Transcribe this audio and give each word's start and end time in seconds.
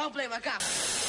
Dá 0.00 0.06
um 0.06 0.10
play, 0.10 0.26
macaco. 0.28 0.99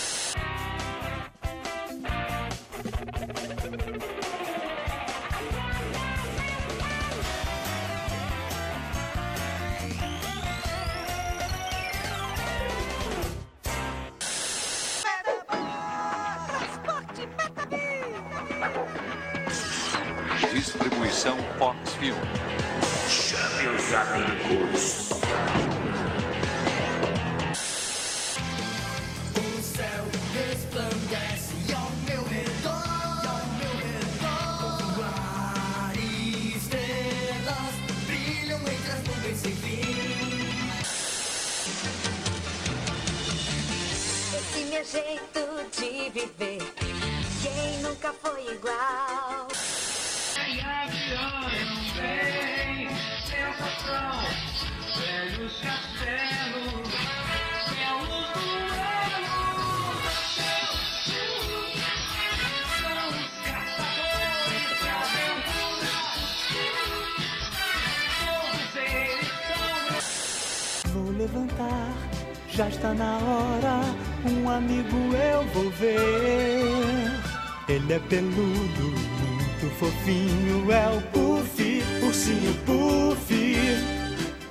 Peludo, 78.11 78.83
muito 78.83 79.69
fofinho. 79.79 80.69
É 80.69 80.89
o 80.89 81.01
Puff, 81.13 81.83
ursinho 82.03 82.53
Puff. 82.65 83.33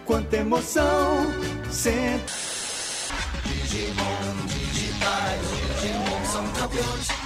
Quanta 0.07 0.39
emoção! 0.39 1.27
Senta. 1.71 2.33
Digimon, 3.45 4.47
digitais, 4.47 5.43
Digimon 5.79 6.25
são 6.25 6.49
campeões. 6.53 7.20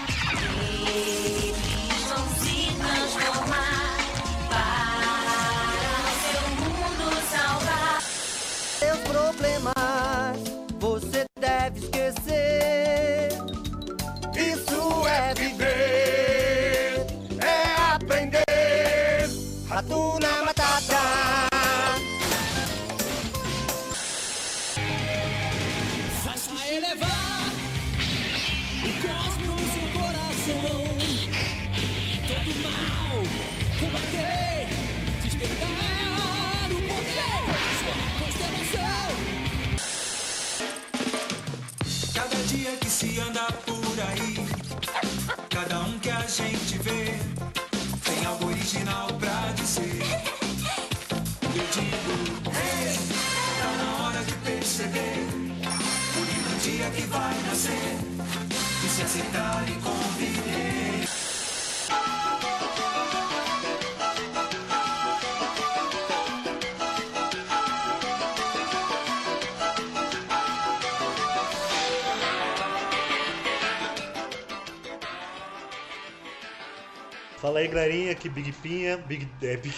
Big 78.28 78.52
Pinha, 78.52 78.96
Big... 78.98 79.28
É, 79.42 79.56
Big... 79.56 79.74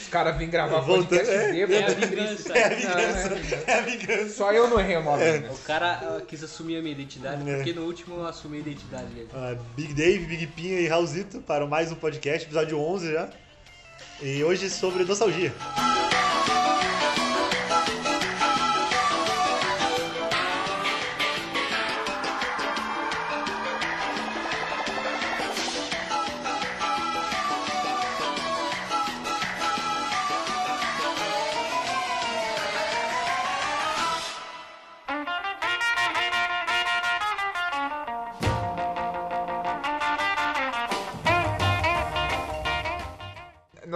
Os 0.00 0.08
caras 0.08 0.36
vêm 0.36 0.48
gravar 0.48 0.82
podcast 0.82 1.30
é, 1.30 1.52
bêbado. 1.52 1.74
É 1.74 1.84
a 1.86 1.88
vingança. 1.94 2.52
É 2.52 2.64
a 2.64 2.68
vingança, 2.68 3.64
é 3.66 3.74
a 3.74 3.80
vingança. 3.80 4.28
Só 4.30 4.52
eu 4.52 4.68
não 4.68 4.78
errei 4.78 4.96
o 4.96 5.02
nome. 5.02 5.24
né? 5.24 5.50
O 5.50 5.58
cara 5.58 5.92
ah, 5.92 6.20
quis 6.26 6.42
assumir 6.44 6.76
a 6.76 6.82
minha 6.82 6.92
identidade, 6.92 7.48
É. 7.48 7.56
porque 7.56 7.72
no 7.72 7.82
último 7.82 8.16
eu 8.16 8.26
assumi 8.26 8.58
a 8.58 8.60
identidade 8.60 9.06
dele. 9.06 9.28
Ah, 9.34 9.56
Big 9.76 9.92
Dave, 9.94 10.24
Big 10.26 10.46
Pinha 10.48 10.80
e 10.80 10.86
Raulzito 10.86 11.40
para 11.40 11.66
mais 11.66 11.90
um 11.90 11.96
podcast, 11.96 12.46
episódio 12.46 12.78
11 12.78 13.12
já. 13.12 13.28
E 14.22 14.44
hoje 14.44 14.70
sobre 14.70 15.04
nostalgia. 15.04 15.52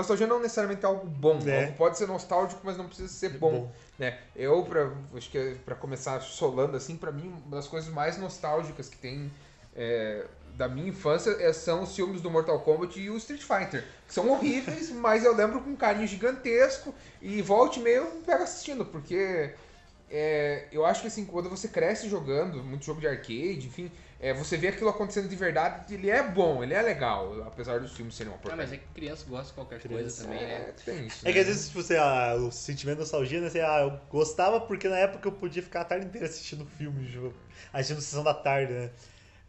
Nostalgia 0.08 0.26
não 0.26 0.40
necessariamente 0.40 0.84
é 0.84 0.88
algo 0.88 1.06
bom. 1.06 1.38
É. 1.46 1.64
Algo 1.64 1.76
pode 1.76 1.98
ser 1.98 2.08
nostálgico, 2.08 2.60
mas 2.64 2.76
não 2.76 2.86
precisa 2.86 3.08
ser 3.08 3.30
bom. 3.30 3.50
bom. 3.50 3.72
Né? 3.98 4.18
Eu, 4.34 4.62
pra, 4.62 4.90
acho 5.14 5.30
que 5.30 5.56
para 5.64 5.74
começar 5.74 6.20
solando 6.20 6.76
assim, 6.76 6.96
pra 6.96 7.12
mim, 7.12 7.34
uma 7.46 7.56
das 7.56 7.68
coisas 7.68 7.92
mais 7.92 8.16
nostálgicas 8.16 8.88
que 8.88 8.96
tem 8.96 9.30
é, 9.76 10.24
da 10.56 10.68
minha 10.68 10.88
infância 10.88 11.30
é- 11.40 11.52
são 11.52 11.82
os 11.82 11.94
filmes 11.94 12.22
do 12.22 12.30
Mortal 12.30 12.60
Kombat 12.60 12.98
e 12.98 13.10
o 13.10 13.16
Street 13.16 13.42
Fighter. 13.42 13.84
São 14.06 14.30
horríveis, 14.30 14.90
mas 14.92 15.24
eu 15.24 15.34
lembro 15.34 15.60
com 15.60 15.70
um 15.70 15.76
carinho 15.76 16.06
gigantesco 16.06 16.94
e 17.20 17.42
volte 17.42 17.80
e 17.80 17.82
meio 17.82 18.04
eu 18.04 18.22
pego 18.24 18.42
assistindo, 18.42 18.84
porque 18.84 19.50
é, 20.10 20.64
eu 20.72 20.86
acho 20.86 21.02
que 21.02 21.08
assim, 21.08 21.24
quando 21.24 21.50
você 21.50 21.68
cresce 21.68 22.08
jogando, 22.08 22.62
muito 22.64 22.84
jogo 22.84 23.00
de 23.00 23.06
arcade, 23.06 23.66
enfim, 23.66 23.90
é, 24.20 24.32
você 24.34 24.56
vê 24.56 24.68
aquilo 24.68 24.90
acontecendo 24.90 25.28
de 25.28 25.36
verdade, 25.36 25.94
ele 25.94 26.10
é 26.10 26.22
bom, 26.22 26.62
ele 26.62 26.74
é 26.74 26.82
legal, 26.82 27.42
apesar 27.46 27.78
dos 27.80 27.92
filmes 27.94 28.14
serem 28.14 28.32
uma 28.32 28.36
Ah, 28.36 28.42
porcaria. 28.42 28.64
mas 28.64 28.72
é 28.72 28.76
que 28.78 28.86
criança 28.94 29.24
gosta 29.28 29.46
de 29.48 29.52
qualquer 29.52 29.78
Criança, 29.80 30.02
coisa 30.02 30.24
também, 30.24 30.40
né? 30.46 30.54
É, 30.54 30.72
tem 30.84 31.06
isso. 31.06 31.28
É 31.28 31.32
que 31.32 31.38
às 31.38 31.46
vezes, 31.46 31.68
tipo, 31.68 31.82
você, 31.82 31.96
ah, 31.96 32.34
o 32.36 32.50
sentimento 32.50 32.96
de 32.96 33.00
nostalgia, 33.02 33.40
né? 33.40 33.48
Você, 33.48 33.60
ah, 33.60 33.80
eu 33.82 34.00
gostava 34.10 34.60
porque 34.60 34.88
na 34.88 34.98
época 34.98 35.28
eu 35.28 35.32
podia 35.32 35.62
ficar 35.62 35.82
a 35.82 35.84
tarde 35.84 36.06
inteira 36.06 36.26
assistindo 36.26 36.66
filme, 36.66 37.06
jogo, 37.06 37.34
assistindo 37.72 38.00
sessão 38.00 38.24
da 38.24 38.34
tarde, 38.34 38.72
né? 38.72 38.90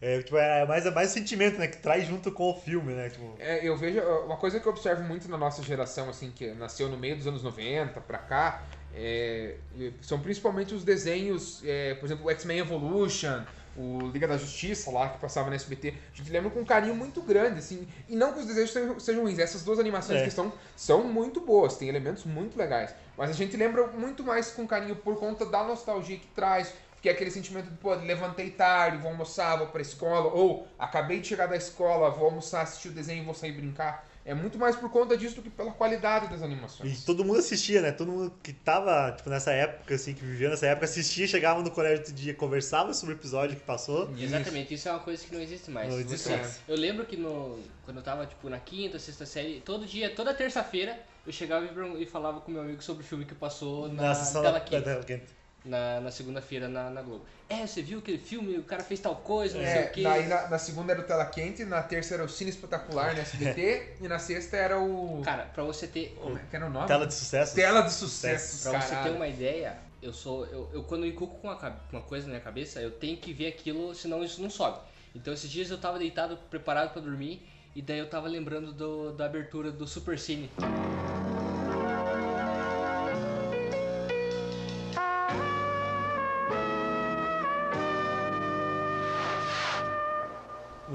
É, 0.01 0.21
tipo, 0.21 0.37
é 0.37 0.65
mais, 0.65 0.85
é 0.85 0.91
mais 0.91 1.09
sentimento, 1.09 1.57
né? 1.57 1.67
Que 1.67 1.77
traz 1.77 2.07
junto 2.07 2.31
com 2.31 2.49
o 2.51 2.53
filme, 2.53 2.93
né? 2.93 3.09
Tipo, 3.09 3.35
É, 3.39 3.67
eu 3.67 3.75
vejo 3.75 3.99
uma 3.99 4.37
coisa 4.37 4.59
que 4.59 4.65
eu 4.65 4.71
observo 4.71 5.03
muito 5.03 5.27
na 5.27 5.37
nossa 5.37 5.61
geração, 5.61 6.09
assim, 6.09 6.31
que 6.31 6.51
nasceu 6.53 6.87
no 6.87 6.97
meio 6.97 7.17
dos 7.17 7.27
anos 7.27 7.43
90 7.43 7.99
pra 7.99 8.17
cá, 8.17 8.63
é, 8.93 9.55
são 10.01 10.19
principalmente 10.21 10.73
os 10.73 10.85
desenhos, 10.85 11.61
é, 11.65 11.95
por 11.95 12.05
exemplo, 12.05 12.25
o 12.25 12.29
X-Men 12.31 12.59
Evolution, 12.59 13.43
o 13.75 14.07
Liga 14.11 14.27
da 14.27 14.37
Justiça 14.37 14.91
lá, 14.91 15.09
que 15.09 15.19
passava 15.19 15.49
na 15.49 15.55
SBT. 15.55 15.93
A 16.13 16.17
gente 16.17 16.31
lembra 16.31 16.49
com 16.49 16.59
um 16.59 16.65
carinho 16.65 16.95
muito 16.95 17.21
grande, 17.21 17.59
assim, 17.59 17.87
e 18.07 18.15
não 18.15 18.33
que 18.33 18.39
os 18.39 18.45
desenhos 18.45 18.71
sejam, 18.71 18.99
sejam 18.99 19.23
ruins, 19.23 19.39
essas 19.39 19.63
duas 19.63 19.79
animações 19.79 20.21
É. 20.21 20.23
que 20.23 20.31
são, 20.31 20.51
são 20.75 21.03
muito 21.03 21.41
boas, 21.41 21.77
tem 21.77 21.87
elementos 21.87 22.25
muito 22.25 22.57
legais, 22.57 22.93
mas 23.17 23.29
a 23.29 23.33
gente 23.33 23.55
lembra 23.55 23.87
muito 23.87 24.23
mais 24.23 24.51
com 24.51 24.67
carinho 24.67 24.95
por 24.95 25.17
conta 25.17 25.45
da 25.45 25.63
nostalgia 25.63 26.17
que 26.17 26.27
traz, 26.27 26.73
que 27.01 27.07
é 27.07 27.13
aquele 27.13 27.31
sentimento 27.31 27.69
de, 27.69 27.77
pô, 27.77 27.93
levantei 27.93 28.49
tarde, 28.49 28.97
vou 28.97 29.11
almoçar, 29.11 29.57
vou 29.57 29.67
pra 29.67 29.81
escola, 29.81 30.33
ou 30.33 30.67
acabei 30.77 31.21
de 31.21 31.27
chegar 31.27 31.47
da 31.47 31.55
escola, 31.55 32.09
vou 32.09 32.25
almoçar, 32.25 32.61
assistir 32.63 32.89
o 32.89 32.91
desenho 32.91 33.21
e 33.21 33.25
vou 33.25 33.33
sair 33.33 33.53
brincar. 33.53 34.08
É 34.29 34.33
muito 34.35 34.59
mais 34.59 34.75
por 34.75 34.91
conta 34.91 35.17
disso 35.17 35.35
do 35.37 35.41
que 35.41 35.49
pela 35.49 35.71
qualidade 35.71 36.27
das 36.27 36.41
E 36.41 36.43
animações. 36.43 37.03
todo 37.03 37.25
mundo 37.25 37.39
assistia, 37.39 37.81
né? 37.81 37.91
Todo 37.91 38.11
mundo 38.11 38.31
que 38.43 38.53
tava, 38.53 39.11
tipo, 39.17 39.29
nessa 39.29 39.51
época, 39.51 39.95
assim, 39.95 40.13
que 40.13 40.23
vivia 40.23 40.49
nessa 40.49 40.67
época, 40.67 40.85
assistia, 40.85 41.27
chegava 41.27 41.61
no 41.63 41.71
colégio 41.71 41.99
outro 41.99 42.13
dia, 42.13 42.33
conversava 42.35 42.93
sobre 42.93 43.15
o 43.15 43.17
episódio 43.17 43.55
que 43.55 43.63
passou. 43.63 44.09
Exatamente, 44.17 44.73
isso 44.75 44.87
é 44.87 44.91
uma 44.91 44.99
coisa 44.99 45.25
que 45.25 45.33
não 45.33 45.41
existe 45.41 45.71
mais. 45.71 45.89
Não 45.89 45.99
existe 45.99 46.27
Você- 46.27 46.35
mais. 46.37 46.59
Eu 46.67 46.75
lembro 46.77 47.05
que 47.05 47.17
no, 47.17 47.59
quando 47.83 47.97
eu 47.97 48.03
tava 48.03 48.25
tipo, 48.27 48.47
na 48.49 48.59
quinta, 48.59 48.99
sexta 48.99 49.25
série, 49.25 49.61
todo 49.61 49.85
dia, 49.85 50.13
toda 50.13 50.31
terça-feira, 50.33 50.99
eu 51.25 51.33
chegava 51.33 51.65
e, 51.65 52.03
e 52.03 52.05
falava 52.05 52.39
com 52.41 52.51
meu 52.51 52.61
amigo 52.61 52.83
sobre 52.83 53.03
o 53.03 53.05
filme 53.07 53.25
que 53.25 53.33
passou 53.33 53.87
na, 53.87 54.03
Na 54.03 54.15
sessão 54.15 54.43
da, 54.43 54.59
quente. 54.59 55.38
Na, 55.65 55.99
na 55.99 56.11
segunda-feira 56.11 56.67
na, 56.67 56.89
na 56.89 57.01
Globo. 57.01 57.25
É, 57.49 57.65
você 57.65 57.81
viu 57.81 57.99
aquele 57.99 58.17
filme, 58.17 58.57
o 58.57 58.63
cara 58.63 58.83
fez 58.83 58.99
tal 58.99 59.15
coisa, 59.15 59.57
não 59.57 59.65
sei 59.65 59.73
É, 59.73 59.85
o 59.85 59.91
quê. 59.91 60.03
daí 60.03 60.27
na, 60.27 60.47
na 60.47 60.57
segunda 60.59 60.93
era 60.93 61.01
o 61.01 61.03
Tela 61.03 61.25
Quente, 61.25 61.65
na 61.65 61.81
terça 61.81 62.13
era 62.13 62.23
o 62.23 62.29
Cine 62.29 62.51
Espetacular 62.51 63.15
no 63.15 63.21
SBT, 63.21 63.95
e 64.01 64.07
na 64.07 64.19
sexta 64.19 64.55
era 64.57 64.79
o. 64.79 65.21
Cara, 65.23 65.45
pra 65.45 65.63
você 65.63 65.87
ter. 65.87 66.15
Como 66.21 66.37
é 66.37 66.41
que 66.49 66.55
era 66.55 66.67
o 66.67 66.69
nome? 66.69 66.87
Tela 66.87 67.07
de 67.07 67.13
sucesso. 67.13 67.55
Tela 67.55 67.81
de 67.81 67.91
sucesso. 67.91 68.69
Pra 68.69 68.79
você 68.81 68.95
ter 68.95 69.09
uma 69.09 69.27
ideia, 69.27 69.77
eu 70.01 70.13
sou. 70.13 70.45
Eu, 70.45 70.69
eu 70.73 70.83
quando 70.83 71.05
eu 71.05 71.09
encuco 71.09 71.39
com 71.39 71.47
uma, 71.47 71.81
uma 71.91 72.01
coisa 72.01 72.27
na 72.27 72.33
minha 72.33 72.43
cabeça, 72.43 72.79
eu 72.81 72.91
tenho 72.91 73.17
que 73.17 73.33
ver 73.33 73.47
aquilo, 73.47 73.93
senão 73.95 74.23
isso 74.23 74.41
não 74.41 74.49
sobe. 74.49 74.79
Então 75.15 75.33
esses 75.33 75.49
dias 75.49 75.71
eu 75.71 75.77
tava 75.79 75.97
deitado, 75.97 76.37
preparado 76.51 76.93
pra 76.93 77.01
dormir, 77.01 77.41
e 77.75 77.81
daí 77.81 77.97
eu 77.97 78.07
tava 78.07 78.27
lembrando 78.27 78.71
do, 78.71 79.11
da 79.11 79.25
abertura 79.25 79.71
do 79.71 79.87
Super 79.87 80.19
Cine. 80.19 80.49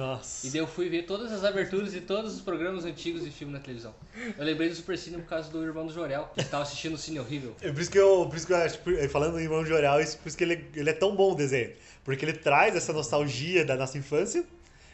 Nossa. 0.05 0.47
E 0.47 0.51
daí 0.51 0.61
eu 0.61 0.67
fui 0.67 0.89
ver 0.91 1.03
todas 1.07 1.33
as 1.33 1.43
aberturas 1.45 1.91
de 1.93 2.01
todos 2.03 2.35
os 2.35 2.41
programas 2.43 2.85
antigos 2.85 3.25
de 3.25 3.31
filme 3.31 3.53
na 3.53 3.59
televisão. 3.59 3.95
Eu 4.37 4.45
lembrei 4.45 4.69
do 4.69 4.75
Super 4.75 4.99
Cine 4.99 5.17
por 5.17 5.29
causa 5.29 5.51
do 5.51 5.63
irmão 5.65 5.87
do 5.87 5.93
Jorel, 5.93 6.31
que 6.35 6.43
estava 6.43 6.63
assistindo 6.63 6.95
o 6.95 6.99
Cine 6.99 7.19
Horrível. 7.21 7.57
É 7.63 7.73
por 7.73 7.81
isso 7.81 7.91
que 7.91 7.99
eu, 7.99 8.27
por 8.29 8.37
isso 8.37 8.47
que 8.47 8.53
eu 8.53 8.57
acho, 8.59 8.79
por- 8.81 9.09
falando 9.09 9.39
em 9.41 9.45
Irmão 9.45 9.65
Jorel, 9.65 10.01
isso, 10.01 10.19
por 10.19 10.29
isso 10.29 10.37
que 10.37 10.45
ele, 10.45 10.67
ele 10.75 10.91
é 10.91 10.93
tão 10.93 11.17
bom 11.17 11.33
o 11.33 11.35
desenho. 11.35 11.73
Porque 12.05 12.25
ele 12.25 12.35
traz 12.35 12.77
essa 12.77 12.93
nostalgia 12.93 13.65
da 13.65 13.77
nossa 13.77 13.97
infância. 13.97 14.45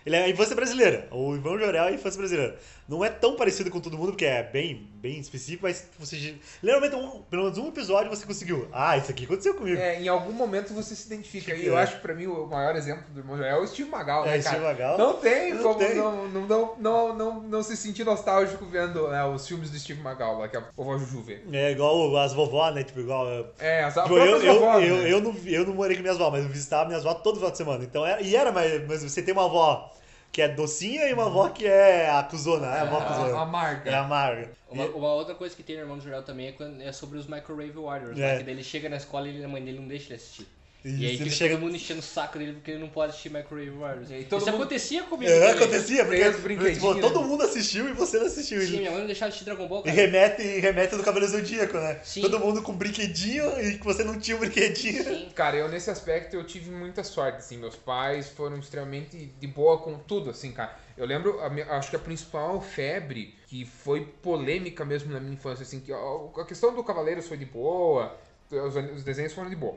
Ele 0.05 0.17
é 0.17 0.25
a 0.25 0.29
infância 0.29 0.57
brasileira. 0.57 1.09
O 1.11 1.35
Irmão 1.35 1.59
Jorel 1.59 1.85
é 1.85 1.89
a 1.89 1.93
infância 1.93 2.19
brasileira. 2.19 2.57
Não 2.89 3.05
é 3.05 3.09
tão 3.09 3.37
parecido 3.37 3.71
com 3.71 3.79
todo 3.81 3.97
mundo, 3.97 4.09
porque 4.13 4.25
é 4.25 4.43
bem, 4.43 4.89
bem 4.95 5.21
específico, 5.21 5.63
mas 5.63 5.87
você. 5.97 6.35
Geralmente, 6.63 6.97
um, 6.97 7.23
pelo 7.23 7.45
menos 7.45 7.57
um 7.59 7.69
episódio 7.69 8.11
você 8.11 8.27
conseguiu. 8.27 8.67
Ah, 8.73 8.97
isso 8.97 9.11
aqui 9.11 9.25
aconteceu 9.27 9.55
comigo. 9.55 9.79
É, 9.79 10.01
em 10.01 10.09
algum 10.09 10.33
momento 10.33 10.75
você 10.75 10.97
se 10.97 11.07
identifica. 11.07 11.55
E 11.55 11.67
É. 11.67 11.69
eu 11.69 11.77
acho 11.77 11.97
que 11.97 12.03
pra 12.03 12.15
mim 12.15 12.27
o 12.27 12.47
maior 12.47 12.75
exemplo 12.75 13.05
do 13.11 13.21
irmão 13.21 13.37
Joel 13.37 13.59
é 13.59 13.61
o 13.61 13.67
Steve 13.67 13.89
Magal, 13.89 14.27
É, 14.27 14.31
né, 14.31 14.43
Steve? 14.43 14.61
Magal. 14.65 14.99
Não 14.99 15.15
tem 15.15 15.55
Não 15.55 15.63
como 15.63 15.75
tem. 15.79 15.95
Não, 15.95 16.29
não, 16.29 16.47
não, 16.47 16.77
não, 16.79 17.15
não, 17.15 17.43
não 17.43 17.63
se 17.63 17.77
sentir 17.77 18.05
nostálgico 18.05 18.65
vendo 18.67 19.07
né, 19.09 19.25
os 19.25 19.47
filmes 19.47 19.71
do 19.71 19.79
Steve 19.79 20.01
Magal, 20.03 20.39
lá 20.39 20.49
que 20.49 20.57
a 20.57 20.65
vovó 20.77 20.99
Juju 20.99 21.23
vê. 21.23 21.43
É 21.53 21.71
igual 21.71 22.17
as 22.17 22.33
vovó, 22.33 22.71
né? 22.73 22.83
Tipo, 22.83 23.01
igual. 23.01 23.29
É, 23.61 23.85
as 23.85 23.95
Tipo, 23.95 24.17
eu, 24.19 24.43
eu, 24.43 24.55
vovós, 24.59 24.85
eu, 24.85 24.97
né? 24.97 25.13
eu, 25.13 25.21
não, 25.21 25.37
eu 25.47 25.67
não 25.67 25.75
morei 25.75 25.97
com 25.97 26.03
minhas 26.03 26.17
avós, 26.17 26.33
mas 26.33 26.43
eu 26.45 26.49
visitava 26.51 26.89
minhas 26.89 27.07
avós 27.07 27.23
todo 27.23 27.37
final 27.37 27.51
de 27.53 27.57
semana. 27.57 27.85
Então 27.85 28.05
era, 28.05 28.21
e 28.21 28.35
era, 28.35 28.51
mas, 28.51 28.85
mas 28.89 29.03
você 29.05 29.23
tem 29.23 29.33
uma 29.33 29.45
avó 29.45 29.90
que 30.33 30.41
é 30.43 30.49
docinha 30.49 31.09
e 31.09 31.13
uma 31.13 31.27
avó 31.27 31.49
que 31.49 31.67
é 31.67 32.09
acusona. 32.11 32.67
É 32.69 32.79
a 32.81 32.83
avó 32.83 32.99
acusona. 32.99 33.37
A- 33.39 33.43
amarga. 33.43 33.91
É 33.91 33.95
amarga. 33.95 34.51
Uma, 34.71 34.85
uma 34.87 35.13
outra 35.15 35.35
coisa 35.35 35.55
que 35.57 35.63
tem 35.63 35.77
no 35.77 35.83
Irmão 35.83 35.99
do 35.99 36.05
Jorel 36.05 36.23
também 36.23 36.49
é, 36.49 36.53
quando- 36.53 36.81
é 36.81 36.93
sobre 36.93 37.19
os 37.19 37.27
Microwave 37.27 37.73
Warriors, 37.73 38.19
É. 38.19 38.21
né? 38.23 38.39
Que 38.39 38.45
daí 38.45 38.55
ele 38.55 38.63
chega 38.63 38.89
na 38.89 38.97
escola 38.97 39.27
e 39.27 39.31
ele- 39.37 39.45
a 39.45 39.49
mãe 39.49 39.63
dele 39.65 39.81
não 39.81 39.89
deixa 39.89 40.07
ele 40.07 40.15
assistir. 40.15 40.47
Isso, 40.85 40.97
e 41.03 41.07
aí 41.07 41.15
ele 41.17 41.31
chega- 41.31 41.55
todo 41.55 41.63
mundo 41.65 41.77
enchendo 41.77 42.01
o 42.01 42.03
saco 42.03 42.39
dele 42.39 42.55
porque 42.55 42.71
ele 42.71 42.81
não 42.81 42.89
pode 42.89 43.11
assistir 43.11 43.31
Microwave 43.31 43.71
Warriors. 43.71 44.11
E 44.11 44.19
Isso 44.21 44.35
mundo- 44.35 44.49
acontecia 44.49 45.03
comigo. 45.03 45.31
É, 45.31 45.39
também. 45.39 45.55
acontecia, 45.65 46.05
porque 46.07 46.33
tipo, 46.75 47.01
todo 47.01 47.21
né? 47.21 47.27
mundo 47.27 47.43
assistiu 47.43 47.89
e 47.89 47.93
você 47.93 48.19
não 48.19 48.27
assistiu. 48.27 48.61
Sim, 48.63 48.75
E, 48.75 48.79
minha 48.79 48.91
mãe 48.91 49.01
não 49.01 49.07
deixava 49.07 49.29
assistir 49.29 49.45
Dragon 49.45 49.69
Ball, 49.69 49.81
e 49.81 49.85
cara. 49.85 49.95
remete, 49.97 50.43
e 50.43 50.59
remete 50.61 50.97
do 50.97 51.03
Cabelo 51.03 51.27
Zodíaco, 51.29 51.77
né? 51.77 52.01
Sim. 52.03 52.23
Todo 52.23 52.41
mundo 52.41 52.63
com 52.63 52.73
brinquedinho 52.75 53.61
e 53.61 53.79
que 53.79 53.85
você 53.85 54.03
não 54.05 54.19
tinha 54.19 54.37
o 54.37 54.41
brinquedinho. 54.41 55.05
Sim. 55.05 55.29
Cara, 55.35 55.57
eu 55.57 55.69
nesse 55.69 55.91
aspecto 55.91 56.35
eu 56.35 56.45
tive 56.45 56.71
muita 56.71 57.05
sorte, 57.05 57.39
assim, 57.39 57.59
meus 57.59 57.77
pais 57.77 58.29
foram 58.31 58.59
extremamente 58.59 59.17
de 59.39 59.47
boa 59.47 59.79
com 59.79 59.99
tudo, 59.99 60.31
assim, 60.31 60.51
cara. 60.53 60.75
Eu 60.97 61.07
lembro, 61.07 61.39
acho 61.71 61.91
que 61.91 61.97
a 61.97 61.99
principal 61.99 62.61
febre, 62.61 63.35
que 63.47 63.65
foi 63.65 64.07
polêmica 64.23 64.85
mesmo 64.85 65.13
na 65.13 65.21
minha 65.21 65.33
infância, 65.35 65.63
assim, 65.63 65.81
que 65.81 65.93
a, 65.93 66.45
questão 66.47 66.75
do 66.75 66.83
Cavaleiros 66.85 67.27
foi 67.27 67.37
de 67.37 67.47
boa, 67.47 68.17
os 68.51 69.03
desenhos 69.05 69.33
foram 69.33 69.49
de 69.49 69.57
boa. 69.57 69.77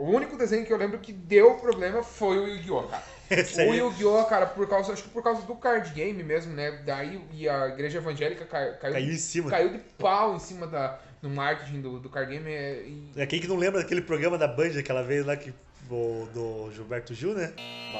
O 0.00 0.10
único 0.10 0.36
desenho 0.36 0.64
que 0.64 0.72
eu 0.72 0.76
lembro 0.78 0.98
que 0.98 1.12
deu 1.12 1.54
problema 1.54 2.02
foi 2.02 2.38
o 2.38 2.46
Yu-Gi-Oh, 2.48 2.82
cara. 2.84 3.02
O 3.68 3.74
Yu-Gi-Oh, 3.74 4.24
cara, 4.24 4.46
por 4.46 4.66
causa, 4.68 4.92
acho 4.92 5.04
que 5.04 5.08
por 5.10 5.22
causa 5.22 5.42
do 5.42 5.54
card 5.54 5.90
game 5.94 6.22
mesmo, 6.22 6.52
né? 6.52 6.82
Daí 6.84 7.20
e 7.32 7.48
a 7.48 7.68
igreja 7.68 7.98
evangélica 7.98 8.44
cai- 8.44 8.72
caiu, 8.78 8.92
Caiu 8.94 9.12
em 9.12 9.16
cima. 9.16 9.50
caiu 9.50 9.68
de 9.70 9.78
pau 9.98 10.34
em 10.34 10.38
cima 10.40 10.66
da, 10.66 10.98
do 11.22 11.30
marketing 11.30 11.80
do, 11.80 12.00
do 12.00 12.08
card 12.08 12.32
game. 12.32 12.50
é, 12.50 12.82
e- 12.82 13.12
É 13.16 13.26
quem 13.26 13.40
que 13.40 13.46
não 13.46 13.56
lembra 13.56 13.82
daquele 13.82 14.00
programa 14.02 14.36
da 14.36 14.48
Band 14.48 14.76
aquela 14.78 15.02
vez 15.02 15.24
lá 15.24 15.36
que. 15.36 15.52
Do, 15.90 16.24
do 16.26 16.72
Gilberto 16.72 17.12
Gil, 17.12 17.34
né? 17.34 17.52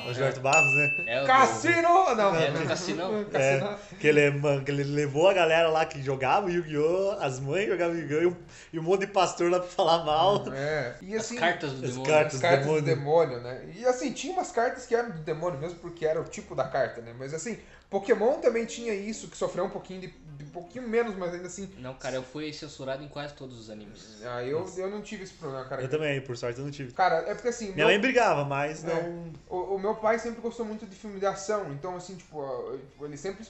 O 0.09 0.13
Gilberto 0.15 0.39
Barros, 0.41 0.73
né? 0.77 1.05
É, 1.09 1.19
o 1.19 1.23
do- 1.23 1.27
Cassino! 1.27 2.15
Não, 2.15 2.37
É, 2.37 2.53
Cassinão. 2.69 3.25
Cassino. 3.25 3.67
É, 3.67 3.79
que 3.99 4.07
ele, 4.07 4.31
mano, 4.31 4.65
que 4.65 4.71
ele 4.71 4.85
levou 4.85 5.29
a 5.29 5.35
galera 5.35 5.69
lá 5.69 5.85
que 5.85 6.01
jogava 6.01 6.49
Yu-Gi-Oh! 6.49 7.17
As 7.21 7.41
mães 7.41 7.67
jogavam 7.67 7.97
Yu-Gi-Oh! 7.97 8.21
E 8.23 8.27
um, 8.29 8.37
e 8.75 8.79
um 8.79 8.83
monte 8.85 9.01
de 9.01 9.07
pastor 9.09 9.51
lá 9.51 9.59
pra 9.59 9.69
falar 9.69 10.05
mal. 10.05 10.45
É. 10.55 10.95
E 11.03 11.17
As 11.17 11.23
assim, 11.23 11.35
cartas 11.37 11.73
do 11.73 11.85
as 11.85 11.91
demônio. 11.91 12.13
cartas. 12.13 12.35
as 12.37 12.41
cartas 12.41 12.67
do 12.67 12.81
demônio. 12.83 13.41
demônio, 13.41 13.41
né? 13.41 13.73
E 13.77 13.85
assim, 13.85 14.13
tinha 14.13 14.33
umas 14.35 14.53
cartas 14.53 14.87
que 14.87 14.95
eram 14.95 15.11
do 15.11 15.19
demônio 15.19 15.59
mesmo, 15.59 15.81
porque 15.81 16.07
era 16.07 16.21
o 16.21 16.25
tipo 16.25 16.55
da 16.55 16.69
carta, 16.69 17.01
né? 17.01 17.13
Mas 17.19 17.35
assim, 17.35 17.59
Pokémon 17.91 18.35
também 18.35 18.67
tinha 18.67 18.95
isso, 18.95 19.27
que 19.27 19.37
sofreu 19.37 19.65
um 19.65 19.71
pouquinho 19.71 20.03
de 20.03 20.15
um 20.45 20.51
pouquinho 20.51 20.89
menos, 20.89 21.15
mas 21.17 21.33
ainda 21.35 21.47
assim. 21.47 21.73
Não, 21.79 21.95
cara, 21.95 22.17
eu 22.17 22.23
fui 22.23 22.53
censurado 22.53 23.03
em 23.03 23.09
quase 23.09 23.35
todos 23.35 23.59
os 23.59 23.71
animes. 23.71 24.23
Ah, 24.25 24.43
eu, 24.45 24.69
eu 24.77 24.91
não 24.91 25.03
tive 25.03 25.25
esse 25.25 25.35
problema, 25.35 25.65
cara. 25.67 25.83
Eu 25.83 25.89
também, 25.89 26.21
por 26.21 26.37
sorte 26.37 26.59
eu 26.59 26.65
não 26.65 26.73
tive. 26.73 26.93
Cara, 26.93 27.17
é 27.29 27.35
porque 27.35 27.49
assim. 27.49 27.67
Minha 27.67 27.77
meu- 27.77 27.87
mãe 27.89 28.01
brigava, 28.01 28.45
mas 28.45 28.85
É. 28.85 28.87
não. 28.89 29.33
O, 29.49 29.75
o 29.75 29.79
meu 29.79 29.95
pai 29.95 30.19
sempre 30.19 30.41
gostou 30.41 30.65
muito 30.65 30.87
de 30.87 30.95
filme 30.97 31.19
de 31.19 31.27
ação, 31.27 31.73
então 31.73 31.97
assim, 31.97 32.17
tipo, 32.17 32.79
ele 33.03 33.17
sempre 33.17 33.47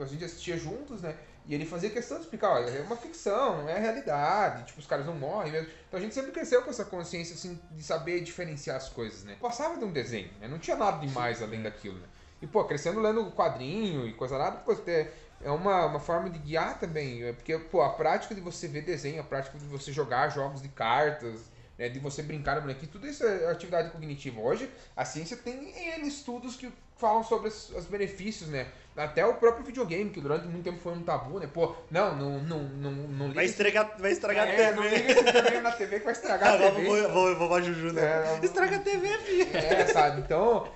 a 0.00 0.04
gente 0.06 0.24
assistia 0.24 0.56
juntos, 0.56 1.02
né? 1.02 1.16
E 1.46 1.54
ele 1.54 1.64
fazia 1.64 1.88
questão 1.88 2.18
de 2.18 2.24
explicar, 2.24 2.50
olha, 2.50 2.68
é 2.68 2.82
uma 2.82 2.94
ficção, 2.96 3.62
não 3.62 3.68
é 3.70 3.76
a 3.76 3.80
realidade, 3.80 4.64
tipo, 4.66 4.80
os 4.80 4.86
caras 4.86 5.06
não 5.06 5.14
morrem 5.14 5.50
mesmo. 5.50 5.68
Então 5.88 5.98
a 5.98 6.02
gente 6.02 6.14
sempre 6.14 6.30
cresceu 6.30 6.60
com 6.62 6.68
essa 6.68 6.84
consciência, 6.84 7.34
assim, 7.34 7.58
de 7.70 7.82
saber 7.82 8.20
diferenciar 8.20 8.76
as 8.76 8.90
coisas, 8.90 9.24
né? 9.24 9.34
Passava 9.40 9.78
de 9.78 9.84
um 9.84 9.90
desenho, 9.90 10.30
né? 10.40 10.46
Não 10.46 10.58
tinha 10.58 10.76
nada 10.76 10.98
demais 10.98 11.42
além 11.42 11.62
daquilo, 11.62 11.94
né? 11.98 12.06
E, 12.42 12.46
pô, 12.46 12.64
crescendo 12.64 13.00
lendo 13.00 13.32
quadrinho 13.32 14.06
e 14.06 14.12
coisa 14.12 14.36
nada, 14.36 14.58
pô, 14.58 14.72
até 14.72 15.10
é 15.42 15.50
uma, 15.50 15.86
uma 15.86 16.00
forma 16.00 16.28
de 16.28 16.38
guiar 16.38 16.78
também, 16.78 17.22
é 17.24 17.32
porque, 17.32 17.56
pô, 17.58 17.82
a 17.82 17.90
prática 17.90 18.34
de 18.34 18.40
você 18.40 18.66
ver 18.66 18.82
desenho, 18.82 19.20
a 19.20 19.24
prática 19.24 19.58
de 19.58 19.64
você 19.66 19.92
jogar 19.92 20.28
jogos 20.30 20.60
de 20.60 20.68
cartas, 20.68 21.50
né, 21.78 21.88
de 21.88 21.98
você 22.00 22.22
brincar 22.22 22.56
no 22.56 22.62
bonequinho, 22.62 22.90
tudo 22.90 23.06
isso 23.06 23.24
é 23.24 23.50
atividade 23.50 23.90
cognitiva. 23.90 24.40
Hoje, 24.40 24.70
a 24.96 25.04
ciência 25.04 25.36
tem 25.36 25.72
N 25.96 26.08
estudos 26.08 26.56
que 26.56 26.72
falam 26.98 27.22
sobre 27.22 27.48
os, 27.48 27.70
os 27.70 27.86
benefícios, 27.86 28.48
né? 28.50 28.66
Até 28.96 29.24
o 29.24 29.34
próprio 29.34 29.64
videogame, 29.64 30.10
que 30.10 30.20
durante 30.20 30.48
muito 30.48 30.64
tempo 30.64 30.80
foi 30.80 30.92
um 30.92 31.02
tabu, 31.02 31.38
né? 31.38 31.46
Pô, 31.46 31.72
não, 31.88 32.16
não, 32.16 32.40
não, 32.40 32.58
não, 32.64 32.90
não 32.90 33.26
liga 33.28 33.34
Vai 33.36 33.44
estragar, 33.44 33.96
vai 33.96 34.10
estragar 34.10 34.48
é, 34.48 34.66
a 34.66 34.72
não 34.72 34.82
TV. 34.82 34.96
liga 34.96 35.12
esse 35.12 35.22
videogame 35.22 35.60
na 35.60 35.70
TV 35.70 35.98
que 36.00 36.04
vai 36.04 36.12
estragar 36.12 36.54
a 36.54 36.58
TV. 36.58 36.84
vou, 36.84 37.08
vou, 37.08 37.36
vou, 37.36 37.48
vou 37.48 37.62
Juju, 37.62 37.92
né? 37.92 38.02
É, 38.02 38.44
Estraga 38.44 38.76
a 38.76 38.80
TV, 38.80 39.06
filho. 39.18 39.56
É, 39.56 39.86
sabe? 39.86 40.20
Então, 40.20 40.66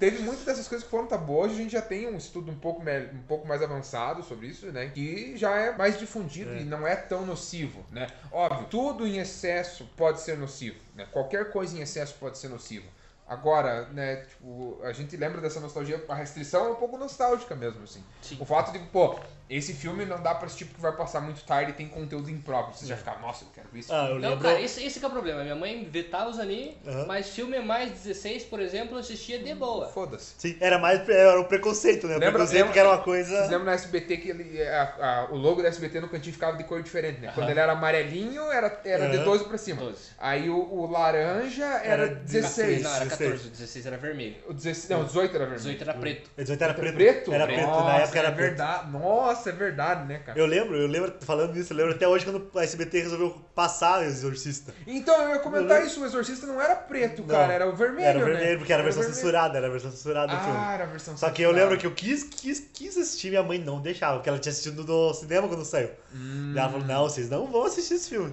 teve 0.00 0.18
muitas 0.18 0.44
dessas 0.44 0.66
coisas 0.66 0.84
que 0.84 0.90
foram 0.90 1.06
tabu. 1.06 1.34
Hoje 1.34 1.54
a 1.54 1.58
gente 1.58 1.70
já 1.72 1.82
tem 1.82 2.08
um 2.08 2.16
estudo 2.16 2.50
um 2.50 2.56
pouco, 2.56 2.82
um 2.82 3.22
pouco 3.28 3.46
mais 3.46 3.62
avançado 3.62 4.24
sobre 4.24 4.48
isso, 4.48 4.66
né? 4.72 4.90
Que 4.92 5.36
já 5.36 5.56
é 5.56 5.76
mais 5.76 5.96
difundido 5.96 6.52
e 6.56 6.64
não 6.64 6.84
é 6.84 6.96
tão 6.96 7.24
nocivo, 7.24 7.86
né? 7.92 8.08
Óbvio, 8.32 8.66
tudo 8.68 9.06
em 9.06 9.18
excesso 9.18 9.88
pode 9.96 10.20
ser 10.20 10.36
nocivo, 10.36 10.80
né? 10.96 11.06
Qualquer 11.12 11.52
coisa 11.52 11.78
em 11.78 11.82
excesso 11.82 12.16
pode 12.18 12.36
ser 12.36 12.48
nocivo. 12.48 12.86
Agora, 13.30 13.86
né, 13.92 14.16
tipo, 14.16 14.80
a 14.82 14.92
gente 14.92 15.16
lembra 15.16 15.40
dessa 15.40 15.60
nostalgia, 15.60 16.04
a 16.08 16.14
restrição 16.16 16.66
é 16.66 16.70
um 16.70 16.74
pouco 16.74 16.98
nostálgica 16.98 17.54
mesmo, 17.54 17.84
assim. 17.84 18.02
Sim. 18.20 18.36
O 18.40 18.44
fato 18.44 18.72
de, 18.72 18.80
pô, 18.80 19.20
esse 19.50 19.74
filme 19.74 20.04
não 20.06 20.22
dá 20.22 20.34
pra 20.34 20.46
assistir 20.46 20.64
porque 20.66 20.80
vai 20.80 20.92
passar 20.92 21.20
muito 21.20 21.42
tarde 21.44 21.72
e 21.72 21.74
tem 21.74 21.88
conteúdo 21.88 22.30
impróprio. 22.30 22.74
Você 22.76 22.86
já 22.86 22.96
fica, 22.96 23.16
nossa, 23.20 23.44
eu 23.44 23.48
quero 23.54 23.68
ver 23.72 23.80
isso. 23.80 23.92
Ah, 23.92 24.06
eu 24.08 24.18
Não, 24.20 24.30
lembro. 24.30 24.38
cara, 24.48 24.60
esse, 24.60 24.82
esse 24.84 24.98
que 25.00 25.04
é 25.04 25.08
o 25.08 25.10
problema. 25.10 25.42
Minha 25.42 25.56
mãe 25.56 25.86
vetava 25.90 26.30
os 26.30 26.38
animes, 26.38 26.76
Aham. 26.86 27.06
mas 27.06 27.28
filme 27.30 27.56
é 27.56 27.60
mais 27.60 27.90
16, 27.90 28.44
por 28.44 28.60
exemplo, 28.60 28.94
eu 28.94 29.00
assistia 29.00 29.38
de 29.40 29.52
boa. 29.54 29.88
Foda-se. 29.88 30.34
Sim, 30.38 30.56
era 30.60 30.78
mais 30.78 31.06
era 31.08 31.40
o 31.40 31.44
preconceito, 31.46 32.06
né? 32.06 32.14
O 32.16 32.18
Lembra- 32.18 32.30
preconceito 32.32 32.58
lembra- 32.58 32.72
que 32.72 32.78
era 32.78 32.88
uma 32.88 32.94
Vocês 33.02 33.04
coisa. 33.28 33.40
lembram 33.42 33.64
no 33.64 33.70
SBT 33.72 34.16
que 34.18 34.28
ele, 34.30 34.62
a- 34.62 34.94
a- 35.00 35.28
o 35.32 35.36
logo 35.36 35.60
do 35.60 35.66
SBT 35.66 36.00
no 36.00 36.08
cantinho 36.08 36.32
ficava 36.32 36.56
de 36.56 36.64
cor 36.64 36.82
diferente, 36.82 37.20
né? 37.20 37.32
Quando 37.34 37.50
ele 37.50 37.58
era 37.60 37.72
amarelinho, 37.72 38.42
era, 38.52 38.80
era 38.84 39.08
de 39.08 39.16
Aham. 39.16 39.24
12 39.24 39.44
pra 39.44 39.58
cima. 39.58 39.80
12. 39.82 40.10
Aí 40.18 40.48
o, 40.48 40.56
o 40.56 40.90
laranja 40.90 41.64
era, 41.64 42.04
Era 42.04 42.06
16. 42.14 42.82
Não, 42.82 42.90
era 42.94 43.04
16. 43.04 43.30
14, 43.30 43.48
o 43.48 43.50
16 43.50 43.86
era 43.86 43.96
vermelho. 43.96 44.36
O 44.48 44.52
16, 44.54 44.88
não, 44.90 45.00
o 45.00 45.04
18 45.04 45.30
era 45.34 45.38
vermelho. 45.46 45.58
18 45.58 45.82
era 45.82 45.94
preto. 45.94 46.30
18 46.36 46.62
era 46.64 46.74
preto. 46.74 46.94
Preto? 46.94 47.32
Era 47.32 47.46
preto, 47.46 47.62
Nossa, 47.66 47.84
na 47.84 47.96
época 47.98 48.18
era 48.18 48.28
é 48.28 48.32
preto. 48.32 48.46
verdade. 48.48 48.90
Nossa, 48.90 49.39
é 49.48 49.52
verdade, 49.52 50.06
né, 50.06 50.18
cara? 50.18 50.38
Eu 50.38 50.46
lembro, 50.46 50.76
eu 50.76 50.86
lembro, 50.86 51.12
falando 51.20 51.54
nisso, 51.54 51.72
eu 51.72 51.76
lembro 51.76 51.92
até 51.94 52.06
hoje 52.06 52.24
quando 52.24 52.50
a 52.54 52.62
SBT 52.62 53.00
resolveu 53.00 53.30
passar 53.54 54.00
o 54.00 54.04
Exorcista. 54.04 54.74
Então, 54.86 55.14
eu 55.22 55.30
ia 55.30 55.38
comentar 55.38 55.80
Eu 55.80 55.86
isso, 55.86 56.02
o 56.02 56.04
Exorcista 56.04 56.46
não 56.46 56.60
era 56.60 56.76
preto, 56.76 57.22
Não. 57.22 57.28
cara, 57.28 57.52
era 57.52 57.68
o 57.68 57.74
vermelho, 57.74 58.06
Era 58.06 58.18
né? 58.18 58.24
vermelho, 58.24 58.58
porque 58.58 58.72
era 58.72 58.82
a 58.82 58.84
versão 58.84 59.02
censurada, 59.02 59.56
era 59.58 59.66
a 59.66 59.70
versão 59.70 59.90
censurada 59.90 60.34
do 60.34 60.42
filme. 60.42 60.58
Ah, 60.58 60.72
era 60.74 60.84
a 60.84 60.86
versão 60.86 61.16
Só 61.16 61.30
que 61.30 61.42
eu 61.42 61.48
censurada. 61.50 61.62
lembro 61.70 61.78
que 61.80 61.86
eu 61.86 61.94
quis, 61.94 62.24
quis, 62.24 62.60
quis 62.72 62.96
assistir, 62.98 63.30
minha 63.30 63.42
mãe 63.42 63.58
não 63.58 63.80
deixava, 63.80 64.16
porque 64.16 64.28
ela 64.28 64.38
tinha 64.38 64.50
assistido 64.50 64.84
no 64.84 65.14
cinema 65.14 65.48
quando 65.48 65.64
saiu. 65.64 65.90
Hum. 66.14 66.52
Daí 66.54 66.62
ela 66.64 66.72
falou, 66.72 66.86
não, 66.86 67.02
vocês 67.04 67.30
não 67.30 67.46
vão 67.46 67.64
assistir 67.64 67.94
esse 67.94 68.08
filme. 68.10 68.32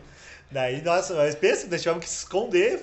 Daí, 0.49 0.81
nossa, 0.81 1.13
mas 1.13 1.35
pensa, 1.35 1.67
nós 1.67 1.81
tivemos 1.81 2.03
que 2.05 2.09
se 2.09 2.19
esconder, 2.19 2.81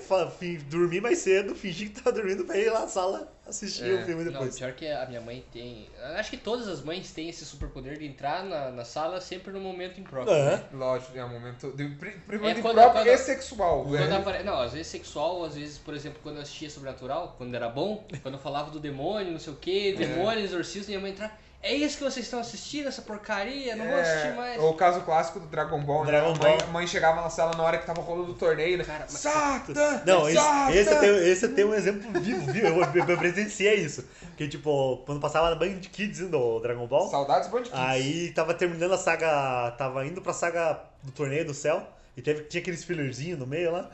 dormir 0.69 1.01
mais 1.01 1.17
cedo, 1.19 1.53
fingir 1.55 1.89
que 1.89 1.99
tava 2.01 2.15
dormindo 2.15 2.45
pra 2.45 2.57
ir 2.57 2.69
lá 2.69 2.81
na 2.81 2.87
sala 2.87 3.27
assistir 3.47 3.85
É, 3.85 4.01
o 4.01 4.05
filme 4.05 4.23
Não, 4.23 4.31
depois. 4.33 4.57
pior 4.57 4.71
que 4.73 4.87
a 4.87 5.05
minha 5.07 5.21
mãe 5.21 5.43
tem. 5.51 5.87
Acho 6.15 6.31
que 6.31 6.37
todas 6.37 6.67
as 6.67 6.81
mães 6.83 7.11
têm 7.11 7.29
esse 7.29 7.43
superpoder 7.45 7.97
de 7.99 8.05
entrar 8.05 8.43
na, 8.43 8.71
na 8.71 8.83
sala 8.85 9.19
sempre 9.21 9.51
no 9.51 9.59
momento 9.59 9.99
impróprio. 9.99 10.35
É. 10.35 10.57
né? 10.57 10.63
Lógico, 10.73 11.17
é 11.17 11.23
um 11.25 11.29
momento 11.29 11.71
de, 11.71 11.87
pri- 11.89 12.09
É, 12.09 12.13
primeiro 12.27 12.55
de 12.55 12.61
quando- 12.61 12.75
próprio 12.75 13.03
quando- 13.03 13.07
e 13.13 13.17
sexual. 13.17 13.83
Quando 13.83 14.09
né? 14.09 14.15
apare... 14.17 14.43
Não, 14.43 14.59
às 14.61 14.71
vezes 14.73 14.87
sexual, 14.87 15.43
às 15.45 15.55
vezes, 15.55 15.77
por 15.77 15.93
exemplo, 15.95 16.19
quando 16.23 16.35
eu 16.37 16.41
assistia 16.43 16.69
Sobrenatural, 16.69 17.35
quando 17.37 17.53
era 17.55 17.69
bom, 17.69 18.03
quando 18.21 18.35
eu 18.35 18.39
falava 18.41 18.69
do 18.71 18.79
demônio, 18.79 19.31
não 19.31 19.39
sei 19.39 19.53
o 19.53 19.55
que, 19.57 19.89
É. 19.93 19.93
demônio, 19.93 20.43
exorcismo, 20.43 20.87
minha 20.89 20.99
mãe 20.99 21.11
entrar. 21.11 21.39
É 21.67 21.73
isso 21.73 21.97
que 21.97 22.03
vocês 22.03 22.23
estão 22.27 22.39
assistindo, 22.39 22.87
essa 22.87 23.01
porcaria? 23.01 23.75
Não 23.75 23.85
vou 23.85 23.95
É, 23.97 24.01
assistir 24.01 24.35
mais. 24.35 24.61
O 24.63 24.73
caso 24.75 25.01
clássico 25.01 25.39
do 25.39 25.47
Dragon 25.47 25.81
Ball, 25.83 26.05
Dragon 26.05 26.27
né? 26.33 26.35
A 26.35 26.43
mãe, 26.43 26.57
Ball. 26.57 26.67
a 26.67 26.71
mãe 26.71 26.85
chegava 26.87 27.21
na 27.21 27.29
sala 27.31 27.55
na 27.57 27.63
hora 27.63 27.79
que 27.79 27.87
tava 27.87 28.01
rolando 28.03 28.31
o 28.31 28.35
torneio, 28.35 28.77
né? 28.77 28.83
Cara, 28.83 29.07
Satan! 29.07 30.01
Não, 30.05 30.29
esse, 30.29 30.37
Satan! 30.37 30.71
esse, 30.71 30.91
eu 30.91 30.99
tenho, 30.99 31.17
esse 31.17 31.45
eu 31.45 31.55
tenho 31.55 31.69
um 31.69 31.73
exemplo 31.73 32.21
vivo, 32.21 32.51
vivo. 32.51 32.67
Eu, 32.67 32.81
eu, 32.83 33.09
eu 33.09 33.17
presenciei 33.17 33.75
isso. 33.75 34.07
Que, 34.37 34.47
tipo, 34.47 34.97
quando 35.07 35.19
passava 35.19 35.49
na 35.49 35.55
Band 35.55 35.79
Kids 35.91 36.29
do 36.29 36.59
Dragon 36.59 36.85
Ball, 36.85 37.09
Saudades 37.09 37.49
Band 37.49 37.63
Kids. 37.63 37.73
aí 37.73 38.31
tava 38.33 38.53
terminando 38.53 38.93
a 38.93 38.97
saga. 38.97 39.71
Tava 39.71 40.05
indo 40.05 40.21
pra 40.21 40.33
saga 40.33 40.79
do 41.01 41.11
Torneio 41.11 41.45
do 41.45 41.53
Céu. 41.55 41.81
E 42.17 42.21
teve, 42.21 42.43
tinha 42.43 42.61
aqueles 42.61 42.83
fillerzinhos 42.83 43.37
no 43.37 43.45
meio 43.45 43.71
lá. 43.71 43.91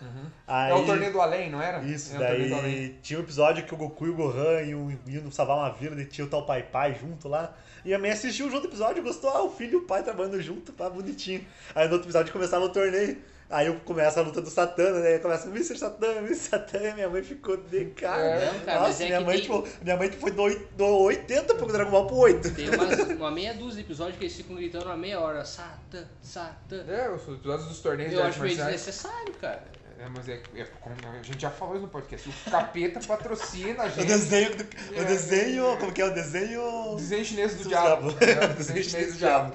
Aí, 0.48 0.72
É 0.72 0.76
o 0.76 0.86
torneio 0.86 1.12
do 1.12 1.20
além, 1.20 1.50
não 1.50 1.62
era? 1.62 1.82
Isso, 1.84 2.14
é 2.14 2.18
o 2.18 2.20
torneio 2.20 2.50
do 2.50 2.56
além. 2.56 2.72
daí 2.72 3.00
tinha 3.02 3.20
um 3.20 3.24
episódio 3.24 3.66
que 3.66 3.74
o 3.74 3.78
Goku 3.78 4.06
e 4.06 4.10
o 4.10 4.16
Gohan 4.16 4.62
iam, 4.62 5.00
iam 5.08 5.32
salvar 5.32 5.58
uma 5.58 5.70
vila 5.72 6.00
e 6.00 6.06
tinha 6.06 6.26
o 6.26 6.30
tal 6.30 6.46
Pai 6.46 6.62
Pai 6.62 6.96
junto 7.00 7.28
lá. 7.28 7.56
E 7.84 7.94
a 7.94 7.98
mãe 7.98 8.12
assistiu 8.12 8.50
junto 8.52 8.66
o 8.66 8.70
episódio, 8.70 9.02
gostou, 9.02 9.32
ah, 9.32 9.44
o 9.44 9.50
filho 9.50 9.74
e 9.74 9.76
o 9.78 9.86
pai 9.88 10.04
trabalhando 10.04 10.40
junto, 10.40 10.72
pá, 10.72 10.88
bonitinho. 10.88 11.44
Aí 11.74 11.88
no 11.88 11.94
outro 11.94 12.06
episódio 12.06 12.32
começava 12.32 12.64
o 12.64 12.70
torneio. 12.70 13.18
Aí 13.52 13.72
começa 13.86 14.20
a 14.20 14.24
luta 14.24 14.42
do 14.42 14.50
Satana, 14.50 15.00
né? 15.00 15.20
Começa 15.20 15.48
Mr. 15.50 15.78
Satana, 15.78 16.20
Mr. 16.22 16.36
Satana, 16.36 16.88
e 16.90 16.94
minha 16.94 17.10
mãe 17.10 17.22
ficou 17.22 17.58
de 17.58 17.86
cara. 17.86 18.22
É, 18.22 18.62
cara, 18.66 18.80
Nossa, 18.80 19.04
é 19.04 19.08
minha, 19.08 19.22
mãe, 19.22 19.34
tem- 19.36 19.42
tipo, 19.42 19.68
minha 19.84 19.98
mãe 19.98 20.10
tipo, 20.10 20.22
foi 20.22 20.32
do, 20.32 20.60
do 20.78 20.86
80 20.86 21.56
pro 21.56 21.68
Dragon 21.68 21.92
Ball 21.92 22.08
pro 22.08 22.16
8. 22.16 22.52
Tem 22.54 22.70
umas, 22.70 23.00
uma 23.18 23.30
meia 23.32 23.54
dúzia 23.54 23.76
de 23.76 23.82
episódios 23.82 24.18
que 24.18 24.24
eles 24.24 24.36
ficam 24.36 24.56
gritando 24.56 24.86
uma 24.86 24.98
meia 24.98 25.20
hora, 25.20 25.44
Satã, 25.44 26.06
Satã. 26.22 26.84
É, 26.88 27.10
os 27.10 27.22
episódios 27.28 27.68
dos 27.68 27.80
torneios 27.80 28.14
Eu 28.14 28.24
acho 28.24 28.40
meio 28.42 28.56
desnecessário, 28.56 29.34
cara. 29.42 29.64
É, 30.00 30.08
mas 30.10 30.28
é, 30.28 30.42
é 30.56 30.64
como 30.80 30.96
a 30.96 31.22
gente 31.22 31.40
já 31.40 31.52
falou 31.52 31.76
isso 31.76 31.84
no 31.84 31.90
podcast. 31.92 32.28
O 32.48 32.50
capeta 32.50 33.00
patrocina 33.06 33.84
a 33.84 33.86
O 33.86 33.90
gente. 33.90 34.08
desenho, 34.08 34.56
do- 34.56 34.66
É. 34.96 35.02
o 35.02 35.06
desenho, 35.06 35.78
como 35.78 35.92
que 35.92 36.02
é 36.02 36.06
o 36.06 36.14
desenho? 36.14 36.96
Desenho 36.96 37.26
chinês 37.26 37.54
do 37.56 37.62
Do 37.64 37.70
diabo. 37.70 38.12
diabo. 38.14 38.26
É, 38.26 38.46
o 38.46 38.54
desenho 38.56 38.84
chinês 38.84 39.12
do 39.14 39.18
diabo. 39.20 39.54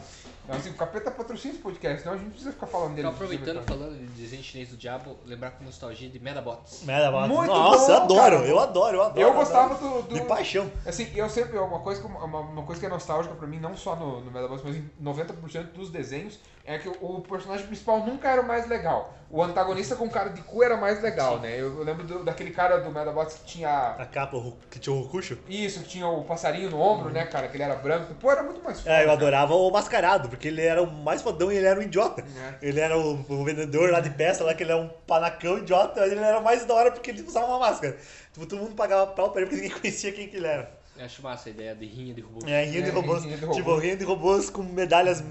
Assim, 0.48 0.70
o 0.70 0.74
capeta 0.74 1.10
patrocina 1.10 1.54
esse 1.54 1.62
podcast, 1.62 2.00
senão 2.02 2.14
a 2.14 2.16
gente 2.16 2.24
não 2.26 2.30
precisa 2.32 2.52
ficar 2.52 2.66
falando 2.66 2.90
dele. 2.94 3.00
Então, 3.00 3.10
aproveitando, 3.10 3.62
falando 3.66 3.96
de 3.98 4.06
desenho 4.20 4.42
chinês 4.42 4.68
do 4.68 4.76
diabo, 4.76 5.16
lembrar 5.26 5.50
com 5.52 5.64
nostalgia 5.64 6.08
de 6.08 6.18
Medabots. 6.20 6.82
Merda, 6.84 7.10
mano. 7.10 7.34
Muito 7.34 7.48
Nossa, 7.50 7.86
bom, 7.86 7.90
eu 7.92 8.02
adoro, 8.02 8.36
cara. 8.36 8.48
eu 8.48 8.58
adoro, 8.60 8.96
eu 8.96 9.02
adoro. 9.02 9.20
Eu 9.20 9.32
gostava 9.34 9.74
adoro. 9.74 10.02
do, 10.02 10.08
do- 10.08 10.14
De 10.14 10.20
paixão. 10.22 10.70
Assim, 10.84 11.10
eu 11.14 11.28
sempre. 11.28 11.58
Uma 11.58 11.80
coisa, 11.80 12.00
que, 12.00 12.06
uma, 12.06 12.24
uma 12.40 12.62
coisa 12.62 12.80
que 12.80 12.86
é 12.86 12.88
nostálgica 12.88 13.34
pra 13.34 13.46
mim, 13.46 13.58
não 13.58 13.76
só 13.76 13.96
no, 13.96 14.20
no 14.20 14.30
Medabots, 14.30 14.62
mas 14.64 14.76
em 14.76 14.88
90% 15.02 15.72
dos 15.72 15.90
desenhos, 15.90 16.38
é 16.64 16.78
que 16.78 16.88
o, 16.88 17.20
personagem 17.20 17.66
principal 17.66 18.00
nunca 18.04 18.28
era 18.28 18.40
o 18.40 18.46
mais 18.46 18.68
legal. 18.68 19.14
O 19.28 19.42
antagonista 19.42 19.96
com 19.96 20.08
cara 20.08 20.30
de 20.30 20.40
cu 20.42 20.62
era 20.62 20.76
mais 20.76 21.02
legal, 21.02 21.38
né? 21.40 21.60
Eu, 21.60 21.82
lembro 21.82 22.04
do- 22.06 22.22
daquele 22.24 22.52
cara 22.52 22.78
do 22.78 22.90
Medabots 22.92 23.34
que 23.38 23.44
tinha. 23.44 23.96
A 23.98 24.06
capa, 24.06 24.40
que 24.70 24.78
tinha 24.78 24.94
o 24.94 25.00
Rokucho. 25.02 25.36
Isso, 25.48 25.80
que 25.80 25.88
tinha 25.88 26.06
o 26.06 26.22
passarinho 26.22 26.70
no 26.70 26.80
ombro, 26.80 27.10
né, 27.10 27.24
cara? 27.26 27.48
Que 27.48 27.56
ele 27.56 27.64
era 27.64 27.74
branco. 27.74 28.14
Pô, 28.14 28.30
era 28.30 28.42
muito 28.44 28.62
mais 28.62 28.78
foda. 28.80 28.90
É, 28.94 28.98
eu 29.00 29.06
cara. 29.06 29.12
adorava 29.14 29.54
o 29.54 29.70
Mascarado, 29.70 30.28
porque 30.36 30.48
ele 30.48 30.60
era 30.60 30.82
o 30.82 30.86
mais 30.86 31.22
fodão 31.22 31.50
e 31.50 31.56
ele 31.56 31.66
era 31.66 31.80
um 31.80 31.82
idiota. 31.82 32.22
É. 32.22 32.68
Ele 32.68 32.78
era 32.78 32.96
o, 32.96 33.24
o 33.28 33.44
vendedor 33.44 33.90
lá 33.90 34.00
de 34.00 34.10
peça, 34.10 34.44
lá 34.44 34.54
que 34.54 34.62
ele 34.62 34.72
era 34.72 34.80
um 34.80 34.88
panacão 35.06 35.58
idiota, 35.58 36.00
mas 36.00 36.12
ele 36.12 36.20
era 36.20 36.38
o 36.38 36.44
mais 36.44 36.64
da 36.64 36.74
hora 36.74 36.92
porque 36.92 37.10
ele 37.10 37.22
usava 37.22 37.46
uma 37.46 37.58
máscara. 37.58 37.96
Tipo, 38.32 38.46
todo 38.46 38.60
mundo 38.60 38.74
pagava 38.74 39.06
pau 39.08 39.30
pra 39.30 39.40
ele 39.42 39.50
porque 39.50 39.62
ninguém 39.62 39.76
conhecia 39.80 40.12
quem 40.12 40.28
que 40.28 40.36
ele 40.36 40.46
era. 40.46 40.70
Eu 40.98 41.04
acho 41.04 41.22
massa 41.22 41.48
a 41.48 41.52
ideia 41.52 41.74
de 41.74 41.84
rinha 41.86 42.14
de 42.14 42.20
robô. 42.22 42.46
É, 42.46 42.64
rinha 42.64 42.82
de 42.82 42.88
É, 42.88 42.92
robôs. 42.92 43.22
rinha 43.22 43.36
de 43.36 43.40
Tipo, 43.42 43.52
robôs. 43.54 43.82
rinha 43.82 43.96
de 43.96 44.04
robôs 44.04 44.50
com 44.50 44.62
medalhas 44.62 45.22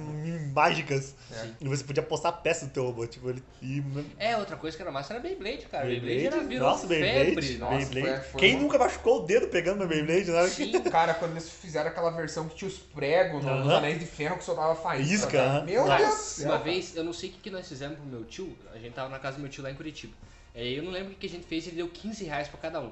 mágicas. 0.53 1.15
É. 1.31 1.48
E 1.62 1.67
você 1.67 1.84
podia 1.84 2.03
postar 2.03 2.31
peça 2.34 2.65
do 2.65 2.72
teu 2.72 2.84
robô. 2.86 3.05
Tipo, 3.07 3.29
ele. 3.29 3.43
E, 3.62 3.84
É, 4.17 4.38
outra 4.38 4.55
coisa 4.55 4.75
que 4.75 4.81
era 4.84 4.91
massa 4.91 5.13
era 5.13 5.22
Beyblade, 5.22 5.65
cara. 5.65 5.86
Beyblade, 5.86 6.15
Beyblade, 6.15 6.38
era, 6.38 6.48
virou 6.48 6.69
nossa, 6.69 6.88
Beyblade, 6.88 7.25
febre. 7.25 7.57
Nossa, 7.57 7.86
Beyblade. 7.93 8.19
foi- 8.24 8.31
foi 8.31 8.39
Quem 8.41 8.53
uma- 8.55 8.62
nunca 8.63 8.77
machucou 8.77 9.24
o 9.24 9.25
dedo 9.25 9.48
pegando 9.48 9.79
meu 9.79 9.88
Beyblade, 9.88 10.31
né? 10.31 10.48
Sim, 10.48 10.72
Cara, 10.91 11.13
quando 11.15 11.31
eles 11.31 11.50
fizeram 11.50 11.89
aquela 11.89 12.12
versão 12.12 12.48
que 12.48 12.55
tinha 12.55 12.69
os 12.69 12.77
pregos 12.77 13.43
nos 13.43 13.51
Aham. 13.51 13.77
anéis 13.77 14.00
de 14.00 14.05
ferro 14.05 14.38
que 14.38 14.43
soltava 14.43 14.75
faísca. 14.75 15.13
Isca, 15.15 15.31
cara. 15.31 15.50
aham. 15.50 15.65
Meu 15.65 15.86
Nossa, 15.88 15.98
Deus 16.03 16.15
do 16.15 16.22
céu. 16.22 16.51
Uma 16.51 16.57
vez, 16.60 16.95
eu 16.95 17.03
não 17.03 17.13
sei 17.13 17.29
o 17.29 17.31
que, 17.34 17.39
que 17.39 17.50
nós 17.50 17.67
fizemos 17.67 17.98
pro 17.98 18.05
meu 18.05 18.24
tio, 18.24 18.55
a 18.74 18.77
gente 18.77 18.93
tava 18.93 19.10
na 19.10 19.19
casa 19.19 19.38
do 19.38 19.41
meu 19.41 19.50
tio 19.50 19.63
lá 19.63 19.72
em 19.72 19.75
Curitiba. 19.75 20.13
Aí 20.53 20.77
eu 20.77 20.84
não 20.84 20.91
lembro 20.91 21.12
o 21.12 21.15
que, 21.15 21.22
que 21.22 21.27
a 21.27 21.29
gente 21.29 21.45
fez, 21.45 21.67
ele 21.67 21.75
deu 21.75 21.89
15 21.89 22.24
reais 22.24 22.48
pra 22.48 22.57
cada 22.57 22.79
um. 22.79 22.91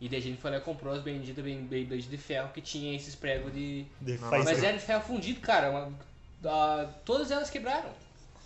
E 0.00 0.08
daí 0.08 0.18
a 0.18 0.22
gente 0.22 0.40
foi 0.40 0.50
lá 0.50 0.58
e 0.58 0.60
comprou 0.60 0.94
as 0.94 1.02
benditas 1.02 1.42
Bey- 1.44 1.56
Beyblade 1.56 2.02
de 2.04 2.16
ferro 2.16 2.50
que 2.54 2.60
tinha 2.60 2.94
esses 2.94 3.14
pregos 3.14 3.52
de. 3.52 3.84
De. 4.00 4.16
Mas 4.18 4.62
era 4.62 4.76
de 4.76 4.82
ferro 4.84 5.02
fundido, 5.02 5.40
cara. 5.40 5.70
uma- 5.70 5.92
ah, 6.44 6.86
todas 7.04 7.30
elas 7.30 7.50
quebraram. 7.50 7.90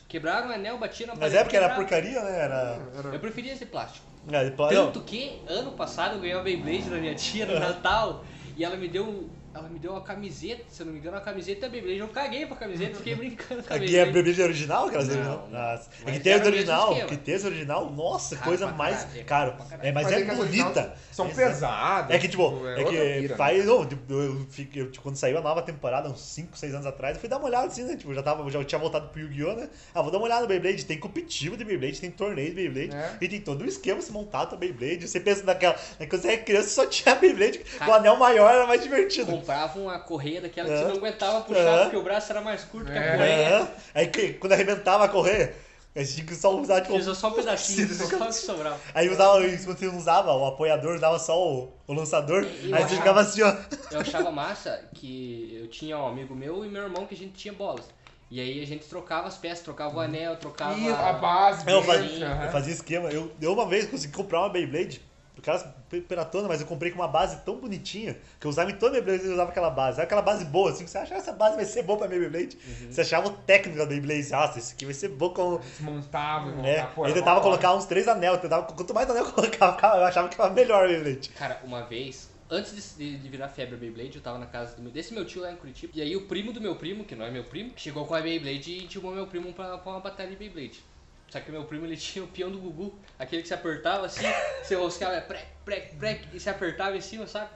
Quebraram 0.08 0.48
o 0.48 0.52
anel, 0.52 0.78
batiam 0.78 1.08
na 1.08 1.14
Mas 1.14 1.34
é 1.34 1.42
porque 1.42 1.56
era 1.56 1.68
quebraram. 1.68 1.88
porcaria, 1.88 2.22
né? 2.22 2.38
Era. 2.38 2.78
Eu 3.12 3.20
preferia 3.20 3.52
esse 3.52 3.66
plástico. 3.66 4.06
É, 4.30 4.44
de 4.44 4.50
não. 4.56 4.68
Tanto 4.86 5.00
que 5.02 5.40
ano 5.46 5.72
passado 5.72 6.14
eu 6.14 6.20
ganhei 6.20 6.34
uma 6.36 6.42
Beyblade 6.42 6.88
da 6.88 6.96
minha 6.96 7.14
tia 7.14 7.44
no 7.46 7.58
Natal 7.60 8.24
e 8.56 8.64
ela 8.64 8.76
me 8.76 8.88
deu. 8.88 9.28
Ela 9.54 9.68
me 9.68 9.78
deu 9.78 9.90
uma 9.92 10.00
camiseta, 10.00 10.62
se 10.70 10.80
eu 10.80 10.86
não 10.86 10.92
me 10.94 10.98
engano, 10.98 11.16
uma 11.16 11.22
camiseta 11.22 11.68
Beyblade. 11.68 11.98
Eu 11.98 12.08
caguei 12.08 12.46
pra 12.46 12.56
camiseta 12.56 12.92
e 12.92 12.94
fiquei 12.94 13.14
brincando 13.14 13.62
com 13.62 13.72
a 13.72 13.76
Aqui 13.76 13.84
é 13.84 14.04
Beyblade. 14.04 14.12
Beyblade 14.12 14.42
original, 14.42 14.86
aquelas 14.86 15.08
Não, 15.08 15.14
original? 15.16 15.48
Nossa. 15.50 15.90
É 16.06 16.12
que 16.12 16.20
tem 16.20 16.34
o 16.34 16.44
original, 16.46 17.06
que 17.06 17.16
tem 17.18 17.34
original, 17.44 17.90
nossa, 17.90 18.36
Caro 18.36 18.48
coisa 18.48 18.66
mais. 18.68 18.96
caralho, 19.04 19.20
é 19.20 19.24
Caro. 19.24 19.54
É, 19.82 19.92
mas, 19.92 20.04
Mas 20.04 20.12
é, 20.12 20.20
é 20.22 20.34
bonita. 20.34 20.94
São 21.10 21.28
pesadas. 21.28 22.16
É 22.16 22.18
que, 22.18 22.28
tipo, 22.28 22.42
é 22.42 22.46
outra 22.78 22.84
que 22.84 22.90
pira, 22.90 23.28
né? 23.28 23.36
faz. 23.36 23.64
Tipo, 23.88 24.12
eu, 24.12 24.46
fiquei- 24.48 24.82
eu, 24.82 24.90
tipo, 24.90 25.02
quando 25.02 25.16
saiu 25.16 25.36
a 25.36 25.42
nova 25.42 25.60
temporada, 25.60 26.08
uns 26.08 26.20
5, 26.22 26.56
6 26.56 26.72
anos 26.74 26.86
atrás, 26.86 27.16
eu 27.16 27.20
fui 27.20 27.28
dar 27.28 27.36
uma 27.36 27.46
olhada 27.46 27.66
assim, 27.66 27.84
né? 27.84 27.94
Tipo, 27.96 28.10
eu 28.12 28.14
já, 28.14 28.22
tava, 28.22 28.48
já 28.50 28.64
tinha 28.64 28.78
voltado 28.78 29.08
pro 29.08 29.20
Yu-Gi-Oh! 29.20 29.54
né? 29.54 29.68
Ah, 29.94 30.00
vou 30.00 30.10
dar 30.10 30.16
uma 30.16 30.24
olhada 30.24 30.42
no 30.42 30.48
Beyblade. 30.48 30.86
Tem 30.86 30.98
competitivo 30.98 31.58
de 31.58 31.64
Beyblade, 31.64 32.00
tem 32.00 32.10
torneio 32.10 32.48
de 32.48 32.54
Beyblade. 32.54 32.96
É. 32.96 33.18
E 33.20 33.28
tem 33.28 33.40
todo 33.40 33.62
um 33.62 33.66
esquema 33.66 34.00
se 34.00 34.10
montado 34.10 34.48
pra 34.48 34.56
Beyblade. 34.56 35.06
Você 35.06 35.20
pensa 35.20 35.44
naquela. 35.44 35.74
né, 36.00 36.06
Quando 36.06 36.22
você 36.22 36.28
era 36.28 36.38
criança, 36.42 36.68
só 36.70 36.86
tinha 36.86 37.14
Beyblade. 37.14 37.58
O 37.74 37.78
Cara, 37.78 37.96
anel 37.96 38.16
maior 38.16 38.50
era 38.54 38.66
mais 38.66 38.82
divertido. 38.82 39.41
Comprava 39.42 39.78
uma 39.78 39.98
correia 39.98 40.40
daquela 40.40 40.68
que 40.68 40.74
É. 40.74 40.78
você 40.78 40.84
não 40.88 40.96
aguentava 40.96 41.40
puxar 41.42 41.60
É. 41.60 41.82
porque 41.84 41.96
o 41.96 42.02
braço 42.02 42.32
era 42.32 42.40
mais 42.40 42.64
curto 42.64 42.90
que 42.90 42.98
a 42.98 43.02
É. 43.02 43.10
correia. 43.12 43.72
Aí 43.94 44.06
que- 44.06 44.32
quando 44.34 44.52
arrebentava 44.52 45.04
a 45.04 45.08
correr, 45.08 45.54
a 45.94 45.98
gente 46.00 46.14
tinha 46.14 46.26
que 46.26 46.34
só 46.34 46.56
usar 46.58 46.80
tipo. 46.80 46.94
Usa 46.96 47.14
só 47.14 47.28
um 47.28 47.32
pedacinho, 47.32 47.86
só 47.94 48.04
o 48.04 48.26
que 48.28 48.32
sobrava. 48.34 48.78
Aí 48.94 49.08
usava, 49.10 49.40
se 49.48 49.66
você 49.66 49.86
usava, 49.86 50.32
o 50.32 50.46
apoiador 50.46 50.98
dava 50.98 51.18
só 51.18 51.38
o, 51.38 51.72
o 51.86 51.92
lançador, 51.92 52.44
Eu 52.62 52.74
aí 52.74 52.82
você 52.84 52.96
ficava 52.96 53.20
assim, 53.20 53.42
ó. 53.42 53.54
Eu 53.90 54.00
achava 54.00 54.30
massa 54.30 54.82
que 54.94 55.58
eu 55.60 55.68
tinha 55.68 55.98
um 55.98 56.06
amigo 56.06 56.34
meu 56.34 56.64
e 56.64 56.68
meu 56.68 56.82
irmão 56.84 57.06
que 57.06 57.14
a 57.14 57.18
gente 57.18 57.32
tinha 57.34 57.52
bolas. 57.52 57.84
E 58.30 58.40
aí 58.40 58.62
a 58.62 58.66
gente 58.66 58.86
trocava 58.86 59.28
as 59.28 59.36
peças, 59.36 59.60
trocava 59.62 59.94
o 59.94 60.00
anel, 60.00 60.36
trocava. 60.36 60.78
E 60.78 60.88
a 60.88 61.12
base 61.12 61.70
Eu 61.70 61.82
fazia, 61.82 62.26
eu 62.46 62.50
fazia 62.50 62.72
esquema. 62.72 63.10
Eu, 63.10 63.30
eu 63.38 63.52
uma 63.52 63.66
vez 63.66 63.84
consegui 63.84 64.14
comprar 64.14 64.40
uma 64.40 64.48
Beyblade, 64.48 65.02
aquelas 65.42 65.66
peratona, 66.08 66.48
mas 66.48 66.60
eu 66.60 66.66
comprei 66.66 66.90
com 66.90 66.98
uma 66.98 67.08
base 67.08 67.36
tão 67.44 67.56
bonitinha 67.60 68.16
que 68.40 68.46
eu 68.46 68.50
usava 68.50 68.70
em 68.70 68.76
toda 68.76 68.96
a 68.96 69.00
Beyblade 69.02 69.26
eu 69.26 69.34
usava 69.34 69.50
aquela 69.50 69.68
base. 69.70 69.96
Sabe 69.96 70.06
aquela 70.06 70.22
base 70.22 70.44
boa, 70.46 70.70
assim, 70.70 70.86
você 70.86 70.96
achava 70.98 71.20
essa 71.20 71.32
base 71.32 71.56
vai 71.56 71.64
ser 71.66 71.82
boa 71.82 71.98
pra 71.98 72.08
minha 72.08 72.20
Beyblade. 72.20 72.56
Uhum. 72.64 72.90
Você 72.92 73.00
achava 73.02 73.28
o 73.28 73.32
técnico 73.32 73.78
da 73.78 73.84
Beyblade, 73.86 74.30
nossa, 74.30 74.58
isso 74.58 74.72
aqui 74.72 74.84
vai 74.86 74.94
ser 74.94 75.08
bom 75.08 75.30
com. 75.30 75.58
Desmontava, 75.58 76.48
e 76.48 76.52
É, 76.52 76.54
montava. 76.54 76.92
Pô, 76.94 77.02
eu 77.02 77.06
era 77.06 77.14
tentava 77.14 77.40
da 77.40 77.46
hora. 77.46 77.58
colocar 77.58 77.74
uns 77.74 77.84
três 77.84 78.08
anel, 78.08 78.38
tentava, 78.38 78.62
quanto 78.64 78.94
mais 78.94 79.10
anel 79.10 79.24
eu 79.26 79.32
colocava, 79.58 79.98
eu 79.98 80.04
achava 80.04 80.28
que 80.28 80.40
era 80.40 80.50
melhor 80.50 80.84
a 80.84 80.88
Beyblade. 80.88 81.28
Cara, 81.30 81.60
uma 81.64 81.82
vez, 81.82 82.30
antes 82.50 82.96
de, 82.96 83.18
de 83.18 83.28
virar 83.28 83.48
febre 83.48 83.74
a 83.74 83.78
Beyblade, 83.78 84.16
eu 84.16 84.22
tava 84.22 84.38
na 84.38 84.46
casa 84.46 84.76
meu- 84.78 84.90
desse 84.92 85.12
meu 85.12 85.24
tio 85.24 85.42
lá 85.42 85.52
em 85.52 85.56
Curitiba. 85.56 85.92
E 85.94 86.00
aí 86.00 86.16
o 86.16 86.26
primo 86.26 86.52
do 86.52 86.60
meu 86.60 86.76
primo, 86.76 87.04
que 87.04 87.14
não 87.14 87.24
é 87.26 87.30
meu 87.30 87.44
primo, 87.44 87.72
chegou 87.76 88.06
com 88.06 88.14
a 88.14 88.20
Beyblade 88.20 88.70
e 88.72 88.84
intimou 88.84 89.12
meu 89.12 89.26
primo 89.26 89.52
pra, 89.52 89.78
pra 89.78 89.92
uma 89.92 90.00
batalha 90.00 90.30
de 90.30 90.36
Beyblade. 90.36 90.84
Só 91.32 91.40
que 91.40 91.50
meu 91.50 91.64
primo 91.64 91.86
ele 91.86 91.96
tinha 91.96 92.22
o 92.22 92.28
peão 92.28 92.50
do 92.50 92.58
Gugu, 92.58 92.94
aquele 93.18 93.40
que 93.40 93.48
se 93.48 93.54
apertava 93.54 94.04
assim, 94.04 94.20
você 94.62 94.74
roscava, 94.74 95.14
é 95.14 95.20
prec, 95.22 95.46
prec, 95.64 95.96
prec, 95.96 96.28
e 96.30 96.38
se 96.38 96.50
apertava 96.50 96.94
em 96.94 97.00
cima, 97.00 97.26
sabe? 97.26 97.48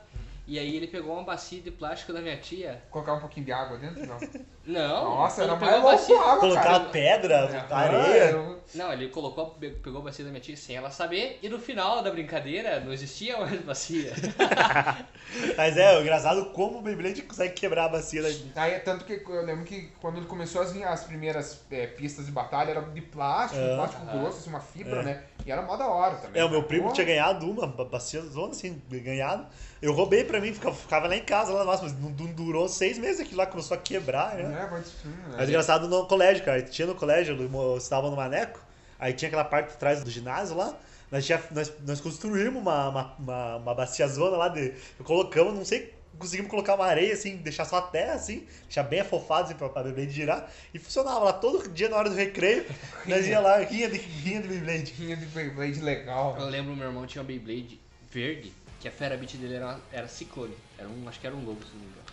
E 0.47 0.59
aí 0.61 0.77
ele 0.77 0.87
pegou 0.87 1.13
uma 1.15 1.25
bacia 1.25 1.61
de 1.61 1.73
plástico 1.73 2.13
da 2.13 2.21
minha 2.21 2.37
tia. 2.37 2.81
Colocar 2.91 3.15
um 3.15 3.21
pouquinho 3.21 3.45
de 3.47 3.53
água 3.53 3.79
dentro? 3.79 4.07
Não. 4.07 4.19
Não. 4.65 5.05
Nossa, 5.17 5.43
era 5.43 5.57
pegou 5.57 5.81
mais 5.81 6.01
bacia- 6.01 6.21
água, 6.21 6.39
Colocar 6.41 6.63
cara. 6.63 6.85
pedra, 6.85 7.35
É, 7.35 7.75
areia. 7.75 8.31
eu- 8.31 8.61
Não, 8.75 8.93
ele 8.93 9.09
colocou, 9.09 9.51
pe- 9.51 9.71
pegou 9.71 10.01
a 10.01 10.05
bacia 10.05 10.25
da 10.25 10.31
minha 10.31 10.41
tia 10.41 10.57
sem 10.57 10.77
ela 10.77 10.91
saber. 10.91 11.39
E 11.43 11.49
no 11.49 11.59
final 11.59 12.01
da 12.03 12.11
brincadeira 12.11 12.79
não 12.81 12.93
existia 12.93 13.37
mais 13.39 13.61
bacia. 13.63 14.13
Mas 15.57 15.77
é, 15.77 15.97
o 15.99 16.03
engraçado 16.03 16.47
como 16.47 16.79
o 16.79 16.83
Beyblade 16.83 17.23
consegue 17.23 17.55
quebrar 17.55 17.87
a 17.87 17.89
bacia 17.89 18.23
da. 18.23 18.29
Aí 18.63 18.73
é 18.75 18.79
tanto 18.79 19.05
que 19.05 19.21
eu 19.27 19.45
lembro 19.45 19.65
que 19.65 19.91
quando 20.01 20.19
ele 20.19 20.27
começou 20.27 20.63
as, 20.63 20.75
as 20.77 21.05
primeiras 21.05 21.61
é, 21.71 21.87
pistas 21.87 22.27
de 22.27 22.33
batalha 22.33 22.71
era 22.71 22.81
de 22.83 23.01
plástico, 23.01 23.61
É. 23.63 23.75
plástico 23.77 24.07
grosso, 24.07 24.39
assim, 24.39 24.51
uma 24.51 24.61
fibra, 24.61 25.01
É. 25.01 25.05
né? 25.05 25.23
E 25.45 25.51
era 25.53 25.63
mó 25.63 25.77
da 25.77 25.87
hora 25.89 26.17
também. 26.17 26.41
É, 26.41 26.45
o 26.45 26.51
meu 26.51 26.63
primo 26.65 26.89
Pô, 26.89 26.93
tinha 26.93 27.07
ganhado 27.07 27.49
uma 27.49 27.67
ba- 27.67 27.85
bacia 27.85 28.21
zona, 28.23 28.51
assim, 28.53 28.81
ganhado. 28.89 29.47
Eu 29.81 29.93
roubei 29.93 30.25
pra 30.25 30.41
mim, 30.41 30.55
ficava, 30.55 30.75
ficava 30.75 31.07
lá 31.07 31.17
em 31.17 31.23
casa, 31.23 31.53
lá 31.53 31.65
nossa, 31.65 31.83
mas 31.83 31.93
não, 31.99 32.11
não 32.11 32.27
durou 32.33 32.69
seis 32.69 32.99
meses 32.99 33.21
aquilo 33.21 33.39
lá, 33.39 33.47
começou 33.47 33.77
a 33.77 33.81
quebrar, 33.81 34.35
né? 34.37 34.63
É, 34.63 34.67
vai 34.67 34.81
destruindo, 34.81 35.29
né? 35.29 35.35
Mas 35.37 35.49
engraçado 35.49 35.89
no 35.89 36.07
colégio, 36.07 36.45
cara. 36.45 36.63
Tinha 36.63 36.87
no 36.87 36.95
colégio, 36.95 37.37
eu 37.37 37.77
estava 37.77 38.09
no 38.09 38.17
Maneco, 38.17 38.61
aí 38.99 39.13
tinha 39.13 39.29
aquela 39.29 39.45
parte 39.45 39.73
de 39.73 39.77
trás 39.77 40.03
do 40.03 40.11
ginásio 40.11 40.57
lá. 40.57 40.75
Nós, 41.11 41.25
tinha, 41.25 41.41
nós, 41.51 41.73
nós 41.87 42.01
construímos 42.01 42.61
uma, 42.61 42.89
uma, 42.89 43.15
uma, 43.19 43.57
uma 43.57 43.75
bacia 43.75 44.09
zona 44.09 44.37
lá 44.37 44.49
de. 44.49 44.73
Colocamos, 45.05 45.55
não 45.55 45.65
sei, 45.65 45.95
conseguimos 46.19 46.51
colocar 46.51 46.75
uma 46.75 46.87
areia 46.87 47.13
assim, 47.13 47.37
deixar 47.37 47.65
só 47.65 47.77
a 47.77 47.83
terra 47.83 48.15
assim, 48.15 48.47
deixar 48.65 48.83
bem 48.83 49.01
afofado 49.01 49.45
assim, 49.45 49.55
pra, 49.55 49.69
pra 49.69 49.83
Beyblade 49.85 50.11
girar. 50.11 50.51
E 50.75 50.79
funcionava 50.79 51.21
lá 51.21 51.33
todo 51.33 51.69
dia 51.69 51.89
na 51.89 51.97
hora 51.97 52.11
do 52.11 52.17
recreio. 52.17 52.65
nós 53.07 53.27
ia 53.27 53.41
lá, 53.41 53.59
rinha 53.59 53.89
de, 53.89 53.99
rinha 53.99 54.41
de 54.41 54.49
Beyblade. 54.49 54.93
Rinha 54.93 55.17
de 55.17 55.27
Beyblade 55.27 55.81
legal. 55.81 56.37
Eu 56.39 56.47
lembro 56.47 56.75
meu 56.75 56.87
irmão 56.87 57.07
tinha 57.07 57.23
uma 57.23 57.29
Beyblade 57.29 57.81
verde, 58.11 58.53
que 58.87 58.89
a 58.89 58.93
Fera 58.93 59.17
Beat 59.17 59.37
dele 59.37 59.55
era, 59.55 59.81
era 59.93 60.07
ciclone. 60.07 60.55
Era 60.79 60.89
um, 60.89 61.09
acho 61.09 61.19
que 61.19 61.27
era 61.27 61.35
um 61.35 61.45
lobo, 61.45 61.61
se 61.65 61.73
não 61.73 61.81
me 61.81 61.87
engano. 61.87 62.07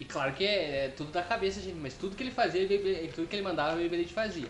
E 0.00 0.04
claro 0.04 0.32
que 0.32 0.44
é, 0.44 0.86
é 0.86 0.88
tudo 0.88 1.12
da 1.12 1.22
cabeça, 1.22 1.60
gente, 1.60 1.76
mas 1.76 1.94
tudo 1.94 2.16
que 2.16 2.22
ele 2.22 2.30
fazia, 2.32 2.60
ele 2.60 3.08
tudo 3.14 3.28
que 3.28 3.36
ele 3.36 3.42
mandava, 3.42 3.72
a 3.72 3.76
Beyblade 3.76 4.12
fazia. 4.12 4.48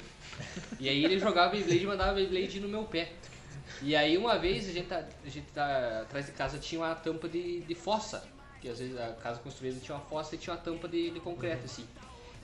E 0.80 0.88
aí 0.88 1.04
ele 1.04 1.18
jogava 1.18 1.52
Beyblade 1.52 1.82
e 1.82 1.86
mandava 1.86 2.14
Beyblade 2.14 2.60
no 2.60 2.68
meu 2.68 2.84
pé. 2.84 3.12
E 3.82 3.94
aí 3.94 4.16
uma 4.16 4.38
vez 4.38 4.68
a 4.68 4.72
gente 4.72 4.88
tá, 4.88 5.04
a 5.24 5.28
gente 5.28 5.46
tá 5.52 6.02
atrás 6.02 6.26
de 6.26 6.32
casa 6.32 6.58
tinha 6.58 6.80
uma 6.80 6.94
tampa 6.94 7.28
de, 7.28 7.60
de 7.60 7.74
fossa, 7.74 8.26
que 8.60 8.68
às 8.68 8.78
vezes 8.78 8.98
a 8.98 9.12
casa 9.14 9.38
construída 9.40 9.78
tinha 9.78 9.96
uma 9.96 10.04
fossa 10.04 10.34
e 10.34 10.38
tinha 10.38 10.54
uma 10.54 10.60
tampa 10.60 10.88
de, 10.88 11.10
de 11.10 11.20
concreto 11.20 11.64
assim. 11.64 11.86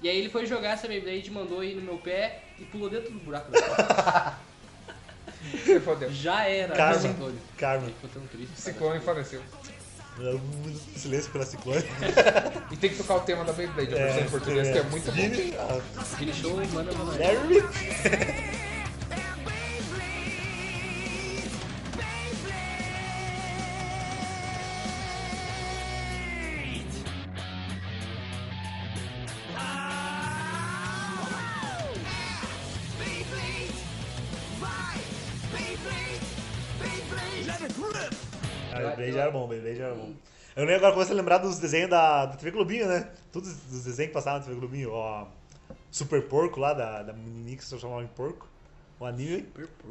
E 0.03 0.09
aí 0.09 0.19
ele 0.19 0.29
foi 0.29 0.45
jogar 0.47 0.71
essa 0.71 0.87
Beyblade, 0.87 1.31
mandou 1.31 1.65
ir 1.65 1.75
no 1.75 1.83
meu 1.83 1.99
pé 1.99 2.43
e 2.59 2.65
pulou 2.65 2.91
dentro 2.91 3.11
do 3.11 3.21
buraco 3.21 3.51
da 3.51 4.39
Se 5.65 5.81
fodeu. 5.81 6.11
Já 6.13 6.45
era, 6.45 6.75
Karma. 6.75 7.01
ciclone. 7.01 7.39
Karma. 7.57 7.87
Ficou 7.87 8.11
tão 8.11 8.23
triste. 8.27 8.61
Ciclone 8.61 9.01
faleceu. 9.01 9.43
Silêncio 10.97 11.33
pela 11.33 11.45
ciclone. 11.45 11.85
E 12.71 12.77
tem 12.77 12.91
que 12.91 12.97
tocar 12.97 13.17
o 13.17 13.21
tema 13.21 13.45
da 13.45 13.53
Beyblade, 13.53 13.95
a 13.95 13.99
É, 13.99 14.05
versão 14.05 14.23
em 14.23 14.31
português, 14.31 14.69
que 14.71 14.79
é 14.79 14.83
muito 14.85 15.07
bom. 15.07 15.13
Vini, 15.13 15.55
ah, 15.59 15.81
Show, 16.35 16.57
manda 16.73 16.93
manda. 16.93 17.19
era 39.25 39.33
bom, 39.33 39.49
Beyblade 39.49 39.81
era 39.81 39.95
bom. 39.95 40.13
Eu 40.57 40.63
lembro 40.65 40.77
agora, 40.77 40.93
comecei 40.93 41.15
a 41.15 41.17
lembrar 41.17 41.39
dos 41.39 41.59
desenhos 41.59 41.91
da, 41.91 42.27
da 42.27 42.37
TV 42.37 42.53
Globinho, 42.53 42.87
né? 42.87 43.09
Todos 43.33 43.51
os 43.51 43.85
desenhos 43.85 44.09
que 44.11 44.15
passavam 44.15 44.39
na 44.41 44.45
TV 44.45 44.59
Globinho. 44.61 44.93
Ó, 44.93 45.27
Super 45.91 46.23
Porco 46.23 46.61
lá, 46.61 46.73
da, 46.73 47.03
da 47.03 47.13
menininha 47.13 47.57
que 47.57 47.65
se 47.65 47.77
chamava 47.79 48.03
em 48.03 48.07
Porco. 48.09 48.47
O 49.01 49.05
anime. 49.05 49.49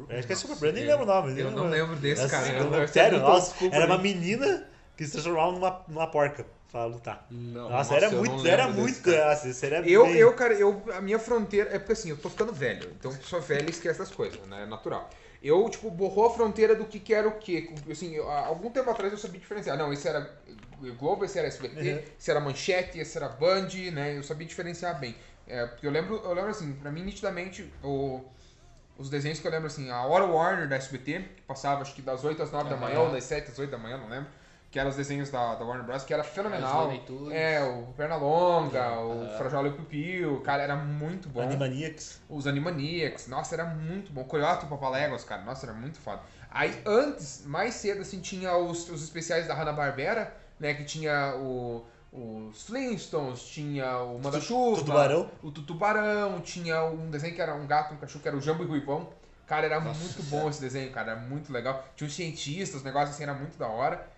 Eu 0.08 0.18
acho 0.18 0.26
que 0.26 0.32
é 0.32 0.36
Super 0.36 0.52
Porco, 0.54 0.66
eu 0.66 0.72
nem 0.72 0.86
lembro 0.86 1.02
o 1.02 1.06
nome. 1.06 1.32
nem 1.32 1.44
Eu 1.44 1.50
não 1.50 1.68
lembro 1.68 1.96
desse, 1.96 2.22
Essa- 2.22 2.30
cara. 2.30 2.48
eu- 2.58 2.72
eu 2.72 2.88
sério, 2.88 3.18
nossa, 3.20 3.50
desculpa 3.50 3.76
era 3.76 3.86
uma 3.86 3.98
menina 3.98 4.66
que 4.96 5.04
se 5.04 5.12
transformava 5.12 5.52
numa, 5.52 5.82
numa 5.88 6.06
porca 6.06 6.46
pra 6.72 6.86
lutar. 6.86 7.26
Não. 7.30 7.68
Nossa, 7.68 7.76
nossa, 7.92 7.94
era 7.96 8.10
não 8.10 8.18
muito, 8.18 8.46
era 8.46 8.68
muito. 8.68 9.10
isso 9.46 9.66
era 9.66 9.86
Eu, 9.88 10.04
bem- 10.04 10.14
eu, 10.16 10.32
cara, 10.32 10.54
eu, 10.54 10.82
a 10.96 11.00
minha 11.02 11.18
fronteira. 11.18 11.70
É 11.74 11.78
porque 11.78 11.92
assim, 11.92 12.08
eu 12.10 12.16
tô 12.16 12.30
ficando 12.30 12.52
velho. 12.52 12.90
Então, 12.98 13.12
sou 13.22 13.40
velho 13.40 13.68
esquece 13.68 14.00
as 14.00 14.10
coisas, 14.10 14.40
né? 14.46 14.62
É 14.62 14.66
natural. 14.66 15.10
Eu, 15.44 15.68
tipo, 15.68 15.90
borrou 15.90 16.26
a 16.26 16.30
fronteira 16.30 16.74
do 16.74 16.86
que 16.86 16.98
que 16.98 17.12
era 17.12 17.28
o 17.28 17.32
quê. 17.38 17.70
Assim, 17.90 18.14
eu- 18.14 18.30
algum 18.30 18.70
tempo 18.70 18.88
atrás 18.88 19.12
eu 19.12 19.18
sabia 19.18 19.38
diferenciar. 19.38 19.76
Não, 19.76 19.92
esse 19.92 20.08
era 20.08 20.34
Globo, 20.98 21.22
esse 21.24 21.38
era 21.38 21.46
SBT, 21.48 21.92
Uhum. 21.92 22.02
esse 22.18 22.30
era 22.30 22.40
Manchete, 22.40 22.98
esse 22.98 23.16
era 23.18 23.28
Band, 23.28 23.68
né? 23.92 24.16
Eu 24.16 24.22
sabia 24.22 24.46
diferenciar 24.46 24.98
bem. 24.98 25.14
É, 25.46 25.66
porque 25.66 25.86
eu 25.86 25.90
lembro, 25.90 26.16
eu 26.24 26.32
lembro 26.32 26.50
assim, 26.50 26.72
pra 26.72 26.90
mim, 26.90 27.02
nitidamente, 27.02 27.70
o, 27.82 28.22
os 28.96 29.10
desenhos 29.10 29.38
que 29.38 29.46
eu 29.46 29.50
lembro, 29.50 29.66
assim, 29.66 29.90
a 29.90 30.02
Hora 30.06 30.24
Warner 30.24 30.66
da 30.66 30.76
SBT, 30.76 31.20
que 31.36 31.42
passava 31.42 31.82
acho 31.82 31.94
que 31.94 32.00
das 32.00 32.24
8 32.24 32.42
às 32.42 32.50
9 32.50 32.70
da 32.70 32.76
manhã, 32.76 33.00
ou 33.00 33.10
das 33.10 33.24
7 33.24 33.50
às 33.50 33.58
8 33.58 33.70
da 33.70 33.76
manhã, 33.78 33.98
não 33.98 34.08
lembro. 34.08 34.30
Que 34.74 34.80
eram 34.80 34.90
os 34.90 34.96
desenhos 34.96 35.30
da, 35.30 35.54
da 35.54 35.64
Warner 35.64 35.86
Bros. 35.86 36.02
que 36.02 36.12
era 36.12 36.24
fenomenal. 36.24 36.90
É, 37.30 37.62
o 37.62 37.92
Pernalonga, 37.92 38.98
o 38.98 39.28
Frajola 39.38 39.68
e 39.68 39.70
o 39.70 39.74
Piu, 39.84 40.40
cara, 40.40 40.64
era 40.64 40.74
muito 40.74 41.28
bom. 41.28 41.42
Animaniacs. 41.42 42.20
Os 42.28 42.44
Animaniacs, 42.44 43.28
nossa, 43.28 43.54
era 43.54 43.64
muito 43.64 44.10
bom. 44.10 44.24
Coyote 44.24 44.64
e 44.64 44.66
o 44.66 44.68
Papaléguas, 44.70 45.22
cara, 45.22 45.42
nossa, 45.42 45.64
era 45.66 45.72
muito 45.72 46.00
foda. 46.00 46.22
Aí 46.50 46.76
antes, 46.84 47.44
mais 47.46 47.74
cedo, 47.74 48.00
assim, 48.00 48.18
tinha 48.20 48.56
os, 48.56 48.90
os 48.90 49.00
especiais 49.04 49.46
da 49.46 49.54
Hanna-Barbera, 49.54 50.34
né, 50.58 50.74
que 50.74 50.82
tinha 50.82 51.36
o, 51.36 51.86
os 52.12 52.64
Flintstones, 52.64 53.44
tinha 53.44 53.98
o 53.98 54.18
Manda-Chuva, 54.20 54.78
Tutubarão. 54.78 55.30
o 55.40 55.52
Tutubarão, 55.52 56.40
tinha 56.40 56.82
um 56.82 57.08
desenho 57.10 57.32
que 57.32 57.40
era 57.40 57.54
um 57.54 57.64
gato, 57.64 57.94
um 57.94 57.96
cachorro, 57.96 58.22
que 58.22 58.26
era 58.26 58.36
o 58.36 58.40
Jambo 58.40 58.64
e 58.64 58.66
Ruivão. 58.66 59.08
Cara, 59.46 59.66
era 59.66 59.78
muito 59.78 60.20
bom 60.28 60.48
esse 60.48 60.60
desenho, 60.60 60.90
cara, 60.90 61.12
era 61.12 61.20
muito 61.20 61.52
legal. 61.52 61.86
Tinha 61.94 62.08
os 62.08 62.14
cientistas, 62.16 62.78
os 62.78 62.82
negócios 62.82 63.10
assim, 63.14 63.22
era 63.22 63.34
muito 63.34 63.56
da 63.56 63.68
hora. 63.68 64.12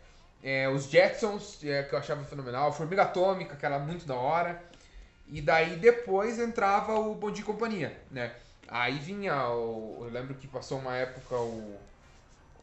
É, 0.48 0.68
os 0.68 0.84
Jetsons, 0.88 1.58
é, 1.64 1.82
que 1.82 1.92
eu 1.92 1.98
achava 1.98 2.22
fenomenal. 2.24 2.72
Formiga 2.72 3.02
Atômica, 3.02 3.56
que 3.56 3.66
era 3.66 3.80
muito 3.80 4.06
da 4.06 4.14
hora. 4.14 4.62
E 5.26 5.40
daí 5.40 5.74
depois 5.76 6.38
entrava 6.38 6.94
o 7.00 7.16
Bom 7.16 7.32
Dia 7.32 7.42
e 7.42 7.44
Companhia, 7.46 8.00
né? 8.12 8.32
Aí 8.68 8.96
vinha 8.98 9.48
o... 9.48 10.02
Eu 10.02 10.10
lembro 10.10 10.34
que 10.36 10.46
passou 10.46 10.78
uma 10.78 10.94
época 10.96 11.34
o... 11.34 11.76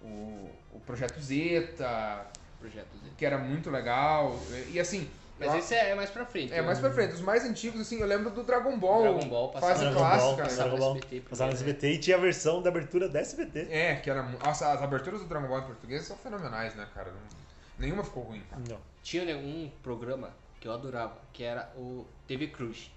O, 0.01 0.49
o 0.73 0.79
Projeto 0.85 1.19
Zeta, 1.21 2.25
Projeto 2.59 2.87
Z. 3.03 3.09
que 3.17 3.25
era 3.25 3.37
muito 3.37 3.69
legal. 3.69 4.37
E, 4.69 4.73
e 4.75 4.79
assim... 4.79 5.09
Mas 5.39 5.51
eu- 5.51 5.59
esse 5.59 5.73
é 5.75 5.93
mais 5.95 6.09
pra 6.09 6.25
frente. 6.25 6.53
é 6.53 6.61
mais 6.61 6.79
pra 6.79 6.91
frente. 6.91 7.13
Os 7.15 7.21
mais 7.21 7.43
antigos, 7.43 7.81
assim, 7.81 7.99
eu 7.99 8.07
lembro 8.07 8.29
do 8.29 8.43
Dragon 8.43 8.77
Ball. 8.77 9.01
Dragon 9.01 9.27
Ball 9.27 9.49
passava- 9.51 9.73
fase 9.73 9.83
Dragon 9.85 9.99
clássica, 9.99 10.25
Ball, 10.25 10.35
né? 10.37 10.43
passava 10.43 10.69
Dragon 10.69 10.77
Ball. 10.85 10.95
SBT 10.95 11.19
Passava 11.29 11.49
no 11.51 11.55
SBT 11.57 11.87
e 11.91 11.97
tinha 11.97 12.15
a 12.17 12.19
versão 12.19 12.61
da 12.61 12.69
abertura 12.69 13.09
da 13.09 13.19
SBT. 13.19 13.67
É, 13.69 13.95
que 13.95 14.09
era. 14.09 14.21
Nossa, 14.23 14.71
as 14.71 14.81
aberturas 14.81 15.19
do 15.21 15.25
Dragon 15.27 15.47
Ball 15.47 15.59
em 15.59 15.63
português 15.65 16.03
são 16.03 16.15
fenomenais, 16.17 16.75
né, 16.75 16.87
cara? 16.93 17.11
Não- 17.11 17.42
Nenhuma 17.77 18.03
ficou 18.03 18.23
ruim. 18.23 18.41
Não. 18.69 18.77
Tinha 19.01 19.37
um 19.37 19.69
programa 19.81 20.31
que 20.59 20.67
eu 20.67 20.71
adorava, 20.71 21.17
que 21.31 21.43
era 21.43 21.71
o 21.75 22.05
TV 22.27 22.47
Cruz. 22.47 22.89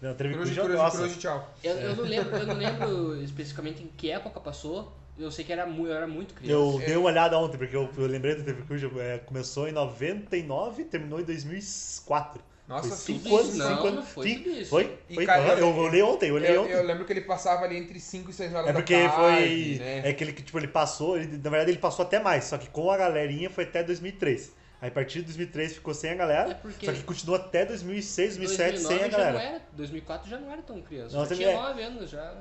Não, 0.00 0.14
teve 0.14 0.34
Cruz, 0.34 0.50
Cruz, 0.50 0.66
cruz, 0.66 0.78
nossa. 0.78 0.98
cruz, 0.98 1.18
tchau. 1.18 1.54
Eu, 1.64 1.76
eu 1.76 1.96
não 1.96 2.04
lembro, 2.04 2.36
eu 2.36 2.46
não 2.46 2.54
lembro 2.54 3.16
especificamente 3.24 3.82
em 3.82 3.88
que 3.88 4.10
época 4.10 4.38
passou. 4.40 4.92
Eu 5.18 5.30
sei 5.30 5.44
que 5.44 5.52
era, 5.52 5.66
eu 5.66 5.92
era 5.92 6.06
muito 6.06 6.34
criança. 6.34 6.52
Eu 6.52 6.78
dei 6.78 6.96
uma 6.96 7.08
olhada 7.08 7.38
ontem, 7.38 7.56
porque 7.56 7.74
eu, 7.74 7.90
eu 7.96 8.06
lembrei 8.06 8.34
do 8.34 8.44
TV 8.44 8.62
Cruz, 8.62 8.82
é, 8.98 9.18
começou 9.18 9.66
em 9.66 9.72
99 9.72 10.82
e 10.82 10.84
terminou 10.84 11.18
em 11.18 11.24
2004. 11.24 12.42
Nossa, 12.68 12.88
foi 12.88 13.14
tudo 13.14 13.22
cinco 13.22 13.36
anos, 13.36 13.48
isso? 13.48 13.58
Não, 13.58 13.68
cinco 13.68 13.80
anos. 13.86 13.94
não 13.96 14.02
foi 14.06 14.34
tudo 14.34 14.50
isso. 14.50 14.70
Foi? 14.70 14.98
E, 15.08 15.14
foi 15.14 15.26
cara, 15.26 15.42
eu, 15.58 15.76
olhei 15.76 16.02
ontem, 16.02 16.28
eu 16.30 16.34
olhei 16.34 16.56
Eu, 16.56 16.62
ontem. 16.62 16.72
eu 16.72 16.82
lembro 16.82 17.04
que 17.04 17.12
ele 17.12 17.20
passava 17.20 17.64
ali 17.64 17.76
entre 17.76 18.00
5 18.00 18.30
e 18.30 18.32
6 18.32 18.52
horas 18.54 18.68
É 18.68 18.72
da 18.72 18.78
porque 18.80 18.94
tarde, 18.94 19.14
foi. 19.14 19.78
né? 19.78 19.98
É 20.04 20.08
aquele 20.10 20.32
que, 20.32 20.42
tipo, 20.42 20.58
ele 20.58 20.66
passou. 20.68 21.16
Ele, 21.16 21.26
na 21.38 21.50
verdade, 21.50 21.70
ele 21.70 21.78
passou 21.78 22.04
até 22.04 22.18
mais. 22.18 22.44
Só 22.44 22.58
que 22.58 22.68
com 22.68 22.90
a 22.90 22.96
galerinha 22.96 23.48
foi 23.48 23.64
até 23.64 23.82
2003. 23.84 24.52
Aí 24.82 24.88
a 24.88 24.92
partir 24.92 25.20
de 25.20 25.26
2003 25.26 25.74
ficou 25.74 25.94
sem 25.94 26.10
a 26.10 26.14
galera. 26.16 26.50
É 26.50 26.54
porque- 26.54 26.86
Só 26.86 26.92
que 26.92 27.02
continuou 27.04 27.36
até 27.40 27.64
2006, 27.64 28.36
2007 28.36 28.78
sem 28.80 28.86
a 28.86 28.98
2009 28.98 29.10
já 29.10 29.16
galera. 29.16 29.32
não 29.32 29.40
era, 29.54 29.62
2004 29.72 30.28
já 30.30 30.38
não 30.38 30.52
era 30.52 30.62
tão 30.62 30.82
criança. 30.82 31.16
Não, 31.16 31.24
já 31.24 31.34
tinha 31.36 31.48
vê- 31.48 31.54
9 31.54 31.82
anos, 31.82 32.10
já. 32.10 32.34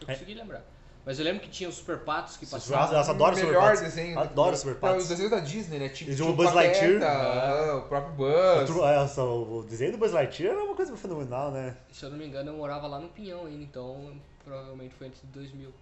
Eu 0.00 0.08
É. 0.08 0.12
consegui 0.12 0.34
lembrar. 0.34 0.62
Mas 1.04 1.18
eu 1.18 1.24
lembro 1.24 1.40
que 1.40 1.48
tinha 1.48 1.68
os 1.68 1.76
Super 1.76 1.98
Patos 2.00 2.36
que 2.36 2.44
passavam. 2.46 2.98
adoro 2.98 3.32
o 3.32 3.34
Super 3.36 3.46
melhor 3.46 3.62
Patos. 3.62 3.80
desenho. 3.80 4.18
Adoro 4.18 4.50
do- 4.52 4.56
Super 4.58 4.74
Não, 4.74 4.80
Patos. 4.80 5.02
Os 5.02 5.08
desenhos 5.08 5.30
da 5.30 5.40
Disney, 5.40 5.78
né? 5.78 5.88
Tipo, 5.88 6.10
tipo 6.14 6.28
o 6.28 6.32
Buzz 6.34 6.50
Pateta, 6.52 6.86
Lightyear. 6.86 7.76
o 7.78 7.82
próprio 7.82 8.12
Buzz. 8.14 8.68
Outro- 8.70 8.84
é, 8.84 8.98
o 9.00 9.62
desenho 9.68 9.92
do 9.92 9.98
Buzz 9.98 10.12
Lightyear 10.12 10.54
era 10.54 10.62
uma 10.64 10.74
coisa 10.74 10.96
fenomenal, 10.96 11.50
né? 11.50 11.76
Se 11.90 12.04
eu 12.04 12.10
não 12.10 12.18
me 12.18 12.26
engano, 12.26 12.50
eu 12.50 12.56
morava 12.56 12.86
lá 12.86 12.98
no 12.98 13.08
Pinhão 13.08 13.46
ainda, 13.46 13.62
então 13.64 14.12
provavelmente 14.44 14.94
foi 14.94 15.06
antes 15.08 15.20
de 15.22 15.26
2000. 15.28 15.72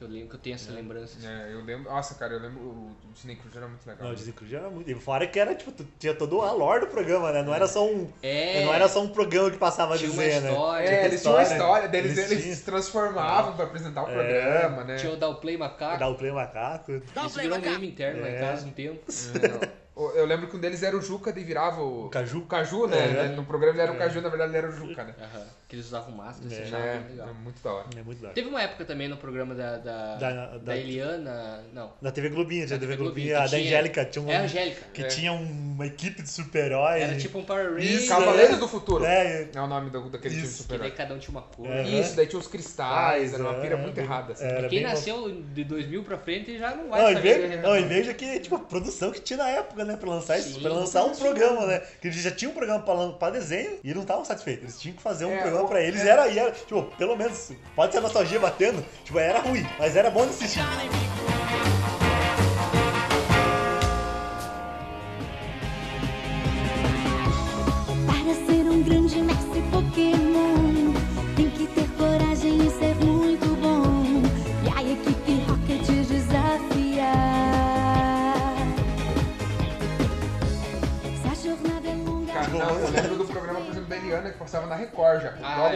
Que 0.00 0.04
eu 0.06 0.08
lembro 0.08 0.28
que 0.30 0.36
eu 0.36 0.40
tenho 0.40 0.54
essa 0.54 0.72
lembrança. 0.72 1.18
assim. 1.18 1.26
É, 1.28 1.52
eu 1.52 1.62
lembro. 1.62 1.90
Nossa, 1.90 2.14
cara, 2.14 2.32
eu 2.32 2.40
lembro. 2.40 2.58
O 2.62 2.96
o 3.10 3.12
Disney 3.12 3.36
Cruise 3.36 3.54
era 3.58 3.68
muito 3.68 3.86
legal. 3.86 4.04
Não, 4.06 4.12
o 4.12 4.16
Disney 4.16 4.32
Cruise 4.32 4.54
era 4.56 4.70
muito. 4.70 4.90
E 4.90 4.94
fora 4.94 5.26
que 5.26 5.38
era, 5.38 5.54
tipo, 5.54 5.70
tu- 5.72 5.86
tinha 5.98 6.14
todo 6.14 6.40
a 6.40 6.52
lore 6.52 6.80
do 6.80 6.86
programa, 6.86 7.30
né? 7.32 7.42
Não 7.42 7.54
era 7.54 7.68
só 7.68 7.86
um. 7.86 8.10
É. 8.22 8.64
Não 8.64 8.72
era 8.72 8.88
só 8.88 9.02
um 9.02 9.08
programa 9.10 9.50
que 9.50 9.58
passava 9.58 9.94
a 9.94 9.98
Tinha 9.98 10.10
uma 10.10 10.22
dizer, 10.22 10.40
né? 10.40 10.48
história. 10.50 10.88
É, 10.88 11.04
eles 11.04 11.20
tinham 11.20 11.34
uma 11.34 11.42
história, 11.42 11.88
daí 11.88 12.00
eles, 12.00 12.16
Eles 12.16 12.30
eles 12.30 12.58
se 12.58 12.64
transformavam 12.64 13.54
pra 13.56 13.66
apresentar 13.66 14.04
o 14.04 14.08
É. 14.08 14.12
programa, 14.14 14.84
né? 14.84 14.96
Tinha 14.96 15.12
o 15.12 15.16
Dar 15.16 15.28
o 15.28 15.34
Play 15.34 15.58
Macaco. 15.58 15.98
Dar 15.98 16.08
o 16.08 16.14
play 16.14 16.32
macaco. 16.32 16.92
Isso 17.26 17.38
virou 17.38 17.58
um 17.58 17.60
meme 17.60 17.88
interno 17.88 18.22
lá 18.22 18.30
em 18.30 18.34
É. 18.36 18.40
casa 18.40 18.66
um 18.66 18.70
tempo. 18.70 19.00
É, 19.06 20.18
eu 20.18 20.24
lembro 20.24 20.48
que 20.48 20.56
um 20.56 20.60
deles 20.60 20.82
era 20.82 20.96
o 20.96 21.02
Juca, 21.02 21.30
daí 21.30 21.44
virava 21.44 21.82
o. 21.82 22.08
Caju. 22.08 22.40
Caju, 22.46 22.86
né? 22.86 22.96
É, 22.96 23.08
né? 23.08 23.22
né? 23.28 23.36
No 23.36 23.44
programa 23.44 23.74
ele 23.74 23.82
era 23.82 23.92
o 23.92 23.98
Caju, 23.98 24.22
na 24.22 24.30
verdade 24.30 24.50
ele 24.52 24.58
era 24.58 24.68
o 24.70 24.72
Juca, 24.72 25.04
né? 25.04 25.14
Aham. 25.20 25.46
Que 25.70 25.76
eles 25.76 25.86
usavam 25.86 26.10
máscara, 26.12 26.48
você 26.48 26.62
É, 26.62 26.64
achava 26.64 26.84
é, 26.84 26.98
bem 26.98 27.10
legal. 27.10 27.28
é 27.28 27.32
muito 27.32 27.62
da 27.62 27.72
hora. 27.72 27.86
É 27.96 28.02
muito 28.02 28.18
da 28.20 28.26
hora. 28.26 28.34
Teve 28.34 28.48
uma 28.48 28.60
época 28.60 28.84
também 28.84 29.06
no 29.08 29.16
programa 29.16 29.54
da, 29.54 29.76
da, 29.78 30.16
Da- 30.16 30.30
da, 30.32 30.58
da- 30.58 30.76
Eliana. 30.76 31.60
Não. 31.72 31.92
Na 32.02 32.10
TV 32.10 32.28
Globinha, 32.30 32.66
Da 32.66 32.74
TV 32.76 32.80
TV 32.80 32.96
Globinha, 32.96 33.38
a 33.38 33.44
que 33.44 33.50
da 33.52 33.56
tinha- 33.56 33.68
Angélica 33.68 34.04
tinha 34.04 34.24
um, 34.24 34.30
É 34.30 34.36
a 34.36 34.40
Angélica. 34.42 34.80
que 34.92 35.02
É. 35.02 35.06
tinha 35.06 35.32
uma 35.32 35.86
equipe 35.86 36.22
de 36.22 36.28
super-heróis. 36.28 37.02
Era 37.04 37.14
e- 37.14 37.18
tipo 37.18 37.38
um 37.38 37.44
Power 37.44 37.74
Rangers. 37.74 38.08
Cavaleiros 38.08 38.56
é. 38.56 38.58
do 38.58 38.66
Futuro. 38.66 39.04
É, 39.04 39.48
É 39.54 39.60
o 39.60 39.66
nome 39.68 39.90
do, 39.90 40.10
daquele 40.10 40.34
Isso, 40.34 40.64
Que 40.64 40.68
daí 40.70 40.78
super 40.88 40.96
cada 40.96 41.14
um 41.14 41.18
tinha 41.18 41.30
uma 41.30 41.42
cor. 41.42 41.66
É. 41.70 41.82
Isso, 41.84 42.16
daí 42.16 42.26
tinha 42.26 42.40
os 42.40 42.48
cristais, 42.48 43.32
era 43.32 43.42
uma 43.42 43.54
é, 43.56 43.60
pira 43.60 43.76
muito 43.76 43.94
bem- 43.94 44.04
errada. 44.04 44.32
Assim. 44.32 44.44
era 44.44 44.68
Quem 44.68 44.82
nasceu 44.82 45.30
de 45.30 45.62
2000 45.62 46.02
pra 46.02 46.18
frente 46.18 46.58
já 46.58 46.74
não 46.74 46.88
vai 46.90 47.00
Não, 47.00 47.10
e 47.10 47.14
saber. 47.14 47.38
veja, 47.42 47.56
né? 47.56 47.62
não, 47.62 47.76
e 47.78 47.82
veja 47.84 48.12
que, 48.12 48.40
tipo, 48.40 48.56
a 48.56 48.58
produção 48.58 49.12
que 49.12 49.20
tinha 49.20 49.36
na 49.36 49.48
época, 49.48 49.84
né? 49.84 49.96
Pra 49.96 50.10
lançar, 50.10 50.36
isso, 50.36 50.60
pra 50.60 50.72
lançar 50.72 51.04
um 51.04 51.14
programa, 51.14 51.64
né? 51.66 51.80
Que 52.00 52.08
eles 52.08 52.16
já 52.20 52.32
tinham 52.32 52.50
um 52.50 52.54
programa 52.56 52.82
pra, 52.82 53.30
desenho 53.30 53.78
e 53.84 53.94
não 53.94 54.02
estavam 54.02 54.24
satisfeitos. 54.24 54.64
Eles 54.64 54.80
tinham 54.80 54.96
que 54.96 55.02
fazer 55.02 55.24
um 55.26 55.32
É, 55.32 55.38
programa 55.40 55.59
o- 55.64 55.68
pra 55.68 55.80
eles. 55.80 56.00
Era, 56.04 56.28
era, 56.30 56.50
tipo, 56.52 56.82
pelo 56.98 57.16
menos, 57.16 57.52
pode 57.76 57.92
ser 57.92 57.98
a 57.98 58.02
nostalgia 58.02 58.38
batendo, 58.40 58.84
tipo, 59.04 59.18
era 59.18 59.40
ruim, 59.40 59.66
mas 59.78 59.96
era 59.96 60.10
bom 60.10 60.24
de 60.24 60.30
assistir. 60.30 60.60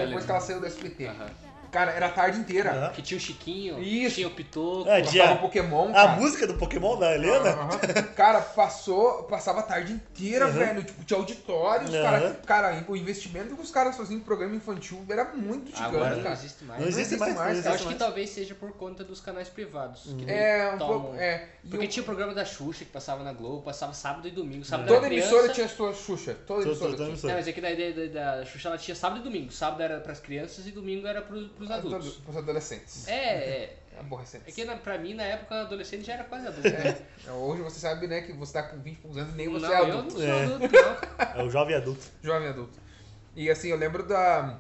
Depois 0.07 0.25
que 0.25 0.31
ela 0.31 0.41
saiu 0.41 0.61
do 0.61 0.67
SBT. 0.67 1.07
Aham. 1.07 1.54
Cara, 1.75 1.91
era 1.91 2.07
a 2.07 2.11
tarde 2.11 2.39
inteira. 2.39 2.93
Que 2.95 3.03
tinha 3.03 3.19
o 3.19 3.21
Chiquinho, 3.21 3.83
Isso. 3.83 4.15
tinha 4.15 4.29
o 4.29 4.31
Pitoco. 4.31 4.89
É, 4.89 5.03
tinha 5.03 5.25
Passava 5.25 5.41
Pokémon, 5.41 5.89
a 5.91 5.93
cara. 5.93 6.13
música 6.13 6.47
do 6.47 6.55
Pokémon 6.55 6.97
da 6.97 7.13
Helena. 7.17 7.57
Cara, 8.15 8.41
passou, 8.41 9.25
passava 9.25 9.59
a 9.59 9.63
tarde 9.65 9.93
inteira, 9.93 10.47
Uhum. 10.47 10.53
velho. 10.53 10.85
Tipo, 10.85 11.05
tinha 11.05 11.19
auditórios, 11.19 11.93
Aham. 11.93 12.03
cara. 12.05 12.41
Cara, 12.47 12.85
o 12.87 12.97
investimento 12.97 13.57
que 13.57 13.61
os 13.63 13.73
caras 13.73 13.97
faziam 13.97 14.19
em 14.19 14.21
programa 14.21 14.55
infantil 14.55 15.05
era 15.11 15.25
muito 15.35 15.67
gigante, 15.75 15.83
Agora 15.97 16.15
não 16.17 16.33
existe 16.33 16.65
mais. 16.65 16.81
Não 16.81 16.89
existe 16.89 17.17
mais, 17.17 17.35
não 17.35 17.43
Eu 17.45 17.51
existe 17.51 17.69
acho 17.69 17.79
que 17.79 17.85
mais. 17.87 17.99
talvez 17.99 18.31
seja 18.31 18.55
por 18.55 18.71
conta 18.75 19.03
dos 19.03 19.21
canais 19.21 19.49
privados. 19.49 20.05
Que 20.17 20.25
daí 20.25 20.37
É, 20.37 20.71
um 20.75 20.79
tomam- 20.79 21.01
pouco. 21.01 21.17
É. 21.17 21.49
Porque 21.69 21.87
o- 21.87 21.89
tinha 21.89 22.03
o 22.03 22.07
programa 22.07 22.35
da 22.35 22.45
Xuxa 22.45 22.85
que 22.85 22.91
passava 22.93 23.25
na 23.25 23.33
Globo, 23.33 23.63
passava 23.63 23.93
sábado 23.95 24.29
e 24.29 24.31
domingo. 24.31 24.65
Sábado 24.65 24.87
toda 24.87 25.07
era 25.07 25.15
emissora 25.15 25.49
tinha 25.49 25.67
sua 25.69 25.93
Xuxa. 25.93 26.37
Toda 26.47 26.63
emissora 26.67 26.91
toda 26.93 27.09
emissora. 27.09 27.33
Não, 27.33 27.39
mas 27.41 27.49
é 27.49 27.53
que 27.53 27.61
da 27.61 27.71
ideia 27.73 28.09
da, 28.09 28.37
da 28.37 28.45
Xuxa 28.45 28.69
ela 28.69 28.79
tinha 28.79 28.95
sábado 28.95 29.21
e 29.21 29.25
domingo. 29.25 29.51
Sábado 29.51 29.83
era 29.83 29.99
pras 29.99 30.21
crianças 30.21 30.67
e 30.67 30.71
domingo 30.71 31.07
era 31.09 31.21
pros, 31.23 31.49
pros 31.49 31.64
adultos. 31.71 32.15
Para 32.17 32.31
os 32.33 32.37
adolescentes. 32.37 33.09
É, 33.09 33.15
é. 33.15 33.77
Aborrecentes. 34.01 34.49
É 34.49 34.51
que 34.51 34.65
na, 34.65 34.77
pra 34.77 34.99
mim, 34.99 35.15
na 35.15 35.23
época, 35.23 35.61
adolescente 35.61 36.05
já 36.05 36.15
era 36.15 36.25
quase 36.25 36.47
adulto. 36.49 36.67
É, 36.69 37.31
hoje 37.33 37.63
você 37.63 37.79
sabe, 37.79 38.07
né, 38.09 38.23
que 38.23 38.33
você 38.33 38.53
tá 38.55 38.63
com 38.65 38.79
20 38.81 38.95
e 38.95 38.99
poucos 39.01 39.19
anos 39.19 39.33
e 39.35 39.37
nem 39.37 39.49
você 39.49 39.67
não, 39.67 39.73
é 39.73 39.81
eu 39.81 39.85
adulto. 39.85 40.05
não 40.05 40.11
sou 40.11 40.23
É. 40.25 40.45
adulto, 40.45 40.69
não. 40.75 41.41
É 41.41 41.45
o 41.45 41.51
jovem 41.51 41.77
adulto. 41.77 42.03
Jovem 42.23 42.49
adulto. 42.49 42.79
E 43.37 43.49
assim, 43.51 43.69
eu 43.69 43.77
lembro 43.77 44.03
da. 44.05 44.59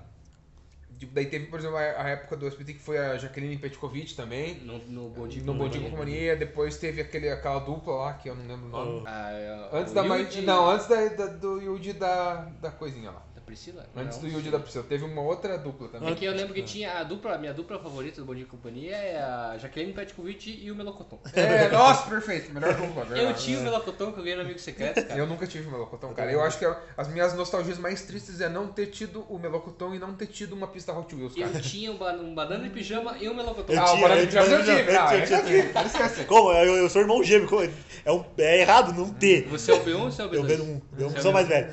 daí 1.12 1.26
teve, 1.26 1.46
por 1.46 1.58
exemplo, 1.58 1.76
a, 1.76 1.80
época 2.08 2.36
do 2.36 2.46
SBT 2.46 2.74
que 2.74 2.78
foi 2.80 2.96
a 2.96 3.16
Jaqueline 3.18 3.56
Petkovic 3.58 4.14
também. 4.14 4.54
No, 4.60 4.78
no 4.78 5.08
Bom 5.10 5.26
Dia 5.26 5.42
No 5.42 5.54
Bom 5.54 5.68
Dia 5.68 5.80
Companhia. 5.80 5.90
com 5.90 5.96
Companhia. 5.96 6.36
Depois 6.36 6.76
teve 6.78 7.00
aquele, 7.02 7.28
aquela 7.28 7.58
dupla 7.58 7.94
lá, 7.94 8.12
que 8.14 8.28
eu 8.28 8.36
não 8.36 8.46
lembro 8.46 8.66
o 8.66 8.70
nome. 8.70 9.02
Ah, 9.06 9.30
é, 9.32 9.68
Antes 9.72 9.90
o 9.92 9.94
da 9.96 10.02
mãe. 10.04 10.22
Yudi- 10.22 10.42
Não, 10.42 10.70
antes 10.70 10.86
da, 10.86 11.06
da- 11.08 11.26
do 11.26 11.60
Yuji 11.60 11.92
da, 11.94 12.34
da 12.60 12.70
coisinha 12.70 13.10
lá. 13.10 13.22
Priscila? 13.44 13.86
Antes 13.96 14.16
Não, 14.16 14.24
do 14.24 14.28
Yuji 14.34 14.44
sim. 14.46 14.50
da 14.50 14.58
Priscila. 14.58 14.84
Teve 14.88 15.04
uma 15.04 15.22
outra 15.22 15.56
dupla 15.58 15.88
também. 15.88 16.12
É 16.12 16.14
que 16.14 16.24
eu 16.24 16.32
lembro 16.32 16.52
que 16.54 16.62
tinha 16.62 16.98
a 16.98 17.02
dupla, 17.04 17.34
a 17.34 17.38
minha 17.38 17.52
dupla 17.54 17.78
favorita 17.78 18.20
do 18.20 18.26
Bom 18.26 18.34
Dia 18.34 18.44
e 18.44 18.46
Companhia 18.46 18.96
é 18.96 19.18
a 19.18 19.56
Jaqueline 19.58 19.92
Petkovic 19.92 20.60
e 20.62 20.70
o 20.70 20.74
Melocoton. 20.74 21.18
É, 21.34 21.68
nossa, 21.68 22.08
perfeito. 22.08 22.52
Melhor 22.52 22.74
dupla, 22.74 23.02
Eu 23.02 23.08
verdade. 23.08 23.42
tinha 23.44 23.58
o 23.58 23.62
Melocoton 23.62 24.12
que 24.12 24.18
eu 24.18 24.22
ganhei 24.24 24.36
no 24.36 24.42
Amigo 24.42 24.58
Secreto, 24.58 25.04
cara. 25.06 25.18
Eu 25.18 25.26
nunca 25.26 25.46
tive 25.46 25.70
melocotão, 25.70 26.12
cara. 26.14 26.32
Eu 26.32 26.40
acho 26.42 26.58
que 26.58 26.66
as 26.96 27.08
minhas 27.08 27.34
nostalgias 27.34 27.78
mais 27.78 28.02
tristes 28.02 28.40
é 28.40 28.48
não 28.48 28.68
ter 28.68 28.86
tido 28.86 29.20
o 29.28 29.38
melocotão 29.38 29.94
e 29.94 29.98
não 29.98 30.14
ter 30.14 30.26
tido 30.26 30.54
uma 30.54 30.66
pista 30.68 30.92
Hot 30.92 31.14
Wheels, 31.14 31.34
cara. 31.34 31.50
Eu 31.54 31.60
tinha 31.60 31.92
um, 31.92 31.96
ba- 31.96 32.12
um 32.14 32.34
banana 32.34 32.64
de 32.64 32.70
pijama 32.70 33.16
e 33.20 33.28
um 33.28 33.34
Melocoton. 33.34 33.72
Eu 33.72 33.80
Ah, 33.80 33.92
o 33.92 34.00
Banana 34.00 34.20
eu 34.20 34.26
de 34.26 34.32
Pijama 34.36 34.46
eu 34.46 34.64
tinha, 34.64 34.76
tive. 34.76 34.92
eu 34.92 35.00
Ah, 35.00 35.14
eu 35.14 35.20
eu 35.20 35.26
já 35.26 35.42
tinha. 35.42 35.60
tive, 35.62 35.72
cara, 35.72 35.86
esquece. 35.86 36.24
Como? 36.24 36.52
Eu, 36.52 36.76
eu 36.76 36.88
sou 36.90 37.02
irmão 37.02 37.22
gêmeo. 37.22 37.48
como- 37.48 37.62
É, 38.04 38.12
um, 38.12 38.24
é 38.38 38.60
errado 38.60 38.92
não 38.92 39.08
ter. 39.12 39.46
Você 39.48 39.70
é 39.70 39.74
o 39.74 39.80
B1 39.84 39.94
ou 40.00 40.10
você 40.10 40.22
é 40.22 40.24
o 40.26 40.30
B2? 40.30 40.50
Eu 40.58 40.64
um. 40.64 40.80
Eu 40.98 41.06
é 41.08 41.18
o 41.18 41.22
sou 41.22 41.32
mais 41.32 41.46
B1. 41.46 41.50
velho. 41.50 41.68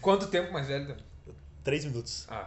Quanto 0.00 0.26
tempo 0.28 0.52
mais 0.52 0.66
velho? 0.68 0.94
Três 1.64 1.84
minutos. 1.84 2.26
Ah. 2.30 2.46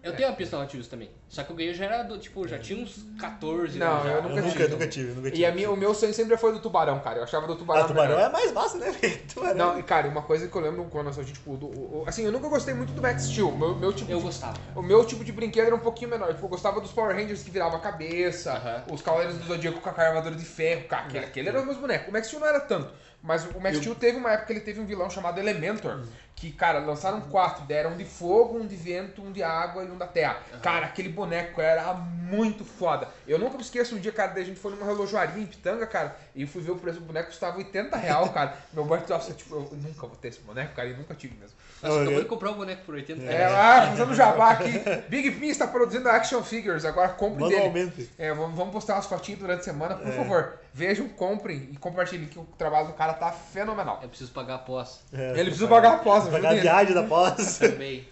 Eu 0.00 0.14
tenho 0.14 0.28
uma 0.28 0.36
pista 0.36 0.56
Hot 0.58 0.72
Wheels 0.76 0.86
também. 0.88 1.10
Só 1.28 1.42
que 1.42 1.50
eu 1.50 1.56
ganhei 1.56 1.74
já 1.74 1.84
era 1.86 2.02
do, 2.04 2.16
tipo, 2.18 2.46
já 2.46 2.56
tinha 2.58 2.82
uns 2.84 3.04
14 3.18 3.78
Não, 3.78 3.86
anos 3.92 4.04
já. 4.04 4.10
eu 4.10 4.16
Eu 4.16 4.22
nunca 4.22 4.42
nunca, 4.42 4.52
tive. 4.52 4.68
nunca 4.68 4.86
tive, 4.86 5.12
nunca 5.12 5.30
tive. 5.30 5.42
E 5.42 5.46
a 5.46 5.52
minha, 5.52 5.70
o 5.72 5.76
meu 5.76 5.92
sonho 5.94 6.14
sempre 6.14 6.36
foi 6.36 6.52
do 6.52 6.60
tubarão, 6.60 7.00
cara. 7.00 7.18
Eu 7.18 7.24
achava 7.24 7.46
do 7.48 7.56
tubarão. 7.56 7.84
Ah, 7.84 7.88
tubarão 7.88 8.14
melhor. 8.16 8.28
é 8.28 8.32
mais 8.32 8.52
massa, 8.52 8.78
né? 8.78 8.90
velho? 8.92 9.18
Tubarão. 9.32 9.56
Não, 9.56 9.78
e 9.78 9.82
cara, 9.82 10.08
uma 10.08 10.22
coisa 10.22 10.46
que 10.46 10.54
eu 10.56 10.60
lembro 10.60 10.84
quando 10.84 11.06
eu 11.06 11.10
assisti, 11.10 11.32
tipo, 11.32 11.56
do, 11.56 11.66
o- 11.66 12.02
o- 12.02 12.08
assim, 12.08 12.24
eu 12.24 12.30
nunca 12.30 12.48
gostei 12.48 12.74
muito 12.74 12.92
do 12.92 13.02
Max 13.02 13.24
Steel. 13.24 13.50
Meu, 13.52 13.74
meu 13.74 13.92
tipo 13.92 14.10
Eu 14.10 14.18
de- 14.18 14.24
gostava. 14.24 14.56
O 14.76 14.82
meu 14.82 15.04
tipo 15.04 15.24
de 15.24 15.32
brinquedo 15.32 15.66
era 15.66 15.74
um 15.74 15.80
pouquinho 15.80 16.10
menor. 16.10 16.32
Tipo, 16.32 16.46
eu 16.46 16.50
gostava 16.50 16.80
dos 16.80 16.92
Power 16.92 17.16
Rangers 17.16 17.42
que 17.42 17.50
virava 17.50 17.76
a 17.76 17.80
cabeça, 17.80 18.52
Aham. 18.52 18.84
os 18.92 19.02
Cavaleiros 19.02 19.36
do 19.38 19.44
Zodíaco 19.46 19.80
com 19.80 19.88
a 19.88 19.92
carvadora 19.92 20.34
de 20.36 20.44
ferro. 20.44 20.84
Cara, 20.86 21.06
aquele, 21.06 21.24
aquele 21.26 21.48
eram 21.48 21.60
os 21.60 21.66
meus 21.66 21.78
bonecos. 21.78 22.08
O 22.08 22.12
Max 22.12 22.26
Steel 22.28 22.40
não 22.40 22.48
era 22.48 22.60
tanto. 22.60 22.92
Mas 23.22 23.44
o 23.44 23.60
Max 23.60 23.76
Steel 23.78 23.94
teve 23.94 24.16
uma 24.18 24.32
época 24.32 24.46
que 24.46 24.52
ele 24.54 24.60
teve 24.60 24.80
um 24.80 24.84
vilão 24.86 25.08
chamado 25.08 25.38
Elementor. 25.38 26.00
Que, 26.34 26.50
cara, 26.50 26.80
lançaram 26.80 27.20
quatro. 27.20 27.64
Deram 27.66 27.90
um 27.92 27.96
de 27.96 28.04
fogo, 28.04 28.58
um 28.58 28.66
de 28.66 28.74
vento, 28.74 29.22
um 29.22 29.30
de 29.30 29.44
água 29.44 29.84
e 29.84 29.90
um 29.90 29.96
da 29.96 30.08
terra. 30.08 30.38
Cara, 30.60 30.86
aquele 30.86 31.08
boneco 31.08 31.60
era 31.60 31.92
muito 31.94 32.64
foda. 32.64 33.06
Eu 33.28 33.38
nunca 33.38 33.56
me 33.56 33.62
esqueço 33.62 33.94
um 33.94 33.98
dia, 34.00 34.10
cara, 34.10 34.32
daí 34.32 34.42
a 34.42 34.46
gente 34.46 34.58
foi 34.58 34.72
numa 34.72 34.84
relojoaria 34.84 35.40
em 35.40 35.46
Pitanga, 35.46 35.86
cara, 35.86 36.16
e 36.34 36.44
fui 36.44 36.60
ver 36.60 36.72
o 36.72 36.76
preço 36.78 36.98
do 36.98 37.04
boneco, 37.06 37.28
custava 37.28 37.58
80 37.58 37.96
real, 37.96 38.28
cara. 38.30 38.56
Meu 38.74 38.84
boy, 38.84 38.98
nossa, 39.08 39.32
tipo, 39.34 39.54
eu 39.54 39.68
nunca 39.70 40.00
vou 40.04 40.16
ter 40.16 40.28
esse 40.28 40.40
boneco, 40.40 40.74
cara, 40.74 40.88
e 40.88 40.94
nunca 40.96 41.14
tive 41.14 41.36
mesmo. 41.38 41.54
Nossa, 41.80 41.94
acabou 41.96 42.12
eu- 42.14 42.22
de 42.22 42.28
comprar 42.28 42.50
um 42.50 42.54
boneco 42.54 42.82
por 42.84 42.94
80 42.96 43.22
É, 43.22 43.36
reais. 43.36 43.54
ah, 43.54 43.86
fazendo 43.90 44.14
jabá 44.14 44.50
aqui. 44.52 44.72
Big 45.08 45.30
Pin 45.32 45.46
está 45.48 45.68
produzindo 45.68 46.08
action 46.08 46.42
figures, 46.42 46.84
agora 46.84 47.10
compre 47.10 47.44
dele. 47.44 47.56
Manualmente. 47.68 48.10
É, 48.18 48.32
vamos, 48.34 48.56
vamos 48.56 48.72
postar 48.72 48.94
umas 48.94 49.06
fotinhas 49.06 49.38
durante 49.40 49.60
a 49.60 49.64
semana, 49.64 49.94
por 49.94 50.10
favor. 50.12 50.58
Vejam, 50.74 51.06
comprem 51.06 51.68
e 51.70 51.76
compartilhem 51.76 52.26
que 52.26 52.38
o 52.38 52.44
trabalho 52.56 52.86
do 52.86 52.92
cara 52.94 53.12
tá 53.12 53.30
fenomenal. 53.30 54.00
Eu 54.02 54.08
preciso 54.08 54.32
pagar 54.32 54.54
após 54.54 55.00
É, 55.12 55.32
Ele 55.32 55.44
precisa 55.50 55.68
pagar 55.68 55.94
a 55.94 55.98
pós, 55.98 56.24
Pagar 56.24 56.34
a 56.34 56.36
ajudem 56.38 56.52
ele. 56.52 56.60
viagem 56.62 56.94
da 56.94 57.02
pós. 57.02 57.58
também. 57.58 58.08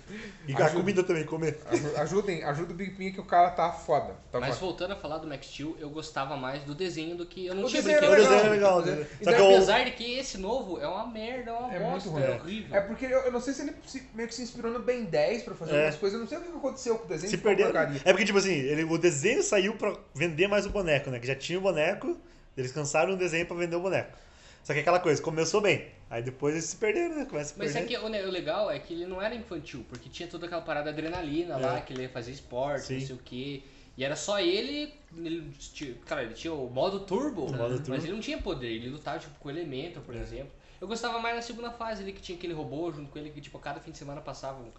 E 0.46 0.52
a 0.54 0.68
comida 0.68 1.02
também, 1.02 1.24
comer. 1.24 1.58
Aju- 1.70 1.96
Ajudem, 1.96 2.44
ajuda 2.44 2.72
o 2.72 2.76
Big 2.76 2.90
Pin 2.96 3.12
que 3.12 3.20
o 3.20 3.24
cara 3.24 3.50
tá 3.50 3.72
foda. 3.72 4.14
Tá 4.30 4.38
Mas 4.40 4.50
foda. 4.56 4.60
voltando 4.60 4.92
a 4.92 4.96
falar 4.96 5.16
do 5.18 5.26
Max 5.26 5.46
Steel, 5.46 5.74
eu 5.80 5.88
gostava 5.88 6.36
mais 6.36 6.62
do 6.64 6.74
desenho 6.74 7.16
do 7.16 7.24
que. 7.24 7.46
Eu 7.46 7.54
não 7.54 7.64
O 7.64 7.66
tinha 7.66 7.80
desenho 7.80 7.96
era 7.96 8.06
O 8.06 8.10
brinquedo. 8.10 8.30
desenho 8.30 8.46
é 8.46 8.50
legal. 8.54 8.82
Só 8.84 9.30
eu, 9.30 9.54
Apesar 9.54 9.84
de 9.84 9.90
que 9.92 10.18
esse 10.18 10.36
novo 10.36 10.78
é 10.78 10.86
uma 10.86 11.06
merda, 11.06 11.50
é 11.52 11.54
uma 11.54 11.74
É 11.74 11.78
bosta, 11.78 12.10
muito 12.10 12.10
ruim. 12.10 12.22
é 12.24 12.40
horrível. 12.40 12.76
É 12.76 12.80
porque 12.82 13.06
eu, 13.06 13.20
eu 13.20 13.32
não 13.32 13.40
sei 13.40 13.54
se 13.54 13.62
ele 13.62 13.72
se- 13.86 14.02
meio 14.14 14.28
que 14.28 14.34
se 14.34 14.42
inspirou 14.42 14.70
no 14.70 14.80
Ben 14.80 15.04
10 15.04 15.44
pra 15.44 15.54
fazer 15.54 15.72
É. 15.72 15.76
algumas 15.76 15.96
coisas. 15.96 16.14
Eu 16.14 16.20
não 16.20 16.28
sei 16.28 16.38
o 16.38 16.42
que 16.42 16.48
aconteceu 16.58 16.98
com 16.98 17.04
o 17.06 17.08
desenho. 17.08 17.30
se 17.30 17.38
porcaria. 17.38 18.02
É 18.04 18.12
porque, 18.12 18.26
tipo 18.26 18.36
assim, 18.38 18.52
ele, 18.52 18.84
o 18.84 18.98
desenho 18.98 19.42
saiu 19.42 19.74
pra 19.76 19.94
vender 20.14 20.46
mais 20.46 20.66
o 20.66 20.70
boneco, 20.70 21.08
né? 21.10 21.18
Que 21.18 21.26
já 21.26 21.34
tinha 21.34 21.58
o 21.58 21.62
boneco, 21.62 22.18
eles 22.60 22.72
cansaram 22.72 23.14
o 23.14 23.16
desenho 23.16 23.46
pra 23.46 23.56
vender 23.56 23.76
o 23.76 23.80
boneco. 23.80 24.16
Só 24.62 24.74
que 24.74 24.80
aquela 24.80 25.00
coisa, 25.00 25.20
começou 25.22 25.60
bem. 25.60 25.88
Aí 26.10 26.22
depois 26.22 26.54
eles 26.54 26.66
se 26.66 26.76
perderam, 26.76 27.14
né? 27.16 27.24
Começa 27.24 27.54
a 27.54 27.58
Mas 27.58 27.72
perder. 27.72 27.94
é 27.94 27.98
que 27.98 28.04
o, 28.04 28.06
o 28.06 28.30
legal 28.30 28.70
é 28.70 28.78
que 28.78 28.92
ele 28.92 29.06
não 29.06 29.20
era 29.22 29.34
infantil, 29.34 29.84
porque 29.88 30.08
tinha 30.08 30.28
toda 30.28 30.46
aquela 30.46 30.60
parada 30.60 30.90
adrenalina 30.90 31.56
lá, 31.56 31.78
É. 31.78 31.80
que 31.80 31.92
ele 31.92 32.02
ia 32.02 32.08
fazer 32.10 32.30
esporte, 32.32 32.86
Sim. 32.86 32.98
não 32.98 33.06
sei 33.06 33.16
o 33.16 33.20
quê. 33.24 33.62
E 33.96 34.04
era 34.04 34.14
só 34.16 34.38
ele, 34.40 34.92
ele 35.16 35.50
tinha- 35.58 35.94
cara, 36.06 36.22
ele 36.22 36.34
tinha 36.34 36.52
o 36.52 36.68
modo 36.70 37.00
turbo, 37.00 37.46
O 37.46 37.52
modo 37.52 37.70
mas 37.76 37.80
turbo. 37.86 37.94
ele 38.04 38.12
não 38.12 38.20
tinha 38.20 38.38
poder, 38.38 38.68
ele 38.68 38.88
lutava 38.88 39.18
tipo 39.18 39.38
com 39.38 39.50
elemento, 39.50 40.00
por 40.00 40.14
exemplo. 40.14 40.50
Eu 40.80 40.86
gostava 40.88 41.18
mais 41.18 41.36
na 41.36 41.42
segunda 41.42 41.70
fase 41.70 42.02
ali, 42.02 42.12
que 42.12 42.20
tinha 42.22 42.36
aquele 42.36 42.52
robô 42.54 42.90
junto 42.92 43.10
com 43.10 43.18
ele, 43.18 43.30
que 43.30 43.40
tipo, 43.40 43.56
a 43.58 43.60
cada 43.60 43.80
fim 43.80 43.90
de 43.90 43.98
semana 43.98 44.20
passava 44.20 44.58
um, 44.62 44.70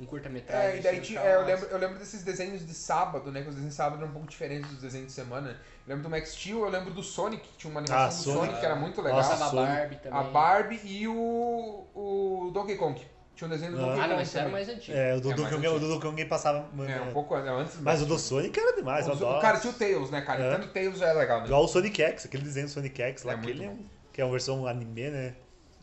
um 0.00 0.06
curta-metragem. 0.06 0.70
É, 0.70 0.78
e 0.78 0.80
daí 0.80 0.92
assim, 0.96 1.02
tinha, 1.02 1.20
é, 1.20 1.34
eu, 1.36 1.44
lembro, 1.44 1.66
eu 1.66 1.78
lembro 1.78 1.98
desses 1.98 2.22
desenhos 2.22 2.66
de 2.66 2.72
sábado, 2.74 3.30
né? 3.30 3.42
Que 3.42 3.48
os 3.48 3.54
desenhos 3.54 3.74
de 3.74 3.76
sábado 3.76 3.98
eram 4.00 4.08
um 4.10 4.12
pouco 4.12 4.28
diferentes 4.28 4.70
dos 4.70 4.80
desenhos 4.80 5.08
de 5.08 5.12
semana. 5.12 5.50
Eu 5.50 5.56
lembro 5.96 6.02
do 6.04 6.10
Max 6.10 6.30
Steel, 6.32 6.60
eu 6.64 6.70
lembro 6.70 6.92
do 6.92 7.02
Sonic, 7.02 7.42
que 7.46 7.56
tinha 7.58 7.70
uma 7.70 7.80
animação 7.80 8.04
Ah, 8.04 8.08
do 8.08 8.14
Sonic. 8.14 8.38
Sonic, 8.40 8.60
que 8.60 8.66
era 8.66 8.76
muito 8.76 9.02
legal. 9.02 9.18
Nossa, 9.18 9.44
a. 9.44 9.50
Barbie 9.50 9.96
também. 9.96 10.18
a 10.18 10.22
Barbie 10.24 10.80
e 10.84 11.08
o, 11.08 11.86
o 11.94 12.50
Donkey 12.52 12.76
Kong. 12.76 13.00
Tinha 13.36 13.46
um 13.48 13.50
desenho 13.50 13.72
do 13.72 13.78
Ah. 13.78 13.80
Donkey 13.80 13.98
Ah, 13.98 14.02
Kong 14.02 14.14
não, 14.14 14.20
esse 14.22 14.38
era 14.38 14.48
mais 14.48 14.68
antigo. 14.68 14.96
É, 14.96 15.14
o 15.16 15.20
do 15.20 15.32
É, 15.32 15.36
mais 15.36 15.54
Kong- 15.54 15.66
o 15.66 15.70
antigo. 15.70 15.78
do 15.86 15.94
Duke 15.94 16.06
Kong 16.06 16.24
passava. 16.26 16.58
É, 16.88 17.00
um 17.00 17.12
pouco 17.12 17.34
antes. 17.34 17.78
Mas 17.80 18.02
o 18.02 18.06
do 18.06 18.18
Sonic 18.18 18.58
era 18.58 18.76
demais, 18.76 19.06
eu 19.06 19.12
o, 19.12 19.16
adoro. 19.16 19.40
Cara, 19.40 19.58
tinha 19.60 19.70
o 19.72 19.76
Tails, 19.76 20.10
né, 20.10 20.20
cara? 20.22 20.42
É. 20.42 20.54
Então 20.54 20.64
o 20.64 20.68
Tails 20.72 21.00
é 21.02 21.12
legal, 21.12 21.40
né? 21.40 21.46
Igual 21.46 21.64
o 21.64 21.68
Sonic 21.68 22.02
X, 22.02 22.26
aquele 22.26 22.42
desenho 22.42 22.66
do 22.66 22.72
Sonic 22.72 23.00
X 23.02 23.22
lá, 23.24 23.32
É 23.32 23.36
aquele 23.36 23.64
é 23.64 23.68
um, 23.68 23.78
que 24.12 24.20
é 24.20 24.24
uma 24.24 24.30
versão 24.32 24.66
anime, 24.66 25.10
né? 25.10 25.34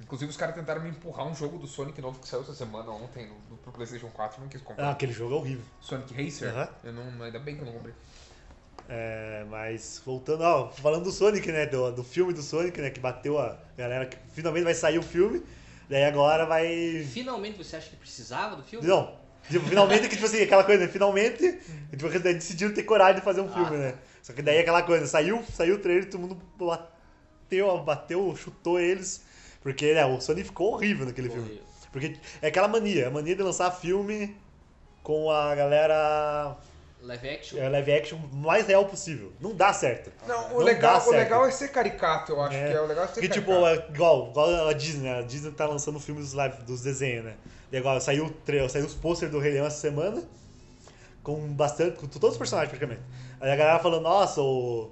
Inclusive 0.02 0.30
os 0.30 0.38
caras 0.38 0.56
tentaram 0.56 0.82
me 0.82 0.90
empurrar 0.90 1.28
um 1.28 1.34
jogo 1.34 1.58
do 1.58 1.68
Sonic 1.68 2.00
novo 2.02 2.20
que 2.20 2.28
saiu 2.28 2.42
essa 2.42 2.54
semana 2.54 2.92
ontem 2.92 3.26
no, 3.28 3.36
no, 3.50 3.58
pro 3.58 3.72
PlayStation 3.72 4.10
4, 4.10 4.38
eu 4.38 4.42
não 4.44 4.50
quis 4.50 4.62
comprar. 4.62 4.88
Ah, 4.88 4.92
aquele 4.92 5.12
jogo 5.12 5.34
é 5.34 5.38
horrível. 5.38 5.66
Sonic 5.82 6.14
Racer? 6.14 6.50
Aham. 6.50 6.70
Eu 6.84 6.94
não, 6.94 7.24
ainda 7.24 7.40
bem 7.40 7.56
que 7.56 7.62
eu 7.62 7.66
não 7.66 7.74
comprei. 7.74 7.94
É, 8.88 9.46
mas 9.50 10.02
voltando, 10.06 10.42
ó, 10.42 10.70
falando 10.70 11.04
do 11.04 11.12
Sonic, 11.12 11.52
né? 11.52 11.66
Do, 11.66 11.92
do 11.92 12.04
filme 12.04 12.32
do 12.32 12.42
Sonic, 12.42 12.80
né? 12.80 12.90
Que 12.90 13.00
bateu 13.00 13.38
a 13.40 13.58
galera, 13.78 14.06
que 14.06 14.18
finalmente 14.34 14.64
vai 14.64 14.74
sair 14.74 14.98
o 14.98 15.04
filme. 15.04 15.44
Daí 15.90 16.06
agora 16.06 16.46
vai. 16.46 17.06
Finalmente 17.12 17.58
você 17.58 17.76
acha 17.76 17.90
que 17.90 17.96
precisava 17.96 18.56
do 18.56 18.64
filme? 18.64 18.88
Não. 18.88 19.16
Tipo, 19.50 19.66
finalmente 19.66 20.10
que, 20.10 20.16
tipo 20.16 20.26
assim, 20.26 20.42
aquela 20.42 20.64
coisa, 20.64 20.86
né? 20.86 20.92
Finalmente, 20.92 21.60
tipo, 21.92 22.06
eles 22.08 22.22
decidiram 22.22 22.74
ter 22.74 22.84
coragem 22.84 23.16
de 23.16 23.22
fazer 23.22 23.42
um 23.42 23.50
Ah, 23.50 23.54
filme, 23.54 23.78
né? 23.78 23.96
Só 24.22 24.34
que 24.34 24.42
daí 24.42 24.60
aquela 24.60 24.84
coisa, 24.84 25.08
saiu, 25.08 25.42
saiu 25.54 25.76
o 25.76 25.80
trailer, 25.80 26.10
todo 26.10 26.20
mundo 26.20 26.38
bateu, 26.58 27.78
bateu, 27.84 28.36
chutou 28.36 28.80
eles. 28.80 29.24
Porque 29.68 29.94
né, 29.94 30.06
o 30.06 30.22
Sonic 30.22 30.48
ficou 30.48 30.74
horrível 30.74 31.06
naquele 31.06 31.30
filme. 31.30 31.44
Horrível. 31.44 31.64
Porque 31.92 32.16
é 32.42 32.48
aquela 32.48 32.68
mania, 32.70 33.08
a 33.08 33.12
mania 33.12 33.36
de 33.36 33.44
lançar 33.44 33.70
filme 33.72 34.34
com 35.04 35.30
a 35.30 35.54
galera 35.56 36.56
Live 37.02 37.30
action? 37.30 37.60
é, 37.60 37.68
live 37.70 37.92
action 37.92 38.18
o 38.18 38.36
mais 38.36 38.66
real 38.66 38.86
possível. 38.86 39.32
Não 39.42 39.54
dá 39.54 39.74
certo. 39.74 40.10
Não, 40.26 40.48
o, 40.48 40.50
Não 40.52 40.58
legal, 40.60 41.00
dá 41.02 41.06
o 41.08 41.12
legal 41.12 41.46
é 41.46 41.52
ser 41.52 41.68
caricato, 41.70 42.32
eu 42.32 42.42
acho 42.42 42.56
É. 42.56 42.68
que 42.70 42.74
é 42.78 42.82
o 42.82 42.86
legal 42.86 43.04
é 43.04 43.08
ser 43.08 43.14
Porque, 43.16 43.28
tipo, 43.28 43.52
caricato. 43.52 43.92
é 43.92 43.96
igual, 43.96 44.30
igual 44.30 44.68
a 44.70 44.74
Disney, 44.74 45.04
né? 45.10 45.20
A 45.20 45.22
Disney 45.22 45.52
tá 45.52 45.66
lançando 45.66 46.00
filmes 46.00 46.24
dos, 46.26 46.34
live, 46.34 46.64
dos 46.64 46.82
desenhos, 46.82 47.26
né? 47.26 47.36
E 47.72 47.78
agora 47.78 48.00
saiu, 48.00 48.34
saiu 48.70 48.86
os 48.86 48.94
posters 48.94 49.32
do 49.32 49.40
Rei 49.40 49.52
Leão 49.54 49.66
essa 49.66 49.80
semana, 49.82 50.24
com 51.24 51.36
bastante. 51.54 51.98
com 51.98 52.08
todos 52.08 52.32
os 52.32 52.38
personagens 52.38 52.70
praticamente. 52.70 53.02
Aí 53.42 53.52
a 53.52 53.56
galera 53.58 53.80
falando, 53.80 54.04
nossa, 54.04 54.42
o. 54.42 54.92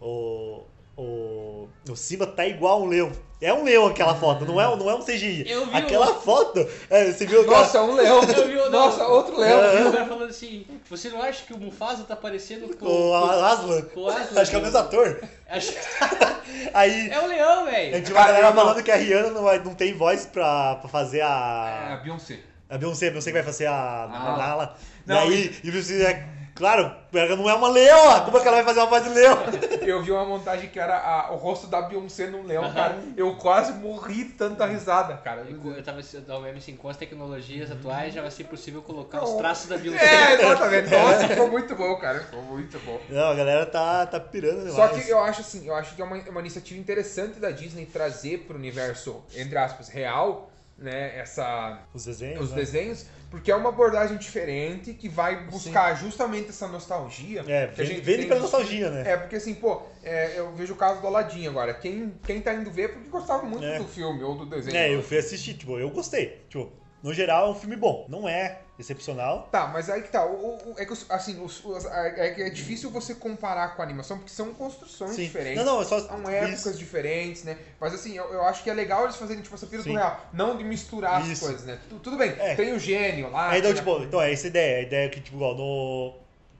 O. 0.00 0.64
O, 0.96 1.68
o 1.90 1.94
Simba 1.96 2.26
tá 2.26 2.46
igual 2.46 2.82
um 2.82 2.86
leão. 2.86 3.12
É 3.38 3.52
um 3.52 3.64
leão 3.64 3.86
aquela 3.86 4.14
foto, 4.14 4.46
não 4.46 4.58
é, 4.58 4.64
não 4.76 4.88
é 4.88 4.94
um 4.94 5.02
CGI. 5.02 5.44
Eu 5.46 5.66
vi 5.66 5.76
Aquela 5.76 6.10
o- 6.10 6.20
foto, 6.22 6.66
é, 6.88 7.12
você 7.12 7.26
viu 7.26 7.44
cara? 7.44 7.58
Nossa, 7.58 7.82
um 7.82 7.92
leão. 7.94 8.22
Eu 8.22 8.46
vi 8.48 8.54
não, 8.54 8.70
Nossa, 8.70 9.06
outro 9.06 9.38
leão. 9.38 9.60
Eu 9.60 9.82
vi 9.82 9.88
o 9.88 9.92
cara 9.92 10.06
falando 10.06 10.30
assim, 10.30 10.66
você 10.88 11.10
não 11.10 11.20
acha 11.20 11.44
que 11.44 11.52
o 11.52 11.58
Mufasa 11.58 12.04
tá 12.04 12.16
parecendo 12.16 12.74
com... 12.78 12.86
O 12.86 13.14
Aslan. 13.14 13.82
com 13.82 14.00
o 14.00 14.08
Aslan? 14.08 14.40
Acho 14.40 14.50
que 14.50 14.56
é 14.56 14.58
o 14.58 14.62
mesmo 14.62 14.78
ator. 14.78 15.20
Acho- 15.50 15.72
Aí. 16.72 17.10
É 17.10 17.20
o 17.20 17.26
leão, 17.26 17.60
A 17.66 17.70
velho. 17.70 17.96
gente 17.96 18.12
vai 18.12 18.26
galera 18.26 18.52
falando 18.54 18.82
que 18.82 18.90
a 18.90 18.96
Rihanna 18.96 19.30
não, 19.30 19.42
vai, 19.42 19.58
não 19.62 19.74
tem 19.74 19.92
voz 19.92 20.24
pra, 20.24 20.76
pra 20.76 20.88
fazer 20.88 21.18
É 21.18 21.22
a. 21.22 21.92
a 21.92 21.96
Beyoncé. 22.02 22.38
A 22.70 22.78
Beyoncé, 22.78 23.08
a 23.08 23.10
Beyoncé 23.10 23.30
que 23.30 23.36
vai 23.36 23.42
fazer 23.44 23.66
a 23.66 24.04
Ah. 24.04 24.36
Nala. 24.38 24.76
E 25.06 25.08
Não, 25.10 25.18
aí, 25.18 25.54
e 25.62 25.70
você, 25.70 26.02
é, 26.04 26.26
claro, 26.56 26.90
ela 27.14 27.36
não 27.36 27.48
é 27.48 27.54
uma 27.54 27.68
leoa. 27.68 28.22
Como 28.22 28.36
é 28.36 28.40
que 28.40 28.48
ela 28.48 28.56
vai 28.56 28.64
fazer 28.64 28.80
uma 28.80 28.86
voz 28.86 29.04
de 29.04 29.10
leão? 29.10 29.38
Eu 29.86 30.02
vi 30.02 30.10
uma 30.10 30.24
montagem 30.24 30.68
que 30.68 30.80
era 30.80 30.96
a- 30.98 31.30
o 31.32 31.36
rosto 31.36 31.68
da 31.68 31.82
Beyoncé 31.82 32.26
num 32.26 32.42
leão, 32.44 32.72
cara. 32.72 32.98
Eu 33.16 33.36
quase 33.36 33.72
morri 33.74 34.24
de 34.24 34.32
tanta 34.32 34.66
risada, 34.66 35.16
cara. 35.18 35.46
Eu 35.48 35.82
tava 35.84 36.00
eu 36.00 36.40
mesmo 36.40 36.58
assim, 36.58 36.74
com 36.76 36.88
as 36.88 36.96
tecnologias 36.96 37.70
atuais 37.70 38.12
já 38.12 38.20
vai 38.22 38.30
ser 38.30 38.44
possível 38.44 38.82
colocar 38.82 39.22
os 39.22 39.34
traços 39.34 39.68
da 39.68 39.76
Beyoncé. 39.76 40.04
É, 40.04 40.32
exatamente. 40.34 40.90
Nossa, 40.90 41.28
ficou 41.28 41.48
muito 41.50 41.74
bom, 41.76 41.96
cara. 41.96 42.20
Ficou 42.20 42.42
muito 42.42 42.78
bom. 42.80 43.00
Não, 43.08 43.30
a 43.30 43.34
galera 43.34 43.66
tá, 43.66 44.06
tá 44.06 44.18
pirando 44.18 44.64
demais. 44.66 44.74
Só 44.74 44.88
que 44.88 45.08
eu 45.08 45.20
acho 45.20 45.42
assim, 45.42 45.66
eu 45.68 45.74
acho 45.74 45.94
que 45.94 46.02
é 46.02 46.04
uma, 46.04 46.16
uma 46.16 46.40
iniciativa 46.40 46.80
interessante 46.80 47.38
da 47.38 47.50
Disney 47.50 47.86
trazer 47.86 48.38
pro 48.46 48.56
universo, 48.56 49.22
entre 49.34 49.56
aspas, 49.58 49.88
real, 49.88 50.50
né, 50.78 51.18
essa, 51.18 51.80
Os 51.94 52.04
desenhos. 52.04 52.40
os 52.40 52.50
né? 52.50 52.56
desenhos, 52.56 53.06
porque 53.30 53.50
é 53.50 53.56
uma 53.56 53.70
abordagem 53.70 54.16
diferente 54.18 54.92
que 54.94 55.08
vai 55.08 55.44
buscar 55.46 55.94
justamente 55.94 56.50
essa 56.50 56.68
nostalgia. 56.68 57.42
É, 57.46 57.66
que 57.68 57.80
a 57.80 57.84
gente 57.84 58.00
vende 58.00 58.26
pela 58.26 58.40
nostalgia, 58.40 58.90
né? 58.90 59.12
É, 59.12 59.16
porque 59.16 59.36
assim, 59.36 59.54
pô, 59.54 59.82
é, 60.02 60.38
eu 60.38 60.52
vejo 60.54 60.74
o 60.74 60.76
caso 60.76 61.00
do 61.00 61.06
Aladdin 61.06 61.46
agora. 61.48 61.74
Quem, 61.74 62.14
quem 62.24 62.40
tá 62.40 62.54
indo 62.54 62.70
ver 62.70 62.82
é 62.84 62.88
porque 62.88 63.08
gostava 63.08 63.42
muito 63.44 63.64
É. 63.64 63.78
do 63.78 63.84
filme 63.84 64.22
ou 64.22 64.36
do 64.36 64.46
desenho. 64.46 64.76
É, 64.76 64.94
eu 64.94 65.02
fui 65.02 65.18
assistir, 65.18 65.54
tipo, 65.54 65.78
eu 65.78 65.90
gostei. 65.90 66.42
Tipo, 66.48 66.70
no 67.06 67.14
geral 67.14 67.46
é 67.46 67.50
um 67.50 67.54
filme 67.54 67.76
bom. 67.76 68.04
Não 68.08 68.28
é 68.28 68.58
excepcional. 68.78 69.48
Tá, 69.50 69.66
mas 69.68 69.88
aí 69.88 70.02
que 70.02 70.10
tá. 70.10 70.26
O, 70.26 70.34
o- 70.34 70.72
o- 70.72 70.74
é 70.76 70.84
que 70.84 70.92
assim, 71.08 71.40
os- 71.42 71.62
é 71.86 72.46
é 72.46 72.50
difícil 72.50 72.90
você 72.90 73.14
comparar 73.14 73.74
com 73.76 73.80
a 73.82 73.84
animação, 73.84 74.18
porque 74.18 74.32
são 74.32 74.52
construções 74.52 75.12
Sim. 75.12 75.24
diferentes. 75.24 75.56
Não, 75.64 75.76
não, 75.76 75.82
é 75.82 75.84
só. 75.84 76.00
São 76.00 76.28
épocas 76.28 76.58
isso. 76.66 76.74
diferentes, 76.74 77.44
né? 77.44 77.56
Mas 77.80 77.94
assim, 77.94 78.14
eu, 78.16 78.24
eu 78.32 78.42
acho 78.42 78.62
que 78.62 78.68
é 78.68 78.74
legal 78.74 79.04
eles 79.04 79.16
fazerem 79.16 79.42
tipo 79.42 79.54
essa 79.54 79.66
pira 79.66 79.82
do 79.82 79.90
real. 79.92 80.26
Não 80.32 80.56
de 80.58 80.64
misturar 80.64 81.22
as 81.22 81.28
Isso. 81.28 81.44
coisas, 81.44 81.64
né? 81.64 81.78
Tu- 81.88 81.98
tudo 82.00 82.16
bem, 82.18 82.34
É. 82.38 82.54
tem 82.54 82.72
o 82.72 82.78
gênio 82.78 83.30
lá. 83.30 83.50
Aí, 83.50 83.60
então, 83.60 83.72
tipo, 83.72 84.02
então 84.02 84.20
é 84.20 84.32
essa 84.32 84.46
ideia. 84.48 84.78
A 84.78 84.82
ideia 84.82 85.08
que, 85.08 85.20
tipo, 85.20 85.36
igual 85.36 85.54
no. 85.54 86.14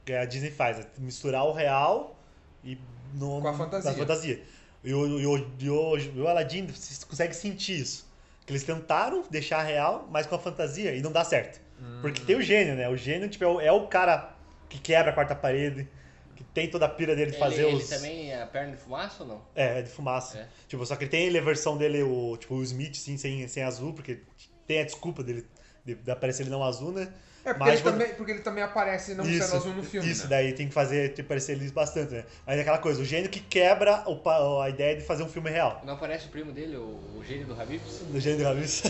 Que 0.05 0.13
a 0.13 0.25
Disney 0.25 0.53
faz, 0.53 0.79
é 0.79 0.87
misturar 0.99 1.45
o 1.45 1.53
real 1.53 2.17
e 2.65 2.79
no, 3.15 3.41
Com 3.43 3.49
a 3.49 3.53
fantasia. 3.55 3.93
fantasia. 3.93 4.43
E 4.85 4.95
o, 4.95 5.19
e 5.19 5.27
o, 5.27 5.47
e 5.59 5.69
o, 5.71 5.97
e 5.99 6.21
o 6.21 6.29
Aladdin 6.29 6.69
consegue 7.09 7.35
sentir 7.35 7.81
isso. 7.81 8.06
Que 8.47 8.53
eles 8.53 8.63
tentaram 8.63 9.25
deixar 9.29 9.63
real, 9.63 10.09
mas 10.11 10.27
com 10.27 10.37
a 10.37 10.39
fantasia, 10.39 10.95
e 10.95 11.03
não 11.03 11.13
dá 11.13 11.25
certo. 11.25 11.61
Porque 12.01 12.23
tem 12.23 12.37
o 12.37 12.41
gênio, 12.41 12.75
né? 12.75 12.89
O 12.89 12.97
gênio, 12.97 13.29
tipo, 13.29 13.45
é 13.45 13.49
o, 13.49 13.61
é 13.61 13.73
o 13.73 13.87
cara 13.89 14.35
que 14.69 14.79
quebra 14.79 15.11
a 15.11 15.15
quarta 15.15 15.35
parede, 15.35 15.87
que 16.35 16.45
tem 16.45 16.71
toda 16.71 16.87
a 16.87 16.89
pira 16.89 17.15
dele 17.15 17.33
de 17.33 17.37
Ele, 17.37 17.45
fazer 17.45 17.65
ele 17.67 17.77
os. 17.77 17.89
também 17.89 18.33
é 18.33 18.47
perna 18.47 18.73
de 18.73 18.79
fumaça 18.79 19.23
ou 19.23 19.29
não? 19.29 19.43
É, 19.55 19.81
é 19.81 19.83
de 19.83 19.91
fumaça. 19.91 20.39
É. 20.39 20.47
Tipo, 20.69 20.87
só 20.87 20.97
que 20.97 21.05
ele 21.05 21.11
tem 21.11 21.27
ele, 21.27 21.39
a 21.39 21.43
versão 21.43 21.77
dele, 21.77 22.03
o, 22.03 22.37
tipo, 22.37 22.55
o 22.55 22.63
Smith, 22.63 22.95
sim, 22.95 23.17
sem, 23.19 23.47
sem 23.49 23.63
azul, 23.63 23.93
porque 23.93 24.21
tem 24.67 24.81
a 24.81 24.85
desculpa 24.85 25.23
dele 25.23 25.47
de, 25.85 25.95
de 25.95 26.11
aparecer 26.11 26.43
ele 26.43 26.51
não 26.51 26.63
azul, 26.63 26.93
né? 26.93 27.13
É, 27.47 27.55
porque, 27.55 27.59
Mas 27.61 27.73
ele 27.75 27.83
quando- 27.83 27.99
também, 28.01 28.15
porque 28.15 28.33
ele 28.33 28.41
também 28.41 28.65
aparece 28.65 29.15
não 29.15 29.25
isso, 29.25 29.45
sendo 29.47 29.57
azul 29.57 29.73
no 29.75 29.83
filme. 29.85 30.11
Isso, 30.11 30.25
né? 30.25 30.31
daí 30.31 30.53
tem 30.53 30.67
que 30.67 30.75
fazer, 30.75 31.11
tem 31.15 31.25
que 31.25 31.29
parecer 31.29 31.53
eles 31.53 31.71
bastante, 31.71 32.13
né? 32.13 32.25
Mas 32.45 32.59
é 32.59 32.61
aquela 32.63 32.79
coisa, 32.79 33.01
o 33.01 33.05
gênio 33.05 33.31
que 33.31 33.39
quebra 33.39 34.03
o 34.09 34.61
a 34.61 34.69
ideia 34.69 34.97
de 34.97 35.03
fazer 35.05 35.23
um 35.23 35.29
filme 35.29 35.49
real. 35.49 35.81
Não 35.87 35.95
aparece 35.95 36.27
o 36.27 36.31
primo 36.31 36.51
dele, 36.51 36.77
o, 36.77 36.81
o 37.17 37.23
gênio 37.25 37.47
do 37.47 37.59
Habibs? 37.59 38.01
Do 38.01 38.19
gênio 38.19 38.39
de 38.39 38.43
Ravis. 38.45 38.83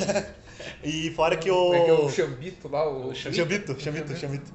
e 0.82 1.10
fora 1.10 1.36
que 1.36 1.50
Como 1.50 1.74
é 1.74 1.84
que 1.84 1.90
é 1.90 1.92
o. 1.92 2.06
o 2.06 2.10
Chambito 2.10 2.68
lá, 2.68 2.88
o. 2.88 3.08
O 3.10 3.14
Chamito, 3.14 3.78
Chamito, 3.78 4.16
Chamito. 4.16 4.50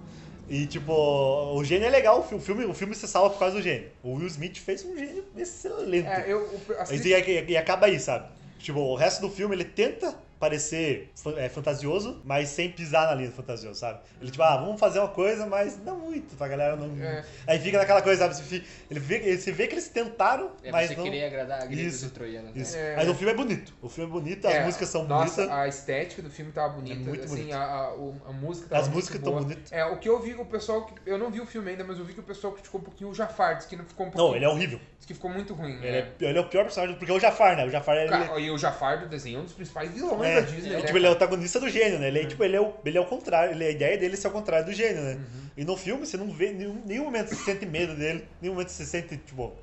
E 0.49 0.65
tipo, 0.65 0.91
o 0.91 1.63
gênio 1.63 1.85
é 1.85 1.89
legal, 1.89 2.27
o 2.29 2.39
filme, 2.39 2.65
o 2.65 2.73
filme 2.73 2.93
se 2.95 3.07
salva 3.07 3.29
por 3.29 3.39
causa 3.39 3.55
do 3.57 3.61
gênio. 3.61 3.89
O 4.03 4.15
Will 4.15 4.27
Smith 4.27 4.57
fez 4.57 4.83
um 4.83 4.97
gênio 4.97 5.23
excelente. 5.37 6.07
É, 6.07 6.25
eu. 6.27 6.39
o- 6.39 6.73
assim, 6.79 6.95
E, 6.95 7.13
e- 7.13 7.51
e 7.51 7.55
acaba 7.57 7.85
aí, 7.85 7.99
sabe? 7.99 8.27
Tipo, 8.59 8.79
o 8.79 8.95
resto 8.95 9.21
do 9.21 9.29
filme 9.29 9.55
ele 9.55 9.63
tenta 9.63 10.13
parecer 10.41 11.11
é, 11.37 11.47
fantasioso, 11.47 12.19
mas 12.25 12.49
sem 12.49 12.71
pisar 12.71 13.07
na 13.07 13.15
linha 13.15 13.29
do 13.29 13.35
fantasioso, 13.35 13.79
sabe? 13.79 13.99
Ele 14.19 14.31
tipo, 14.31 14.43
ah, 14.43 14.57
vamos 14.57 14.79
fazer 14.79 14.99
uma 14.99 15.07
coisa, 15.07 15.45
mas 15.45 15.77
não 15.85 15.97
muito, 15.99 16.35
pra 16.35 16.47
galera 16.47 16.75
não. 16.75 16.91
É. 17.01 17.23
Aí 17.47 17.59
fica 17.59 17.77
naquela 17.77 18.01
coisa, 18.01 18.23
sabe? 18.23 18.35
Você, 18.35 18.43
fi- 18.43 18.65
ele 18.89 18.99
vê, 18.99 19.15
ele- 19.17 19.37
você 19.37 19.51
vê 19.51 19.67
que 19.67 19.75
eles 19.75 19.87
tentaram, 19.87 20.51
É 20.63 20.71
mas 20.71 20.89
você 20.89 20.95
não. 20.95 21.03
querer 21.03 21.25
agradar 21.25 21.67
gregos 21.67 21.93
Isso, 21.93 22.09
troianos. 22.09 22.55
né? 22.55 22.61
Isso. 22.61 22.75
É. 22.75 22.95
Mas 22.95 23.07
o 23.07 23.13
filme 23.13 23.31
é 23.31 23.35
bonito. 23.35 23.73
O 23.81 23.87
filme 23.87 24.09
é 24.09 24.13
bonito, 24.13 24.47
as 24.47 24.55
é, 24.55 24.65
músicas 24.65 24.89
são 24.89 25.03
nossa, 25.07 25.35
bonitas. 25.43 25.57
a 25.59 25.67
estética 25.67 26.21
do 26.23 26.29
filme 26.31 26.51
tava 26.51 26.73
bonita. 26.73 26.95
É 26.95 27.03
muito 27.03 27.23
assim, 27.23 27.35
bonito. 27.35 27.53
a, 27.53 27.63
a, 27.63 27.87
a 28.29 28.33
música 28.33 28.67
tava 28.67 28.81
As 28.81 28.89
músicas 28.89 29.21
tão 29.21 29.33
bonitas. 29.33 29.71
É, 29.71 29.85
o 29.85 29.97
que 29.97 30.09
eu 30.09 30.19
vi, 30.19 30.33
o 30.33 30.45
pessoal. 30.45 30.85
que- 30.85 30.95
Eu 31.05 31.17
não 31.19 31.29
vi 31.29 31.39
o 31.39 31.45
filme 31.45 31.69
ainda, 31.69 31.83
mas 31.83 31.99
eu 31.99 32.05
vi 32.05 32.13
que 32.13 32.19
o 32.19 32.23
pessoal 32.23 32.51
criticou 32.53 32.81
um 32.81 32.83
pouquinho 32.83 33.09
o 33.11 33.13
Jafar, 33.13 33.57
disse 33.57 33.67
que 33.69 33.75
não 33.75 33.85
ficou 33.85 34.07
um 34.07 34.09
pouquinho. 34.09 34.29
Não, 34.29 34.35
ele 34.35 34.45
é 34.45 34.49
horrível. 34.49 34.79
Disse 34.97 35.07
que 35.07 35.13
ficou 35.13 35.29
muito 35.31 35.53
ruim. 35.53 35.73
Ele 35.77 35.91
né? 35.91 36.11
é, 36.19 36.25
ele 36.25 36.37
é 36.37 36.41
o 36.41 36.47
pior 36.47 36.63
personagem, 36.63 36.95
porque 36.95 37.11
é 37.11 37.15
o 37.15 37.19
Jafar, 37.19 37.55
né? 37.55 37.65
O 37.65 37.69
Jafar 37.69 37.95
ele, 37.97 38.09
Cara, 38.09 38.39
e 38.39 38.49
o 38.49 38.57
Jafar 38.57 38.99
do 38.99 39.07
desenho 39.07 39.37
é 39.37 39.41
um 39.41 39.43
dos 39.45 39.53
principais 39.53 39.91
vilões 39.91 40.21
É, 40.29 40.30
da 40.35 40.41
Disney, 40.41 40.73
é, 40.73 40.77
né? 40.77 40.81
tipo, 40.83 40.97
ele 40.97 41.05
é 41.05 41.09
o 41.09 41.13
antagonista 41.13 41.59
do 41.59 41.69
gênio, 41.69 41.99
né? 41.99 42.07
Ele 42.07 42.19
é, 42.19 42.25
tipo, 42.25 42.43
ele 42.43 42.55
é, 42.55 42.61
o, 42.61 42.73
ele 42.85 42.97
é 42.97 43.01
o 43.01 43.05
contrário. 43.05 43.53
Ele, 43.53 43.65
a 43.65 43.69
ideia 43.71 43.97
dele 43.97 44.13
é 44.13 44.17
ser 44.17 44.27
o 44.27 44.31
contrário 44.31 44.65
do 44.65 44.73
gênio, 44.73 45.01
né? 45.01 45.13
Uhum. 45.13 45.49
E 45.57 45.65
no 45.65 45.75
filme 45.75 46.05
você 46.05 46.17
não 46.17 46.31
vê 46.31 46.51
nenhum, 46.51 46.81
nenhum 46.85 47.05
momento 47.05 47.29
você 47.29 47.35
sente 47.35 47.65
medo 47.65 47.95
dele, 47.95 48.25
nenhum 48.41 48.53
momento 48.53 48.69
você 48.69 48.85
sente, 48.85 49.17
tipo. 49.17 49.53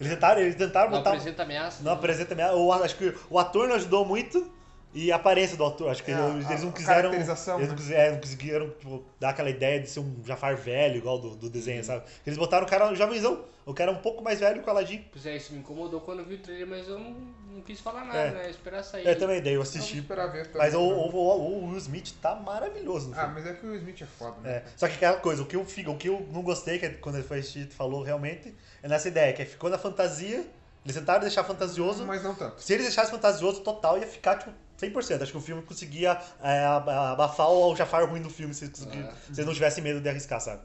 Eles 0.00 0.12
tentaram, 0.12 0.40
eles 0.40 0.56
tentaram 0.56 0.90
Não 0.90 0.98
botar. 0.98 1.10
apresenta 1.10 1.42
ameaça. 1.42 1.82
Não 1.82 1.92
apresenta 1.92 2.34
ameaça. 2.34 2.84
Acho 2.84 2.96
que 2.96 3.14
o 3.30 3.38
ator 3.38 3.68
não 3.68 3.76
ajudou 3.76 4.04
muito. 4.04 4.50
E 4.94 5.10
a 5.10 5.16
aparência 5.16 5.56
do 5.56 5.64
ator, 5.64 5.90
acho 5.90 6.04
que 6.04 6.12
É, 6.12 6.14
eles, 6.14 6.46
a- 6.46 6.50
eles 6.50 6.62
não 6.62 6.70
a 6.70 6.72
quiseram. 6.72 7.10
caracterização, 7.10 7.56
Eles 7.56 7.68
né? 7.68 7.74
não 7.74 7.82
quiseram, 7.82 8.12
não 8.14 8.20
conseguiram 8.20 8.70
tipo, 8.70 9.04
dar 9.18 9.30
aquela 9.30 9.50
ideia 9.50 9.80
de 9.80 9.90
ser 9.90 9.98
um 10.00 10.22
Jafar 10.24 10.56
velho, 10.56 10.96
igual 10.98 11.18
do, 11.18 11.34
do 11.36 11.50
desenho, 11.50 11.78
Uhum. 11.78 11.84
sabe? 11.84 12.04
Eles 12.24 12.38
botaram 12.38 12.64
o 12.64 12.68
cara 12.70 12.94
jovenzão. 12.94 13.44
O 13.66 13.72
cara 13.72 13.90
um 13.90 13.96
pouco 13.96 14.22
mais 14.22 14.40
velho 14.40 14.62
que 14.62 14.68
o 14.68 14.70
Aladdin. 14.70 15.04
Pois 15.10 15.24
é, 15.24 15.36
isso 15.36 15.52
me 15.54 15.58
incomodou 15.60 16.00
quando 16.02 16.18
eu 16.20 16.24
vi 16.26 16.34
o 16.34 16.38
trailer, 16.38 16.66
mas 16.66 16.86
eu 16.86 16.98
não, 16.98 17.16
não 17.54 17.60
quis 17.62 17.80
falar 17.80 18.04
nada, 18.04 18.18
É. 18.18 18.30
né? 18.30 18.50
Esperar 18.50 18.82
sair. 18.84 19.06
É, 19.08 19.14
também, 19.14 19.40
daí 19.42 19.54
eu 19.54 19.62
assisti. 19.62 19.98
esperar 19.98 20.26
ver 20.26 20.46
também, 20.48 20.58
Mas 20.60 20.74
o, 20.74 20.78
né? 20.78 20.94
o, 20.94 21.16
o- 21.16 21.40
o 21.64 21.68
Will 21.70 21.78
Smith 21.78 22.12
tá 22.20 22.34
maravilhoso 22.34 23.08
no 23.08 23.14
Ah, 23.14 23.20
filme. 23.20 23.34
mas 23.34 23.46
é 23.46 23.54
que 23.54 23.64
o 23.66 23.70
Will 23.70 23.78
Smith 23.78 24.02
é 24.02 24.06
foda, 24.06 24.36
né? 24.42 24.50
É, 24.56 24.64
só 24.76 24.86
que 24.86 24.94
aquela 24.96 25.16
coisa, 25.16 25.42
o 25.42 25.46
que 25.46 25.56
eu, 25.56 25.64
fico, 25.64 25.90
o 25.92 25.96
que 25.96 26.08
eu 26.10 26.28
não 26.30 26.42
gostei, 26.42 26.78
que 26.78 26.84
é 26.86 26.90
quando 26.90 27.14
ele 27.16 27.24
foi 27.26 27.38
assistir, 27.38 27.66
falou 27.68 28.02
realmente, 28.02 28.54
é 28.82 28.86
nessa 28.88 29.08
ideia, 29.08 29.32
que 29.32 29.44
ficou 29.46 29.70
na 29.70 29.78
fantasia, 29.78 30.44
eles 30.84 30.94
tentaram 30.94 31.22
deixar 31.22 31.42
fantasioso, 31.42 32.04
Mas 32.04 32.22
não 32.22 32.34
tanto. 32.34 32.60
se 32.62 32.70
eles 32.74 32.84
deixassem 32.84 33.10
fantasioso 33.12 33.62
total, 33.62 33.96
ia 33.98 34.06
ficar, 34.06 34.36
tipo, 34.36 34.52
100%. 34.80 35.22
Acho 35.22 35.32
que 35.32 35.38
o 35.38 35.40
filme 35.40 35.62
conseguia 35.62 36.20
é, 36.42 36.64
ab- 36.64 36.88
abafar 36.90 37.48
o 37.50 37.74
Jafar 37.76 38.08
ruim 38.08 38.20
do 38.22 38.30
filme, 38.30 38.52
se, 38.54 38.66
se 38.74 38.86
eles 38.88 39.46
não 39.46 39.54
tivessem 39.54 39.82
medo 39.82 40.00
de 40.00 40.08
arriscar, 40.08 40.40
sabe? 40.40 40.62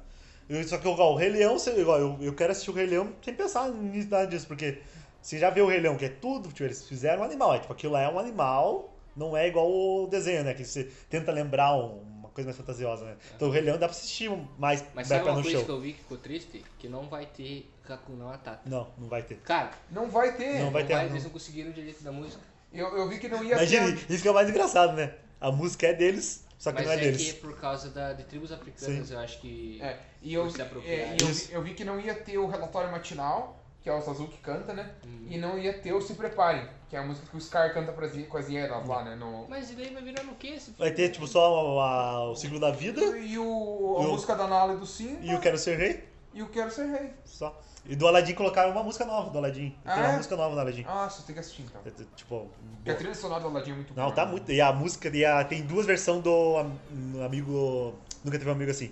Eu- 0.50 0.68
Só 0.68 0.78
que 0.78 0.88
igual, 0.90 1.14
o 1.14 1.16
Rei 1.16 1.30
Leão, 1.30 1.58
igual, 1.78 2.00
eu, 2.00 2.18
eu 2.22 2.34
quero 2.34 2.52
assistir 2.52 2.72
o 2.72 2.74
Rei 2.74 2.86
Leão 2.88 3.14
sem 3.24 3.34
pensar 3.34 3.70
nisso, 3.70 4.10
nada 4.10 4.26
disso, 4.28 4.48
porque 4.48 4.80
você 5.22 5.38
já 5.38 5.50
viu 5.50 5.66
o 5.66 5.68
Rei 5.70 5.80
Leão, 5.80 5.96
que 5.96 6.06
é 6.06 6.10
tudo, 6.10 6.50
tipo, 6.50 6.64
eles 6.64 6.88
fizeram 6.88 7.22
um 7.22 7.26
animal, 7.26 7.54
é, 7.54 7.60
tipo, 7.60 7.72
aquilo 7.72 7.94
lá 7.94 8.02
é 8.02 8.10
um 8.10 8.18
animal, 8.18 8.96
não 9.16 9.36
é 9.38 9.48
igual 9.48 9.70
o 9.70 10.08
desenho, 10.08 10.44
né? 10.44 10.54
Que 10.54 10.66
você 10.66 10.86
tenta 11.10 11.32
lembrar 11.32 11.76
um- 11.76 12.02
uma 12.20 12.30
coisa 12.30 12.48
mais 12.48 12.58
fantasiosa, 12.58 13.06
né? 13.06 13.16
Então 13.36 13.48
o 13.48 13.52
Rei 13.52 13.62
Leão 13.62 13.78
dá 13.78 13.88
pra 13.88 13.96
assistir 13.96 14.30
mais 14.58 14.84
Mas 14.96 15.08
vai 15.10 15.18
sabe 15.20 15.30
uma 15.30 15.38
no 15.38 15.44
coisa 15.44 15.58
show. 15.58 15.66
que 15.66 15.72
eu 15.72 15.82
vi 15.82 15.94
que 15.94 16.00
ficou 16.00 16.18
triste? 16.18 16.64
Que 16.80 16.88
não 16.88 17.08
vai 17.10 17.26
ter 17.26 17.70
Hakuna 17.88 18.26
Matata. 18.26 18.62
Não, 18.70 18.88
não 18.98 19.08
vai 19.08 19.24
ter. 19.24 19.38
Cara, 19.38 19.72
Não 19.92 20.10
vai 20.10 20.36
ter. 20.36 20.60
Não 20.60 20.70
vai 20.72 20.84
ter, 20.86 20.96
não. 20.96 21.04
eles 21.06 21.24
não 21.24 21.32
conseguiram 21.32 21.72
o 21.72 21.74
direito 21.74 22.04
da 22.04 22.12
música. 22.12 22.42
Eu, 22.74 22.96
eu 22.98 23.08
vi 23.08 23.18
que 23.20 23.28
não 23.28 23.44
ia 23.44 23.54
Imagina, 23.56 23.86
ter. 23.96 24.14
isso 24.14 24.22
que 24.22 24.28
é 24.28 24.32
o 24.32 24.34
mais 24.34 24.50
engraçado, 24.50 24.94
né? 24.94 25.14
A 25.42 25.52
música 25.52 25.88
é 25.88 25.94
deles, 25.94 26.44
só 26.58 26.72
que 26.72 26.78
Mas 26.80 26.86
não 26.88 26.94
é, 26.94 26.98
é 26.98 27.00
deles. 27.00 27.24
que 27.32 27.34
por 27.40 27.58
causa 27.60 27.90
da, 27.90 28.14
de 28.14 28.24
tribos 28.24 28.52
africanas, 28.52 29.08
Sim. 29.08 29.14
eu 29.14 29.20
acho 29.20 29.40
que. 29.42 29.80
É, 29.82 29.98
e 30.22 30.34
eu, 30.34 30.46
é, 30.86 31.16
e 31.16 31.22
eu, 31.22 31.28
vi- 31.28 31.48
eu 31.52 31.62
vi 31.64 31.74
que 31.74 31.84
não 31.84 32.00
ia 32.00 32.14
ter 32.14 32.38
o 32.38 32.46
relatório 32.48 32.92
matinal, 32.92 33.58
que 33.82 33.90
é 33.90 33.94
o 33.94 34.02
Sazu 34.02 34.28
que 34.28 34.38
canta, 34.40 34.74
né? 34.74 34.92
Uhum. 35.06 35.26
E 35.30 35.38
não 35.38 35.58
ia 35.58 35.74
ter 35.80 35.94
o 35.94 36.02
Se 36.02 36.14
Preparem, 36.14 36.68
que 36.90 36.96
é 36.96 37.00
a 37.00 37.04
música 37.04 37.26
que 37.32 37.38
o 37.38 37.40
Scar 37.42 37.74
canta 37.74 37.92
pras, 37.94 38.12
com 38.28 38.38
as 38.38 38.50
hienas 38.50 38.86
lá, 38.86 39.04
né? 39.04 39.16
No... 39.16 39.48
Mas 39.48 39.72
e 39.72 39.76
daí 39.76 39.92
vai 39.94 40.04
virar 40.04 40.24
no 40.24 40.36
quê 40.36 40.50
esse 40.50 40.72
Vai 40.78 40.92
ter, 40.92 41.10
tipo, 41.10 41.26
só 41.26 41.80
a- 41.80 42.30
o 42.30 42.36
ciclo 42.36 42.60
da 42.60 42.72
vida 42.72 43.02
E 43.18 43.38
o, 43.40 43.96
a 43.98 44.04
E 44.04 44.06
o- 44.06 44.12
música 44.12 44.36
da 44.36 44.48
Nala 44.48 44.74
e 44.74 44.78
do 44.78 44.86
Simba 44.86 45.20
e 45.24 45.34
o 45.34 45.40
Quero 45.40 45.58
Ser 45.58 45.78
Rei. 45.78 46.04
e 46.34 46.44
o 46.44 46.50
Quero 46.50 46.70
Ser 46.70 46.86
Rei. 46.88 47.14
Só. 47.26 47.58
E 47.86 47.96
do 47.96 48.08
Aladdin 48.08 48.34
colocaram 48.34 48.72
uma 48.72 48.84
música 48.84 49.06
nova 49.06 49.30
do 49.30 49.38
Aladdin. 49.38 49.76
Ah, 49.86 49.94
tem 49.94 50.04
uma 50.04 50.14
é? 50.14 50.18
música 50.18 50.36
nova 50.36 50.54
do 50.54 50.62
Aladdin. 50.62 50.86
Ah, 50.88 51.10
você 51.10 51.24
tem 51.24 51.34
que 51.34 51.40
assistir 51.40 51.64
então. 51.64 51.82
É, 51.86 51.92
Tipo. 52.16 52.50
Porque 52.76 52.92
a 52.92 52.96
trilha 52.96 53.16
sonora 53.16 53.42
do 53.42 53.48
Aladdin 53.48 53.72
é 53.72 53.76
muito 53.76 53.94
boa. 53.94 54.08
Não, 54.08 54.14
tá 54.14 54.26
né? 54.26 54.32
muito. 54.32 54.52
E 54.52 54.62
a 54.62 54.72
música. 54.72 55.10
E 55.10 55.26
a, 55.26 55.44
tem 55.44 55.64
duas 55.64 55.86
versões 55.86 56.22
do 56.24 56.58
am- 56.58 57.24
amigo. 57.26 57.96
Nunca 58.24 58.38
teve 58.38 58.50
um 58.50 58.54
amigo 58.54 58.70
assim. 58.72 58.92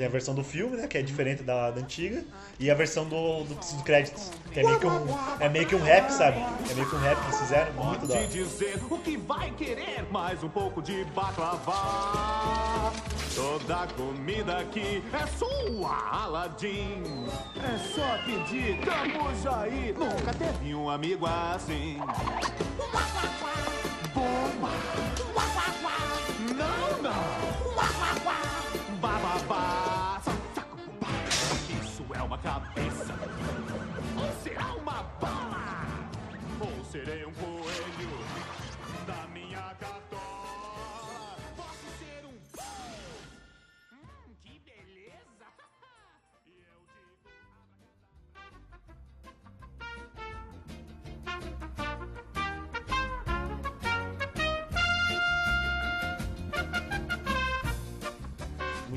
Tem 0.00 0.06
a 0.06 0.10
versão 0.10 0.34
do 0.34 0.42
filme, 0.42 0.78
né? 0.78 0.86
Que 0.86 0.96
é 0.96 1.02
diferente 1.02 1.42
da, 1.42 1.70
da 1.70 1.78
antiga. 1.78 2.24
E 2.58 2.70
a 2.70 2.74
versão 2.74 3.04
do, 3.04 3.44
do, 3.44 3.54
do 3.54 3.82
créditos. 3.82 4.30
Que 4.50 4.60
é 4.60 4.62
meio 4.62 4.80
que 4.80 4.86
um. 4.86 5.06
É 5.38 5.46
meio 5.46 5.66
que 5.66 5.74
um 5.74 5.82
rap, 5.82 6.08
sabe? 6.08 6.38
É 6.70 6.72
meio 6.72 6.88
que 6.88 6.96
um 6.96 7.00
rap 7.00 7.18
que 7.18 7.26
eles 7.26 7.38
fizeram. 7.38 7.72
Muito 7.74 8.06
da 8.06 8.14
hora. 8.14 8.22
Pode 8.22 8.32
dizer 8.32 8.80
o 8.90 8.96
que 8.96 9.18
vai 9.18 9.50
querer, 9.50 10.06
mais 10.10 10.42
um 10.42 10.48
pouco 10.48 10.80
de 10.80 11.04
baklava. 11.14 11.74
Toda 13.34 13.86
comida 13.88 14.56
aqui 14.60 15.04
é 15.12 15.26
sua, 15.36 16.24
Aladdin. 16.24 17.26
É 17.58 17.78
só 17.94 18.16
pedir, 18.24 18.78
estamos 18.78 19.46
aí. 19.48 19.94
Nunca 19.98 20.32
teve 20.32 20.74
um 20.74 20.88
amigo 20.88 21.26
assim. 21.26 21.98
Bomba. 24.14 24.70
Serei 36.90 37.24
um 37.24 37.32
coelho 37.34 37.89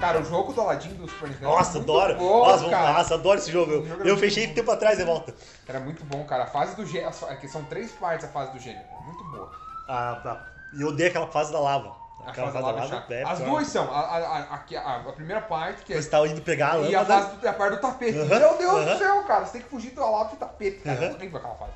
Cara, 0.04 0.20
o 0.20 0.26
jogo 0.26 0.52
do 0.52 0.60
Aladdin 0.60 0.96
do 0.96 1.10
Super 1.10 1.30
Nintendo 1.30 1.46
Nossa, 1.50 1.78
é 1.78 1.82
muito 1.82 1.92
adoro. 1.92 2.16
bom, 2.16 2.46
nossa, 2.46 2.70
cara. 2.70 2.94
nossa, 2.94 3.14
adoro 3.14 3.40
esse 3.40 3.50
jogo. 3.50 3.86
Jogo 3.88 4.04
é 4.06 4.10
Eu 4.10 4.18
fechei 4.18 4.48
bom. 4.48 4.54
tempo 4.54 4.70
atrás 4.72 4.98
de 4.98 5.06
volta. 5.06 5.34
Era 5.66 5.80
muito 5.80 6.04
bom, 6.04 6.26
cara. 6.26 6.44
A 6.44 6.48
fase 6.48 6.76
do 6.76 6.86
gênio. 6.86 7.10
Que 7.40 7.48
são 7.48 7.64
três 7.64 7.90
partes 7.94 8.26
a 8.26 8.30
fase 8.30 8.52
do 8.52 8.60
gênio. 8.60 8.82
Muito 9.06 9.24
boa. 9.24 9.50
Ah, 9.88 10.20
tá. 10.22 10.42
E 10.74 10.82
eu 10.82 10.90
odeio 10.90 11.08
aquela 11.10 11.28
fase 11.28 11.54
da 11.54 11.60
lava. 11.62 11.96
A 12.26 12.32
Aquela 12.32 12.52
fase 12.52 12.66
da 12.66 12.72
lava 12.72 12.86
é 12.86 12.88
chata. 12.90 13.14
é 13.14 13.24
As 13.24 13.38
pior. 13.40 13.50
duas 13.50 13.68
são. 13.68 13.90
A, 13.94 14.00
a, 14.00 14.40
a, 14.40 14.96
a, 14.98 15.12
primeira 15.14 15.42
parte, 15.42 15.84
que 15.86 15.94
é. 15.94 16.02
Você 16.02 16.10
tava 16.10 16.28
indo 16.28 16.42
pegar 16.42 16.74
a 16.74 16.78
E 16.80 16.94
a, 16.94 17.06
fase 17.06 17.38
do, 17.38 17.48
a 17.48 17.54
parte 17.54 17.76
do 17.76 17.82
tapete. 17.82 18.18
Aham, 18.18 18.28
Meu 18.40 18.58
Deus 18.58 18.74
aham. 18.74 18.94
do 18.94 18.98
céu, 19.00 19.24
cara. 19.24 19.46
Você 19.46 19.52
tem 19.54 19.62
que 19.62 19.70
fugir 19.70 19.92
do 19.92 20.02
lava 20.02 20.34
e 20.34 20.36
tapete, 20.36 20.80
cara. 20.82 21.00
É 21.02 21.06
Aham. 21.08 21.16
horrível 21.16 21.38
aquela 21.38 21.56
fase. 21.56 21.72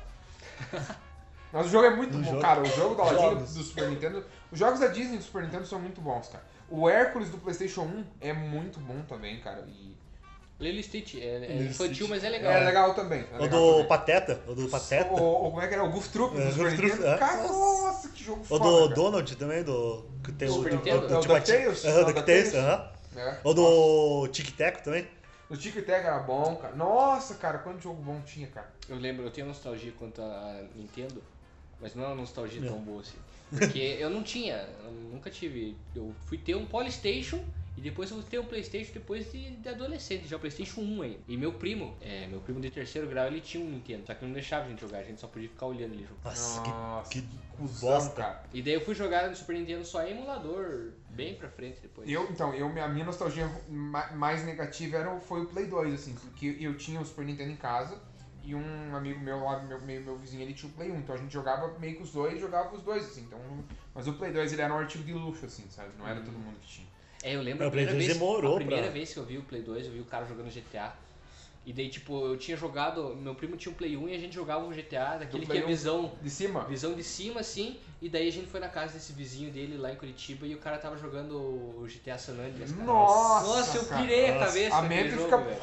Mas 1.50 1.64
o 1.66 1.68
jogo 1.70 1.86
é 1.86 1.96
muito 1.96 2.12
No 2.14 2.22
bom, 2.22 2.30
jogo- 2.30 2.42
cara. 2.42 2.60
O 2.60 2.66
jogo 2.66 2.94
do 2.94 3.00
Aladdin 3.00 3.36
do 3.36 3.46
Super 3.62 3.88
Nintendo. 3.88 4.22
Os 4.52 4.58
jogos 4.58 4.80
da 4.80 4.88
Disney 4.88 5.16
do 5.16 5.24
Super 5.24 5.44
Nintendo 5.44 5.64
são 5.66 5.78
muito 5.78 5.98
bons, 6.02 6.28
cara. 6.28 6.44
O 6.70 6.88
Hércules 6.88 7.30
do 7.30 7.38
PlayStation 7.38 7.82
1 7.82 8.04
é 8.20 8.32
muito 8.32 8.78
bom 8.80 9.00
também, 9.08 9.40
cara. 9.40 9.64
E 9.68 9.96
Lilo 10.60 10.82
Stitch, 10.82 11.14
é, 11.14 11.46
é 11.46 11.62
infantil, 11.62 12.08
mas 12.08 12.24
é 12.24 12.28
legal. 12.28 12.52
é 12.52 12.64
legal 12.64 12.94
também. 12.94 13.24
é 13.32 13.36
O 13.36 13.42
legal 13.42 13.60
do 13.60 13.72
também. 13.72 13.86
Pateta. 13.88 14.40
O 14.46 14.54
do 14.54 14.68
Pateta. 14.68 15.12
O, 15.12 15.16
o- 15.46 15.50
como 15.50 15.60
é 15.62 15.68
que 15.68 15.74
era? 15.74 15.84
O 15.84 15.90
Goof 15.90 16.08
Troop 16.10 16.36
É, 16.36 16.44
do 16.46 16.50
Super 16.52 16.64
Goof 16.64 16.76
Troop, 16.76 16.90
Nintendo. 16.92 17.08
é. 17.14 17.18
Cara, 17.18 17.42
nossa, 17.48 18.08
que 18.08 18.24
jogo 18.24 18.40
O 18.40 18.44
foda, 18.44 18.64
do 18.64 18.82
cara. 18.82 18.94
Donald 18.94 19.36
também, 19.36 19.62
do. 19.62 20.04
Que 20.24 20.32
tem 20.32 20.48
o. 20.48 20.52
Super 20.52 20.70
do- 20.70 20.76
Nintendo? 20.76 21.06
do- 21.08 21.14
É 21.14 21.18
o 21.18 21.20
DuckTales? 21.22 21.84
Aham, 21.84 21.94
É 21.98 22.02
o 22.02 22.04
DuckTales, 22.06 22.44
DuckTales. 22.52 22.54
aham. 22.54 22.92
É. 23.16 23.38
O 23.44 23.54
do 23.54 24.28
Tic 24.28 24.50
Teco 24.56 24.82
também. 24.84 25.08
O 25.50 25.56
Tic 25.56 25.74
Tac 25.76 26.04
era 26.04 26.18
bom, 26.18 26.56
cara. 26.56 26.74
Nossa, 26.76 27.34
cara, 27.36 27.58
quanto 27.58 27.80
jogo 27.82 28.02
bom 28.02 28.20
tinha, 28.20 28.46
cara. 28.48 28.68
Eu 28.88 28.96
lembro, 28.96 29.24
eu 29.24 29.30
tenho 29.30 29.46
nostalgia 29.46 29.92
quanto 29.98 30.20
a 30.20 30.60
Nintendo, 30.76 31.22
mas 31.80 31.94
não 31.94 32.04
é 32.04 32.06
uma 32.08 32.16
nostalgia 32.16 32.60
É. 32.62 32.68
tão 32.68 32.78
boa 32.78 33.00
assim. 33.00 33.16
Porque 33.50 33.78
eu 33.98 34.10
não 34.10 34.22
tinha, 34.22 34.68
eu 34.84 34.90
nunca 34.92 35.30
tive. 35.30 35.76
Eu 35.94 36.14
fui 36.26 36.38
ter 36.38 36.54
um 36.54 36.66
Polystation 36.66 37.38
e 37.76 37.80
depois 37.80 38.10
eu 38.10 38.16
fui 38.20 38.28
ter 38.28 38.38
um 38.40 38.44
Playstation 38.44 38.92
depois 38.92 39.30
de, 39.30 39.56
de 39.56 39.68
adolescente, 39.68 40.26
já 40.26 40.36
o 40.36 40.40
Playstation 40.40 40.80
1 40.80 41.02
ainda. 41.02 41.18
E 41.28 41.36
meu 41.36 41.52
primo, 41.52 41.96
é, 42.00 42.26
meu 42.26 42.40
primo 42.40 42.60
de 42.60 42.70
terceiro 42.70 43.06
grau, 43.08 43.26
ele 43.28 43.40
tinha 43.40 43.64
um 43.64 43.70
Nintendo, 43.70 44.04
só 44.06 44.14
que 44.14 44.24
não 44.24 44.32
deixava 44.32 44.66
a 44.66 44.68
gente 44.68 44.80
jogar, 44.80 44.98
a 44.98 45.04
gente 45.04 45.20
só 45.20 45.28
podia 45.28 45.48
ficar 45.48 45.66
olhando 45.66 45.94
ele 45.94 46.02
jogar. 46.02 46.24
Nossa, 46.24 46.60
Nossa, 46.60 47.12
que, 47.12 47.20
que 47.22 47.38
cuzão, 47.56 47.90
bosta. 47.90 48.14
cara. 48.14 48.42
E 48.52 48.62
daí 48.62 48.74
eu 48.74 48.80
fui 48.80 48.94
jogar 48.94 49.28
no 49.30 49.36
Super 49.36 49.54
Nintendo 49.56 49.84
só 49.84 50.04
em 50.04 50.10
emulador, 50.10 50.92
bem 51.10 51.34
pra 51.34 51.48
frente 51.48 51.80
depois. 51.80 52.08
Eu, 52.10 52.24
então, 52.30 52.52
eu, 52.52 52.66
a 52.82 52.88
minha 52.88 53.04
nostalgia 53.04 53.48
ma- 53.68 54.10
mais 54.12 54.44
negativa 54.44 54.96
era, 54.96 55.14
o- 55.14 55.20
foi 55.20 55.42
o 55.42 55.46
Play 55.46 55.66
2, 55.66 55.94
assim, 55.94 56.14
porque 56.14 56.56
eu 56.60 56.76
tinha 56.76 57.00
o 57.00 57.04
Super 57.04 57.24
Nintendo 57.24 57.52
em 57.52 57.56
casa 57.56 57.96
e 58.42 58.54
um 58.54 58.94
amigo 58.96 59.20
meu 59.20 59.44
lá, 59.44 59.60
meu, 59.62 59.80
meu, 59.82 60.00
meu 60.00 60.16
vizinho, 60.16 60.42
ele 60.42 60.54
tinha 60.54 60.70
o 60.70 60.74
Play 60.74 60.90
1, 60.90 60.98
então 60.98 61.14
a 61.14 61.18
gente 61.18 61.32
jogava 61.32 61.78
meio 61.78 61.96
que 61.96 62.02
os 62.02 62.12
dois, 62.12 62.40
jogava 62.40 62.74
os 62.74 62.82
dois, 62.82 63.04
assim, 63.04 63.22
então... 63.22 63.38
Mas 63.94 64.06
o 64.06 64.12
Play 64.14 64.32
2, 64.32 64.52
ele 64.52 64.62
era 64.62 64.72
um 64.72 64.78
artigo 64.78 65.04
de 65.04 65.12
luxo, 65.12 65.44
assim, 65.46 65.64
sabe? 65.70 65.90
Não 65.98 66.06
era 66.08 66.20
todo 66.20 66.32
mundo 66.38 66.58
que 66.60 66.66
tinha. 66.66 66.86
É, 67.22 67.34
eu 67.34 67.42
lembro 67.42 67.64
É, 67.64 67.66
a 67.66 67.68
o 67.68 67.72
Play 67.72 67.84
primeira, 67.86 67.92
2 67.92 68.06
vez, 68.06 68.18
demorou 68.18 68.52
a 68.52 68.56
primeira 68.56 68.82
pra- 68.84 68.92
vez 68.92 69.12
que 69.12 69.18
eu 69.18 69.24
vi 69.24 69.38
o 69.38 69.42
Play 69.42 69.62
2, 69.62 69.86
eu 69.86 69.92
vi 69.92 70.00
o 70.00 70.04
cara 70.04 70.24
jogando 70.24 70.50
GTA. 70.50 70.94
E 71.68 71.72
daí, 71.74 71.90
tipo, 71.90 72.24
eu 72.24 72.38
tinha 72.38 72.56
jogado. 72.56 73.14
Meu 73.14 73.34
primo 73.34 73.54
tinha 73.54 73.70
um 73.70 73.74
Play 73.74 73.94
1 73.94 74.08
e 74.08 74.14
a 74.14 74.18
gente 74.18 74.34
jogava 74.34 74.64
um 74.64 74.70
GTA, 74.70 75.18
daquele 75.18 75.42
que 75.42 75.48
Play 75.48 75.60
é 75.60 75.64
1? 75.64 75.66
visão. 75.66 76.12
De 76.22 76.30
cima? 76.30 76.64
Visão 76.64 76.94
de 76.94 77.04
cima, 77.04 77.40
assim. 77.40 77.78
E 78.00 78.08
daí 78.08 78.26
a 78.26 78.32
gente 78.32 78.46
foi 78.46 78.58
na 78.58 78.70
casa 78.70 78.94
desse 78.94 79.12
vizinho 79.12 79.50
dele 79.52 79.76
lá 79.76 79.92
em 79.92 79.96
Curitiba 79.96 80.46
e 80.46 80.54
o 80.54 80.58
cara 80.58 80.78
tava 80.78 80.96
jogando 80.96 81.34
o 81.36 81.86
GTA 81.86 82.16
San 82.16 82.32
Andreas. 82.32 82.72
Cara. 82.72 82.84
Nossa, 82.84 83.46
Nossa, 83.48 83.76
eu 83.76 83.84
cara. 83.84 84.00
pirei 84.00 84.30
a 84.30 84.38
cabeça. 84.38 84.76
A 84.76 84.82
mente 84.82 85.10
jogo, 85.10 85.24
fica- 85.24 85.36
velho. 85.36 85.60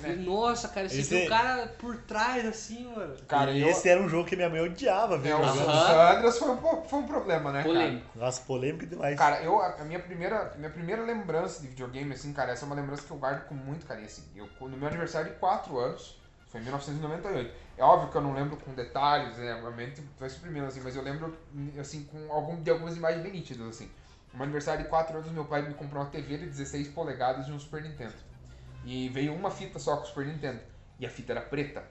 Falei, 0.00 0.16
Nossa, 0.16 0.68
cara, 0.68 0.88
você 0.88 1.00
Esse- 1.00 1.14
viu 1.14 1.26
o 1.26 1.28
cara 1.28 1.66
por 1.78 1.96
trás 1.98 2.44
assim, 2.46 2.86
mano. 2.88 3.14
Cara, 3.28 3.52
e 3.52 3.60
eu... 3.60 3.68
esse 3.68 3.88
era 3.88 4.00
um 4.02 4.08
jogo 4.08 4.26
que 4.28 4.34
minha 4.34 4.48
mãe 4.48 4.60
odiava, 4.60 5.16
viu? 5.18 5.30
É, 5.30 5.38
o 5.38 5.44
jogando. 5.44 5.68
Aham. 5.68 5.86
San 5.86 6.16
Andreas 6.16 6.38
foi 6.38 6.50
um, 6.50 6.82
foi 6.84 6.98
um 6.98 7.06
problema, 7.06 7.52
né, 7.52 7.62
cara? 7.62 7.72
Polêmico. 7.74 8.06
Nossa, 8.18 8.40
polêmico 8.40 8.86
demais. 8.86 9.16
Cara, 9.16 9.42
eu, 9.42 9.60
a 9.60 9.66
a 9.82 9.84
minha 9.84 10.00
primeira, 10.00 10.54
minha 10.56 10.70
primeira 10.70 11.02
lembrança 11.02 11.60
de 11.60 11.68
videogame, 11.68 12.14
assim, 12.14 12.32
cara, 12.32 12.50
essa 12.52 12.64
é 12.64 12.66
uma 12.66 12.74
lembrança 12.74 13.02
que 13.02 13.10
eu 13.12 13.16
guardo 13.16 13.46
com 13.46 13.54
muito 13.54 13.86
carinho, 13.86 14.06
assim. 14.06 14.24
Eu, 14.34 14.48
no 14.60 14.76
meu 14.76 14.88
aniversário 14.88 15.32
4 15.42 15.76
anos, 15.76 16.16
foi 16.46 16.60
em 16.60 16.64
1998. 16.64 17.52
É 17.76 17.82
óbvio 17.82 18.10
que 18.10 18.16
eu 18.16 18.20
não 18.20 18.32
lembro 18.32 18.56
com 18.58 18.72
detalhes, 18.74 19.36
né, 19.38 19.50
a 19.52 19.70
mente 19.72 20.00
vai 20.20 20.30
suprimindo, 20.30 20.66
assim, 20.66 20.80
mas 20.84 20.94
eu 20.94 21.02
lembro, 21.02 21.36
assim, 21.80 22.04
com 22.04 22.32
algum, 22.32 22.62
de 22.62 22.70
algumas 22.70 22.96
imagens 22.96 23.22
bem 23.24 23.32
nítidas, 23.32 23.66
assim. 23.66 23.90
No 24.32 24.42
aniversário 24.44 24.84
de 24.84 24.88
4 24.88 25.16
anos, 25.18 25.30
meu 25.32 25.44
pai 25.44 25.62
me 25.62 25.74
comprou 25.74 26.00
uma 26.00 26.08
TV 26.10 26.38
de 26.38 26.46
16 26.46 26.88
polegadas 26.88 27.48
e 27.48 27.50
um 27.52 27.58
Super 27.58 27.82
Nintendo. 27.82 28.14
E 28.84 29.08
veio 29.08 29.34
uma 29.34 29.50
fita 29.50 29.80
só 29.80 29.96
com 29.96 30.04
o 30.04 30.06
Super 30.06 30.26
Nintendo. 30.26 30.60
E 31.00 31.04
a 31.04 31.10
fita 31.10 31.32
era 31.32 31.40
preta. 31.40 31.82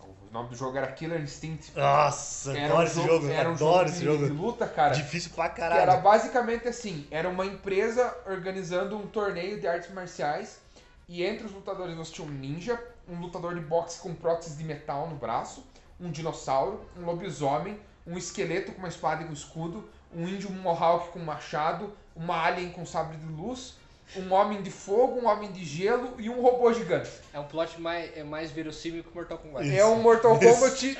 O 0.00 0.32
nome 0.32 0.48
do 0.50 0.56
jogo 0.56 0.76
era 0.76 0.88
Killer 0.92 1.20
Instinct. 1.20 1.72
Nossa, 1.76 2.50
Era 2.56 2.66
adoro 2.66 2.80
um 2.80 2.84
esse 2.86 2.94
jogo, 2.96 3.08
jogo. 3.08 3.28
era 3.28 3.48
um 3.48 3.52
adoro 3.54 3.78
jogo 3.78 3.90
esse 3.90 3.98
de, 4.00 4.04
jogo. 4.04 4.24
de 4.26 4.32
luta, 4.32 4.66
cara. 4.66 4.94
Difícil 4.94 5.30
pra 5.34 5.48
Que 5.48 5.60
era 5.60 5.76
caralho. 5.76 6.02
basicamente 6.02 6.66
assim, 6.68 7.06
era 7.10 7.28
uma 7.28 7.46
empresa 7.46 8.14
organizando 8.26 8.96
um 8.96 9.06
torneio 9.06 9.60
de 9.60 9.66
artes 9.68 9.90
marciais 9.92 10.60
e 11.08 11.24
entre 11.24 11.46
os 11.46 11.52
lutadores 11.52 11.96
você 11.96 12.12
tinha 12.12 12.26
um 12.26 12.30
ninja, 12.30 12.80
um 13.08 13.20
lutador 13.20 13.54
de 13.54 13.60
boxe 13.60 14.00
com 14.00 14.14
prótese 14.14 14.56
de 14.56 14.64
metal 14.64 15.08
no 15.08 15.16
braço, 15.16 15.64
um 16.00 16.10
dinossauro, 16.10 16.80
um 16.96 17.04
lobisomem, 17.04 17.78
um 18.06 18.16
esqueleto 18.16 18.72
com 18.72 18.78
uma 18.78 18.88
espada 18.88 19.22
e 19.22 19.26
um 19.26 19.32
escudo, 19.32 19.88
um 20.14 20.26
índio 20.28 20.50
mohawk 20.50 21.10
com 21.10 21.18
um 21.18 21.24
machado, 21.24 21.92
uma 22.14 22.44
alien 22.44 22.70
com 22.70 22.84
sabre 22.86 23.16
de 23.16 23.26
luz, 23.26 23.74
um 24.16 24.32
homem 24.32 24.62
de 24.62 24.70
fogo, 24.70 25.20
um 25.20 25.26
homem 25.26 25.50
de 25.50 25.64
gelo 25.64 26.14
e 26.18 26.30
um 26.30 26.40
robô 26.40 26.72
gigante. 26.72 27.10
É 27.32 27.40
um 27.40 27.44
plot 27.44 27.80
mais, 27.80 28.16
é 28.16 28.22
mais 28.22 28.50
verossímil 28.50 29.02
que 29.02 29.10
o 29.10 29.14
Mortal 29.14 29.38
Kombat. 29.38 29.68
É 29.76 29.84
um 29.84 30.00
Mortal 30.00 30.38
Kombat 30.38 30.98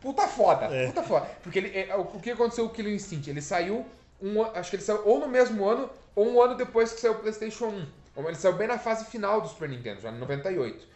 puta 0.00 0.26
foda, 0.28 0.66
É. 0.66 0.86
puta 0.86 1.02
foda. 1.02 1.26
Porque 1.42 1.58
ele, 1.58 1.78
é, 1.78 1.94
o 1.96 2.02
o 2.02 2.20
que 2.20 2.30
aconteceu 2.30 2.64
com 2.66 2.72
o 2.72 2.74
Killer 2.74 2.94
Instinct? 2.94 3.28
Ele 3.28 3.42
saiu, 3.42 3.84
um, 4.20 4.42
acho 4.42 4.70
que 4.70 4.76
ele 4.76 4.82
saiu 4.82 5.02
ou 5.04 5.18
no 5.18 5.28
mesmo 5.28 5.64
ano 5.64 5.90
ou 6.14 6.26
um 6.28 6.40
ano 6.40 6.54
depois 6.56 6.92
que 6.92 7.00
saiu 7.00 7.14
o 7.14 7.16
PlayStation 7.16 7.66
1. 7.66 7.86
Ele 8.16 8.34
saiu 8.34 8.54
bem 8.56 8.66
na 8.68 8.78
fase 8.78 9.04
final 9.06 9.40
do 9.40 9.48
Super 9.48 9.68
Nintendo, 9.68 10.00
já 10.00 10.10
em 10.10 10.18
98. 10.18 10.86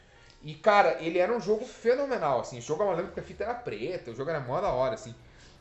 E, 0.42 0.54
cara, 0.54 0.98
ele 1.02 1.18
era 1.18 1.34
um 1.34 1.40
jogo 1.40 1.64
fenomenal, 1.64 2.40
assim. 2.40 2.58
O 2.58 2.62
jogo 2.62 2.82
eu 2.84 2.92
lembro 2.92 3.12
que 3.12 3.20
a 3.20 3.22
fita 3.22 3.44
era 3.44 3.54
preta, 3.54 4.10
o 4.10 4.14
jogo 4.14 4.30
era 4.30 4.38
mó 4.40 4.60
da 4.60 4.70
hora, 4.70 4.94
assim. 4.94 5.14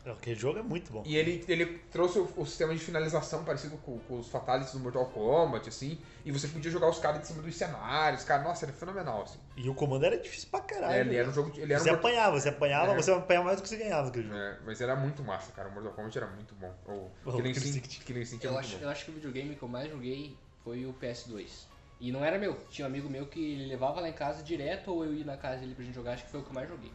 Aquele 0.06 0.36
jogo 0.36 0.60
é 0.60 0.62
muito 0.62 0.92
bom. 0.92 1.02
E 1.04 1.18
ele, 1.18 1.44
ele 1.48 1.80
trouxe 1.92 2.20
o, 2.20 2.30
o 2.38 2.46
sistema 2.46 2.72
de 2.76 2.80
finalização 2.80 3.44
parecido 3.44 3.76
com, 3.78 3.98
com 4.02 4.20
os 4.20 4.28
Fatalities 4.28 4.74
do 4.74 4.80
Mortal 4.80 5.06
Kombat, 5.08 5.68
assim. 5.68 5.98
E 6.24 6.32
você 6.32 6.48
podia 6.48 6.70
jogar 6.70 6.90
os 6.90 7.00
caras 7.00 7.22
de 7.22 7.28
cima 7.28 7.42
dos 7.42 7.56
cenários. 7.56 8.24
Cara, 8.24 8.44
nossa, 8.44 8.66
era 8.66 8.74
fenomenal, 8.74 9.24
assim. 9.24 9.40
E 9.58 9.68
o 9.68 9.74
comando 9.74 10.06
era 10.06 10.16
difícil 10.20 10.48
pra 10.52 10.60
caralho. 10.60 10.94
É, 10.94 11.00
ele 11.02 11.16
era 11.16 11.28
um 11.28 11.34
jogo. 11.34 11.50
de- 11.50 11.62
Ele 11.62 11.74
era 11.74 11.82
você 11.82 11.90
um 11.90 11.96
apanhava, 11.96 12.40
você 12.40 12.50
apanhava, 12.50 12.92
É. 12.92 12.96
você 12.96 13.12
apanhava 13.12 13.46
mais 13.46 13.58
do 13.58 13.64
que 13.64 13.70
você 13.70 13.78
ganhava 13.78 14.06
naquele 14.06 14.28
jogo. 14.28 14.38
É, 14.38 14.60
mas 14.64 14.80
era 14.80 14.96
muito 14.96 15.24
massa, 15.24 15.52
cara. 15.54 15.70
O 15.70 15.72
Mortal 15.72 15.94
Kombat 15.94 16.16
era 16.20 16.28
muito 16.28 16.54
bom. 16.54 16.72
O 16.86 17.10
O 17.28 17.34
Killing 17.38 17.50
Instinct, 17.50 18.00
Killing 18.06 18.22
Instinct 18.22 18.46
é 18.46 18.50
Eu 18.50 18.54
muito 18.54 18.66
acho, 18.68 18.78
bom. 18.78 18.84
eu 18.84 18.90
acho 18.90 19.06
que 19.06 19.10
o 19.12 19.14
videogame 19.16 19.56
que 19.56 19.64
eu 19.64 19.68
mais 19.70 19.90
joguei 19.90 20.38
foi 20.66 20.86
o 20.86 20.94
PS2. 20.94 21.68
E 22.02 22.12
não 22.12 22.26
era 22.26 22.38
meu, 22.38 22.58
tinha 22.70 22.86
um 22.86 22.90
amigo 22.90 23.08
meu 23.10 23.26
que 23.28 23.40
ele 23.40 23.68
levava 23.68 24.02
lá 24.02 24.10
em 24.10 24.14
casa 24.14 24.44
direto 24.44 24.92
ou 24.92 25.06
eu 25.06 25.14
ia 25.14 25.24
na 25.24 25.38
casa 25.38 25.62
dele 25.62 25.74
pra 25.76 25.86
gente 25.86 25.94
jogar, 25.96 26.14
acho 26.14 26.26
que 26.26 26.32
foi 26.32 26.42
o 26.42 26.44
que 26.44 26.50
eu 26.50 26.54
mais 26.56 26.68
joguei. 26.68 26.92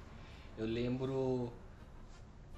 Eu 0.58 0.66
lembro. 0.66 1.50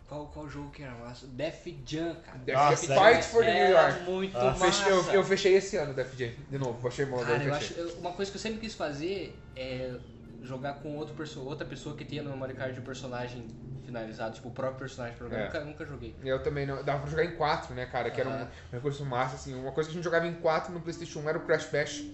Qual, 0.08 0.26
qual 0.26 0.48
jogo 0.48 0.70
que 0.70 0.82
era 0.82 0.92
massa? 0.94 1.26
Def 1.28 1.66
Jam, 1.86 2.14
cara. 2.16 2.38
Def 2.38 2.54
Nossa, 2.56 2.86
Jam 2.86 3.04
Fight 3.14 3.24
for 3.24 3.44
the 3.44 3.54
New 3.54 3.70
York. 3.72 4.00
muito 4.02 4.36
Ah, 4.36 4.46
Eu 4.46 4.54
fechei- 4.56 4.92
eu, 4.92 4.96
massa. 4.96 5.12
eu 5.14 5.24
fechei 5.24 5.54
esse 5.54 5.76
ano 5.76 5.92
o 5.92 5.94
Def 5.94 6.14
Jam, 6.18 6.32
de 6.50 6.58
novo. 6.58 6.80
Baixei 6.82 7.04
o 7.04 7.08
modo 7.08 7.24
Cara, 7.24 7.42
eu 7.44 7.54
fechei. 7.54 7.76
acho, 7.84 7.92
eu- 7.94 7.98
uma 8.00 8.12
coisa 8.12 8.30
que 8.30 8.36
eu 8.36 8.40
sempre 8.40 8.60
quis 8.60 8.74
fazer 8.74 9.38
é 9.56 9.94
jogar 10.42 10.74
com 10.74 10.96
outro 10.96 11.14
perso 11.14 11.40
outra 11.44 11.66
pessoa 11.66 11.96
que 11.96 12.04
tenha 12.04 12.22
no 12.22 12.30
memory 12.30 12.54
card 12.54 12.78
um 12.78 12.82
personagem 12.82 13.46
finalizado, 13.84 14.34
tipo 14.34 14.48
o 14.48 14.52
próprio 14.52 14.78
personagem. 14.78 15.16
É. 15.30 15.44
Nunca, 15.44 15.64
nunca 15.64 15.86
joguei. 15.86 16.14
Eu 16.24 16.42
também 16.42 16.66
não. 16.66 16.82
Dava 16.82 17.00
pra 17.00 17.10
jogar 17.10 17.24
em 17.24 17.36
4, 17.36 17.74
né, 17.74 17.86
cara? 17.86 18.10
Que 18.10 18.20
era 18.20 18.30
um, 18.30 18.42
um 18.42 18.48
recurso 18.72 19.04
massa, 19.04 19.36
assim. 19.36 19.54
Uma 19.54 19.72
coisa 19.72 19.88
que 19.88 19.94
a 19.94 19.96
gente 19.96 20.04
jogava 20.04 20.26
em 20.26 20.34
4 20.34 20.72
no 20.72 20.80
PlayStation 20.80 21.20
1 21.20 21.28
era 21.28 21.38
o 21.38 21.42
Crash 21.42 21.66
Bash. 21.66 22.04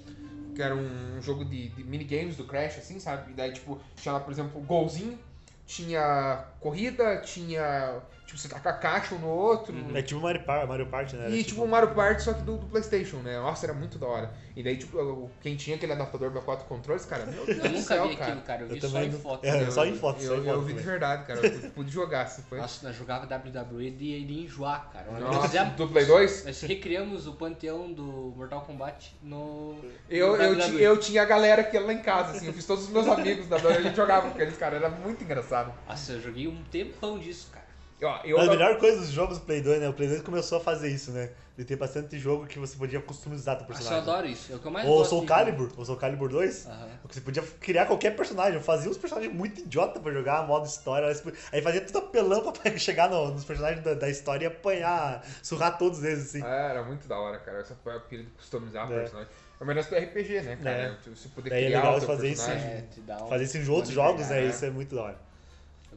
Que 0.54 0.62
era 0.62 0.74
um 0.74 1.22
jogo 1.22 1.44
de, 1.44 1.68
de 1.68 1.84
minigames 1.84 2.36
do 2.36 2.44
Crash, 2.44 2.78
assim, 2.78 2.98
sabe? 2.98 3.30
E 3.30 3.34
daí, 3.34 3.52
tipo, 3.52 3.80
tinha 3.94 4.12
lá, 4.12 4.18
por 4.18 4.32
exemplo, 4.32 4.60
golzinho, 4.62 5.16
tinha 5.64 6.44
corrida, 6.60 7.18
tinha. 7.18 8.00
Tipo, 8.26 8.38
você 8.38 8.46
tacar 8.48 8.78
caixa 8.78 9.14
um 9.14 9.18
no 9.20 9.28
outro. 9.28 9.74
É 9.96 10.02
tipo 10.02 10.20
Mario, 10.20 10.44
Par 10.44 10.66
Mario 10.66 10.86
Party, 10.86 11.16
né? 11.16 11.24
Era 11.28 11.34
E 11.34 11.42
tipo 11.42 11.62
o 11.64 11.68
Mario 11.68 11.94
Party, 11.94 12.22
só 12.22 12.34
que 12.34 12.42
do, 12.42 12.58
do 12.58 12.66
Playstation, 12.66 13.16
né? 13.18 13.38
Nossa, 13.40 13.64
era 13.64 13.72
muito 13.72 13.98
da 13.98 14.06
hora. 14.06 14.30
E 14.54 14.62
daí, 14.62 14.76
tipo, 14.76 15.30
quem 15.40 15.56
tinha 15.56 15.76
aquele 15.76 15.92
adaptador 15.94 16.30
pra 16.30 16.42
quatro 16.42 16.66
controles, 16.66 17.06
cara, 17.06 17.24
meu 17.24 17.46
Deus 17.46 17.56
Eu 17.56 17.62
do 17.62 17.68
nunca 17.70 17.80
céu, 17.80 18.06
vi 18.08 18.16
cara. 18.16 18.30
aquilo, 18.32 18.44
cara. 18.44 18.62
Eu 18.62 18.66
Eu 18.68 18.74
vi 18.74 18.80
só 18.82 18.88
também 18.88 19.08
em 19.08 19.12
foto. 19.12 19.44
É, 19.46 19.62
Eu- 19.62 19.72
só 19.72 19.86
em 19.86 19.94
foto, 19.94 20.20
só 20.22 20.34
Eu, 20.34 20.44
em 20.44 20.46
eu 20.46 20.54
foto 20.56 20.60
vi 20.66 20.72
de 20.74 20.78
também. 20.80 20.84
verdade, 20.84 21.24
cara. 21.26 21.46
Eu 21.46 21.70
pude- 21.70 21.90
jogar, 21.90 22.22
assim, 22.24 22.42
foi. 22.42 22.58
Nossa, 22.58 22.86
nós 22.86 22.96
jogava 22.96 23.24
WWE 23.26 23.90
de, 23.92 24.24
de 24.26 24.40
enjoar, 24.40 24.90
cara. 24.92 25.10
Nós 25.10 25.20
Nossa, 25.22 25.48
fizemos- 25.48 25.74
do 25.76 25.88
Play 25.88 26.04
2? 26.04 26.44
Nós 26.44 26.60
recriamos 26.60 27.26
o 27.26 27.32
panteão 27.32 27.90
do 27.90 28.34
Mortal 28.36 28.60
Kombat 28.60 29.16
no. 29.22 29.78
Eu, 30.10 30.36
no 30.36 30.42
eu, 30.42 30.54
WWE. 30.54 30.70
ti- 30.76 30.82
eu 30.82 30.96
tinha 30.98 31.22
a 31.22 31.24
galera 31.24 31.64
que 31.64 31.74
ia 31.78 31.82
lá 31.86 31.94
em 31.94 32.02
casa, 32.02 32.32
assim, 32.36 32.46
eu 32.48 32.52
fiz 32.52 32.66
todos 32.66 32.84
os 32.84 32.90
meus 32.90 33.08
amigos 33.08 33.46
da 33.46 33.56
Dora, 33.56 33.78
a 33.78 33.80
gente 33.80 33.96
jogava 33.96 34.22
com 34.28 34.34
aqueles 34.34 34.58
caras, 34.58 34.82
era 34.82 34.90
muito 34.90 35.24
engraçado. 35.24 35.72
Nossa, 35.88 36.12
eu 36.12 36.20
joguei 36.20 36.46
um 36.48 36.62
tempão 36.64 37.18
disso, 37.18 37.48
cara. 37.52 37.66
Ó, 38.00 38.20
eu, 38.24 38.38
A 38.40 38.46
melhor 38.46 38.78
coisa 38.78 38.98
dos 39.00 39.10
jogos 39.10 39.38
do 39.38 39.44
Play 39.44 39.60
2, 39.60 39.80
né? 39.80 39.88
O 39.88 39.92
Play 39.92 40.08
2 40.08 40.22
começou 40.22 40.58
a 40.58 40.60
fazer 40.60 40.88
isso, 40.88 41.10
né? 41.10 41.30
De 41.56 41.64
ter 41.64 41.74
bastante 41.74 42.16
jogo 42.16 42.46
que 42.46 42.56
você 42.56 42.76
podia 42.76 43.00
customizar 43.00 43.56
teu 43.56 43.64
eu 43.64 43.66
personagem. 43.66 43.98
adoro 43.98 44.26
isso. 44.28 44.52
É 44.52 44.54
o 44.54 44.60
que 44.60 44.66
eu 44.66 44.70
mais 44.70 44.86
Ou 44.86 44.98
gosto. 44.98 45.10
Soul 45.10 45.26
Calibur, 45.26 45.72
ou 45.76 45.84
Soul 45.84 45.98
Calibur 45.98 46.28
2, 46.28 46.66
Aham. 46.66 46.88
porque 47.02 47.14
você 47.14 47.20
podia 47.20 47.42
criar 47.58 47.86
qualquer 47.86 48.14
personagem. 48.14 48.54
Eu 48.54 48.60
fazia 48.60 48.88
uns 48.88 48.96
personagens 48.96 49.34
muito 49.34 49.62
idiota 49.62 49.98
pra 49.98 50.12
jogar, 50.12 50.46
modo 50.46 50.64
história. 50.66 51.08
aí 51.50 51.60
fazia 51.60 51.80
tudo 51.80 51.98
apelão 51.98 52.52
pra 52.52 52.70
chegar 52.78 53.10
no- 53.10 53.32
nos 53.32 53.44
personagens 53.44 53.82
da, 53.82 53.94
da 53.94 54.08
história 54.08 54.44
e 54.44 54.46
apanhar, 54.46 55.26
surrar 55.42 55.76
todos 55.76 56.04
eles, 56.04 56.26
assim. 56.28 56.44
É, 56.44 56.70
era 56.70 56.84
muito 56.84 57.08
da 57.08 57.18
hora, 57.18 57.38
cara. 57.40 57.58
Essa 57.58 57.74
foi 57.82 57.96
a 57.96 57.98
pilha 57.98 58.22
de 58.22 58.30
customizar 58.30 58.88
É. 58.92 59.00
personagem. 59.00 59.28
É 59.60 59.64
o 59.64 59.66
melhor 59.66 59.82
do 59.84 59.96
RPG, 59.96 60.40
né, 60.42 60.56
cara? 60.62 60.76
É. 61.04 61.10
Você 61.16 61.28
poder 61.30 61.50
Daí 61.50 61.64
é 61.64 61.66
criar 61.66 61.78
legal 61.80 61.96
o 61.96 61.98
teu 61.98 62.06
fazer 62.06 62.28
isso, 62.28 62.46
personagem. 62.46 62.76
É, 62.78 62.84
dá 62.98 63.24
um- 63.24 63.28
Fazer 63.28 63.42
isso 63.42 63.58
em 63.58 63.68
outros 63.68 63.92
jogos, 63.92 64.20
né? 64.20 64.26
liberdade, 64.36 64.54
Isso 64.54 64.64
é 64.64 64.70
muito 64.70 64.94
da 64.94 65.02
hora. 65.02 65.27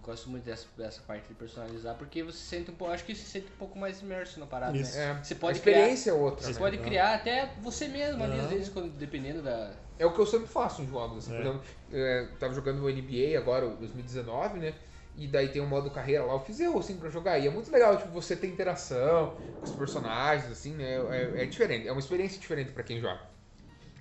Eu 0.01 0.05
gosto 0.07 0.29
muito 0.31 0.43
dessa, 0.43 0.65
dessa 0.75 0.99
parte 1.03 1.27
de 1.27 1.35
personalizar, 1.35 1.95
porque 1.95 2.23
você 2.23 2.39
sente 2.39 2.71
um 2.71 2.73
pouco. 2.73 2.91
Acho 2.91 3.05
que 3.05 3.13
você 3.13 3.21
se 3.21 3.29
sente 3.29 3.47
um 3.53 3.57
pouco 3.57 3.77
mais 3.77 4.01
imerso 4.01 4.39
na 4.39 4.47
parada, 4.47 4.75
Isso. 4.75 4.97
né? 4.97 5.11
É, 5.19 5.23
Você 5.23 5.35
a 5.35 5.37
pode 5.37 5.59
experiência 5.59 6.11
criar, 6.11 6.23
é 6.23 6.25
outra, 6.25 6.47
Você 6.47 6.53
né? 6.53 6.59
pode 6.59 6.77
criar 6.79 7.13
até 7.13 7.53
você 7.61 7.87
mesmo 7.87 8.23
ali, 8.23 8.39
às 8.39 8.49
vezes, 8.49 8.69
quando, 8.69 8.89
dependendo 8.93 9.43
da. 9.43 9.71
É 9.99 10.05
o 10.05 10.11
que 10.11 10.19
eu 10.19 10.25
sempre 10.25 10.47
faço 10.47 10.81
em 10.81 10.87
jogos. 10.89 11.19
Assim, 11.19 11.33
É. 11.33 11.35
Por 11.35 11.41
exemplo, 11.41 11.61
é, 11.93 12.27
tava 12.39 12.53
jogando 12.53 12.83
o 12.83 12.89
NBA 12.89 13.37
agora, 13.37 13.67
o 13.67 13.75
2019, 13.77 14.59
né? 14.59 14.73
E 15.15 15.27
daí 15.27 15.49
tem 15.49 15.61
um 15.61 15.67
modo 15.67 15.91
carreira 15.91 16.23
lá, 16.23 16.33
eu 16.33 16.39
fiz 16.39 16.59
eu, 16.59 16.77
assim, 16.79 16.97
pra 16.97 17.09
jogar. 17.09 17.37
E 17.37 17.45
é 17.45 17.51
muito 17.51 17.71
legal, 17.71 17.95
tipo, 17.97 18.09
você 18.09 18.35
ter 18.35 18.47
interação 18.47 19.35
com 19.59 19.65
os 19.65 19.71
personagens, 19.71 20.51
assim, 20.51 20.73
né? 20.73 20.95
É, 21.11 21.43
é 21.43 21.45
diferente, 21.45 21.87
é 21.87 21.91
uma 21.91 21.99
experiência 22.01 22.39
diferente 22.39 22.71
pra 22.71 22.81
quem 22.81 22.99
joga. 22.99 23.21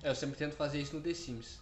É, 0.01 0.09
eu 0.09 0.15
sempre 0.15 0.35
tento 0.35 0.55
fazer 0.55 0.79
isso 0.79 0.95
no 0.95 1.01
The 1.01 1.13
Sims. 1.13 1.60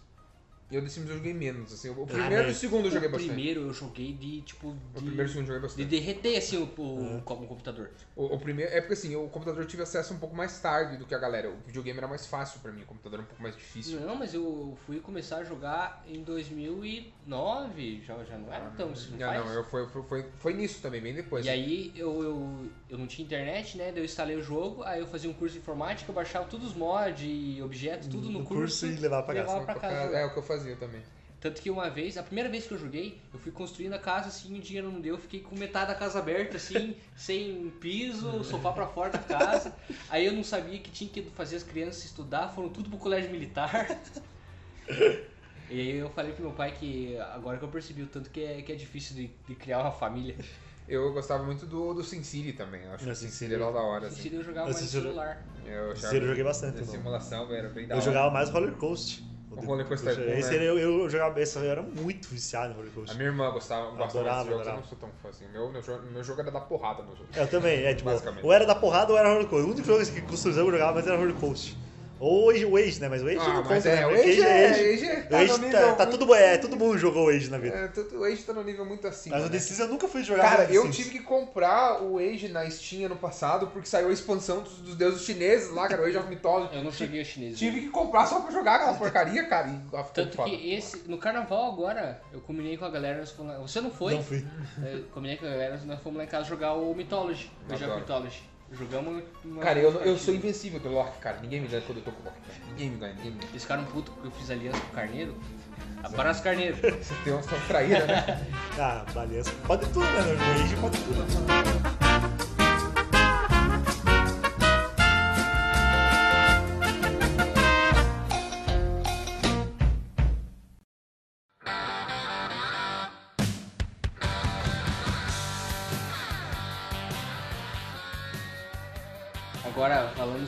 Eu 0.70 0.80
The 0.82 0.88
Sims 0.88 1.08
eu 1.10 1.16
joguei 1.16 1.34
menos, 1.34 1.72
assim. 1.72 1.88
O 1.90 2.04
Ah, 2.04 2.06
primeiro 2.06 2.44
e 2.44 2.46
né? 2.46 2.52
o 2.52 2.54
segundo 2.54 2.84
eu 2.86 2.90
joguei 2.92 3.08
o 3.08 3.12
bastante. 3.12 3.32
primeiro 3.32 3.60
eu 3.62 3.72
joguei 3.72 4.12
de, 4.12 4.42
tipo, 4.42 4.68
O 4.68 5.00
de, 5.00 5.04
primeiro 5.04 5.22
e 5.22 5.24
o 5.24 5.28
segundo 5.28 5.48
eu 5.50 5.54
joguei 5.54 5.60
de 5.60 5.66
bastante. 5.66 5.88
derreter, 5.88 6.36
assim, 6.38 6.56
o, 6.58 6.64
o, 6.80 7.18
o 7.18 7.22
computador. 7.22 7.90
O, 8.20 8.34
o 8.34 8.38
primeiro, 8.38 8.70
é 8.70 8.82
porque 8.82 8.92
assim, 8.92 9.16
o 9.16 9.26
computador 9.28 9.62
eu 9.62 9.66
tive 9.66 9.82
acesso 9.82 10.12
um 10.12 10.18
pouco 10.18 10.36
mais 10.36 10.60
tarde 10.60 10.98
do 10.98 11.06
que 11.06 11.14
a 11.14 11.18
galera. 11.18 11.48
O 11.48 11.56
videogame 11.66 11.96
era 11.96 12.06
mais 12.06 12.26
fácil 12.26 12.60
pra 12.60 12.70
mim, 12.70 12.82
o 12.82 12.84
computador 12.84 13.20
era 13.20 13.22
um 13.22 13.26
pouco 13.26 13.42
mais 13.42 13.56
difícil. 13.56 13.98
Não, 13.98 14.14
mas 14.14 14.34
eu 14.34 14.76
fui 14.84 15.00
começar 15.00 15.38
a 15.38 15.44
jogar 15.44 16.04
em 16.06 16.22
2009, 16.22 18.02
já, 18.06 18.22
já 18.24 18.36
não 18.36 18.52
era 18.52 18.68
tão 18.72 18.92
isso, 18.92 19.12
não 19.12 19.18
faz? 19.18 19.42
não, 19.42 19.54
eu, 19.54 19.64
foi, 19.64 19.86
foi, 19.88 20.26
foi, 20.36 20.52
nisso 20.52 20.82
também, 20.82 21.00
bem 21.00 21.14
depois. 21.14 21.46
E 21.46 21.48
aí 21.48 21.94
eu, 21.96 22.22
eu, 22.22 22.70
eu 22.90 22.98
não 22.98 23.06
tinha 23.06 23.24
internet, 23.24 23.78
né? 23.78 23.90
Daí 23.90 24.02
eu 24.02 24.04
instalei 24.04 24.36
o 24.36 24.42
jogo, 24.42 24.82
aí 24.82 25.00
eu 25.00 25.06
fazia 25.06 25.30
um 25.30 25.32
curso 25.32 25.54
de 25.54 25.60
informática, 25.60 26.10
eu 26.10 26.14
baixava 26.14 26.44
todos 26.44 26.66
os 26.66 26.74
mods 26.74 27.22
e 27.24 27.62
objetos, 27.62 28.06
tudo 28.06 28.28
no, 28.28 28.40
No 28.40 28.44
curso 28.44 28.86
e 28.86 28.96
levava 28.96 29.22
pra 29.22 29.34
casa. 29.34 29.48
levava 29.48 29.64
pra 29.64 29.74
casa. 29.76 29.94
É 29.94 30.06
jogar. 30.06 30.26
o 30.26 30.32
que 30.34 30.38
eu 30.38 30.42
fazia 30.42 30.76
também. 30.76 31.00
Tanto 31.40 31.62
que 31.62 31.70
uma 31.70 31.88
vez, 31.88 32.18
a 32.18 32.22
primeira 32.22 32.50
vez 32.50 32.66
que 32.66 32.74
eu 32.74 32.78
joguei, 32.78 33.18
eu 33.32 33.40
fui 33.40 33.50
construindo 33.50 33.94
a 33.94 33.98
casa 33.98 34.28
assim, 34.28 34.58
o 34.58 34.60
dinheiro 34.60 34.92
não 34.92 35.00
deu, 35.00 35.14
eu 35.14 35.20
fiquei 35.20 35.40
com 35.40 35.56
metade 35.56 35.88
da 35.88 35.94
casa 35.94 36.18
aberta, 36.18 36.58
assim, 36.58 36.94
sem 37.16 37.70
piso, 37.80 38.44
sofá 38.44 38.72
pra 38.72 38.86
fora 38.86 39.10
da 39.10 39.18
casa. 39.18 39.74
Aí 40.10 40.26
eu 40.26 40.32
não 40.34 40.44
sabia 40.44 40.78
que 40.78 40.90
tinha 40.90 41.08
que 41.08 41.22
fazer 41.30 41.56
as 41.56 41.62
crianças 41.62 42.04
estudar, 42.04 42.48
foram 42.48 42.68
tudo 42.68 42.90
pro 42.90 42.98
colégio 42.98 43.30
militar. 43.30 43.98
E 45.70 45.80
aí 45.80 45.96
eu 45.98 46.10
falei 46.10 46.32
pro 46.32 46.42
meu 46.42 46.52
pai 46.52 46.72
que 46.72 47.16
agora 47.18 47.56
que 47.56 47.64
eu 47.64 47.68
percebi 47.68 48.02
o 48.02 48.06
tanto 48.06 48.28
que 48.28 48.42
é, 48.42 48.60
que 48.60 48.72
é 48.72 48.74
difícil 48.74 49.14
de, 49.16 49.30
de 49.48 49.54
criar 49.54 49.80
uma 49.80 49.92
família. 49.92 50.36
Eu 50.88 51.12
gostava 51.12 51.44
muito 51.44 51.64
do, 51.66 51.94
do 51.94 52.02
Sin 52.02 52.24
City 52.24 52.52
também. 52.52 52.82
Eu 52.82 52.92
acho 52.92 53.04
que 53.04 53.08
o 53.08 53.12
É, 53.12 53.14
Sin 53.14 53.26
Sin 53.26 53.32
City 53.32 53.38
City. 53.52 53.54
era 53.54 53.70
da 53.72 53.80
hora, 53.80 54.08
Esse 54.08 54.20
assim. 54.26 54.36
eu 54.36 54.42
jogava 54.42 54.68
Eu 54.68 54.72
mais 54.72 54.82
no 54.84 54.90
celular. 54.90 55.46
Eu, 55.64 55.72
eu 55.92 56.26
joguei 56.26 56.42
bastante, 56.42 56.80
A 56.80 56.84
simulação 56.84 57.54
era 57.54 57.68
bem 57.68 57.86
da 57.86 57.94
Eu 57.94 57.98
hora. 57.98 58.04
jogava 58.04 58.30
mais 58.32 58.50
Roller 58.50 58.72
Coast. 58.74 59.22
O 59.50 59.60
Roller 59.62 59.84
Coaster 59.86 60.14
Tycoon, 60.14 60.30
Esse 60.30 60.56
né? 60.58 60.64
eu, 60.64 60.78
eu 60.78 61.08
jogava, 61.10 61.40
esse 61.40 61.58
eu 61.58 61.64
era 61.64 61.82
muito 61.82 62.28
viciado 62.28 62.72
em 62.72 62.76
Roller 62.76 62.90
A 62.90 62.94
Coaster. 62.94 63.16
minha 63.16 63.28
irmã 63.28 63.50
gostava, 63.50 63.90
gostava 63.90 64.04
Adorava, 64.04 64.44
desses 64.44 64.50
jogos, 64.50 64.66
eu 64.66 64.74
não 64.74 64.84
sou 64.84 64.98
tão 64.98 65.10
fã 65.20 65.28
assim. 65.28 65.48
Meu, 65.48 65.72
meu, 65.72 65.82
jogo, 65.82 66.06
meu 66.06 66.22
jogo 66.22 66.40
era 66.40 66.50
dar 66.52 66.60
porrada 66.60 67.02
nos 67.02 67.18
outros. 67.18 67.36
Eu 67.36 67.48
também, 67.48 67.84
é 67.84 67.94
tipo, 67.94 68.10
ou 68.42 68.52
era 68.52 68.64
da 68.64 68.76
porrada 68.76 69.12
ou 69.12 69.18
era 69.18 69.28
Roller 69.28 69.48
Coaster. 69.48 69.68
O 69.68 69.72
único 69.72 69.86
jogo 69.86 70.06
que 70.06 70.22
customizava 70.22 70.68
eu 70.68 70.72
jogava, 70.72 70.94
mas 70.94 71.06
era 71.06 71.16
Roller 71.16 71.34
Coaster. 71.34 71.74
Ou 72.20 72.46
o 72.46 72.50
Age, 72.50 72.66
o 72.66 72.76
Age, 72.76 73.00
né? 73.00 73.08
Mas 73.08 73.22
o 73.22 73.26
Age 73.26 73.38
Ah, 73.40 73.48
não 73.54 73.62
conta, 73.62 73.88
é, 73.88 73.96
né? 73.96 74.06
o 74.06 74.10
Age 74.10 74.42
é- 74.42 74.68
Age. 74.70 74.80
Age 74.92 75.04
é- 75.06 75.18
O 75.20 75.28
tá 75.30 75.38
Age 75.38 75.52
no 75.52 75.58
tá, 75.58 75.64
nível 75.64 75.96
tá 75.96 76.06
muito- 76.06 76.18
tudo, 76.18 76.34
é, 76.34 76.58
todo 76.58 76.76
mundo 76.76 76.98
jogou 76.98 77.26
o 77.26 77.28
Age 77.30 77.50
na 77.50 77.56
vida. 77.56 77.74
É, 77.74 77.88
tudo- 77.88 78.20
o 78.20 78.24
Age 78.24 78.42
tá 78.42 78.52
no 78.52 78.62
nível 78.62 78.84
muito 78.84 79.06
acima. 79.08 79.36
Mas 79.38 79.46
o 79.46 79.82
né? 79.82 79.86
Nunca 79.90 80.06
fui 80.06 80.22
jogar. 80.22 80.42
Cara, 80.42 80.64
eu 80.70 80.82
Sims. 80.82 80.96
tive 80.96 81.10
que 81.10 81.20
comprar 81.20 82.02
o 82.02 82.18
Age 82.18 82.48
na 82.48 82.68
Steam 82.70 83.06
ano 83.06 83.16
passado 83.16 83.68
porque 83.68 83.88
saiu 83.88 84.08
a 84.08 84.12
expansão 84.12 84.60
dos, 84.60 84.74
dos 84.74 84.94
deuses 84.96 85.22
chineses 85.22 85.70
lá, 85.70 85.88
cara, 85.88 86.02
o 86.02 86.04
Age 86.04 86.18
of 86.18 86.28
Mythology. 86.28 86.76
Eu 86.76 86.84
não 86.84 86.90
joguei 86.92 87.22
o 87.22 87.24
chinês. 87.24 87.58
Tive 87.58 87.80
que 87.80 87.88
comprar 87.88 88.26
só 88.26 88.40
pra 88.40 88.50
jogar 88.50 88.74
aquela 88.76 88.94
porcaria, 88.94 89.44
cara. 89.46 89.68
E, 89.68 90.02
Tanto 90.12 90.36
foda. 90.36 90.50
que 90.50 90.74
esse, 90.74 91.08
no 91.08 91.16
carnaval 91.16 91.72
agora, 91.72 92.20
eu 92.32 92.40
combinei 92.40 92.76
com 92.76 92.84
a 92.84 92.90
galera, 92.90 93.24
você 93.60 93.80
não 93.80 93.90
foi? 93.90 94.14
Não 94.14 94.22
fui. 94.22 94.44
Eu 94.84 95.04
combinei 95.14 95.38
com 95.38 95.46
a 95.46 95.50
galera, 95.50 95.80
nós 95.86 95.98
fomos 96.00 96.18
lá 96.18 96.24
em 96.24 96.28
casa 96.28 96.44
jogar 96.44 96.74
o 96.74 96.94
Mythology, 96.94 97.50
o 97.68 97.72
Age 97.72 97.84
of. 97.84 97.94
Mythology. 98.00 98.49
Jogamos 98.72 99.24
uma 99.44 99.62
Cara, 99.62 99.80
eu, 99.80 99.90
eu 100.02 100.16
sou 100.16 100.32
invencível 100.32 100.80
pelo 100.80 100.94
Loki, 100.94 101.18
cara. 101.18 101.38
Ninguém 101.40 101.60
me 101.60 101.68
ganha 101.68 101.82
quando 101.82 101.98
eu 101.98 102.04
tô 102.04 102.12
com 102.12 102.22
o 102.22 102.24
Loki, 102.24 102.40
cara. 102.46 102.60
Ninguém 102.68 102.90
me 102.90 102.96
ganha, 102.98 103.14
ninguém 103.14 103.32
me 103.32 103.38
ganha. 103.38 103.50
Eles 103.50 103.62
ficaram 103.62 103.84
putos 103.84 104.14
porque 104.14 104.28
eu 104.28 104.32
fiz 104.32 104.50
aliança 104.50 104.80
com 104.80 104.86
o 104.86 104.90
Carneiro. 104.90 105.34
Abraço, 106.02 106.42
Carneiro. 106.42 106.76
Você 106.76 107.14
tem 107.24 107.32
uma 107.32 107.42
traída, 107.66 108.06
né? 108.06 108.46
Ah, 108.78 109.04
beleza. 109.12 109.50
Pode 109.66 109.86
tudo, 109.86 110.06
né? 110.06 110.80
Pode 110.80 110.98
tudo. 110.98 111.99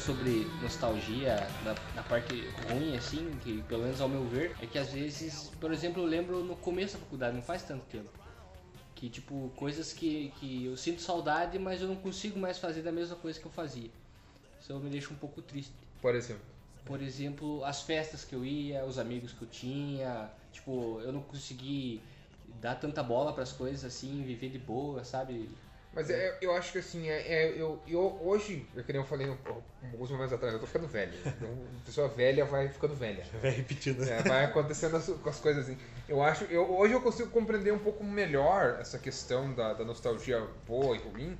Sobre 0.03 0.47
nostalgia, 0.61 1.37
da, 1.65 1.75
da 1.95 2.03
parte 2.03 2.35
ruim, 2.69 2.97
assim, 2.97 3.39
que 3.43 3.63
pelo 3.63 3.85
menos 3.85 4.01
ao 4.01 4.09
meu 4.09 4.25
ver, 4.25 4.57
é 4.61 4.67
que 4.67 4.79
às 4.79 4.93
vezes, 4.93 5.51
por 5.61 5.73
exemplo, 5.73 6.03
eu 6.03 6.07
lembro 6.07 6.43
no 6.43 6.57
começo 6.57 6.95
da 6.95 7.01
faculdade, 7.01 7.37
não 7.37 7.43
faz 7.43 7.63
tanto 7.63 7.85
tempo, 7.85 8.11
que 8.95 9.09
tipo, 9.09 9.51
coisas 9.57 9.93
que, 9.93 10.33
que 10.41 10.65
eu 10.65 10.77
sinto 10.77 11.01
saudade, 11.01 11.59
mas 11.59 11.81
eu 11.81 11.89
não 11.89 11.97
consigo 11.97 12.39
mais 12.39 12.59
fazer 12.59 12.83
da 12.83 12.91
mesma 12.91 13.17
coisa 13.17 13.39
que 13.39 13.47
eu 13.47 13.51
fazia. 13.51 13.91
Isso 14.61 14.75
me 14.79 14.91
deixa 14.91 15.13
um 15.13 15.17
pouco 15.17 15.41
triste. 15.41 15.73
Por 16.01 16.15
exemplo. 16.15 16.43
Por 16.85 17.01
exemplo, 17.01 17.65
as 17.65 17.83
festas 17.83 18.25
que 18.25 18.35
eu 18.35 18.45
ia, 18.45 18.85
os 18.85 18.99
amigos 18.99 19.33
que 19.33 19.43
eu 19.43 19.49
tinha, 19.49 20.29
tipo, 20.53 21.01
eu 21.01 21.13
não 21.13 21.23
consegui 21.23 22.03
dar 22.61 22.75
tanta 22.75 23.03
bola 23.03 23.33
para 23.33 23.45
as 23.45 23.53
coisas 23.53 23.85
assim, 23.85 24.23
viver 24.25 24.51
de 24.51 24.59
boa, 24.59 25.05
sabe? 25.05 25.49
Mas 25.95 26.09
é, 26.09 26.39
eu 26.41 26.55
acho 26.55 26.73
que 26.73 26.79
assim, 26.79 27.09
é, 27.09 27.21
é- 27.21 27.53
eu, 27.61 27.81
eu 27.87 28.19
hoje, 28.23 28.67
eu 28.75 28.83
que 28.83 28.93
nem 28.93 29.03
eu 29.03 29.07
falei 29.07 29.29
um- 29.29 29.37
alguns 29.93 30.11
momentos 30.11 30.33
atrás, 30.33 30.55
eu 30.55 30.61
tô 30.61 30.67
ficando 30.67 30.89
velho. 30.89 31.13
Então, 31.27 31.49
pessoa 31.85 32.09
velha 32.09 32.45
vai 32.47 32.69
ficando 32.69 32.95
velha. 32.95 33.23
Vai 33.43 33.51
repetindo. 33.51 34.03
É, 34.03 34.23
vai 34.23 34.45
acontecendo 34.45 34.97
as, 34.97 35.07
com 35.07 35.29
as 35.29 35.39
coisas 35.39 35.65
assim. 35.65 35.79
Eu 36.09 36.23
acho, 36.23 36.45
eu, 36.45 36.63
hoje 36.71 36.95
eu 36.95 37.01
consigo 37.03 37.29
compreender 37.31 37.73
um 37.73 37.79
pouco 37.79 38.03
melhor 38.03 38.79
essa 38.81 38.99
questão 38.99 39.53
da, 39.53 39.75
da 39.75 39.85
nostalgia 39.85 40.41
boa 40.67 40.97
e 40.97 41.01
ruim, 41.01 41.39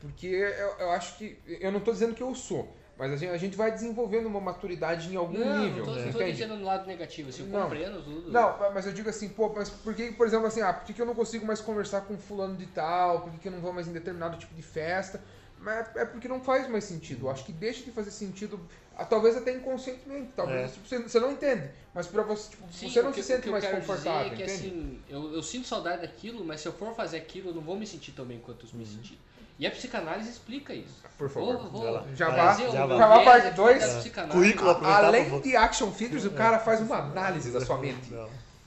porque 0.00 0.26
eu, 0.26 0.76
eu 0.80 0.90
acho 0.90 1.16
que, 1.16 1.40
eu 1.46 1.72
não 1.72 1.80
tô 1.80 1.90
dizendo 1.92 2.14
que 2.14 2.22
eu 2.22 2.34
sou, 2.34 2.76
mas 2.96 3.12
a 3.12 3.16
gente, 3.16 3.30
a 3.32 3.36
gente 3.36 3.56
vai 3.56 3.72
desenvolvendo 3.72 4.26
uma 4.26 4.40
maturidade 4.40 5.12
em 5.12 5.16
algum 5.16 5.32
Não, 5.38 5.56
nível. 5.62 5.86
não 5.86 6.08
entende? 6.08 6.32
dizendo 6.32 6.56
no 6.56 6.64
lado 6.64 6.86
negativo, 6.86 7.28
assim, 7.30 7.42
eu 7.42 7.48
Não. 7.48 7.62
compreendo 7.62 8.02
tudo. 8.02 8.30
Não, 8.30 8.56
mas 8.72 8.86
eu 8.86 8.92
digo 8.92 9.08
assim, 9.08 9.28
pô, 9.28 9.52
mas 9.54 9.68
por 9.68 9.94
que, 9.94 10.12
por 10.12 10.26
exemplo, 10.26 10.46
assim, 10.46 10.60
ah, 10.62 10.72
por 10.72 10.84
que, 10.84 10.92
que 10.92 11.02
eu 11.02 11.06
não 11.06 11.14
consigo 11.14 11.44
mais 11.44 11.60
conversar 11.60 12.02
com 12.02 12.16
fulano 12.16 12.56
de 12.56 12.66
tal? 12.66 13.22
Por 13.22 13.32
que, 13.32 13.38
que 13.38 13.48
eu 13.48 13.52
não 13.52 13.60
vou 13.60 13.72
mais 13.72 13.88
em 13.88 13.92
determinado 13.92 14.36
tipo 14.36 14.54
de 14.54 14.62
festa? 14.62 15.20
Mas 15.58 15.86
é 15.96 16.04
porque 16.04 16.28
não 16.28 16.40
faz 16.40 16.68
mais 16.68 16.84
sentido. 16.84 17.26
Eu 17.26 17.30
acho 17.30 17.44
que 17.44 17.52
deixa 17.52 17.82
de 17.84 17.90
fazer 17.90 18.10
sentido, 18.10 18.60
ah, 18.96 19.04
talvez 19.04 19.34
até 19.36 19.52
inconscientemente, 19.52 20.30
talvez 20.36 20.70
É. 20.70 20.74
tipo, 20.74 20.86
você, 20.86 20.98
você 20.98 21.18
não 21.20 21.32
entende, 21.32 21.70
mas 21.94 22.06
pra 22.06 22.22
você, 22.22 22.50
tipo, 22.50 22.70
Sim, 22.70 22.88
você 22.90 23.00
não 23.02 23.12
que- 23.12 23.22
se 23.22 23.28
sente 23.34 23.48
mais 23.48 23.64
quero 23.64 23.76
confortável, 23.78 24.30
dizer 24.30 24.42
é 24.42 24.46
que, 24.46 24.52
entende? 24.52 24.68
assim, 24.68 25.00
eu, 25.08 25.32
eu 25.32 25.42
sinto 25.42 25.66
saudade 25.66 26.02
daquilo, 26.02 26.44
mas 26.44 26.60
se 26.60 26.68
eu 26.68 26.72
for 26.72 26.94
fazer 26.94 27.16
aquilo, 27.16 27.50
eu 27.50 27.54
não 27.54 27.62
vou 27.62 27.76
me 27.78 27.86
sentir 27.86 28.12
tão 28.12 28.26
bem 28.26 28.38
quanto 28.40 28.66
eu 28.66 28.78
me 28.78 28.84
senti. 28.84 29.18
E 29.58 29.66
a 29.66 29.70
psicanálise 29.70 30.30
explica 30.30 30.74
isso. 30.74 31.02
Por 31.16 31.30
favor. 31.30 31.56
Vou, 31.56 31.70
vou. 31.70 32.16
Já 32.16 32.28
vá, 32.30 33.24
parte 33.24 33.46
aqui 33.46 33.56
dois. 33.56 33.80
da 33.80 33.86
É. 33.86 33.98
psicanálise. 34.00 34.38
Currículo 34.38 34.70
aproveitar 34.70 34.98
pra 34.98 35.06
Além 35.08 35.40
de 35.40 35.56
action 35.56 35.92
figures, 35.92 36.24
o 36.24 36.30
cara 36.32 36.58
faz 36.58 36.80
uma 36.80 36.96
análise 36.98 37.52
da 37.52 37.60
sua 37.64 37.78
mente. 37.78 38.12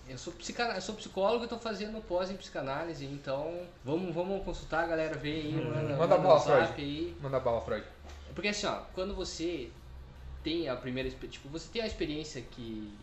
Eu 0.07 0.17
sou, 0.17 0.31
psicana... 0.31 0.75
eu 0.75 0.81
sou 0.81 0.95
psicólogo 0.95 1.43
e 1.43 1.47
tô 1.49 1.59
fazendo 1.59 2.01
pós 2.01 2.31
em 2.31 2.37
psicanálise, 2.37 3.05
então 3.05 3.53
vamos, 3.83 4.15
vamos 4.15 4.41
consultar, 4.45 4.85
a 4.85 4.87
galera 4.87 5.17
vê 5.17 5.31
aí, 5.33 5.51
manda, 5.53 5.97
Manda 5.97 6.17
manda 6.17 6.39
zap 6.39 6.67
Freud. 6.67 6.73
aí. 6.81 7.17
Manda 7.21 7.39
bala, 7.41 7.59
Freud. 7.59 7.85
Porque 8.33 8.47
assim, 8.47 8.67
ó, 8.67 8.79
quando 8.95 9.13
você 9.13 9.69
tem 10.41 10.69
a 10.69 10.77
primeira, 10.77 11.09
tipo, 11.09 11.49
você 11.49 11.67
tem 11.69 11.81
a 11.81 11.87
experiência 11.87 12.41
que 12.41 12.97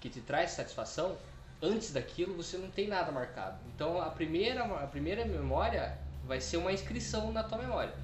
que 0.00 0.10
te 0.10 0.20
traz 0.20 0.50
satisfação, 0.50 1.16
antes 1.62 1.90
daquilo 1.90 2.34
você 2.34 2.58
não 2.58 2.70
tem 2.70 2.86
nada 2.86 3.10
marcado. 3.10 3.56
Então 3.74 4.00
a 4.00 4.10
primeira 4.10 4.62
a 4.62 4.86
primeira 4.86 5.24
memória 5.24 5.98
vai 6.26 6.40
ser 6.40 6.56
uma 6.56 6.72
inscrição 6.72 7.32
na 7.32 7.42
tua 7.42 7.58
memória. 7.58 7.94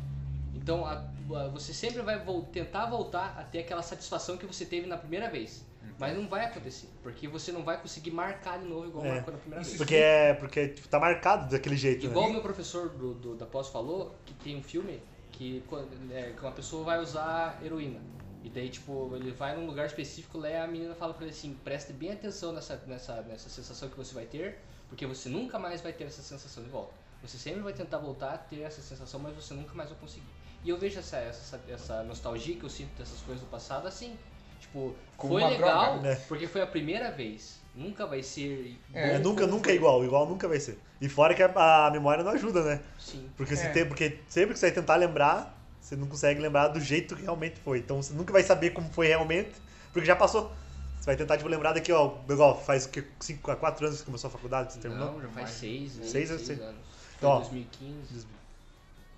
Então 0.55 0.85
a- 0.85 0.93
a- 1.35 1.49
você 1.49 1.73
sempre 1.73 2.03
vai 2.03 2.19
vol- 2.19 2.43
tentar 2.45 2.87
voltar 2.87 3.37
a 3.39 3.45
ter 3.45 3.61
aquela 3.61 3.83
satisfação 3.83 4.37
que 4.37 4.47
você 4.47 4.65
teve 4.65 4.87
na 4.87 4.97
primeira 4.97 5.29
vez. 5.31 5.65
Mas 5.99 6.17
não 6.17 6.27
vai 6.27 6.47
acontecer, 6.47 6.89
porque 7.03 7.29
você 7.29 7.53
não 7.53 7.63
vai 7.63 7.79
conseguir 7.81 8.11
marcar 8.11 8.59
de 8.59 8.65
novo 8.65 8.87
igual 8.87 9.05
É. 9.05 9.13
marcou 9.17 9.35
na 9.35 9.39
primeira 9.41 9.63
vez. 9.65 9.77
Porque 9.77 9.95
é. 9.97 10.33
Porque 10.35 10.69
tipo, 10.69 10.89
tá 10.89 10.99
marcado 10.99 11.51
daquele 11.51 11.77
jeito, 11.77 12.07
Igual 12.07 12.25
o 12.25 12.29
né? 12.29 12.35
meu 12.35 12.43
professor 12.43 12.89
do, 12.89 13.13
do- 13.15 13.35
da 13.37 13.45
pós 13.45 13.69
falou, 13.69 14.15
que 14.25 14.33
tem 14.35 14.57
um 14.57 14.63
filme 14.63 15.03
que, 15.31 15.63
é, 16.11 16.33
que 16.35 16.41
uma 16.41 16.53
pessoa 16.53 16.85
vai 16.85 16.99
usar 17.01 17.59
heroína. 17.63 18.01
E 18.43 18.49
daí, 18.49 18.71
tipo, 18.71 19.15
ele 19.15 19.31
vai 19.33 19.55
num 19.55 19.67
lugar 19.67 19.85
específico 19.87 20.39
lá 20.39 20.49
e 20.49 20.57
a 20.57 20.67
menina 20.67 20.95
fala 20.95 21.13
pra 21.13 21.25
ele 21.25 21.33
assim, 21.35 21.55
preste 21.63 21.93
bem 21.93 22.13
atenção 22.13 22.53
nessa, 22.53 22.83
nessa, 22.87 23.21
nessa 23.23 23.51
sensação 23.51 23.91
que 23.91 23.97
você 23.97 24.15
vai 24.15 24.25
ter, 24.25 24.59
porque 24.89 25.05
você 25.07 25.29
nunca 25.29 25.59
mais 25.59 25.83
vai 25.83 25.93
ter 25.93 26.05
essa 26.05 26.23
sensação 26.23 26.63
de 26.65 26.71
volta. 26.71 26.95
Você 27.23 27.37
sempre 27.37 27.61
vai 27.61 27.73
tentar 27.73 27.99
voltar 27.99 28.33
a 28.35 28.39
ter 28.39 28.61
essa 28.63 28.81
sensação, 28.81 29.21
mas 29.21 29.35
você 29.35 29.55
nunca 29.55 29.75
mais 29.75 29.91
vai 29.91 29.99
conseguir. 29.99 30.27
E 30.65 30.71
eu 30.71 30.79
vejo 30.79 30.99
essa, 30.99 31.17
essa, 31.19 31.61
essa 31.69 32.03
nostalgia 32.03 32.57
que 32.57 32.65
eu 32.65 32.69
sinto 32.71 32.91
dessas 32.99 33.21
coisas 33.21 33.43
do 33.43 33.51
passado 33.51 33.87
assim. 33.87 34.17
Tipo, 34.61 34.95
Como 35.17 35.35
foi 35.35 35.45
legal, 35.45 35.95
droga. 35.95 36.09
É. 36.09 36.17
porque 36.29 36.47
foi 36.47 36.61
a 36.63 36.67
primeira 36.67 37.11
vez. 37.11 37.59
Nunca 37.75 38.07
vai 38.07 38.23
ser 38.23 38.77
É, 38.93 39.19
nunca, 39.19 39.47
nunca 39.47 39.71
é 39.71 39.75
igual, 39.75 40.05
igual 40.05 40.29
nunca 40.29 40.49
vai 40.49 40.59
ser. 40.61 40.79
E 41.01 41.09
fora 41.09 41.35
que 41.35 41.43
a, 41.43 41.87
a 41.87 41.91
memória 41.91 42.23
não 42.23 42.33
ajuda, 42.33 42.63
né? 42.63 42.81
Sim. 42.99 43.31
Porque, 43.37 43.57
você 43.57 43.67
É. 43.67 43.71
tem, 43.71 43.87
porque 43.87 44.19
sempre 44.29 44.53
que 44.53 44.59
você 44.59 44.67
vai 44.67 44.75
tentar 44.75 44.97
lembrar, 44.97 45.57
você 45.81 45.97
não 45.97 46.07
consegue 46.07 46.41
lembrar 46.41 46.69
do 46.69 46.81
jeito 46.81 47.17
que 47.17 47.23
realmente 47.23 47.59
foi. 47.61 47.79
Então 47.79 48.03
você 48.03 48.13
nunca 48.13 48.33
vai 48.33 48.43
saber 48.43 48.71
como 48.71 48.91
foi 48.91 49.07
realmente, 49.07 49.53
porque 49.93 50.07
já 50.07 50.17
passou. 50.17 50.53
Você 50.99 51.07
vai 51.07 51.17
tentar 51.17 51.39
tipo, 51.39 51.49
lembrar 51.49 51.73
daqui, 51.73 51.91
ó, 51.93 52.19
igual 52.29 52.61
faz 52.61 52.85
o 52.85 52.91
quê? 52.91 53.03
cinco 53.21 53.51
a 53.51 53.57
4 53.57 53.87
anos 53.87 53.97
que 53.99 54.03
você 54.03 54.07
começou 54.07 54.29
a 54.29 54.31
faculdade, 54.31 54.75
você 54.75 54.81
terminou? 54.81 55.13
Não, 55.13 55.23
já 55.23 55.29
faz 55.29 55.51
seis, 55.51 55.97
né? 55.97 56.05
Seis, 56.05 56.29
seis, 56.29 56.31
eu 56.31 56.39
sei. 56.39 56.57
anos. 56.63 56.90
Então, 57.21 57.31
ó, 57.31 57.41
Foi 57.43 57.51
2015. 57.51 58.27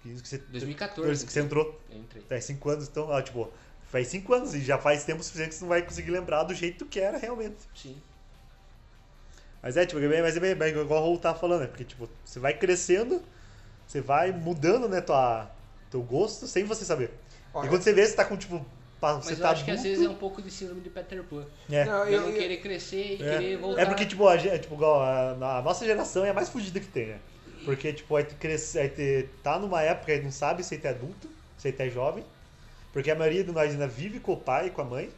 Isso 0.05 0.23
que 0.23 0.29
você, 0.29 0.39
2014. 0.39 1.25
que 1.27 1.33
você 1.33 1.41
entrou. 1.41 1.81
Eu 1.89 1.99
entrei. 1.99 2.25
Faz 2.29 2.45
5 2.45 2.69
anos, 2.71 2.89
então, 2.89 3.09
ó, 3.09 3.23
tipo, 3.23 3.49
faz 3.89 4.09
5 4.09 4.35
anos 4.35 4.53
e 4.55 4.61
já 4.61 4.77
faz 4.77 5.05
tempo 5.05 5.23
suficiente 5.23 5.51
que 5.51 5.55
você 5.55 5.61
não 5.63 5.69
vai 5.69 5.83
conseguir 5.83 6.11
lembrar 6.11 6.43
do 6.43 6.53
jeito 6.53 6.85
que 6.87 6.99
era 6.99 7.17
realmente. 7.17 7.57
Sim. 7.75 7.97
Mas 9.63 9.77
é, 9.77 9.87
tipo, 9.87 10.01
é 10.01 10.09
bem, 10.09 10.21
mas 10.21 10.37
é 10.37 10.41
bem, 10.41 10.55
bem 10.57 10.71
igual 10.71 11.01
o 11.01 11.05
Raul 11.05 11.19
tava 11.19 11.39
falando, 11.39 11.61
né? 11.61 11.67
Porque, 11.69 11.85
tipo, 11.85 12.09
você 12.25 12.41
vai 12.41 12.53
crescendo, 12.53 13.23
você 13.87 14.01
vai 14.01 14.33
mudando, 14.33 14.89
né, 14.89 15.01
tua, 15.01 15.49
teu 15.89 16.03
gosto 16.03 16.49
sem 16.49 16.65
você 16.65 16.85
saber. 16.85 17.13
Olha, 17.55 17.67
e 17.67 17.69
quando 17.69 17.83
você 17.83 17.93
vê, 17.93 18.05
você 18.05 18.17
tá 18.17 18.25
com, 18.25 18.37
tipo, 18.37 18.67
Mas 19.01 19.25
você 19.25 19.35
eu 19.35 19.39
tá 19.39 19.51
acho 19.51 19.65
que 19.65 19.71
às 19.71 19.79
adulto, 19.79 19.89
vezes 19.97 20.05
é 20.05 20.11
um 20.11 20.19
pouco 20.19 20.43
de 20.43 20.51
síndrome 20.51 20.81
de 20.81 20.91
Peter 20.91 21.23
Pan. 21.23 21.47
é. 21.71 21.85
Não, 21.85 22.05
Eu, 22.07 22.13
eu- 22.13 22.21
não 22.23 22.33
querer 22.33 22.57
crescer 22.57 23.19
e 23.21 23.23
É. 23.23 23.39
querer 23.39 23.57
voltar. 23.59 23.83
É 23.83 23.87
porque, 23.87 24.05
tipo, 24.05 24.27
a, 24.27 24.37
gente, 24.37 24.59
tipo 24.63 24.75
igual, 24.75 25.01
a, 25.01 25.59
a 25.59 25.63
nossa 25.63 25.85
geração 25.85 26.25
é 26.25 26.31
a 26.31 26.35
mais 26.35 26.49
fugida 26.49 26.81
que 26.81 26.89
tem, 26.89 27.07
né? 27.07 27.21
Porque, 27.65 27.93
tipo, 27.93 28.17
aí 28.17 28.25
tu 28.25 28.37
cresce, 28.37 28.79
aí 28.79 28.89
tu 28.89 29.29
tá 29.43 29.59
numa 29.59 29.83
época 29.83 30.13
e 30.15 30.23
não 30.23 30.33
sabe 30.33 30.65
se 30.65 30.79
tu 30.79 30.87
é 30.87 30.91
adulto, 30.91 31.31
se 31.57 31.73
tu 31.73 31.81
é 31.81 31.89
jovem. 31.91 32.25
Porque 32.93 33.11
a 33.11 33.15
maioria 33.15 33.45
de 33.45 33.53
nós 33.53 33.71
ainda 33.73 33.89
vive 33.89 34.21
com 34.21 34.33
o 34.33 34.37
pai 34.37 34.69
e 34.69 34.71
com 34.71 34.83
a 34.83 34.85
mãe. 34.85 35.13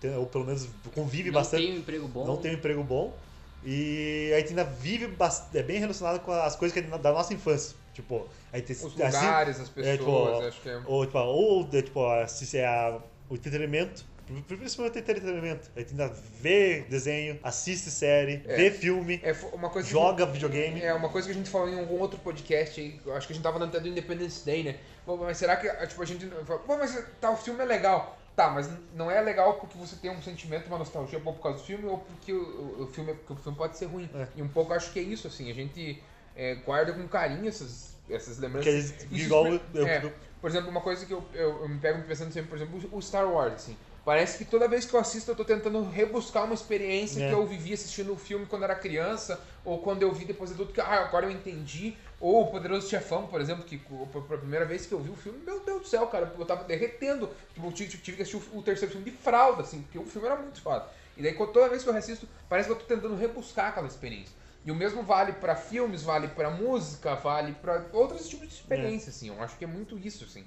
tem- 0.00 0.16
Ou 0.16 0.26
pelo 0.26 0.44
menos 0.44 0.68
convive 0.94 1.30
não 1.30 1.40
bastante. 1.40 1.64
tem 1.66 1.72
um 1.74 1.78
emprego 1.78 2.08
bom. 2.08 2.26
Não 2.26 2.36
tem 2.36 2.50
um 2.52 2.54
emprego 2.54 2.82
bom. 2.84 3.18
E 3.64 4.32
aí 4.34 4.42
tu 4.42 4.50
ainda 4.50 4.64
vive 4.64 5.08
é 5.54 5.62
bem 5.62 5.78
relacionado 5.78 6.20
com 6.20 6.32
as 6.32 6.56
coisas 6.56 6.72
que 6.76 6.84
é 6.84 6.98
da 6.98 7.12
nossa 7.12 7.32
infância. 7.32 7.76
Tipo, 7.92 8.28
aí 8.52 8.60
tem, 8.62 8.74
Os 8.74 8.82
assim, 8.82 8.96
lugares, 8.96 9.60
as 9.60 9.68
é, 9.68 9.72
pessoas, 9.72 9.98
tipo, 9.98 10.10
acho 10.48 10.60
que 10.62 10.68
é... 10.68 10.80
ou, 10.86 11.06
tipo, 11.06 11.18
ou 11.18 11.68
é, 11.72 11.82
tipo, 11.82 12.00
se 12.28 12.58
é 12.58 12.66
a- 12.66 13.00
o 13.28 13.34
entretenimento, 13.36 14.04
principalmente 14.40 14.96
o 14.96 14.98
entretenimento. 15.00 15.70
Aí 15.76 15.84
tu 15.84 15.90
ainda 15.90 16.08
vê 16.40 16.80
desenho, 16.88 17.38
assiste 17.42 17.90
série, 17.90 18.42
É. 18.46 18.56
vê 18.56 18.70
filme, 18.70 19.20
É 19.22 19.34
uma 19.52 19.68
coisa 19.68 19.86
joga 19.88 20.24
videogame. 20.24 20.80
É 20.80 20.94
uma 20.94 21.08
coisa 21.08 21.26
que 21.28 21.32
a 21.32 21.36
gente 21.36 21.50
falou 21.50 21.68
em 21.68 21.78
algum 21.78 21.98
outro 21.98 22.18
podcast 22.20 22.80
aí, 22.80 22.98
acho 23.14 23.26
que 23.26 23.32
a 23.32 23.36
gente 23.36 23.42
tava 23.42 23.58
falando 23.58 23.68
até 23.70 23.80
do 23.80 23.88
Independence 23.88 24.44
Day, 24.46 24.62
né? 24.62 24.76
Pô, 25.04 25.16
mas 25.16 25.36
será 25.36 25.56
que, 25.56 25.68
tipo, 25.86 26.00
a 26.00 26.06
gente 26.06 26.26
pô, 26.26 26.76
mas 26.78 27.04
tal 27.20 27.36
filme 27.36 27.60
é 27.60 27.66
legal. 27.66 28.18
Tá, 28.34 28.48
mas 28.48 28.66
não 28.94 29.10
é 29.10 29.20
legal 29.20 29.54
porque 29.54 29.76
você 29.76 29.94
tem 29.96 30.10
um 30.10 30.22
sentimento, 30.22 30.66
uma 30.68 30.78
nostalgia 30.78 31.18
boa 31.18 31.36
por 31.36 31.42
causa 31.42 31.58
do 31.58 31.64
filme 31.64 31.84
ou 31.86 31.98
porque 31.98 32.32
o, 32.32 32.38
o- 32.42 32.82
o 32.84 32.86
filme, 32.86 33.10
é- 33.10 33.14
porque 33.14 33.34
o 33.34 33.36
filme 33.36 33.58
pode 33.58 33.76
ser 33.76 33.84
ruim. 33.84 34.08
É. 34.14 34.26
E 34.34 34.40
um 34.40 34.48
pouco 34.48 34.72
eu 34.72 34.76
acho 34.78 34.90
que 34.90 34.98
é 34.98 35.02
isso, 35.02 35.26
assim, 35.26 35.50
a 35.50 35.54
gente 35.54 36.02
é, 36.34 36.54
guarda 36.54 36.94
com 36.94 37.06
carinho 37.06 37.46
essas, 37.46 37.94
essas 38.08 38.38
Porque 38.38 38.70
lembranças. 38.70 38.94
Isso 39.10 39.26
igual 39.26 39.48
expli- 39.48 39.60
eu, 39.74 39.86
é, 39.86 40.02
eu- 40.02 40.12
por 40.40 40.48
exemplo, 40.48 40.70
uma 40.70 40.80
coisa 40.80 41.04
que 41.04 41.12
eu, 41.12 41.22
eu, 41.34 41.60
eu 41.62 41.68
me 41.68 41.78
pego 41.78 42.00
pensando 42.08 42.32
sempre, 42.32 42.48
por 42.48 42.56
exemplo, 42.56 42.80
o 42.90 43.02
Star 43.02 43.30
Wars, 43.30 43.52
assim. 43.52 43.76
Parece 44.04 44.38
que 44.38 44.44
toda 44.44 44.66
vez 44.66 44.84
que 44.84 44.94
eu 44.94 44.98
assisto 44.98 45.30
eu 45.30 45.36
tô 45.36 45.44
tentando 45.44 45.80
rebuscar 45.88 46.44
uma 46.44 46.54
experiência 46.54 47.22
É. 47.22 47.28
que 47.28 47.34
eu 47.34 47.46
vivi 47.46 47.72
assistindo 47.72 48.12
o 48.12 48.16
filme 48.16 48.46
quando 48.46 48.64
era 48.64 48.74
criança, 48.74 49.40
ou 49.64 49.78
quando 49.78 50.02
eu 50.02 50.12
vi 50.12 50.24
depois 50.24 50.50
de 50.50 50.54
adulto, 50.54 50.72
que 50.72 50.80
ah, 50.80 51.04
agora 51.04 51.26
eu 51.26 51.30
entendi. 51.30 51.96
Ou 52.20 52.42
o 52.42 52.50
Poderoso 52.50 52.88
Chefão, 52.88 53.26
por 53.26 53.40
exemplo, 53.40 53.64
que 53.64 53.78
pela 53.78 54.38
primeira 54.38 54.64
vez 54.64 54.86
que 54.86 54.92
eu 54.92 55.00
vi 55.00 55.10
o 55.10 55.16
filme, 55.16 55.38
meu 55.44 55.60
Deus 55.60 55.82
do 55.82 55.86
céu, 55.88 56.06
cara, 56.08 56.32
eu 56.36 56.44
tava 56.44 56.64
derretendo. 56.64 57.28
Tipo, 57.54 57.68
eu 57.68 57.72
tive, 57.72 57.98
tive 57.98 58.16
que 58.16 58.22
assistir 58.22 58.42
o, 58.52 58.58
o 58.58 58.62
terceiro 58.62 58.92
filme 58.92 59.10
de 59.10 59.16
fralda, 59.16 59.62
assim, 59.62 59.82
porque 59.82 59.98
o 59.98 60.04
filme 60.04 60.26
era 60.26 60.36
muito 60.36 60.60
foda. 60.60 60.86
E 61.16 61.22
daí 61.22 61.34
toda 61.34 61.68
vez 61.68 61.82
que 61.82 61.88
eu 61.88 61.96
assisto, 61.96 62.28
parece 62.48 62.68
que 62.68 62.72
eu 62.72 62.78
tô 62.78 62.84
tentando 62.84 63.14
rebuscar 63.14 63.68
aquela 63.68 63.86
experiência. 63.86 64.34
E 64.64 64.70
o 64.70 64.74
mesmo 64.74 65.02
vale 65.02 65.32
pra 65.32 65.56
filmes, 65.56 66.02
vale 66.02 66.28
pra 66.28 66.50
música, 66.50 67.14
vale 67.16 67.52
pra 67.54 67.84
outros 67.92 68.28
tipos 68.28 68.48
de 68.48 68.54
experiência, 68.54 69.10
assim. 69.10 69.28
Eu 69.28 69.42
acho 69.42 69.56
que 69.56 69.64
é 69.64 69.68
muito 69.68 69.98
isso, 69.98 70.24
assim. 70.24 70.44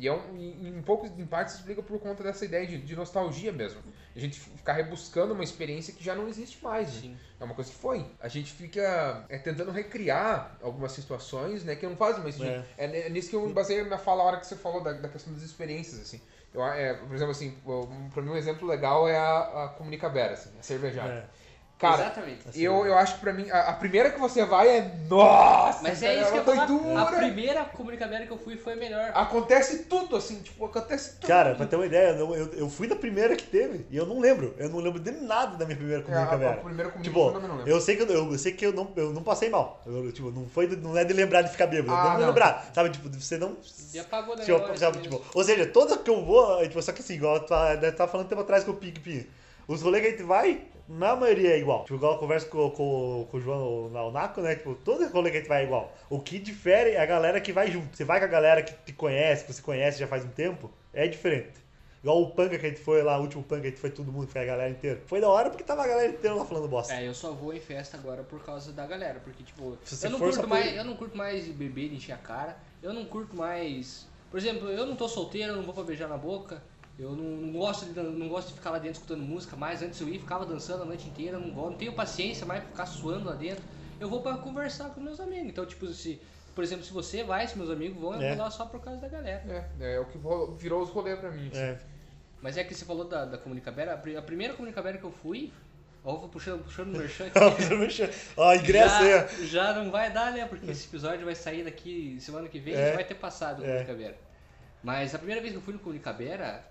E 0.00 0.08
é 0.08 0.12
um, 0.12 0.34
em, 0.34 0.78
em 0.78 0.82
pouco, 0.82 1.06
em 1.06 1.26
parte, 1.26 1.52
se 1.52 1.58
explica 1.58 1.82
por 1.82 2.00
conta 2.00 2.22
dessa 2.22 2.42
ideia 2.42 2.66
de, 2.66 2.78
de 2.78 2.96
nostalgia 2.96 3.52
mesmo. 3.52 3.82
A 4.16 4.18
gente 4.18 4.40
ficar 4.40 4.72
rebuscando 4.72 5.34
uma 5.34 5.44
experiência 5.44 5.92
que 5.92 6.02
já 6.02 6.14
não 6.14 6.26
existe 6.26 6.64
mais. 6.64 7.02
né? 7.02 7.16
É 7.38 7.44
uma 7.44 7.54
coisa 7.54 7.70
que 7.70 7.76
foi. 7.76 8.06
A 8.18 8.26
gente 8.26 8.50
fica 8.52 9.26
é, 9.28 9.36
tentando 9.36 9.70
recriar 9.70 10.56
algumas 10.62 10.92
situações, 10.92 11.64
né, 11.64 11.76
que 11.76 11.86
não 11.86 11.96
fazem 11.96 12.22
mais 12.22 12.34
sentido. 12.34 12.64
É. 12.78 13.06
é 13.06 13.10
nisso 13.10 13.28
que 13.28 13.36
eu 13.36 13.46
me 13.46 13.52
baseei 13.52 13.80
a 13.80 13.84
minha 13.84 13.98
fala 13.98 14.22
a 14.22 14.26
hora 14.26 14.36
que 14.38 14.46
você 14.46 14.56
falou 14.56 14.82
da, 14.82 14.92
da 14.94 15.08
questão 15.08 15.34
das 15.34 15.42
experiências, 15.42 16.00
assim. 16.00 16.20
Eu, 16.52 16.64
é, 16.64 16.94
por 16.94 17.14
exemplo, 17.14 17.30
assim, 17.30 17.56
pra 18.12 18.22
mim 18.22 18.30
um 18.30 18.36
exemplo 18.36 18.66
legal 18.66 19.06
é 19.06 19.16
a, 19.16 19.64
a 19.64 19.68
Comunicabera, 19.68 20.32
assim, 20.32 20.50
a 20.58 20.62
cervejada. 20.62 21.30
É. 21.86 21.90
Cara, 21.90 22.02
Exatamente. 22.02 22.40
eu, 22.62 22.86
eu 22.86 22.94
acho 22.96 23.14
que 23.14 23.20
pra 23.20 23.32
mim, 23.32 23.50
a, 23.50 23.60
a 23.70 23.72
primeira 23.72 24.10
que 24.10 24.20
você 24.20 24.44
vai 24.44 24.68
é. 24.68 24.90
Nossa! 25.08 25.82
Mas 25.82 26.00
cara, 26.00 26.12
é 26.12 26.20
isso 26.20 26.32
que 26.32 26.38
eu 26.38 26.44
falar. 26.44 26.66
doidura. 26.66 27.00
A 27.00 27.06
primeira 27.06 27.64
comunicadora 27.64 28.26
que 28.26 28.32
eu 28.32 28.38
fui 28.38 28.56
foi 28.56 28.74
a 28.74 28.76
melhor. 28.76 29.10
Acontece 29.14 29.84
tudo, 29.84 30.16
assim, 30.16 30.40
tipo, 30.40 30.64
acontece 30.64 31.14
tudo. 31.16 31.26
Cara, 31.26 31.54
pra 31.54 31.66
ter 31.66 31.76
uma 31.76 31.86
ideia, 31.86 32.10
eu, 32.10 32.34
eu, 32.34 32.52
eu 32.54 32.68
fui 32.70 32.86
da 32.86 32.96
primeira 32.96 33.34
que 33.34 33.44
teve 33.44 33.86
e 33.90 33.96
eu 33.96 34.06
não 34.06 34.20
lembro. 34.20 34.54
Eu 34.58 34.68
não 34.68 34.78
lembro 34.78 35.00
de 35.00 35.10
nada 35.10 35.56
da 35.56 35.64
minha 35.64 35.76
primeira 35.76 36.02
É, 36.02 36.16
a, 36.22 36.26
comunica 36.26 36.50
a 36.50 36.56
primeira 36.56 36.90
Tipo, 37.00 37.32
também 37.32 37.48
não 37.48 37.56
lembro. 37.56 37.70
eu 37.72 37.80
sei 37.80 37.96
que 37.96 38.02
eu, 38.02 38.08
eu 38.32 38.38
sei 38.38 38.52
que 38.52 38.66
eu 38.66 38.72
não, 38.72 38.92
eu 38.96 39.12
não 39.12 39.22
passei 39.22 39.48
mal. 39.48 39.82
Eu, 39.86 40.12
tipo, 40.12 40.30
não 40.30 40.48
foi 40.48 40.66
não 40.76 40.96
é 40.96 41.04
de 41.04 41.12
lembrar 41.14 41.42
de 41.42 41.50
ficar 41.50 41.66
bêbado, 41.66 41.98
Ah, 41.98 42.04
não, 42.04 42.14
de 42.16 42.20
não. 42.20 42.28
lembrar. 42.28 42.70
Sabe, 42.74 42.90
tipo, 42.90 43.08
você 43.08 43.38
não 43.38 43.56
E 43.94 43.98
apagou 43.98 44.36
da 44.36 44.44
Tipo, 44.44 44.58
assim 44.64 45.00
tipo, 45.00 45.22
ou 45.34 45.44
seja, 45.44 45.66
toda 45.66 45.96
que 45.98 46.10
eu 46.10 46.24
vou, 46.24 46.62
é, 46.62 46.68
tipo, 46.68 46.80
só 46.82 46.92
que 46.92 47.00
assim, 47.00 47.14
igual 47.14 47.36
eu 47.36 47.40
tava, 47.46 47.74
eu 47.74 47.96
tava 47.96 48.10
falando 48.10 48.28
tempo 48.28 48.40
atrás 48.42 48.64
com 48.64 48.72
o 48.72 48.76
Pig 48.76 49.00
Pig. 49.00 49.28
Os 49.68 49.82
rolês 49.82 50.02
que 50.02 50.08
a 50.08 50.10
gente 50.12 50.22
vai, 50.24 50.62
na 50.88 51.14
maioria 51.14 51.50
é 51.54 51.58
igual. 51.58 51.82
Tipo, 51.84 51.94
igual 51.94 52.12
eu 52.14 52.18
converso 52.18 52.48
com, 52.48 52.70
com, 52.70 53.28
com 53.30 53.36
o 53.36 53.40
João 53.40 53.86
o 53.86 54.10
Naco, 54.10 54.40
né? 54.40 54.56
Tipo, 54.56 54.74
todo 54.74 55.06
rolê 55.08 55.30
que 55.30 55.36
a 55.36 55.40
gente 55.40 55.48
vai 55.48 55.62
é 55.62 55.64
igual. 55.66 55.92
O 56.08 56.20
que 56.20 56.38
difere 56.38 56.90
é 56.90 57.00
a 57.00 57.06
galera 57.06 57.40
que 57.40 57.52
vai 57.52 57.70
junto. 57.70 57.96
Você 57.96 58.04
vai 58.04 58.18
com 58.18 58.24
a 58.24 58.28
galera 58.28 58.62
que 58.62 58.72
te 58.84 58.92
conhece, 58.92 59.44
que 59.44 59.52
você 59.52 59.62
conhece 59.62 59.98
já 59.98 60.06
faz 60.06 60.24
um 60.24 60.28
tempo, 60.30 60.70
é 60.92 61.06
diferente. 61.06 61.60
Igual 62.02 62.22
o 62.22 62.30
punk 62.30 62.58
que 62.58 62.64
a 62.66 62.68
gente 62.70 62.80
foi 62.80 63.02
lá, 63.02 63.18
o 63.18 63.22
último 63.22 63.42
punk 63.42 63.60
que 63.60 63.66
a 63.66 63.70
gente 63.70 63.80
foi 63.80 63.90
todo 63.90 64.10
mundo, 64.10 64.26
foi 64.26 64.40
a 64.40 64.44
galera 64.46 64.70
inteira. 64.70 65.02
Foi 65.06 65.20
da 65.20 65.28
hora 65.28 65.50
porque 65.50 65.62
tava 65.62 65.84
a 65.84 65.86
galera 65.86 66.08
inteira 66.08 66.34
lá 66.34 66.46
falando 66.46 66.66
bosta. 66.66 66.94
É, 66.94 67.06
eu 67.06 67.12
só 67.12 67.30
vou 67.30 67.52
em 67.52 67.60
festa 67.60 67.98
agora 67.98 68.22
por 68.22 68.42
causa 68.42 68.72
da 68.72 68.86
galera, 68.86 69.20
porque 69.22 69.42
tipo, 69.44 69.76
Se 69.84 69.96
você 69.96 70.06
eu 70.06 70.10
não, 70.12 70.18
curto 70.18 70.40
por- 70.40 70.48
mais, 70.48 70.74
eu 70.74 70.84
não 70.84 70.96
curto 70.96 71.14
mais 71.16 71.46
beber 71.48 71.92
encher 71.92 72.12
a 72.12 72.16
cara. 72.16 72.56
Eu 72.82 72.94
não 72.94 73.04
curto 73.04 73.36
mais. 73.36 74.08
Por 74.30 74.38
exemplo, 74.40 74.70
eu 74.70 74.86
não 74.86 74.96
tô 74.96 75.06
solteiro, 75.08 75.52
eu 75.52 75.56
não 75.56 75.62
vou 75.62 75.74
pra 75.74 75.82
beijar 75.82 76.08
na 76.08 76.16
boca. 76.16 76.62
Eu 77.00 77.12
não, 77.16 77.24
não 77.24 77.52
gosto 77.58 77.86
de, 77.86 77.98
não 78.00 78.28
gosto 78.28 78.48
de 78.48 78.54
ficar 78.54 78.70
lá 78.70 78.78
dentro 78.78 78.98
escutando 79.00 79.22
música, 79.22 79.56
mas 79.56 79.82
antes 79.82 79.98
eu 80.00 80.08
ia 80.08 80.20
ficava 80.20 80.44
dançando 80.44 80.82
a 80.82 80.86
noite 80.86 81.08
inteira, 81.08 81.38
não 81.38 81.50
gosto, 81.50 81.70
não 81.70 81.78
tenho 81.78 81.92
paciência 81.94 82.44
mais 82.44 82.60
pra 82.62 82.70
ficar 82.70 82.86
suando 82.86 83.24
lá 83.28 83.34
dentro. 83.34 83.64
Eu 83.98 84.08
vou 84.08 84.20
pra 84.22 84.36
conversar 84.36 84.90
com 84.90 85.00
meus 85.00 85.18
amigos. 85.18 85.48
Então, 85.48 85.64
tipo, 85.64 85.86
se, 85.88 86.20
por 86.54 86.62
exemplo, 86.62 86.84
se 86.84 86.92
você 86.92 87.24
vai, 87.24 87.46
se 87.48 87.56
meus 87.56 87.70
amigos 87.70 87.98
vão, 88.00 88.14
eu 88.14 88.20
É. 88.22 88.34
vou 88.34 88.44
lá 88.44 88.50
só 88.50 88.66
por 88.66 88.80
causa 88.82 89.00
da 89.00 89.08
galera. 89.08 89.42
É, 89.80 89.94
é 89.94 89.98
o 90.00 90.04
que 90.04 90.18
ro- 90.18 90.54
virou 90.56 90.82
os 90.82 90.90
rolês 90.90 91.18
pra 91.18 91.30
mim. 91.30 91.48
assim. 91.48 91.58
É. 91.58 91.78
Mas 92.42 92.56
é 92.58 92.64
que 92.64 92.74
você 92.74 92.84
falou 92.84 93.04
da, 93.04 93.24
da 93.24 93.38
Comunicabera, 93.38 93.94
a 93.94 93.96
pri- 93.96 94.16
a 94.16 94.22
primeira 94.22 94.52
Comunicabera 94.54 94.96
que 94.98 95.04
eu 95.04 95.10
fui, 95.12 95.52
ó, 96.04 96.14
eu 96.14 96.18
vou 96.20 96.28
puxando, 96.28 96.62
puxando 96.64 96.94
o 96.94 96.98
merchan 96.98 97.26
aqui. 97.32 97.38
Ó, 98.36 98.54
ingresso 98.54 98.94
aí, 98.96 99.10
já, 99.10 99.24
ó. 99.24 99.44
já 99.44 99.72
não 99.74 99.90
vai 99.90 100.10
dar, 100.12 100.32
né? 100.32 100.46
Porque 100.46 100.70
esse 100.70 100.86
episódio 100.86 101.24
vai 101.24 101.34
sair 101.34 101.64
daqui 101.64 102.18
semana 102.20 102.48
que 102.48 102.58
vem 102.58 102.74
É. 102.74 102.90
já 102.90 102.94
vai 102.94 103.04
ter 103.04 103.14
passado 103.14 103.60
o 103.60 103.64
É. 103.64 103.68
Comunicabera. 103.68 104.16
Mas 104.82 105.14
a 105.14 105.18
primeira 105.18 105.40
vez 105.42 105.52
que 105.52 105.58
eu 105.58 105.62
fui 105.62 105.74
no 105.74 105.80
Comunicabera, 105.80 106.64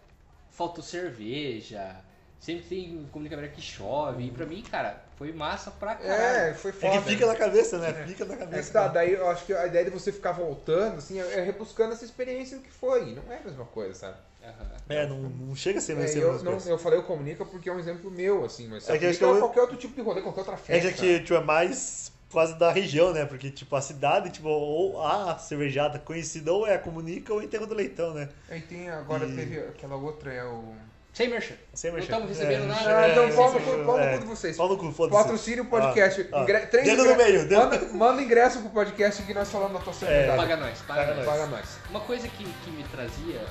faltou 0.59 0.83
cerveja. 0.83 1.95
Sempre 2.39 2.63
tem 2.69 3.05
Comunicabera 3.11 3.49
que 3.49 3.61
chove. 3.61 4.23
E 4.25 4.31
pra 4.31 4.45
mim, 4.45 4.61
cara, 4.61 5.03
foi 5.17 5.33
massa 5.33 5.71
pra 5.71 5.95
caralho. 5.95 6.51
É, 6.51 6.53
foi 6.53 6.71
É 6.71 6.73
foda. 6.73 7.01
que 7.01 7.09
fica 7.09 7.25
na 7.25 7.35
cabeça, 7.35 7.77
né? 7.79 7.93
Fica 8.07 8.23
na 8.25 8.33
É 8.33 8.37
cabeça. 8.37 8.67
que 8.67 8.73
tá, 8.73 8.87
daí 8.87 9.13
eu 9.13 9.29
acho 9.29 9.45
que 9.45 9.53
a 9.53 9.67
ideia 9.67 9.85
de 9.85 9.91
você 9.91 10.11
ficar 10.11 10.31
voltando, 10.31 10.97
assim, 10.99 11.19
é 11.19 11.39
é 11.39 11.41
rebuscando 11.41 11.93
essa 11.93 12.05
experiência 12.05 12.57
do 12.57 12.63
que 12.63 12.71
foi. 12.71 13.13
Não 13.13 13.23
é 13.33 13.37
a 13.37 13.41
mesma 13.43 13.65
coisa, 13.65 13.93
sabe? 13.93 14.17
Aham. 14.41 14.71
É, 14.87 15.05
não, 15.05 15.17
não 15.19 15.55
chega 15.55 15.79
a 15.79 15.81
ser 15.81 15.93
É, 15.93 15.95
vencer 15.95 16.21
eu, 16.21 16.41
não, 16.43 16.57
eu 16.65 16.77
falei 16.77 16.97
o 16.99 17.03
Comunica 17.03 17.43
porque 17.45 17.69
é 17.69 17.73
um 17.73 17.79
exemplo 17.79 18.09
meu, 18.09 18.45
assim, 18.45 18.69
mas 18.69 18.89
É 18.89 18.97
que 18.97 19.11
que 19.11 19.17
qualquer 19.19 19.61
outro 19.61 19.75
tipo 19.77 19.93
de 19.95 20.01
rolê, 20.01 20.21
qualquer 20.21 20.39
outra 20.39 20.55
É 20.55 20.57
festa. 20.57 20.91
que 20.93 21.19
tipo, 21.19 21.33
é 21.33 21.43
mais 21.43 22.08
causa 22.35 22.55
da 22.55 22.71
região, 22.71 23.11
né? 23.13 23.25
Porque, 23.25 23.49
tipo, 23.49 23.75
a 23.75 23.81
cidade, 23.81 24.29
tipo, 24.29 24.47
ou 24.49 25.01
a 25.05 25.37
cervejada 25.37 25.97
conhecida 25.99 26.51
ou 26.53 26.67
é 26.67 26.75
a 26.75 26.79
Comunica 26.79 27.33
ou 27.33 27.41
é 27.41 27.45
Enterro 27.45 27.65
do 27.65 27.73
Leitão, 27.75 28.13
né? 28.13 28.29
Aí 28.49 28.61
tem, 28.61 28.89
agora 28.89 29.25
E- 29.25 29.35
teve 29.35 29.59
aquela 29.59 29.95
outra, 29.95 30.31
é 30.33 30.43
o... 30.43 30.63
Sem 31.11 31.27
merchan. 31.27 31.55
Sem 31.73 31.89
Não 31.91 31.97
merchan. 31.97 32.13
estamos 32.13 32.37
recebendo 32.37 32.63
É, 32.63 32.67
nada. 32.67 32.97
Ah, 32.99 33.07
é, 33.07 33.11
então 33.11 33.23
é, 33.23 33.31
pau 33.33 33.51
no 33.51 33.57
é, 33.57 33.61
cu- 33.61 33.77
no 33.83 33.97
é. 33.99 34.17
de 34.19 34.25
vocês. 34.25 34.55
Pau 34.55 34.69
no 34.69 34.77
cu, 34.77 34.91
foda-se. 34.91 35.21
Patrocínio 35.23 35.63
o 35.63 35.67
podcast. 35.67 36.21
Ah, 36.31 36.39
ah. 36.39 36.43
Ingre- 36.43 36.67
três 36.67 36.85
Dedo 36.85 37.03
no 37.03 37.11
ingre- 37.11 37.23
meio, 37.23 37.47
dedo- 37.47 37.57
Manda, 37.61 37.79
manda 37.93 38.21
ingresso 38.21 38.59
pro 38.61 38.69
podcast 38.69 39.23
que 39.23 39.33
nós 39.33 39.49
falamos 39.49 39.73
na 39.73 39.79
tua 39.79 39.91
cervejada. 39.91 40.37
Paga 40.37 40.55
nós, 40.57 40.79
paga, 40.81 41.01
Paga 41.01 41.15
nós. 41.15 41.25
Paga 41.25 41.45
nós. 41.47 41.77
Uma 41.89 41.99
coisa 42.01 42.27
que, 42.27 42.43
que 42.43 42.71
me 42.71 42.83
trazia 42.83 43.41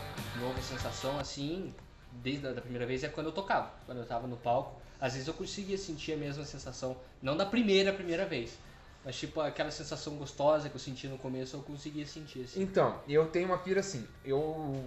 nova 0.41 0.63
sensação, 0.63 1.19
assim, 1.19 1.75
desde 2.13 2.47
a 2.47 2.53
da 2.53 2.61
primeira 2.63 2.87
vez, 2.87 3.03
é 3.03 3.09
quando 3.09 3.27
eu 3.27 3.33
tocava. 3.33 3.71
Quando 3.85 3.99
eu 3.99 4.07
tava 4.07 4.29
no 4.29 4.37
palco, 4.37 4.81
às 5.01 5.13
vezes 5.15 5.27
eu 5.27 5.35
conseguia 5.35 5.77
sentir 5.77 6.13
a 6.13 6.17
mesma 6.17 6.45
sensação, 6.45 6.97
não 7.21 7.37
da 7.37 7.45
primeira, 7.45 7.93
primeira 7.93 8.25
vez. 8.25 8.53
Mas 9.09 9.17
tipo, 9.17 9.41
aquela 9.41 9.71
sensação 9.71 10.17
gostosa 10.17 10.69
que 10.69 10.75
eu 10.75 10.79
senti 10.79 11.09
no 11.09 11.17
começo, 11.17 11.57
eu 11.57 11.63
conseguia 11.63 12.05
sentir, 12.05 12.45
assim. 12.45 12.63
Então, 12.63 13.01
eu 13.09 13.25
tenho 13.29 13.47
uma 13.47 13.57
pira 13.57 13.81
assim, 13.81 14.07
eu, 14.23 14.79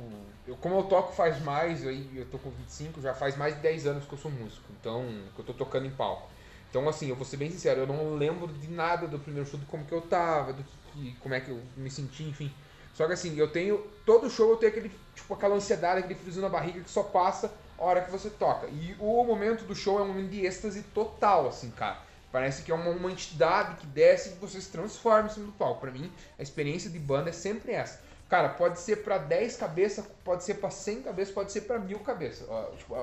eu 0.45 0.55
como 0.57 0.75
eu 0.75 0.83
toco 0.83 1.11
faz 1.11 1.41
mais, 1.41 1.83
eu, 1.83 1.91
eu 1.91 2.23
tô 2.27 2.37
com 2.37 2.51
25, 2.51 3.01
já 3.01 3.15
faz 3.15 3.35
mais 3.35 3.55
de 3.55 3.61
10 3.61 3.87
anos 3.87 4.05
que 4.05 4.13
eu 4.13 4.19
sou 4.19 4.29
músico, 4.29 4.71
então, 4.79 5.03
que 5.33 5.41
eu 5.41 5.45
tô 5.45 5.55
tocando 5.55 5.87
em 5.87 5.89
palco. 5.89 6.29
Então, 6.69 6.87
assim, 6.87 7.09
eu 7.09 7.15
vou 7.15 7.25
ser 7.25 7.37
bem 7.37 7.49
sincero, 7.49 7.81
eu 7.81 7.87
não 7.87 8.13
lembro 8.13 8.47
de 8.47 8.67
nada 8.67 9.07
do 9.07 9.17
primeiro 9.17 9.49
show, 9.49 9.59
de 9.59 9.65
como 9.65 9.85
que 9.85 9.91
eu 9.91 10.01
tava, 10.01 10.53
do 10.53 10.63
que, 10.93 11.15
como 11.19 11.33
é 11.33 11.41
que 11.41 11.49
eu 11.49 11.59
me 11.75 11.89
senti, 11.89 12.21
enfim. 12.21 12.53
Só 12.93 13.07
que 13.07 13.13
assim, 13.13 13.35
eu 13.39 13.47
tenho, 13.47 13.79
todo 14.05 14.29
show 14.29 14.51
eu 14.51 14.57
tenho 14.57 14.71
aquele, 14.71 14.91
tipo, 15.15 15.33
aquela 15.33 15.55
ansiedade, 15.55 16.01
aquele 16.01 16.19
friozinho 16.19 16.43
na 16.43 16.49
barriga 16.49 16.79
que 16.79 16.91
só 16.91 17.01
passa 17.01 17.51
a 17.75 17.83
hora 17.83 18.01
que 18.01 18.11
você 18.11 18.29
toca. 18.29 18.67
E 18.67 18.95
o 18.99 19.23
momento 19.23 19.65
do 19.65 19.73
show 19.73 19.97
é 19.97 20.03
um 20.03 20.09
momento 20.09 20.29
de 20.29 20.45
êxtase 20.45 20.83
total, 20.93 21.47
assim, 21.47 21.71
cara. 21.71 22.10
Parece 22.31 22.63
que 22.63 22.71
é 22.71 22.75
uma, 22.75 22.89
uma 22.89 23.11
entidade 23.11 23.75
que 23.75 23.85
desce 23.87 24.29
e 24.29 24.33
você 24.35 24.61
se 24.61 24.71
transforma 24.71 25.27
em 25.27 25.31
cima 25.31 25.45
do 25.47 25.51
palco. 25.51 25.81
Pra 25.81 25.91
mim, 25.91 26.11
a 26.39 26.41
experiência 26.41 26.89
de 26.89 26.97
banda 26.97 27.29
é 27.29 27.33
sempre 27.33 27.73
essa. 27.73 27.99
Cara, 28.29 28.47
pode 28.47 28.79
ser 28.79 29.03
pra 29.03 29.17
10 29.17 29.57
cabeças, 29.57 30.05
pode 30.23 30.45
ser 30.45 30.53
pra 30.53 30.69
100 30.69 31.01
cabeças, 31.01 31.33
pode 31.33 31.51
ser 31.51 31.61
pra 31.61 31.77
mil 31.77 31.99
cabeças. 31.99 32.47
Tipo, 32.77 32.95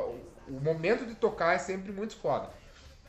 o, 0.48 0.58
momento 0.58 1.04
de 1.04 1.14
tocar 1.14 1.54
é 1.54 1.58
sempre 1.58 1.92
muito 1.92 2.16
foda. 2.16 2.48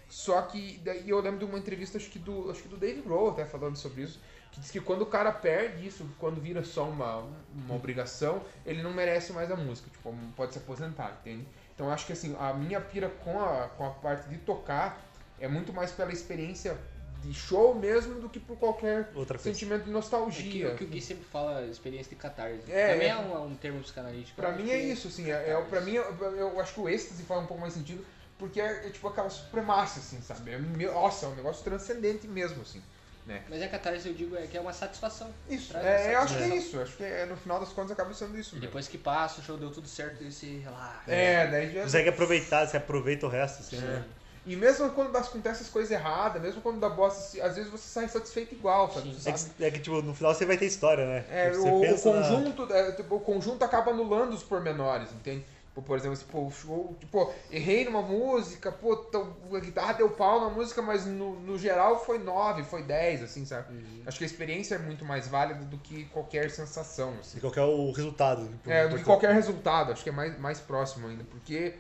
Só 0.10 0.42
que 0.42 0.82
daí 0.84 1.10
eu 1.10 1.22
lembro 1.22 1.40
de 1.40 1.46
uma 1.46 1.58
entrevista, 1.58 1.98
acho 1.98 2.10
que 2.10 2.20
do, 2.20 2.52
acho 2.52 2.64
que 2.64 2.68
do 2.68 2.76
Dave 2.76 3.02
Grohl 3.02 3.30
até 3.30 3.46
falando 3.46 3.78
sobre 3.78 4.02
isso, 4.02 4.20
que 4.52 4.60
diz 4.60 4.70
que 4.70 4.82
quando 4.82 5.04
o 5.04 5.06
cara 5.06 5.32
perde 5.32 5.88
isso, 5.88 6.06
quando 6.20 6.42
vira 6.42 6.62
só 6.62 6.90
uma, 6.90 7.24
uma 7.54 7.76
obrigação, 7.76 8.42
ele 8.66 8.84
não 8.84 8.92
merece 8.92 9.32
mais 9.32 9.50
a 9.50 9.56
música, 9.56 9.90
tipo, 9.90 10.14
pode 10.36 10.52
se 10.52 10.58
aposentar, 10.58 11.20
entende? 11.22 11.48
Então 11.74 11.90
acho 11.90 12.06
que 12.06 12.12
assim, 12.12 12.36
a 12.38 12.54
minha 12.54 12.82
pira 12.82 13.08
com 13.24 13.40
a, 13.40 13.70
com 13.70 13.86
a 13.86 13.92
parte 13.92 14.28
de 14.28 14.40
tocar 14.40 15.09
é 15.40 15.48
muito 15.48 15.72
mais 15.74 15.92
pela 15.92 16.12
experiência 16.12 16.78
de 17.22 17.34
show 17.34 17.76
mesmo 17.76 18.22
do 18.22 18.30
que 18.30 18.40
por 18.40 18.58
qualquer 18.58 19.10
Outra 19.14 19.38
coisa. 19.38 19.52
sentimento 19.52 19.80
de 19.84 19.90
É 19.90 19.92
que, 19.92 19.92
nostalgia. 19.92 20.70
o 20.70 20.76
que 20.78 20.84
o 20.86 20.88
Gui 20.88 21.02
sempre 21.02 21.26
fala, 21.26 21.66
experiência 21.66 22.10
de 22.10 22.16
catarse. 22.16 22.72
É, 22.72 22.94
Também 22.94 23.08
é. 23.08 23.12
é, 23.12 23.18
um, 23.18 23.46
um 23.48 23.56
termo 23.56 23.82
psicanalítico. 23.82 24.38
Pra 24.38 24.50
eu 24.52 24.56
mim 24.58 24.70
é 24.72 24.78
que- 24.78 24.84
isso, 24.86 25.10
assim, 25.10 25.30
é, 25.30 25.50
é, 25.50 25.62
pra 25.70 25.82
mim 25.82 25.94
eu, 25.94 26.04
eu 26.36 26.60
acho 26.62 26.74
que 26.76 26.80
o 26.80 26.88
êxtase 26.88 27.24
faz 27.24 27.42
um 27.44 27.46
pouco 27.46 27.60
mais 27.62 27.74
sentido, 27.74 28.06
porque 28.38 28.62
é, 28.62 28.88
é 28.88 28.90
tipo 28.90 29.06
aquela 29.10 29.30
supremacia, 29.30 30.02
assim, 30.02 30.22
sabe? 30.22 30.52
É, 30.52 30.58
nossa, 30.60 31.26
é 31.26 31.30
um 31.30 31.36
negócio 31.36 31.62
transcendente 31.62 32.26
mesmo, 32.26 32.62
assim, 32.62 32.82
né? 33.26 33.44
Mas 33.50 33.62
a 33.62 33.68
catarse, 33.68 34.08
eu 34.08 34.14
digo, 34.14 34.38
é 34.38 34.48
que 34.48 34.58
é 34.58 34.62
uma 34.62 34.72
satisfação. 34.72 35.30
Isso, 35.50 35.76
é, 35.76 36.14
eu 36.16 36.20
uma 36.20 36.24
acho 36.24 36.38
que 36.38 36.44
é 36.44 36.48
satisfação. 36.48 36.58
isso, 36.58 36.76
eu 36.78 36.82
acho 36.84 36.96
que 36.96 37.04
é, 37.04 37.26
no 37.26 37.36
final 37.36 37.60
das 37.60 37.70
contas 37.74 37.92
acaba 37.92 38.14
sendo 38.14 38.40
isso 38.40 38.52
E 38.52 38.60
mesmo. 38.60 38.62
depois 38.68 38.88
que 38.88 38.98
passa, 38.98 39.42
o 39.42 39.44
show 39.44 39.58
deu 39.58 39.70
tudo 39.72 39.90
certo, 39.90 40.24
e 40.24 40.32
você 40.32 40.60
relaxa. 40.60 41.12
É, 41.12 41.48
daí 41.48 41.74
já... 41.74 41.84
Consegue 41.84 42.08
aproveitar, 42.10 42.66
você 42.66 42.78
aproveita 42.78 43.26
o 43.26 43.30
resto, 43.30 43.60
assim, 43.62 43.76
É. 43.76 43.82
né? 43.82 44.06
E 44.46 44.56
mesmo 44.56 44.90
quando 44.92 45.16
acontece 45.16 45.64
as 45.64 45.70
coisas 45.70 45.92
erradas, 45.92 46.42
mesmo 46.42 46.62
quando 46.62 46.80
dá 46.80 46.90
bosta, 46.90 47.44
às 47.44 47.56
vezes 47.56 47.70
você 47.72 47.88
sai 47.88 48.08
satisfeito 48.08 48.56
igual, 48.56 48.92
sabe? 48.92 49.16
É 49.26 49.32
que, 49.32 49.64
é 49.66 49.72
que, 49.72 49.80
tipo, 49.80 50.02
no 50.02 50.14
final 50.14 50.34
você 50.34 50.46
vai 50.46 50.58
ter 50.58 50.66
história, 50.66 51.06
né? 51.06 51.26
É, 51.30 51.52
Tipo, 51.52 51.64
o, 51.64 51.78
o 51.78 51.82
pensa 51.82 52.14
na- 52.14 52.22
conjunto, 52.30 52.74
é, 52.74 52.92
tipo, 52.94 53.16
o 53.16 53.20
conjunto 53.20 53.64
acaba 53.64 53.92
anulando 53.92 54.34
os 54.34 54.44
pormenores, 54.44 55.12
entende? 55.12 55.46
Tipo, 55.68 55.84
por 55.84 55.98
exemplo, 55.98 56.18
tipo, 56.18 56.48
o 56.48 56.50
show, 56.52 56.96
tipo, 57.00 57.32
errei 57.52 57.86
numa 57.86 58.02
música, 58.02 58.72
pô, 58.72 58.96
tão- 58.96 59.36
a 59.54 59.60
guitarra 59.60 59.94
deu 59.94 60.10
pau 60.10 60.42
na 60.42 60.50
música, 60.50 60.82
mas 60.82 61.06
no, 61.06 61.40
no 61.42 61.58
geral 61.60 62.04
foi 62.04 62.18
9, 62.18 62.64
foi 62.64 62.82
10, 62.82 63.22
assim, 63.24 63.46
sabe? 63.46 63.72
Uhum. 63.72 64.02
Acho 64.06 64.18
que 64.18 64.24
a 64.24 64.28
experiência 64.28 64.76
é 64.76 64.78
muito 64.80 65.06
mais 65.06 65.28
válida 65.28 65.64
do 65.66 65.78
que 65.78 66.06
qualquer 66.06 66.50
sensação, 66.50 67.14
assim. 67.20 67.36
De 67.36 67.42
qualquer 67.42 67.62
o 67.62 67.92
resultado. 67.92 68.48
tipo, 68.48 68.72
É, 68.72 68.88
do 68.88 68.98
que 68.98 69.04
qualquer 69.04 69.32
resultado, 69.34 69.92
acho 69.92 70.04
que 70.04 70.10
é 70.10 70.14
mais, 70.14 70.40
mais 70.40 70.60
próximo 70.60 71.08
ainda, 71.08 71.24
porque, 71.26 71.76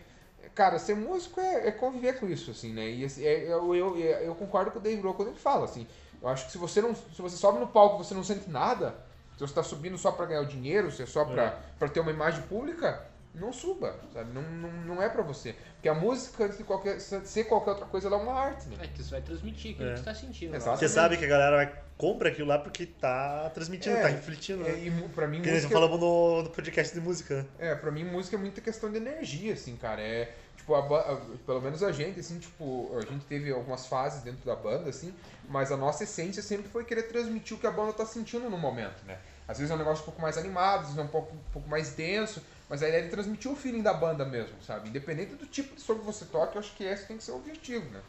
cara, 0.59 0.77
ser 0.77 0.93
músico 0.93 1.39
é, 1.39 1.69
é 1.69 1.71
conviver 1.71 2.19
com 2.19 2.27
isso, 2.27 2.51
assim, 2.51 2.73
né? 2.73 2.85
E 2.89 3.05
assim, 3.05 3.23
é- 3.25 3.45
eu, 3.49 3.73
eu, 3.73 3.97
eu, 3.97 4.35
concordo 4.35 4.71
com 4.71 4.79
o 4.79 4.81
Dave 4.81 4.99
Grohl 4.99 5.13
quando 5.13 5.29
ele 5.29 5.37
fala, 5.39 5.63
assim, 5.63 5.87
eu 6.21 6.27
acho 6.27 6.47
que 6.47 6.51
se 6.51 6.57
você 6.57 6.81
não, 6.81 6.93
se 6.93 7.21
você 7.21 7.37
sobe 7.37 7.59
no 7.59 7.67
palco 7.67 7.95
e 8.01 8.05
você 8.05 8.13
não 8.13 8.25
sente 8.25 8.49
nada, 8.49 8.93
se 9.35 9.39
você 9.39 9.53
tá 9.53 9.63
subindo 9.63 9.97
só 9.97 10.11
pra 10.11 10.25
ganhar 10.25 10.41
o 10.41 10.45
dinheiro, 10.45 10.91
se 10.91 11.01
é 11.01 11.05
só 11.05 11.23
pra, 11.23 11.57
pra 11.79 11.87
ter 11.87 12.01
uma 12.01 12.11
imagem 12.11 12.41
pública, 12.41 13.05
não 13.33 13.53
suba, 13.53 13.95
sabe? 14.13 14.33
Não, 14.33 14.41
não, 14.41 14.71
não 14.95 15.01
é 15.01 15.07
pra 15.07 15.21
você. 15.23 15.55
Porque 15.75 15.87
a 15.87 15.93
música, 15.93 16.43
antes 16.43 16.57
de 16.57 16.65
qualquer, 16.65 16.99
ser 16.99 17.43
qualquer 17.45 17.69
outra 17.71 17.85
coisa, 17.85 18.07
ela 18.07 18.17
é 18.17 18.21
uma 18.21 18.33
arte, 18.33 18.67
né? 18.67 18.75
É 18.81 18.87
que 18.87 19.01
você 19.01 19.11
vai 19.11 19.21
transmitir 19.21 19.75
aquilo 19.75 19.89
É. 19.91 19.93
que 19.93 19.99
você 19.99 20.03
tá 20.05 20.13
sentindo. 20.15 20.55
Exato. 20.57 20.77
Você 20.77 20.89
sabe 20.89 21.15
que 21.15 21.23
a 21.23 21.27
galera 21.27 21.55
vai 21.55 21.73
compra 21.95 22.29
aquilo 22.29 22.47
lá 22.47 22.57
porque 22.57 22.85
tá 22.85 23.49
transmitindo, 23.53 23.95
É, 23.97 24.01
tá 24.01 24.07
refletindo, 24.07 24.65
É, 24.65 24.71
né? 24.71 24.83
e 24.85 24.89
mu- 24.89 25.09
pra 25.09 25.27
mim, 25.27 25.41
Que 25.41 25.47
nem 25.47 25.55
música... 25.55 25.73
falamos 25.73 25.99
no, 25.99 26.43
no 26.43 26.49
podcast 26.49 26.93
de 26.93 27.01
música, 27.01 27.35
né? 27.37 27.45
É, 27.71 27.75
pra 27.75 27.91
mim 27.91 28.03
música 28.05 28.35
é 28.37 28.39
muita 28.39 28.61
questão 28.61 28.89
de 28.89 28.97
energia, 28.97 29.53
assim, 29.53 29.75
cara. 29.75 30.01
É, 30.01 30.33
tipo, 30.69 30.95
a 30.95 30.99
a- 30.99 31.15
pelo 31.45 31.61
menos 31.61 31.81
a 31.81 31.91
gente, 31.91 32.19
assim, 32.19 32.39
tipo, 32.39 32.95
a 32.97 33.01
gente 33.05 33.25
teve 33.25 33.51
algumas 33.51 33.87
fases 33.87 34.21
dentro 34.21 34.45
da 34.45 34.55
banda, 34.55 34.89
assim, 34.89 35.13
mas 35.47 35.71
a 35.71 35.77
nossa 35.77 36.03
essência 36.03 36.41
sempre 36.43 36.69
foi 36.69 36.83
querer 36.85 37.03
transmitir 37.03 37.57
o 37.57 37.59
que 37.59 37.65
a 37.67 37.71
banda 37.71 37.93
tá 37.93 38.05
sentindo 38.05 38.49
no 38.49 38.57
momento, 38.57 39.03
né? 39.05 39.19
Às 39.47 39.57
vezes 39.57 39.71
é 39.71 39.75
um 39.75 39.77
negócio 39.77 40.03
um 40.03 40.05
pouco 40.05 40.21
mais 40.21 40.37
animado, 40.37 40.81
às 40.81 40.85
vezes 40.87 40.97
é 40.97 41.01
um 41.01 41.07
pouco, 41.07 41.35
um 41.35 41.51
pouco 41.51 41.67
mais 41.67 41.91
denso, 41.91 42.41
mas 42.69 42.83
a 42.83 42.87
ideia 42.87 43.01
é 43.01 43.03
de 43.05 43.09
transmitir 43.09 43.49
o 43.51 43.55
feeling 43.55 43.81
da 43.81 43.93
banda 43.93 44.23
mesmo, 44.23 44.61
sabe? 44.61 44.89
Independente 44.89 45.33
do 45.33 45.47
tipo 45.47 45.75
de 45.75 45.81
som 45.81 45.95
que 45.95 46.05
você 46.05 46.25
toca, 46.25 46.55
eu 46.55 46.59
acho 46.59 46.73
que 46.75 46.83
esse 46.83 47.07
tem 47.07 47.17
que 47.17 47.23
ser 47.23 47.31
o 47.31 47.37
objetivo, 47.37 47.89
né? 47.89 48.01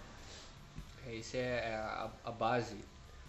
É, 1.06 1.14
Esse 1.14 1.38
é 1.38 1.74
a, 1.74 2.10
a 2.24 2.30
base 2.30 2.76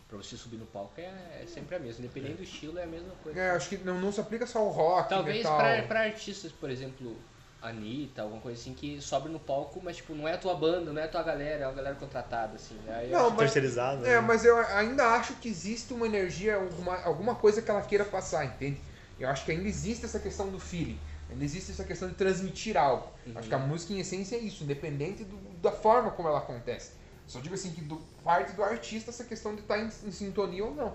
pra 0.09 0.17
você 0.17 0.36
subir 0.36 0.57
no 0.57 0.65
palco, 0.65 0.91
é, 0.97 1.03
é 1.41 1.45
sempre 1.47 1.73
a 1.77 1.79
mesma. 1.79 2.03
Independente 2.03 2.36
do 2.36 2.43
estilo, 2.43 2.77
é 2.77 2.84
a 2.84 2.88
mesma 2.88 3.13
coisa. 3.23 3.39
É, 3.39 3.51
acho 3.51 3.69
que 3.69 3.77
não, 3.77 3.97
não 4.01 4.11
se 4.11 4.19
aplica 4.19 4.45
só 4.45 4.59
ao 4.59 4.67
rock, 4.67 5.07
Talvez 5.07 5.38
metal. 5.38 5.55
pra, 5.57 5.84
pra 5.84 6.01
artistas, 6.01 6.51
por 6.51 6.69
exemplo, 6.69 7.17
Anitta, 7.62 8.24
alguma 8.24 8.41
coisa 8.41 8.59
assim, 8.59 8.74
que 8.74 8.99
sobe 9.01 9.30
no 9.30 9.39
palco, 9.39 9.80
mas 9.84 9.97
tipo, 9.97 10.16
não 10.16 10.28
é 10.28 10.34
a 10.34 10.38
tua 10.38 10.55
banda, 10.55 10.91
não 10.91 10.99
é 11.01 11.05
a 11.05 11.07
tua 11.07 11.22
galera, 11.22 11.64
é 11.64 11.68
uma 11.68 11.74
galera 11.76 11.95
contratada, 11.95 12.55
assim. 12.55 12.78
Aí 12.88 13.12
eu 13.12 13.20
Não, 13.20 13.30
mas- 13.30 13.39
Terceirizado. 13.39 14.05
É, 14.05 14.16
né? 14.16 14.22
mas 14.22 14.43
eu 14.43 14.57
ainda 14.57 15.05
acho 15.09 15.34
que 15.36 15.47
existe 15.47 15.93
uma 15.93 16.05
energia, 16.07 16.55
alguma, 16.55 16.97
alguma 17.03 17.36
coisa 17.36 17.62
que 17.62 17.70
ela 17.70 17.82
queira 17.82 18.03
passar, 18.05 18.45
entende? 18.45 18.82
Eu 19.20 19.30
acho 19.30 19.45
que 19.45 19.51
ainda 19.51 19.68
existe 19.68 20.03
essa 20.05 20.20
questão 20.20 20.49
do 20.49 20.59
feeling. 20.59 20.99
Ainda 21.30 21.43
existe 21.45 21.72
essa 21.72 21.84
questão 21.84 22.09
de 22.09 22.16
transmitir 22.16 22.76
algo. 22.76 23.07
Acho 23.36 23.47
que 23.47 23.53
a 23.55 23.59
música, 23.59 23.93
em 23.93 23.99
essência, 23.99 24.36
é 24.36 24.39
isso, 24.39 24.64
independente 24.64 25.24
do- 25.24 25.38
da 25.62 25.72
forma 25.72 26.09
como 26.12 26.28
ela 26.28 26.39
acontece. 26.39 26.91
Só 27.28 27.39
digo 27.39 27.53
assim 27.55 27.72
que 27.72 27.82
do, 27.82 28.01
parte 28.24 28.53
do 28.53 28.64
artista 28.64 29.12
essa 29.12 29.24
questão 29.24 29.53
de 29.55 29.62
estar 29.62 29.78
em, 29.78 29.86
em 29.86 30.12
sintonia 30.12 30.66
ou 30.66 30.74
não. 30.74 30.93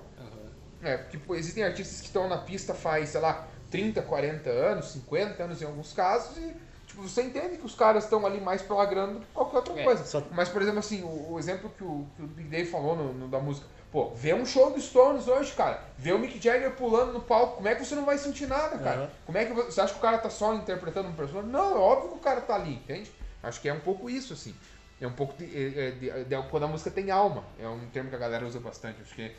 É, 0.83 0.99
porque 0.99 1.17
pô, 1.17 1.35
existem 1.35 1.64
artistas 1.64 2.01
que 2.01 2.07
estão 2.09 2.29
na 2.29 2.37
pista 2.37 2.75
faz, 2.75 3.11
sei 3.11 3.21
lá, 3.21 3.49
30, 3.77 4.03
40 4.03 4.51
anos, 4.51 4.87
50 4.93 5.43
anos 5.43 5.62
em 5.62 5.64
alguns 5.64 5.93
casos, 5.93 6.37
e 6.39 6.55
tipo, 6.87 7.03
você 7.03 7.22
entende 7.22 7.57
que 7.59 7.66
os 7.66 7.74
caras 7.74 8.05
estão 8.05 8.24
ali 8.24 8.41
mais 8.41 8.62
pela 8.62 8.85
grana 8.87 9.14
do 9.14 9.20
que 9.20 9.27
qualquer 9.35 9.57
outra 9.57 9.81
É, 9.81 9.85
coisa. 9.85 10.24
Mas, 10.33 10.49
por 10.49 10.62
exemplo, 10.62 10.79
assim, 10.81 11.03
o, 11.03 11.33
o 11.33 11.39
exemplo 11.39 11.70
que 11.77 11.85
o, 11.85 12.07
que 12.16 12.22
o 12.22 12.27
Big 12.27 12.49
Dave 12.49 12.70
falou 12.70 12.97
no, 12.97 13.12
no- 13.12 13.29
da 13.29 13.39
música. 13.39 13.66
Pô, 13.93 14.11
vê 14.14 14.35
um 14.35 14.45
show 14.45 14.70
do 14.72 14.81
Stones 14.81 15.27
hoje, 15.29 15.53
cara. 15.55 15.81
Vê 15.97 16.12
o 16.12 16.18
Mick 16.18 16.43
Jagger 16.43 16.72
pulando 16.72 17.12
no 17.12 17.20
palco. 17.20 17.57
Como 17.57 17.68
é 17.68 17.74
que 17.74 17.85
você 17.85 17.95
não 17.95 18.05
vai 18.05 18.18
sentir 18.18 18.47
nada, 18.47 18.77
cara? 18.79 19.01
Aham. 19.03 19.11
Como 19.24 19.39
é 19.39 19.45
que 19.45 19.53
você, 19.55 19.70
você 19.70 19.81
acha 19.81 19.93
que 19.95 19.99
o 19.99 20.03
cara 20.03 20.18
tá 20.18 20.29
só 20.29 20.53
interpretando 20.55 21.09
um 21.09 21.12
personagem? 21.14 21.51
Não, 21.51 21.72
é 21.77 21.79
óbvio 21.79 22.11
que 22.11 22.16
o 22.16 22.20
cara 22.20 22.41
tá 22.41 22.55
ali, 22.57 22.74
entende? 22.74 23.11
Acho 23.43 23.61
que 23.61 23.68
é 23.68 23.72
um 23.72 23.81
pouco 23.81 24.11
isso, 24.11 24.33
assim. 24.33 24.55
É 25.01 25.07
um 25.07 25.12
pouco 25.12 25.35
de, 25.39 25.45
é- 25.45 25.89
é 25.89 25.91
de- 25.93 26.24
de- 26.24 26.43
quando 26.51 26.64
a 26.64 26.68
música 26.68 26.91
tem 26.91 27.11
alma. 27.11 27.45
É 27.61 27.68
um 27.68 27.87
termo 27.91 28.11
que 28.11 28.16
a 28.16 28.18
galera 28.18 28.45
usa 28.45 28.59
bastante. 28.61 29.01
Acho 29.01 29.14
que 29.14 29.31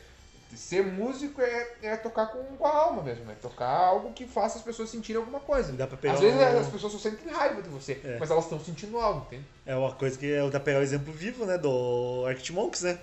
ser 0.56 0.84
músico 0.84 1.40
é, 1.42 1.68
é 1.82 1.96
tocar 1.96 2.26
com, 2.28 2.42
com 2.56 2.66
a 2.66 2.70
alma 2.70 3.02
mesmo. 3.02 3.30
É 3.30 3.34
tocar 3.34 3.68
algo 3.68 4.12
que 4.12 4.26
faça 4.26 4.58
as 4.58 4.64
pessoas 4.64 4.90
sentirem 4.90 5.20
alguma 5.20 5.40
coisa. 5.40 5.72
Dá 5.72 5.86
pra 5.86 5.96
pegar 5.96 6.14
Às 6.14 6.20
vezes 6.20 6.38
um- 6.40 6.58
as 6.60 6.68
pessoas 6.68 6.92
só 6.92 6.98
sentem 6.98 7.32
raiva 7.32 7.60
de 7.62 7.68
você, 7.68 8.00
É. 8.04 8.16
mas 8.18 8.30
elas 8.30 8.44
estão 8.44 8.58
sentindo 8.60 8.98
algo, 8.98 9.26
entende? 9.26 9.44
É 9.66 9.74
uma 9.76 9.92
coisa 9.92 10.18
que 10.18 10.26
eu 10.26 10.46
dá 10.46 10.58
pra 10.58 10.60
pegar 10.60 10.78
o 10.78 10.82
exemplo 10.82 11.12
vivo, 11.12 11.44
né? 11.44 11.58
Do 11.58 12.24
Arctic 12.26 12.50
Monkeys, 12.54 12.82
né? 12.82 12.98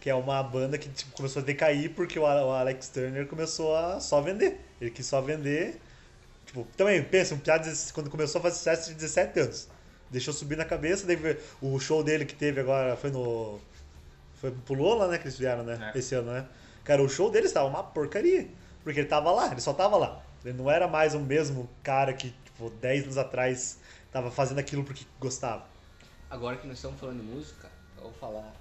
Que 0.00 0.08
é 0.08 0.14
uma 0.14 0.42
banda 0.42 0.78
que 0.78 0.88
tipo, 0.88 1.12
começou 1.12 1.42
a 1.42 1.44
decair 1.44 1.90
porque 1.94 2.18
o 2.18 2.24
Ale- 2.24 2.40
o 2.44 2.50
Alex 2.50 2.88
Turner 2.88 3.26
começou 3.26 3.76
a 3.76 4.00
só 4.00 4.20
vender. 4.20 4.58
Ele 4.80 4.90
quis 4.90 5.04
só 5.06 5.20
vender. 5.20 5.78
Tipo, 6.46 6.66
também, 6.76 7.02
pensa, 7.02 7.34
um 7.34 7.38
piada 7.38 7.70
quando 7.92 8.08
começou 8.10 8.38
a 8.38 8.42
fazer 8.42 8.56
sucesso 8.56 8.88
de 8.88 8.94
17 8.96 9.38
anos. 9.40 9.68
Deixou 10.10 10.32
subir 10.34 10.56
na 10.56 10.64
cabeça, 10.64 11.06
daí 11.06 11.16
o 11.62 11.78
show 11.78 12.02
dele 12.02 12.24
que 12.24 12.34
teve 12.34 12.60
agora 12.60 12.96
foi 12.96 13.10
no. 13.10 13.60
Foi 14.40 14.50
pro 14.50 14.74
Lola, 14.74 15.06
né? 15.06 15.18
Que 15.18 15.24
eles 15.24 15.38
vieram, 15.38 15.62
né? 15.62 15.92
É. 15.94 15.98
Esse 15.98 16.14
ano, 16.14 16.32
né? 16.32 16.46
Cara, 16.90 17.04
o 17.04 17.08
show 17.08 17.30
dele 17.30 17.46
estava 17.46 17.68
uma 17.68 17.84
porcaria. 17.84 18.48
Porque 18.82 18.98
ele 18.98 19.06
tava 19.08 19.30
lá, 19.30 19.52
ele 19.52 19.60
só 19.60 19.72
tava 19.72 19.96
lá. 19.96 20.20
Ele 20.44 20.58
não 20.58 20.68
era 20.68 20.88
mais 20.88 21.14
o 21.14 21.20
mesmo 21.20 21.70
cara 21.84 22.12
que, 22.12 22.30
tipo, 22.44 22.68
10 22.68 23.04
anos 23.04 23.16
atrás 23.16 23.78
tava 24.10 24.28
fazendo 24.28 24.58
aquilo 24.58 24.82
porque 24.82 25.04
gostava. 25.20 25.62
Agora 26.28 26.56
que 26.56 26.66
nós 26.66 26.78
estamos 26.78 26.98
falando 26.98 27.20
de 27.20 27.26
música, 27.28 27.68
eu 27.96 28.02
vou 28.02 28.12
falar. 28.14 28.52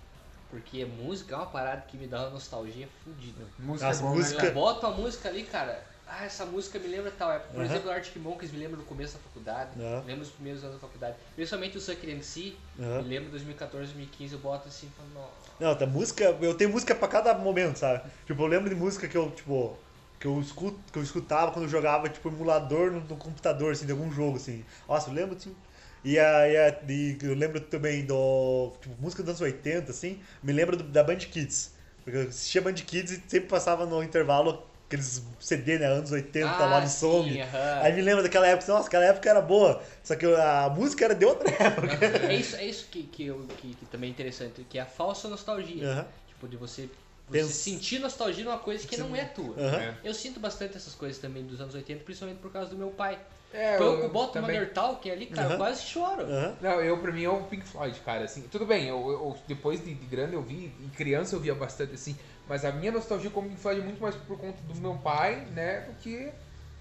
Porque 0.51 0.85
música 0.85 1.33
é 1.33 1.37
uma 1.39 1.47
parada 1.47 1.81
que 1.87 1.97
me 1.97 2.05
dá 2.05 2.19
uma 2.21 2.29
nostalgia 2.29 2.87
fodida. 3.03 3.43
Música 3.57 3.87
Nossa, 3.87 3.99
é 3.99 4.03
bom, 4.03 4.15
música- 4.15 4.41
né? 4.43 4.49
Eu 4.49 4.53
boto 4.53 4.85
a 4.85 4.91
música 4.91 5.29
ali, 5.29 5.43
cara. 5.45 5.83
Ah, 6.11 6.25
essa 6.25 6.43
música 6.45 6.79
me 6.79 6.87
lembra 6.87 7.11
tal 7.11 7.31
época. 7.31 7.53
Por 7.53 7.61
Aham. 7.61 7.69
exemplo, 7.69 7.89
o 7.89 7.93
Arctic 7.93 8.15
Monkeys 8.17 8.51
me 8.51 8.57
lembra 8.57 8.77
do 8.77 8.83
começo 8.83 9.13
da 9.13 9.19
faculdade. 9.19 9.79
Aham. 9.79 10.01
Me 10.01 10.07
lembra 10.07 10.23
dos 10.25 10.29
primeiros 10.33 10.63
anos 10.63 10.75
da 10.75 10.81
faculdade. 10.81 11.17
Principalmente 11.35 11.77
o 11.77 11.81
Sucker 11.81 12.09
MC. 12.09 12.55
Aham. 12.79 13.01
Me 13.03 13.07
lembra 13.09 13.29
2014, 13.29 13.85
2015. 13.93 14.33
Eu 14.33 14.39
boto 14.39 14.67
assim 14.67 14.89
falo, 14.97 15.09
nossa. 15.13 15.51
Não, 15.59 15.75
tá 15.75 15.85
música. 15.85 16.23
Eu 16.41 16.55
tenho 16.55 16.71
música 16.71 16.95
pra 16.95 17.07
cada 17.07 17.33
momento, 17.35 17.77
sabe? 17.77 18.09
Tipo, 18.25 18.41
eu 18.41 18.47
lembro 18.47 18.69
de 18.69 18.75
música 18.75 19.07
que 19.07 19.15
eu, 19.17 19.29
tipo. 19.31 19.77
Que 20.19 20.27
eu, 20.27 20.37
escuto, 20.41 20.77
que 20.91 20.99
eu 20.99 21.03
escutava 21.03 21.51
quando 21.51 21.63
eu 21.65 21.69
jogava, 21.69 22.09
tipo, 22.09 22.27
emulador 22.27 22.91
no, 22.91 22.99
no 22.99 23.15
computador, 23.15 23.71
assim, 23.71 23.85
de 23.85 23.91
algum 23.93 24.11
jogo, 24.11 24.35
assim. 24.35 24.65
Nossa, 24.87 25.09
eu 25.09 25.13
lembro, 25.13 25.37
assim. 25.37 25.55
E, 26.03 26.17
a, 26.19 26.47
e, 26.49 26.57
a- 26.57 26.79
e 26.89 27.17
eu 27.21 27.35
lembro 27.35 27.61
também 27.61 28.03
do. 28.05 28.73
Tipo, 28.81 28.95
música 29.01 29.21
dos 29.23 29.29
anos 29.29 29.41
80, 29.41 29.91
assim. 29.91 30.19
Me 30.41 30.51
lembro 30.51 30.75
do- 30.75 30.83
da 30.83 31.03
Band 31.03 31.17
Kids. 31.17 31.71
Porque 32.03 32.17
eu 32.17 32.23
assistia 32.29 32.61
Band 32.61 32.73
Kids 32.73 33.11
e 33.11 33.15
sempre 33.29 33.47
passava 33.47 33.85
no 33.85 34.01
intervalo 34.03 34.68
aqueles 34.89 35.21
CD, 35.39 35.77
né? 35.79 35.85
Anos 35.87 36.11
80, 36.11 36.49
Ah, 36.49 36.65
Love 36.65 36.87
sim, 36.89 36.99
Song. 36.99 37.41
aham. 37.41 37.79
Aí 37.83 37.93
me 37.93 38.01
lembra 38.01 38.23
daquela 38.23 38.47
época, 38.47 38.71
nossa, 38.73 38.87
aquela 38.87 39.05
época 39.05 39.29
era 39.29 39.41
boa. 39.41 39.81
Só 40.03 40.15
que 40.15 40.25
a 40.25 40.69
música 40.69 41.05
era 41.05 41.15
de 41.15 41.25
outra 41.25 41.47
época. 41.63 42.05
É 42.27 42.35
isso, 42.35 42.55
é 42.55 42.65
isso 42.65 42.87
que, 42.89 43.03
que, 43.03 43.25
eu, 43.25 43.47
que, 43.55 43.75
que 43.75 43.85
também 43.85 44.09
é 44.09 44.11
interessante, 44.11 44.63
que 44.63 44.77
é 44.77 44.81
a 44.81 44.85
falsa 44.85 45.27
nostalgia. 45.29 45.85
Aham. 45.87 46.07
Tipo, 46.27 46.47
de 46.47 46.57
você, 46.57 46.89
você 47.27 47.43
sentir 47.43 47.99
nostalgia 47.99 48.43
numa 48.43 48.57
coisa 48.59 48.87
que 48.87 48.97
não 48.97 49.15
é 49.15 49.25
tua. 49.25 49.55
Aham. 49.57 49.93
Eu 50.03 50.13
sinto 50.13 50.39
bastante 50.39 50.75
essas 50.75 50.95
coisas 50.95 51.21
também 51.21 51.45
dos 51.45 51.61
anos 51.61 51.75
80, 51.75 52.03
principalmente 52.03 52.39
por 52.39 52.51
causa 52.51 52.69
do 52.69 52.77
meu 52.77 52.89
pai. 52.89 53.19
É, 53.51 53.75
Então, 53.75 53.93
eu 53.95 54.03
eu 54.03 54.09
boto 54.09 54.37
uma 54.37 54.43
também. 54.47 54.59
Mother 54.59 54.73
Talking 54.73 55.09
ali, 55.09 55.25
cara, 55.25 55.41
eu 55.41 55.47
Aham. 55.49 55.57
quase 55.57 55.83
choro. 55.83 56.21
Aham. 56.23 56.55
Não, 56.61 56.81
eu 56.81 56.97
pra 56.99 57.11
mim 57.11 57.23
é 57.23 57.29
o 57.29 57.43
Pink 57.45 57.65
Floyd, 57.67 57.99
cara, 58.01 58.25
assim. 58.25 58.43
Tudo 58.43 58.65
bem, 58.65 58.87
eu, 58.87 58.97
eu- 59.11 59.37
depois 59.47 59.83
de, 59.83 59.93
de 59.93 60.05
grande 60.05 60.33
eu 60.35 60.41
vi, 60.43 60.71
e 60.79 60.89
criança 60.95 61.35
eu 61.35 61.39
via 61.39 61.55
bastante, 61.55 61.93
assim. 61.95 62.15
Mas 62.49 62.65
a 62.65 62.71
minha 62.71 62.91
nostalgia 62.91 63.29
com 63.29 63.41
o 63.41 63.43
Pink 63.43 63.61
Floyd 63.61 63.79
é 63.79 63.83
muito 63.83 64.01
mais 64.01 64.15
por 64.15 64.37
conta 64.39 64.59
do 64.63 64.75
meu 64.75 64.95
pai, 64.95 65.45
né, 65.55 65.81
do 65.81 65.93
que 65.93 66.31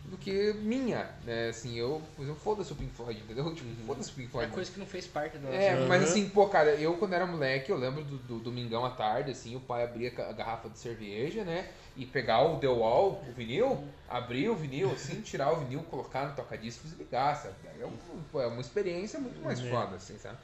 do 0.05 0.16
que 0.16 0.55
minha, 0.55 1.05
né, 1.23 1.49
assim, 1.51 1.77
eu, 1.79 2.01
eu 2.19 2.35
foda-se 2.35 2.73
o 2.73 2.77
Pink 2.77 2.95
Floyd, 2.95 3.21
entendeu? 3.21 3.45
Tipo, 3.55 3.69
foda-se 3.85 4.11
o 4.11 4.14
Pink 4.14 4.29
É 4.29 4.31
Floyd. 4.31 4.53
coisa 4.53 4.71
que 4.73 4.79
não 4.79 4.87
fez 4.87 5.07
parte 5.07 5.37
da 5.37 5.51
nossa 5.51 5.62
É, 5.62 5.75
vida. 5.77 5.87
mas 5.87 6.03
assim, 6.03 6.27
pô, 6.31 6.49
cara, 6.49 6.71
eu 6.77 6.97
quando 6.97 7.12
era 7.12 7.27
moleque, 7.27 7.71
eu 7.71 7.77
lembro 7.77 8.03
do, 8.03 8.16
do 8.16 8.39
domingão 8.39 8.87
à 8.87 8.91
tarde, 8.91 9.33
assim, 9.33 9.55
o 9.55 9.61
pai 9.61 9.83
abria 9.85 10.11
a 10.16 10.33
garrafa 10.33 10.71
de 10.71 10.79
cerveja, 10.79 11.45
né? 11.45 11.69
E 11.95 12.07
pegar 12.07 12.43
o 12.43 12.57
The 12.59 12.69
Wall, 12.69 13.23
o 13.29 13.33
vinil, 13.35 13.85
abrir 14.09 14.49
o 14.49 14.55
vinil, 14.57 14.91
assim, 14.93 15.21
tirar 15.21 15.53
o 15.53 15.57
vinil, 15.57 15.83
colocar 15.91 16.27
no 16.29 16.35
toca-discos 16.35 16.93
e 16.93 16.95
ligar, 16.95 17.37
sabe? 17.37 17.55
É, 17.79 17.85
um, 17.85 18.41
é 18.41 18.47
uma 18.47 18.62
experiência 18.62 19.21
muito 19.21 19.43
mais 19.43 19.61
É. 19.61 19.69
foda, 19.69 19.97
assim, 19.97 20.16
sabe? 20.16 20.39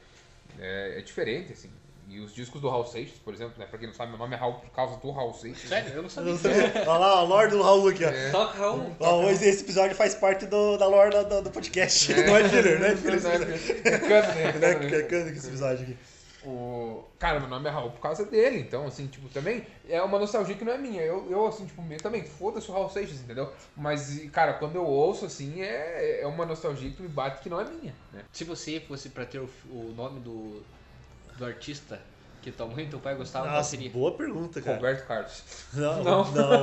É, 0.59 0.99
é 0.99 1.01
diferente, 1.01 1.55
assim. 1.55 1.71
E 2.09 2.21
os 2.21 2.35
discos 2.35 2.61
do 2.61 2.69
Raul 2.69 2.85
Seixas, 2.87 3.19
por 3.19 3.33
exemplo, 3.33 3.55
né? 3.59 3.67
Pra 3.67 3.79
quem 3.79 3.89
não 3.89 3.95
sabe, 3.95 4.11
meu 4.11 4.19
nome 4.19 4.35
é 4.35 4.39
Raul 4.39 4.55
por 4.55 4.71
causa 4.71 4.97
do 4.99 5.11
Raul 5.11 5.33
Seixas. 5.33 5.69
Sério, 5.69 5.91
eu 5.95 6.03
não 6.03 6.09
sabia. 6.11 6.33
Olha 6.87 6.99
lá, 6.99 7.11
a 7.19 7.23
lore 7.23 7.51
do 7.51 7.63
Raul 7.63 7.89
aqui, 7.89 8.05
ó. 8.05 8.09
É. 8.11 8.31
Toca 8.31 8.59
Raul. 8.59 8.97
Ó, 9.01 9.31
esse 9.31 9.45
esse 9.47 9.63
episódio 9.63 9.97
faz 9.97 10.15
parte 10.15 10.47
do, 10.47 10.77
da 10.77 10.87
lore 10.87 11.11
do, 11.11 11.25
do- 11.25 11.43
do 11.43 11.51
podcast. 11.51 12.13
Não 12.15 12.37
é 12.37 12.49
filler, 12.49 12.79
não 12.81 12.87
é 12.87 12.97
filler. 12.97 13.15
esse 13.17 13.27
Não 13.27 13.33
é 13.35 13.39
filler. 13.59 13.87
É 13.87 13.99
cano, 13.99 14.35
né? 14.35 14.43
É 14.45 14.49
É 14.49 14.53
cano, 14.53 14.91
né? 14.91 14.99
é 14.99 15.03
cano 15.03 15.31
esse 15.31 15.49
episódio 15.49 15.83
aqui. 15.85 15.97
O... 16.47 17.03
Cara, 17.19 17.41
meu 17.41 17.49
nome 17.49 17.67
é 17.67 17.73
Raul 17.73 17.91
por 17.91 18.01
causa 18.03 18.27
dele, 18.27 18.59
então, 18.61 18.87
assim, 18.87 19.07
tipo, 19.07 19.31
também 19.31 19.67
é 19.89 20.03
uma 20.03 20.19
nostalgia 20.19 20.55
que 20.55 20.63
não 20.65 20.75
é 20.75 20.77
minha. 20.79 21.01
Eu, 21.01 21.27
eu 21.31 21.47
assim, 21.47 21.65
tipo, 21.65 21.81
meio- 21.81 22.03
também, 22.03 22.23
foda-se 22.23 22.71
o 22.71 22.75
Raul 22.75 22.91
Seixas, 22.91 23.21
entendeu? 23.21 23.51
Mas, 23.75 24.21
cara, 24.31 24.53
quando 24.53 24.77
eu 24.77 24.85
ouço, 24.85 25.25
assim, 25.25 25.63
é, 25.63 26.21
é 26.21 26.27
uma 26.27 26.45
nostalgia 26.45 26.91
que 26.91 27.01
me 27.01 27.09
bate 27.09 27.41
que 27.43 27.49
não 27.49 27.59
é 27.59 27.65
minha, 27.65 27.95
né? 28.13 28.21
Se 28.31 28.45
você 28.45 28.79
fosse 28.79 29.09
pra 29.09 29.25
ter 29.25 29.39
o, 29.39 29.49
o 29.71 29.95
nome 29.97 30.21
do, 30.21 30.63
do 31.37 31.45
artista 31.45 32.01
que 32.43 32.51
tua 32.53 32.67
mãe 32.67 32.85
e 32.85 32.89
teu 32.89 32.99
pai 32.99 33.15
gostavam, 33.15 33.49
qual 33.49 33.57
Nossa, 33.57 33.71
seria? 33.71 33.89
boa 33.91 34.13
pergunta, 34.13 34.61
cara. 34.61 34.77
Roberto 34.77 35.07
Carlos. 35.07 35.43
Não, 35.73 36.05
Não. 36.05 36.31
não. 36.33 36.63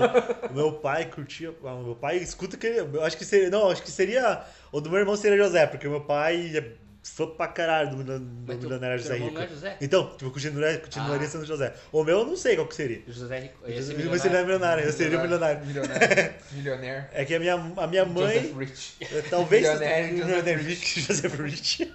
Meu 0.54 0.74
pai 0.74 1.06
curtia. 1.06 1.52
ah, 1.66 1.82
meu 1.84 1.96
pai 1.96 2.18
escuta 2.18 2.56
que 2.56 2.68
ele. 2.68 2.80
Eu 2.98 3.04
acho 3.04 3.18
que 3.18 3.26
seria. 3.26 3.50
Não, 3.50 3.70
acho 3.72 3.82
que 3.82 3.90
seria. 3.90 4.44
O 4.72 4.80
do 4.80 4.90
meu 4.92 5.00
irmão 5.00 5.16
seria 5.16 5.44
José, 5.44 5.66
porque 5.66 5.88
meu 5.88 6.02
pai 6.02 6.56
é 6.56 6.72
fã 7.04 7.26
pra 7.26 7.48
caralho 7.48 7.96
do, 7.96 8.20
do, 8.20 8.54
Milionário 8.54 9.00
José 9.00 9.16
Rico. 9.18 9.32
não 9.34 9.42
é 9.42 9.48
José? 9.48 9.76
Então, 9.82 10.16
tipo, 10.18 10.30
continuaria, 10.30 10.78
continuaria 10.78 11.26
Ah. 11.26 11.30
sendo 11.32 11.46
José. 11.48 11.74
O 11.92 12.04
meu 12.04 12.20
eu 12.20 12.26
não 12.28 12.38
sei 12.38 12.54
qual 12.56 12.68
que 12.68 12.76
seria. 12.76 13.02
José 13.08 13.40
Rico. 13.40 13.56
Mas 13.64 14.24
ele 14.24 14.38
é 14.38 14.42
milionário. 14.44 14.84
eu 14.86 14.94
seria 14.94 15.20
milionário. 15.20 15.66
Milionário. 15.66 16.34
Milionário. 16.54 17.06
É 17.12 17.26
que 17.26 17.34
a 17.34 17.40
minha, 17.40 17.56
a 17.56 17.88
minha 17.88 18.06
mãe. 18.06 18.36
Joseph 18.40 18.56
Rich. 18.58 18.96
eh, 19.02 19.24
Talvez. 19.32 19.68
Milionário 20.12 20.60
Joseph. 20.62 20.64
Rich. 20.68 21.02
Joseph 21.02 21.40
Rich. 21.40 21.92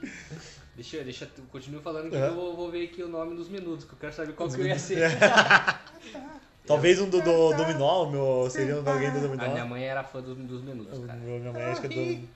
Deixa, 0.76 1.02
deixa, 1.02 1.24
eu- 1.24 1.44
continue 1.50 1.80
falando 1.80 2.10
que 2.10 2.16
Aham. 2.16 2.26
eu 2.26 2.34
vou, 2.34 2.54
vou 2.54 2.70
ver 2.70 2.84
aqui 2.84 3.02
o 3.02 3.08
nome 3.08 3.34
dos 3.34 3.48
menudos, 3.48 3.84
que 3.86 3.94
eu 3.94 3.98
quero 3.98 4.12
saber 4.12 4.34
qual 4.34 4.48
que 4.48 4.60
eu 4.60 4.66
ia 4.66 4.78
ser. 4.78 4.98
É. 5.02 5.10
Talvez 6.66 7.00
um 7.00 7.08
do, 7.08 7.22
do 7.22 7.56
Dominó, 7.56 8.04
o 8.04 8.10
meu, 8.10 8.50
seria 8.50 8.76
um 8.78 8.82
de 8.82 8.90
alguém 8.90 9.10
do 9.10 9.20
Dominó. 9.20 9.44
A 9.44 9.48
minha 9.48 9.64
mãe 9.64 9.84
era 9.84 10.04
fã 10.04 10.20
dos, 10.20 10.36
dos 10.36 10.62
menudos, 10.62 10.98
cara. 10.98 11.18
Minha 11.18 11.52
mãe 11.52 11.62
acho 11.62 11.80
que 11.80 11.86
é 11.86 12.16
do. 12.16 12.28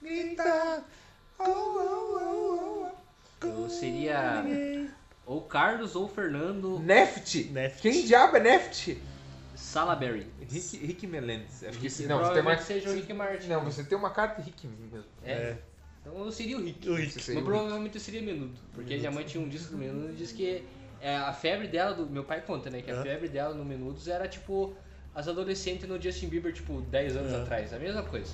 Grita. 0.00 0.84
Eu 3.42 3.68
seria 3.68 4.42
ou 5.26 5.42
Carlos 5.42 5.94
ou 5.94 6.08
Fernando 6.08 6.78
Neft. 6.78 7.44
Neft. 7.50 7.82
Quem 7.82 8.06
diabo 8.06 8.36
é 8.36 8.40
Neft? 8.40 8.98
Salaberry. 9.54 10.26
Rick, 10.40 10.76
Rick 10.78 11.06
Melendes. 11.06 11.62
Acho 11.64 11.78
que. 11.78 12.06
Não, 12.06 12.18
você 12.18 12.32
tem 12.32 12.42
uma... 12.42 12.58
seja 12.58 12.90
o 12.90 12.94
Rick 12.94 13.12
Martin. 13.12 13.48
Não, 13.48 13.64
você 13.64 13.84
tem 13.84 13.96
uma 13.98 14.10
cara 14.10 14.34
de 14.34 14.42
Rick 14.42 14.66
mesmo. 14.66 15.04
É. 15.24 15.32
É. 15.32 15.58
Então 16.04 16.24
eu 16.24 16.32
seria 16.32 16.56
o 16.58 16.62
Rick. 16.64 16.88
O 16.88 16.94
Rick. 16.94 17.12
Você 17.12 17.16
Mas 17.18 17.24
seria 17.24 17.40
o 17.40 17.44
Rick. 17.44 17.52
provavelmente 17.56 17.94
eu 17.96 18.00
seria 18.00 18.22
menudo. 18.22 18.52
Porque 18.74 18.96
minha 18.96 19.10
mãe 19.10 19.24
tinha 19.24 19.42
um 19.42 19.48
disco 19.48 19.70
do 19.72 19.78
menudo 19.78 20.10
e 20.12 20.16
disse 20.16 20.34
que 20.34 20.62
é, 21.00 21.16
a 21.16 21.32
febre 21.32 21.68
dela, 21.68 21.94
do 21.94 22.06
meu 22.06 22.24
pai 22.24 22.40
conta, 22.40 22.70
né? 22.70 22.82
Que 22.82 22.90
a 22.90 23.02
febre 23.02 23.28
dela 23.28 23.54
no 23.54 23.64
menudos 23.64 24.08
era 24.08 24.26
tipo 24.28 24.74
as 25.14 25.28
adolescentes 25.28 25.86
no 25.88 26.00
Justin 26.00 26.28
Bieber, 26.28 26.52
tipo, 26.52 26.80
10 26.80 27.16
anos 27.16 27.34
atrás. 27.34 27.72
A 27.74 27.78
mesma 27.78 28.02
coisa. 28.02 28.32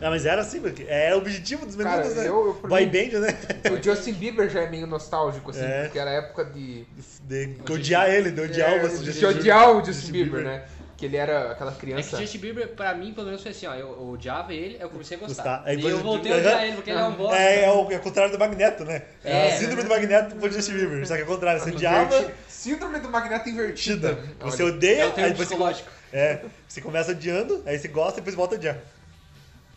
Ah, 0.00 0.10
mas 0.10 0.24
era 0.26 0.42
assim, 0.42 0.60
porque 0.60 0.84
era 0.88 1.16
o 1.16 1.18
objetivo 1.18 1.66
dos 1.66 1.74
Cara, 1.74 1.96
meninos, 2.02 2.16
né? 2.16 2.28
eu- 2.28 2.46
eu, 2.48 2.54
por 2.54 2.70
Boy 2.70 2.86
mim- 2.86 2.92
band, 3.10 3.18
né? 3.18 3.36
O 3.76 3.82
Justin 3.82 4.12
Bieber 4.12 4.48
já 4.48 4.60
é 4.60 4.70
meio 4.70 4.86
nostálgico, 4.86 5.50
assim, 5.50 5.60
É. 5.64 5.84
porque 5.84 5.98
era 5.98 6.10
a 6.10 6.14
época 6.14 6.44
de. 6.44 6.84
De 7.26 7.56
odiar 7.68 8.08
ele, 8.08 8.30
de 8.30 8.40
odiar 8.40 8.70
é, 8.74 8.84
o 8.84 8.88
de 8.88 9.06
Justin 9.06 9.24
odiar 9.26 9.70
o 9.72 9.78
Justin 9.78 9.92
Justin 9.92 10.12
Bieber, 10.12 10.30
Bieber. 10.42 10.44
né? 10.60 10.68
Que 10.98 11.06
ele 11.06 11.16
era 11.16 11.52
aquela 11.52 11.70
É 11.70 11.74
que 11.74 11.80
criança. 11.80 12.18
Justin 12.20 12.38
Bieber, 12.38 12.68
pra 12.74 12.92
mim, 12.92 13.14
pelo 13.14 13.26
menos 13.28 13.40
foi 13.40 13.52
assim, 13.52 13.66
ó. 13.68 13.72
Eu, 13.74 13.86
eu 13.92 14.08
odiava 14.10 14.52
ele, 14.52 14.74
aí 14.74 14.82
eu 14.82 14.90
comecei 14.90 15.16
a 15.16 15.20
gostar. 15.20 15.42
Gostar. 15.44 15.62
Aí 15.64 15.74
e 15.74 15.76
depois- 15.76 15.94
eu 15.94 16.00
voltei 16.00 16.32
a 16.32 16.36
odiar 16.36 16.64
ele, 16.64 16.72
porque 16.74 16.90
ele 16.90 16.98
é 16.98 17.04
um 17.04 17.12
bosta. 17.14 17.36
É, 17.38 17.64
é 17.66 17.70
o, 17.70 17.90
é 17.92 17.96
o 17.96 18.00
contrário 18.00 18.32
do 18.32 18.38
Magneto, 18.38 18.84
né? 18.84 19.02
É, 19.24 19.30
É. 19.30 19.52
a 19.54 19.56
síndrome 19.58 19.84
do 19.84 19.88
Magneto 19.88 20.34
pro 20.34 20.50
Justin 20.50 20.72
Bieber. 20.72 21.06
Só 21.06 21.14
que 21.14 21.20
é 21.20 21.24
o 21.24 21.28
contrário, 21.28 21.60
você 21.62 21.70
odiava, 21.70 22.32
Síndrome 22.48 22.98
do 22.98 23.08
magneto 23.08 23.48
invertida. 23.48 24.14
tida. 24.16 24.34
Você 24.40 24.62
odeia, 24.64 25.02
É 25.02 25.06
o 25.06 25.14
aí 25.16 25.30
depois 25.32 25.48
você, 25.48 25.84
é, 26.12 26.44
você 26.66 26.80
começa 26.80 27.12
odiando, 27.12 27.62
aí 27.64 27.78
você 27.78 27.86
gosta 27.86 28.14
e 28.14 28.16
depois 28.16 28.34
volta 28.34 28.56
a 28.56 28.58
odiar. 28.58 28.76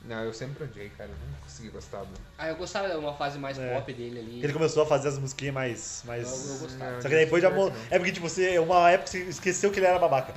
Não, 0.04 0.24
eu 0.24 0.34
sempre 0.34 0.64
odiei, 0.64 0.90
cara. 0.98 1.08
Eu 1.12 1.16
não 1.16 1.38
consegui 1.44 1.70
gostar 1.70 2.00
do. 2.00 2.08
Ah, 2.36 2.48
eu 2.50 2.56
gostava 2.56 2.90
de 2.90 2.96
uma 2.96 3.14
fase 3.14 3.38
mais 3.38 3.60
É. 3.60 3.76
pop 3.76 3.94
dele 3.94 4.18
ali. 4.20 4.44
Ele 4.44 4.52
começou 4.54 4.82
a 4.82 4.86
fazer 4.88 5.10
as 5.10 5.20
musiquinhas 5.20 5.54
mais. 5.54 6.02
mais... 6.08 6.24
Eu- 6.48 6.54
eu 6.56 6.60
gostava. 6.62 7.02
Só 7.04 7.08
que 7.08 7.16
depois 7.16 7.44
já. 7.44 7.52
Mo-. 7.52 7.72
É 7.92 8.00
porque, 8.00 8.12
tipo, 8.12 8.28
você, 8.28 8.58
uma 8.58 8.90
época 8.90 9.12
você 9.12 9.20
esqueceu 9.20 9.70
que 9.70 9.78
ele 9.78 9.86
era 9.86 10.00
babaca. 10.00 10.34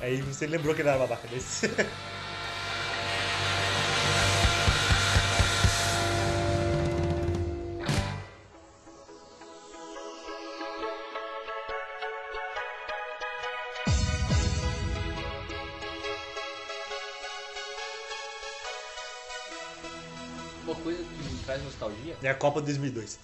Aí 0.00 0.22
você 0.22 0.46
lembrou 0.46 0.74
que 0.74 0.82
ele 0.82 0.88
era 0.88 0.98
babaca. 0.98 1.28
Daí 1.28 1.40
É 22.22 22.28
a 22.28 22.34
Copa 22.34 22.60
2002. 22.60 23.18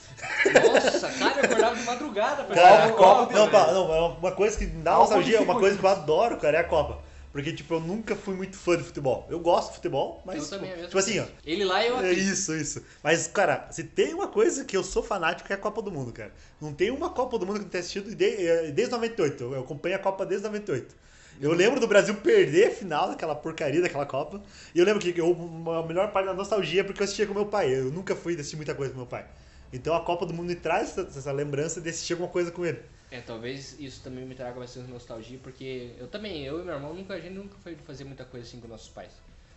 Nossa, 0.54 1.08
cara, 1.10 1.38
eu 1.40 1.44
acordava 1.44 1.76
de 1.76 1.82
madrugada 1.84 2.44
pra 2.44 2.54
Cara, 2.54 2.84
a 2.86 2.92
Copa. 2.92 3.32
Não, 3.32 3.48
pá, 3.50 3.72
não, 3.72 3.94
é 3.94 4.00
uma 4.18 4.32
coisa 4.32 4.56
que 4.58 4.66
dá 4.66 4.96
nostalgia, 4.96 5.38
é 5.38 5.40
uma 5.40 5.58
coisa 5.58 5.76
que 5.78 5.84
eu 5.84 5.88
adoro, 5.90 6.36
cara, 6.38 6.56
é 6.58 6.60
a 6.60 6.64
Copa. 6.64 7.04
Porque, 7.32 7.52
tipo, 7.52 7.74
eu 7.74 7.80
nunca 7.80 8.16
fui 8.16 8.34
muito 8.34 8.56
fã 8.56 8.78
de 8.78 8.82
futebol. 8.82 9.26
Eu 9.28 9.38
gosto 9.38 9.68
de 9.68 9.74
futebol, 9.74 10.22
mas. 10.24 10.50
Eu 10.50 10.58
também, 10.58 10.72
é 10.72 10.84
tipo 10.86 10.96
assim, 10.98 11.20
ó. 11.20 11.24
Ele 11.44 11.66
lá 11.66 11.84
e 11.84 11.88
eu 11.88 12.00
É 12.00 12.10
aqui. 12.10 12.20
isso, 12.20 12.54
isso. 12.56 12.82
Mas, 13.02 13.26
cara, 13.26 13.68
se 13.70 13.84
tem 13.84 14.14
uma 14.14 14.28
coisa 14.28 14.64
que 14.64 14.74
eu 14.74 14.82
sou 14.82 15.02
fanático 15.02 15.52
é 15.52 15.54
a 15.54 15.58
Copa 15.58 15.82
do 15.82 15.92
Mundo, 15.92 16.12
cara. 16.12 16.32
Não 16.58 16.72
tem 16.72 16.90
uma 16.90 17.10
Copa 17.10 17.38
do 17.38 17.44
Mundo 17.44 17.56
que 17.56 17.60
eu 17.60 17.64
não 17.64 17.70
tenha 17.70 17.80
assistido 17.80 18.08
de- 18.14 18.72
desde 18.72 18.90
98. 18.90 19.52
Eu 19.52 19.60
acompanho 19.60 19.96
a 19.96 19.98
Copa 19.98 20.24
desde 20.24 20.46
98. 20.46 20.94
Eu 21.40 21.52
lembro 21.52 21.78
do 21.78 21.86
Brasil 21.86 22.14
perder 22.16 22.68
a 22.68 22.70
final 22.70 23.08
daquela 23.08 23.34
porcaria 23.34 23.80
daquela 23.80 24.06
Copa. 24.06 24.42
E 24.74 24.78
eu 24.78 24.84
lembro 24.84 25.00
que 25.00 25.18
eu, 25.18 25.36
a 25.78 25.86
melhor 25.86 26.10
parte 26.12 26.26
da 26.26 26.34
nostalgia 26.34 26.80
é 26.80 26.84
porque 26.84 27.00
eu 27.00 27.04
assistia 27.04 27.26
com 27.26 27.34
meu 27.34 27.46
pai. 27.46 27.74
Eu 27.74 27.90
nunca 27.90 28.14
fui 28.16 28.34
assistir 28.34 28.56
muita 28.56 28.74
coisa 28.74 28.92
com 28.92 28.98
meu 28.98 29.06
pai. 29.06 29.26
Então 29.72 29.94
a 29.94 30.00
Copa 30.00 30.24
do 30.24 30.32
Mundo 30.32 30.48
me 30.48 30.54
traz 30.54 30.90
essa, 30.90 31.02
essa 31.02 31.32
lembrança 31.32 31.80
de 31.80 31.90
assistir 31.90 32.14
alguma 32.14 32.30
coisa 32.30 32.50
com 32.50 32.64
ele. 32.64 32.80
É, 33.10 33.20
talvez 33.20 33.76
isso 33.78 34.02
também 34.02 34.24
me 34.24 34.34
traga 34.34 34.58
bastante 34.58 34.90
nostalgia, 34.90 35.38
porque 35.42 35.92
eu 35.98 36.08
também, 36.08 36.44
eu 36.44 36.60
e 36.60 36.64
meu 36.64 36.74
irmão, 36.74 36.94
nunca, 36.94 37.14
a 37.14 37.20
gente 37.20 37.34
nunca 37.34 37.56
foi 37.62 37.76
fazer 37.86 38.04
muita 38.04 38.24
coisa 38.24 38.46
assim 38.46 38.60
com 38.60 38.66
nossos 38.66 38.88
pais. 38.88 39.12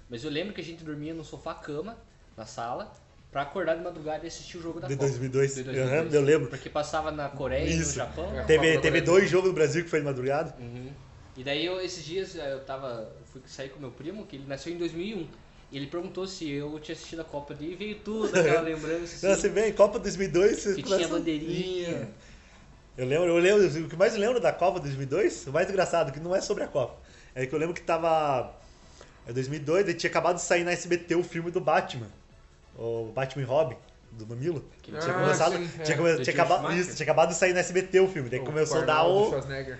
Mas 0.09 0.23
eu 0.23 0.29
lembro 0.29 0.53
que 0.53 0.61
a 0.61 0.63
gente 0.63 0.83
dormia 0.83 1.13
no 1.13 1.23
sofá-cama, 1.23 1.97
na 2.37 2.45
sala, 2.45 2.93
pra 3.31 3.43
acordar 3.43 3.75
de 3.75 3.83
madrugada 3.83 4.23
e 4.23 4.27
assistir 4.27 4.57
o 4.57 4.61
jogo 4.61 4.79
da 4.79 4.87
De 4.87 4.95
Copa. 4.95 5.07
2002. 5.07 5.55
De 5.55 5.79
Aham, 5.79 6.09
eu 6.11 6.21
lembro. 6.21 6.49
Porque 6.49 6.69
passava 6.69 7.11
na 7.11 7.29
Coreia 7.29 7.67
e 7.67 7.75
no 7.75 7.81
Isso. 7.81 7.95
Japão. 7.95 8.37
É. 8.37 8.43
Teve, 8.43 8.79
teve 8.79 9.01
dois 9.01 9.29
jogos 9.29 9.49
do 9.49 9.53
Brasil 9.53 9.83
que 9.83 9.89
foi 9.89 9.99
de 9.99 10.05
madrugada. 10.05 10.55
Uhum. 10.59 10.91
E 11.39 11.43
daí 11.43 11.65
eu, 11.65 11.79
esses 11.79 12.03
dias 12.03 12.35
eh, 12.35 12.51
eu 12.51 12.59
tava. 12.65 13.09
fui 13.31 13.41
sair 13.45 13.69
com 13.69 13.79
meu 13.79 13.91
primo, 13.91 14.25
que 14.25 14.35
ele 14.35 14.43
nasceu 14.45 14.73
em 14.73 14.77
2001. 14.77 15.25
E 15.71 15.77
ele 15.77 15.87
perguntou 15.87 16.27
se 16.27 16.51
eu 16.51 16.77
tinha 16.81 16.93
assistido 16.93 17.21
a 17.21 17.23
Copa 17.23 17.53
dele 17.53 17.71
e 17.71 17.75
veio 17.77 17.95
tudo 17.99 18.37
aquela 18.37 18.59
lembrança. 18.67 19.25
Não, 19.25 19.33
Assim, 19.33 19.41
você 19.43 19.47
vem, 19.47 19.71
Copa 19.71 19.99
2002, 19.99 20.59
você 20.59 20.75
que 20.75 20.83
tinha 20.83 21.07
bandeirinha. 21.07 22.09
Eu 22.97 23.05
lembro, 23.05 23.27
eu 23.27 23.37
lembro, 23.37 23.85
o 23.85 23.87
que 23.87 23.95
mais 23.95 24.13
eu 24.15 24.19
lembro 24.19 24.41
da 24.41 24.51
Copa 24.51 24.81
2002, 24.81 25.47
o 25.47 25.53
mais 25.53 25.69
engraçado, 25.69 26.11
que 26.11 26.19
não 26.19 26.35
é 26.35 26.41
sobre 26.41 26.65
a 26.65 26.67
Copa, 26.67 26.97
é 27.33 27.45
que 27.45 27.55
eu 27.55 27.59
lembro 27.59 27.73
que 27.73 27.83
tava. 27.83 28.53
É 29.25 29.31
2002, 29.31 29.87
e 29.87 29.93
tinha 29.93 30.09
acabado 30.09 30.35
de 30.35 30.41
sair 30.41 30.65
na 30.65 30.71
SBT 30.73 31.15
o 31.15 31.23
filme 31.23 31.51
do 31.51 31.61
Batman, 31.61 32.09
o 32.77 33.13
Batman 33.15 33.43
e 33.43 33.45
Robin, 33.45 33.77
do 34.11 34.25
Mamilo. 34.27 34.63
Que 34.81 34.91
Tinha 34.91 35.11
Ah, 35.13 35.19
começado, 35.19 35.55
sim, 35.57 35.69
é. 35.79 35.83
tinha, 35.83 35.97
come- 35.97 36.15
Do 36.15 36.23
tinha 36.23 36.33
acabado, 36.33 36.73
isso, 36.73 36.95
tinha 36.95 37.03
acabado 37.05 37.29
de 37.29 37.35
sair 37.35 37.53
na 37.53 37.59
SBT 37.59 37.99
o 37.99 38.07
filme, 38.07 38.29
daí 38.29 38.39
O 38.39 38.43
começou 38.43 38.81
a 38.81 38.85
dar 38.85 39.05
o. 39.05 39.31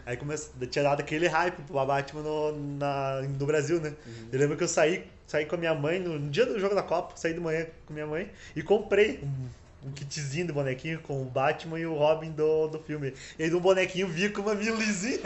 Aí 0.06 0.18
começou, 0.18 0.68
tinha 0.68 0.84
dado 0.84 1.00
aquele 1.02 1.28
hype 1.28 1.62
pro 1.64 1.86
Batman 1.86 2.22
no, 2.22 2.52
na, 2.78 3.22
no 3.22 3.46
Brasil, 3.46 3.80
né? 3.82 3.94
Uhum. 4.06 4.28
Eu 4.32 4.40
lembro 4.40 4.58
que 4.58 4.64
eu 4.64 4.68
saí, 4.68 5.06
saí 5.28 5.46
com 5.46 5.56
a 5.56 5.58
minha 5.58 5.74
mãe 5.74 6.00
no, 6.00 6.20
no 6.20 6.30
dia 6.30 6.46
do 6.46 6.60
jogo 6.60 6.76
da 6.76 6.84
Copa, 6.84 7.16
saí 7.18 7.34
de 7.34 7.40
manhã 7.40 7.66
com 7.86 7.94
minha 7.94 8.08
mãe 8.08 8.32
e 8.56 8.62
comprei 8.62 9.20
um, 9.24 9.88
um 9.90 9.92
kitzinho 9.92 10.48
do 10.48 10.54
bonequinho 10.54 11.00
com 11.02 11.22
o 11.22 11.26
Batman 11.26 11.80
e 11.80 11.86
o 11.86 11.96
Robin 11.96 12.32
do, 12.32 12.68
do 12.68 12.80
filme. 12.80 13.14
E 13.38 13.44
aí 13.44 13.50
no 13.50 13.60
bonequinho 13.60 14.08
vinha 14.08 14.30
com 14.32 14.42
uma 14.42 14.54
milizinha. 14.56 15.20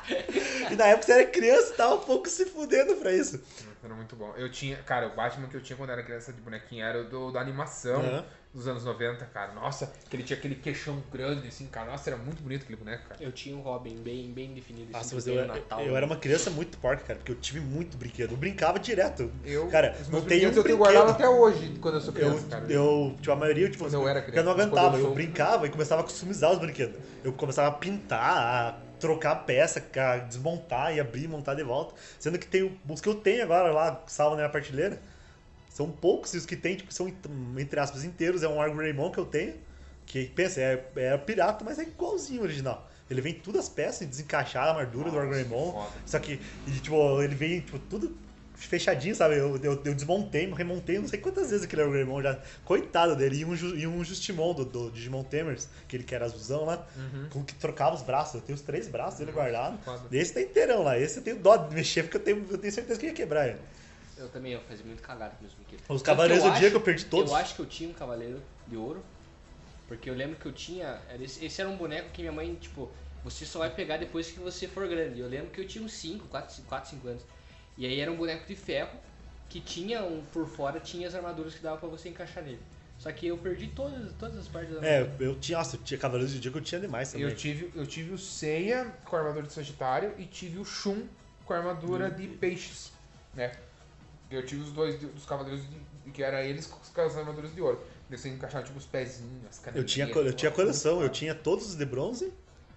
e 0.70 0.74
na 0.76 0.86
época 0.86 1.06
você 1.06 1.12
era 1.12 1.26
criança, 1.26 1.74
tava 1.74 1.94
um 1.94 2.00
pouco 2.00 2.28
se 2.28 2.46
fudendo 2.46 2.96
pra 2.96 3.12
isso. 3.12 3.40
Era 3.82 3.94
muito 3.94 4.14
bom. 4.14 4.34
Eu 4.36 4.50
tinha, 4.50 4.76
cara, 4.78 5.06
o 5.08 5.14
Batman 5.16 5.48
que 5.48 5.56
eu 5.56 5.62
tinha 5.62 5.76
quando 5.76 5.90
era 5.90 6.02
criança 6.02 6.32
de 6.32 6.40
bonequinho 6.40 6.84
era 6.84 7.00
o 7.00 7.04
do, 7.08 7.30
da 7.32 7.40
animação 7.40 8.00
Aham. 8.00 8.24
Dos 8.52 8.66
anos 8.66 8.84
90, 8.84 9.24
cara. 9.26 9.52
Nossa, 9.52 9.92
que 10.08 10.16
ele 10.16 10.22
tinha 10.24 10.36
aquele 10.36 10.56
queixão 10.56 11.02
grande, 11.12 11.46
assim, 11.48 11.66
cara. 11.66 11.90
Nossa, 11.90 12.10
era 12.10 12.16
muito 12.16 12.42
bonito 12.42 12.62
aquele 12.62 12.76
boneco, 12.76 13.08
cara. 13.08 13.22
Eu 13.22 13.30
tinha 13.30 13.56
um 13.56 13.60
Robin 13.60 13.96
bem, 14.02 14.32
bem 14.32 14.52
definido. 14.54 14.90
Nossa, 14.90 15.04
assim, 15.06 15.14
mas 15.14 15.24
que 15.24 15.30
eu, 15.30 15.38
era- 15.38 15.54
Natal. 15.54 15.80
eu 15.82 15.96
era 15.96 16.04
uma 16.06 16.16
criança 16.16 16.50
muito 16.50 16.76
porca, 16.78 17.02
cara, 17.04 17.18
porque 17.18 17.30
eu 17.32 17.36
tive 17.36 17.60
muito 17.60 17.96
brinquedo. 17.96 18.32
Eu 18.32 18.36
brincava 18.36 18.78
direto. 18.78 19.30
Eu, 19.44 19.68
Cara, 19.68 19.96
os 20.00 20.08
não 20.08 20.22
tem 20.22 20.46
um 20.46 20.50
eu 20.50 20.64
tenho 20.64 20.76
guardado 20.78 21.10
até 21.10 21.28
hoje, 21.28 21.76
quando 21.80 21.94
eu 21.94 22.00
sou 22.00 22.12
Eu, 22.14 22.30
criança, 22.30 22.46
cara. 22.48 22.72
eu, 22.72 23.16
tipo, 23.20 23.30
a 23.32 23.36
maioria, 23.36 23.70
tipo, 23.70 23.84
Quando 23.84 23.94
eu 23.94 24.08
era 24.08 24.20
porque 24.22 24.38
eu 24.38 24.42
não 24.44 24.54
criança, 24.54 24.70
aguentava, 24.72 24.98
eu 24.98 25.06
eu 25.06 25.14
brincava 25.14 25.66
e 25.66 25.70
começava 25.70 26.00
a 26.00 26.04
customizar 26.04 26.50
os 26.50 26.58
brinquedos. 26.58 26.96
Eu 27.22 27.32
começava 27.32 27.68
a 27.68 27.72
pintar, 27.72 28.36
a 28.36 28.80
trocar 28.98 29.34
peça, 29.46 29.82
a 29.96 30.18
desmontar 30.18 30.94
e 30.94 31.00
abrir 31.00 31.24
e 31.24 31.28
montar 31.28 31.54
de 31.54 31.62
volta. 31.62 31.94
Sendo 32.18 32.38
que 32.38 32.46
tem 32.46 32.62
o- 32.64 32.76
os 32.88 33.00
que 33.00 33.08
eu 33.08 33.14
tenho 33.14 33.42
agora 33.44 33.72
lá, 33.72 34.02
salvo 34.06 34.32
na 34.36 34.42
minha 34.42 34.50
prateleira, 34.50 35.00
são 35.70 35.88
poucos 35.90 36.34
e 36.34 36.36
os 36.36 36.44
que 36.44 36.56
tem, 36.56 36.74
tipo, 36.76 36.92
são, 36.92 37.10
entre 37.58 37.78
aspas, 37.80 38.04
inteiros. 38.04 38.42
É 38.42 38.48
um 38.48 38.60
Argoraimon 38.60 39.10
que 39.10 39.18
eu 39.18 39.24
tenho, 39.24 39.54
que, 40.04 40.26
pensa, 40.26 40.60
é, 40.60 40.84
é 40.96 41.16
pirata, 41.16 41.64
mas 41.64 41.78
é 41.78 41.82
igualzinho 41.84 42.40
ao 42.40 42.44
original. 42.44 42.90
Ele 43.08 43.20
vem 43.20 43.32
tudo 43.34 43.58
as 43.58 43.68
peças, 43.68 44.06
desencaixar 44.06 44.64
a 44.66 44.70
armadura 44.70 45.10
do 45.10 45.16
Nossa, 45.16 45.22
Argoraimon. 45.26 45.72
foda. 45.72 45.90
Só 46.04 46.18
que, 46.18 46.40
e, 46.66 46.70
tipo, 46.80 47.22
ele 47.22 47.34
vem, 47.34 47.60
tipo, 47.60 47.78
tudo 47.78 48.16
fechadinho, 48.54 49.14
sabe? 49.14 49.36
Eu, 49.36 49.56
eu, 49.62 49.80
eu 49.84 49.94
desmontei, 49.94 50.52
remontei 50.52 50.98
não 50.98 51.08
sei 51.08 51.18
quantas 51.18 51.50
vezes 51.50 51.64
aquele 51.64 51.82
Argoraimon 51.82 52.20
já. 52.20 52.38
Coitado 52.64 53.16
dele. 53.16 53.38
E 53.38 53.44
um, 53.44 53.54
e 53.54 53.86
um 53.86 54.04
Justimon 54.04 54.52
do, 54.52 54.64
do 54.64 54.90
Digimon 54.90 55.22
Tamers, 55.22 55.68
aquele 55.84 56.02
que 56.04 56.14
era 56.14 56.24
azulzão 56.24 56.64
lá, 56.64 56.84
com 57.30 57.42
que 57.44 57.54
trocava 57.54 57.94
os 57.94 58.02
braços. 58.02 58.34
Eu 58.34 58.40
tenho 58.40 58.56
os 58.56 58.62
três 58.62 58.86
braços 58.88 59.18
dele 59.20 59.32
guardados. 59.32 59.80
foda. 59.84 60.02
Esse 60.12 60.34
tá 60.34 60.42
inteirão 60.42 60.82
lá. 60.82 60.98
Esse 60.98 61.18
eu 61.18 61.22
tenho 61.22 61.38
dó 61.38 61.56
de 61.56 61.74
mexer, 61.74 62.02
porque 62.02 62.16
eu 62.16 62.20
tenho, 62.22 62.46
eu 62.50 62.58
tenho 62.58 62.72
certeza 62.72 62.98
que 62.98 63.06
ia 63.06 63.12
quebrar 63.12 63.48
ele. 63.48 63.58
Eu 64.20 64.28
também 64.28 64.52
eu 64.52 64.60
fazia 64.60 64.84
muito 64.84 65.02
cagada 65.02 65.34
com 65.34 65.42
meus 65.42 65.54
brinquedos. 65.54 65.84
Os 65.88 66.02
Cavaleiros 66.02 66.44
do 66.44 66.50
Dia 66.52 66.70
que 66.70 66.76
eu 66.76 66.80
perdi 66.80 67.04
todos. 67.06 67.30
Eu 67.30 67.36
acho 67.36 67.54
que 67.54 67.60
eu 67.60 67.66
tinha 67.66 67.88
um 67.88 67.92
Cavaleiro 67.92 68.42
de 68.66 68.76
Ouro. 68.76 69.02
Porque 69.88 70.08
eu 70.08 70.14
lembro 70.14 70.36
que 70.36 70.46
eu 70.46 70.52
tinha. 70.52 71.00
era 71.08 71.22
Esse, 71.22 71.44
esse 71.44 71.60
era 71.60 71.68
um 71.68 71.76
boneco 71.76 72.10
que 72.10 72.22
minha 72.22 72.32
mãe, 72.32 72.54
tipo, 72.54 72.88
você 73.24 73.44
só 73.44 73.58
vai 73.58 73.70
pegar 73.70 73.96
depois 73.96 74.30
que 74.30 74.38
você 74.38 74.68
for 74.68 74.86
grande. 74.86 75.18
Eu 75.18 75.28
lembro 75.28 75.50
que 75.50 75.60
eu 75.60 75.66
tinha 75.66 75.84
uns 75.84 75.92
5, 75.94 76.28
4, 76.28 76.62
4 76.62 76.90
5 76.90 77.08
anos. 77.08 77.22
E 77.76 77.86
aí 77.86 77.98
era 77.98 78.10
um 78.10 78.16
boneco 78.16 78.46
de 78.46 78.54
ferro 78.54 78.96
que 79.48 79.60
tinha 79.60 80.04
um. 80.04 80.22
Por 80.32 80.46
fora 80.46 80.78
tinha 80.78 81.08
as 81.08 81.14
armaduras 81.14 81.54
que 81.54 81.62
dava 81.62 81.76
pra 81.76 81.88
você 81.88 82.08
encaixar 82.08 82.44
nele. 82.44 82.60
Só 82.98 83.10
que 83.10 83.26
eu 83.26 83.38
perdi 83.38 83.68
todas, 83.68 84.12
todas 84.18 84.36
as 84.36 84.46
partes 84.46 84.78
da 84.78 84.86
É, 84.86 85.10
eu 85.18 85.34
tinha, 85.40 85.56
nossa, 85.56 85.76
eu 85.76 85.80
tinha 85.82 85.98
Cavaleiros 85.98 86.34
do 86.34 86.40
Dia 86.40 86.52
que 86.52 86.58
eu 86.58 86.62
tinha 86.62 86.80
demais 86.80 87.10
também. 87.10 87.26
Eu 87.26 87.34
tive, 87.34 87.72
eu 87.74 87.86
tive 87.86 88.12
o 88.12 88.18
Seiya 88.18 88.94
com 89.06 89.16
a 89.16 89.20
armadura 89.20 89.46
de 89.46 89.54
Sagitário 89.54 90.14
e 90.18 90.26
tive 90.26 90.58
o 90.58 90.64
Shun 90.64 91.06
com 91.46 91.54
a 91.54 91.56
armadura 91.56 92.10
de 92.10 92.28
peixes, 92.28 92.92
né? 93.34 93.52
Eu 94.30 94.44
tive 94.46 94.62
os 94.62 94.72
dois 94.72 94.98
dos 94.98 95.26
cavaleiros 95.26 95.62
de, 95.68 96.10
que 96.12 96.22
era 96.22 96.42
eles 96.44 96.66
com 96.66 97.00
as 97.00 97.16
armaduras 97.16 97.54
de 97.54 97.60
ouro. 97.60 97.80
Eles 98.08 98.24
encaixar 98.26 98.62
tipo 98.62 98.78
os 98.78 98.86
pezinhos, 98.86 99.44
as 99.48 99.58
Eu 99.58 99.62
canetinhas. 99.64 100.10
tinha, 100.10 100.24
eu 100.24 100.32
tinha 100.32 100.50
coleção, 100.50 101.02
eu 101.02 101.08
tinha 101.08 101.34
todos 101.34 101.66
os 101.68 101.74
de 101.76 101.84
bronze, 101.84 102.32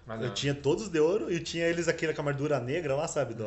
Mas 0.06 0.20
eu 0.22 0.34
tinha 0.34 0.54
todos 0.54 0.88
de 0.88 1.00
ouro 1.00 1.32
e 1.32 1.40
tinha 1.40 1.64
eles 1.66 1.88
aquele 1.88 2.12
com 2.12 2.20
a 2.20 2.24
armadura 2.24 2.60
negra 2.60 2.94
lá, 2.94 3.08
sabe? 3.08 3.34
Do, 3.34 3.44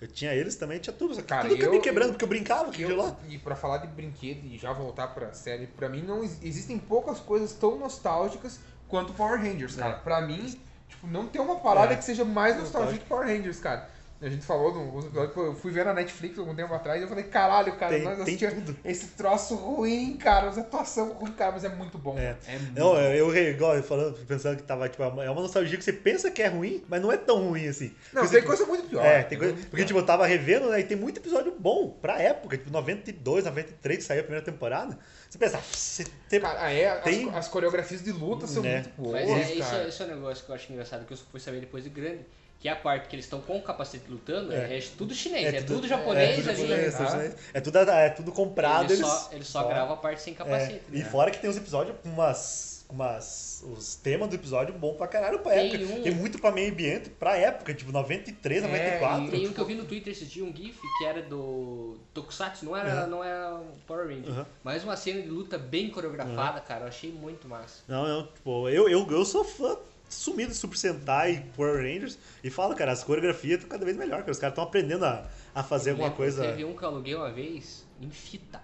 Eu 0.00 0.08
tinha 0.08 0.34
eles 0.34 0.56
também, 0.56 0.78
tinha 0.80 0.92
tudo. 0.92 1.14
Só 1.14 1.20
que 1.22 1.28
Cara, 1.28 1.48
tudo 1.48 1.54
acabei 1.60 1.78
eu- 1.78 1.82
quebrando, 1.82 2.10
porque 2.10 2.24
eu 2.24 2.28
brincava 2.28 2.74
eu- 2.76 2.96
lá. 2.96 3.16
e 3.28 3.38
pra 3.38 3.54
falar 3.54 3.78
de 3.78 3.86
brinquedo 3.88 4.44
e 4.44 4.58
já 4.58 4.72
voltar 4.72 5.08
pra 5.08 5.32
série, 5.32 5.66
pra 5.68 5.88
mim 5.88 6.02
não 6.02 6.22
ex- 6.24 6.38
existem 6.42 6.78
poucas 6.78 7.20
coisas 7.20 7.52
tão 7.52 7.78
nostálgicas 7.78 8.58
quanto 8.88 9.12
Power 9.12 9.38
Rangers, 9.40 9.76
cara. 9.76 9.94
Pra 9.98 10.20
mim, 10.20 10.58
tipo, 10.88 11.06
não 11.06 11.26
tem 11.28 11.40
uma 11.40 11.60
parada 11.60 11.92
É. 11.94 11.96
que 11.96 12.04
seja 12.04 12.24
mais 12.24 12.56
nostálgica 12.58 12.98
que 12.98 13.06
Power 13.06 13.26
Rangers, 13.28 13.60
cara. 13.60 13.88
A 14.22 14.28
gente 14.28 14.44
falou 14.44 14.70
episódios, 15.06 15.32
pô, 15.32 15.46
eu 15.46 15.54
fui 15.54 15.72
ver 15.72 15.82
na 15.84 15.94
Netflix 15.94 16.38
algum 16.38 16.54
tempo 16.54 16.74
atrás 16.74 17.00
e 17.00 17.04
eu 17.04 17.08
falei, 17.08 17.24
caralho, 17.24 17.74
cara, 17.76 17.94
Tem- 17.94 18.02
nós 18.04 18.14
tem 18.16 18.22
assistimos 18.34 18.54
tudo. 18.66 18.76
esse 18.84 19.06
troço 19.08 19.54
ruim, 19.54 20.16
cara, 20.18 20.48
essa 20.48 20.60
atuação 20.60 21.12
ruim, 21.14 21.32
cara, 21.32 21.52
mas 21.52 21.64
é 21.64 21.70
muito 21.70 21.96
bom. 21.96 22.18
É. 22.18 22.36
muito 22.58 22.78
Não, 22.78 23.00
eu, 23.00 23.34
eu 23.34 23.50
igual 23.50 23.74
eu 23.76 23.82
falando, 23.82 24.14
pensando 24.26 24.58
que 24.58 24.62
tava, 24.62 24.88
tipo, 24.90 25.02
é 25.02 25.08
uma 25.30 25.40
nostalgia 25.40 25.78
que 25.78 25.82
você 25.82 25.92
pensa 25.94 26.30
que 26.30 26.42
é 26.42 26.48
ruim, 26.48 26.84
mas 26.86 27.00
não 27.00 27.10
é 27.10 27.16
tão 27.16 27.48
ruim 27.48 27.66
assim. 27.66 27.94
Não, 28.12 28.20
Porque, 28.22 28.28
tem 28.28 28.40
tipo, 28.42 28.46
coisa 28.48 28.66
muito 28.66 28.88
pior. 28.90 29.04
É, 29.06 29.22
tem 29.22 29.38
coisa. 29.38 29.54
Porque, 29.54 29.76
pior. 29.76 29.86
tipo, 29.86 29.98
eu 29.98 30.04
tava 30.06 30.26
revendo, 30.26 30.68
né? 30.68 30.80
E 30.80 30.84
tem 30.84 30.98
muito 30.98 31.16
episódio 31.18 31.54
bom 31.58 31.88
pra 31.88 32.20
época, 32.20 32.58
tipo, 32.58 32.70
92, 32.70 33.46
93, 33.46 33.96
que 33.98 34.04
saiu 34.04 34.20
a 34.20 34.24
primeira 34.24 34.44
temporada. 34.44 34.98
Você 35.30 35.38
pensa, 35.38 35.56
ah, 35.56 35.62
você 35.72 36.04
tem. 36.28 36.40
Cara, 36.40 36.70
é, 36.70 36.90
as- 36.90 37.04
tem- 37.04 37.30
as, 37.34 37.48
coreografias 37.48 38.02
de 38.02 38.12
luta 38.12 38.46
são 38.46 38.62
É. 38.66 38.74
muito 38.82 38.90
boas, 38.98 39.12
Mas 39.12 39.30
é, 39.30 39.54
isso, 39.54 39.70
cara. 39.70 39.82
é- 39.84 39.88
isso 39.88 40.02
é 40.02 40.06
um 40.06 40.08
negócio 40.10 40.44
que 40.44 40.50
eu 40.50 40.54
acho 40.54 40.70
engraçado, 40.72 41.06
que 41.06 41.12
eu 41.14 41.16
fui 41.16 41.40
saber 41.40 41.60
depois 41.60 41.84
de 41.84 41.88
grande. 41.90 42.20
Que 42.60 42.68
é 42.68 42.72
a 42.72 42.76
parte 42.76 43.08
que 43.08 43.16
eles 43.16 43.24
estão 43.24 43.40
com 43.40 43.56
o 43.56 43.62
capacete 43.62 44.04
lutando, 44.10 44.52
é, 44.52 44.74
É. 44.74 44.78
é 44.78 44.82
tudo 44.98 45.14
chinês, 45.14 45.54
é, 45.54 45.62
tudo, 45.62 45.88
japonês 45.88 46.30
é, 46.30 46.34
tudo 46.36 46.50
ali. 46.50 46.60
japonês, 46.68 46.92
tá? 46.92 46.98
tudo 46.98 47.06
japonês. 47.10 47.34
É 47.54 47.60
tudo, 47.60 47.78
é 47.78 48.10
tudo 48.10 48.32
comprado. 48.32 48.84
Eles 48.84 48.98
Eles, 49.00 49.06
só, 49.10 49.28
eles 49.32 49.46
só 49.48 49.66
gravam 49.66 49.94
a 49.94 49.96
parte 49.96 50.20
sem 50.20 50.34
capacete. 50.34 50.74
É, 50.92 50.96
e 50.96 50.98
né? 50.98 51.04
fora 51.06 51.30
que 51.30 51.38
tem 51.38 51.48
uns 51.48 51.56
episódios 51.56 51.96
com 52.02 52.08
umas 52.10 52.78
umas 52.90 53.62
os 53.72 53.94
temas 53.94 54.28
do 54.28 54.34
episódio 54.34 54.74
bom 54.74 54.94
pra 54.94 55.06
caralho 55.06 55.38
pra 55.38 55.52
Tem 55.52 55.72
época. 55.76 55.94
um- 55.94 56.02
Tem 56.02 56.12
muito 56.12 56.40
pra 56.40 56.50
meio 56.50 56.72
ambiente 56.72 57.08
pra 57.08 57.36
época, 57.36 57.72
tipo 57.72 57.92
93, 57.92 58.64
É, 58.64 58.66
94. 58.66 59.30
Tem 59.30 59.46
um 59.48 59.52
que 59.52 59.60
eu 59.60 59.64
vi 59.64 59.74
no 59.76 59.84
Twitter 59.84 60.12
esse 60.12 60.24
dia, 60.24 60.42
um 60.44 60.52
GIF, 60.54 60.76
que 60.98 61.04
era 61.04 61.22
do 61.22 61.96
Tokusatsu, 62.12 62.64
não 62.64 62.76
era, 62.76 62.92
Aham. 63.02 63.06
não 63.06 63.22
era 63.22 63.60
Power 63.86 64.08
Ranger. 64.08 64.30
Aham. 64.32 64.46
Mas 64.64 64.82
uma 64.82 64.96
cena 64.96 65.22
de 65.22 65.28
luta 65.28 65.56
bem 65.56 65.88
coreografada, 65.88 66.60
cara, 66.60 66.80
eu 66.82 66.88
achei 66.88 67.12
muito 67.12 67.46
massa. 67.48 67.84
Não, 67.86 68.08
não, 68.08 68.26
tipo, 68.26 68.68
eu, 68.68 68.88
eu, 68.88 69.08
eu 69.08 69.24
sou 69.24 69.44
fã 69.44 69.76
sumido 70.10 70.50
de 70.50 70.56
Super 70.56 70.76
Sentai 70.76 71.32
e 71.32 71.40
Power 71.56 71.76
Rangers 71.76 72.18
e 72.42 72.50
falo, 72.50 72.74
cara, 72.74 72.92
as 72.92 73.02
coreografias 73.04 73.54
estão 73.54 73.68
cada 73.70 73.84
vez 73.84 73.96
melhor, 73.96 74.20
cara. 74.20 74.32
Os 74.32 74.38
caras 74.38 74.52
estão 74.52 74.64
aprendendo 74.64 75.04
a, 75.04 75.26
a 75.54 75.62
fazer 75.62 75.90
alguma 75.90 76.08
Lembro, 76.08 76.16
coisa. 76.22 76.44
Teve 76.44 76.64
um 76.64 76.74
que 76.76 76.82
eu 76.82 76.88
aluguei 76.88 77.14
uma 77.14 77.30
vez 77.30 77.86
em 78.00 78.10
fita. 78.10 78.60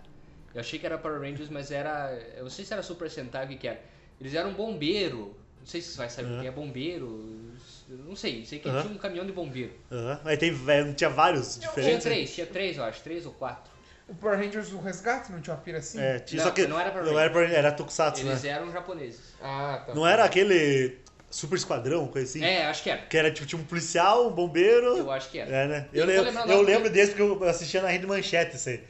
Eu 0.54 0.60
achei 0.60 0.78
que 0.78 0.86
era 0.86 0.98
Power 0.98 1.20
Rangers, 1.20 1.48
mas 1.50 1.70
era. 1.70 2.12
Eu 2.36 2.44
não 2.44 2.50
sei 2.50 2.64
se 2.64 2.72
era 2.72 2.82
Super 2.82 3.10
Sentai 3.10 3.44
o 3.44 3.48
que, 3.48 3.56
que 3.56 3.68
era. 3.68 3.80
Eles 4.20 4.34
eram 4.34 4.52
bombeiro. 4.54 5.36
Não 5.60 5.66
sei 5.66 5.80
se 5.80 5.90
você 5.90 5.98
vai 5.98 6.10
saber 6.10 6.28
o 6.28 6.32
Aham. 6.34 6.40
que 6.42 6.46
é 6.46 6.50
bombeiro. 6.50 7.52
eu 7.88 7.96
Não 7.98 8.16
sei. 8.16 8.44
Sei 8.46 8.58
que 8.58 8.68
Aham. 8.68 8.82
tinha 8.82 8.94
um 8.94 8.98
caminhão 8.98 9.26
de 9.26 9.32
bombeiro. 9.32 9.72
Aham. 9.90 10.20
Aí 10.24 10.36
tem, 10.36 10.52
velho, 10.52 10.94
tinha 10.94 11.10
vários 11.10 11.56
Tinha 11.56 11.68
diferentes. 11.68 12.04
três, 12.04 12.34
tinha 12.34 12.46
três, 12.46 12.76
eu 12.76 12.84
acho. 12.84 13.02
Três 13.02 13.26
ou 13.26 13.32
quatro. 13.32 13.70
O 14.08 14.14
Power 14.14 14.38
Rangers 14.38 14.68
do 14.70 14.78
Resgate 14.78 15.32
não 15.32 15.40
tinha 15.40 15.54
uma 15.54 15.60
pira 15.62 15.78
assim? 15.78 15.98
É, 16.00 16.20
tinha, 16.20 16.38
Não, 16.38 16.48
só 16.48 16.54
que 16.54 16.66
não 16.66 16.78
era 16.78 16.90
Power 16.92 17.04
não 17.06 17.18
era, 17.18 17.30
Power- 17.30 17.52
era 17.52 17.72
Tokusatsu, 17.72 18.24
Eles 18.24 18.44
né? 18.44 18.50
eram 18.50 18.70
japoneses. 18.70 19.34
Ah, 19.42 19.82
tá. 19.84 19.94
Não 19.94 20.06
era 20.06 20.24
aquele 20.24 20.96
Super 21.36 21.56
Esquadrão, 21.56 22.06
coisa 22.08 22.26
assim? 22.28 22.42
É, 22.44 22.64
acho 22.66 22.82
que 22.82 22.90
era. 22.90 23.02
Que 23.02 23.16
era 23.18 23.30
tipo, 23.30 23.46
tinha 23.46 23.60
um 23.60 23.64
policial, 23.64 24.28
um 24.28 24.32
bombeiro. 24.32 24.96
Eu 24.96 25.10
acho 25.10 25.30
que 25.30 25.38
era. 25.38 25.50
É, 25.54 25.68
né? 25.68 25.88
Eu 25.92 26.08
Eu, 26.08 26.24
não 26.24 26.32
lembro, 26.32 26.52
eu 26.52 26.62
lembro 26.62 26.90
desse 26.90 27.12
porque 27.12 27.22
eu 27.22 27.48
assistia 27.48 27.82
na 27.82 27.88
Rede 27.88 28.06
Manchete, 28.06 28.56
isso 28.56 28.68
aí. 28.70 28.82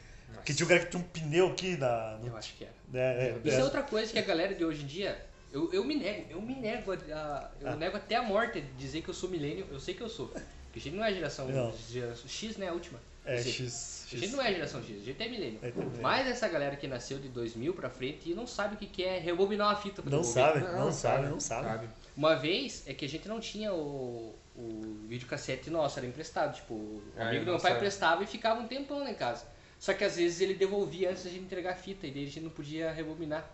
Que 0.45 0.53
tinha 0.53 0.65
um 0.65 0.69
cara 0.69 0.79
que 0.81 0.89
tinha 0.89 1.01
um 1.03 1.05
pneu 1.05 1.47
aqui 1.47 1.75
na. 1.75 2.17
no- 2.21 2.27
Eu 2.27 2.37
acho 2.37 2.53
que 2.55 2.63
era. 2.63 2.73
é, 2.93 2.99
é, 2.99 3.35
Isso 3.43 3.57
é 3.57 3.59
é. 3.59 3.63
outra 3.65 3.83
coisa 3.83 4.11
que 4.13 4.17
a 4.19 4.21
galera 4.21 4.55
de 4.55 4.63
hoje 4.63 4.83
em 4.83 4.87
dia. 4.87 5.21
Eu, 5.51 5.71
eu 5.73 5.83
me 5.83 5.95
nego, 5.95 6.25
eu 6.29 6.41
me 6.41 6.55
nego 6.55 6.91
a, 6.93 7.49
eu 7.61 7.69
Ah. 7.69 7.75
nego 7.75 7.97
até 7.97 8.15
a 8.15 8.21
morte 8.23 8.61
de 8.61 8.67
dizer 8.73 9.01
que 9.01 9.09
eu 9.09 9.13
sou 9.13 9.29
milênio, 9.29 9.65
eu 9.71 9.79
sei 9.79 9.93
que 9.93 10.01
eu 10.01 10.09
sou. 10.09 10.27
Porque 10.27 10.77
a 10.77 10.81
gente 10.81 10.95
não 10.95 11.03
é 11.03 11.13
geração, 11.13 11.47
Não. 11.47 11.73
geração 11.89 12.27
X, 12.27 12.57
né? 12.57 12.67
A 12.69 12.73
última. 12.73 12.99
É, 13.25 13.41
X. 13.41 14.05
A 14.13 14.17
gente 14.17 14.35
não 14.35 14.41
é 14.43 14.53
geração 14.53 14.81
X, 14.83 15.01
a 15.01 15.03
gente 15.05 15.21
é 15.21 15.27
milênio. 15.27 15.59
É. 15.63 15.71
Mas 16.01 16.27
essa 16.27 16.47
galera 16.47 16.75
que 16.77 16.87
nasceu 16.87 17.17
de 17.19 17.27
2000 17.29 17.73
pra 17.73 17.89
frente 17.89 18.29
e 18.29 18.33
não 18.33 18.47
sabe 18.47 18.75
o 18.75 18.77
que 18.77 19.03
é 19.03 19.19
rebobinar 19.19 19.67
uma 19.69 19.75
fita 19.75 20.01
pra 20.01 20.09
Não 20.11 20.21
devolver. 20.21 20.43
sabe, 20.61 20.77
não, 20.77 20.91
sabe, 20.93 21.27
não 21.27 21.39
sabe. 21.39 21.89
Uma 22.17 22.35
vez 22.35 22.83
é 22.87 22.93
que 22.95 23.05
a 23.05 23.09
gente 23.09 23.27
não 23.27 23.39
tinha 23.39 23.71
o, 23.71 24.33
o 24.55 24.97
videocassete 25.07 25.69
nosso, 25.69 25.99
era 25.99 26.07
emprestado. 26.07 26.55
Tipo, 26.55 26.73
o 26.73 27.03
Ah, 27.15 27.27
amigo 27.27 27.45
do 27.45 27.51
meu 27.51 27.59
pai 27.59 27.71
era. 27.71 27.79
emprestava 27.79 28.23
e 28.23 28.25
ficava 28.27 28.59
um 28.59 28.67
tempão 28.67 28.99
lá 29.03 29.11
em 29.11 29.15
casa. 29.15 29.45
Só 29.79 29.93
que 29.93 30.03
às 30.03 30.15
vezes 30.17 30.41
ele 30.41 30.55
devolvia 30.55 31.11
antes 31.11 31.23
da 31.25 31.29
gente 31.29 31.43
entregar 31.43 31.73
a 31.73 31.75
fita 31.75 32.07
e 32.07 32.11
daí 32.11 32.23
a 32.23 32.25
gente 32.25 32.39
não 32.39 32.49
podia 32.49 32.91
rebobinar. 32.91 33.47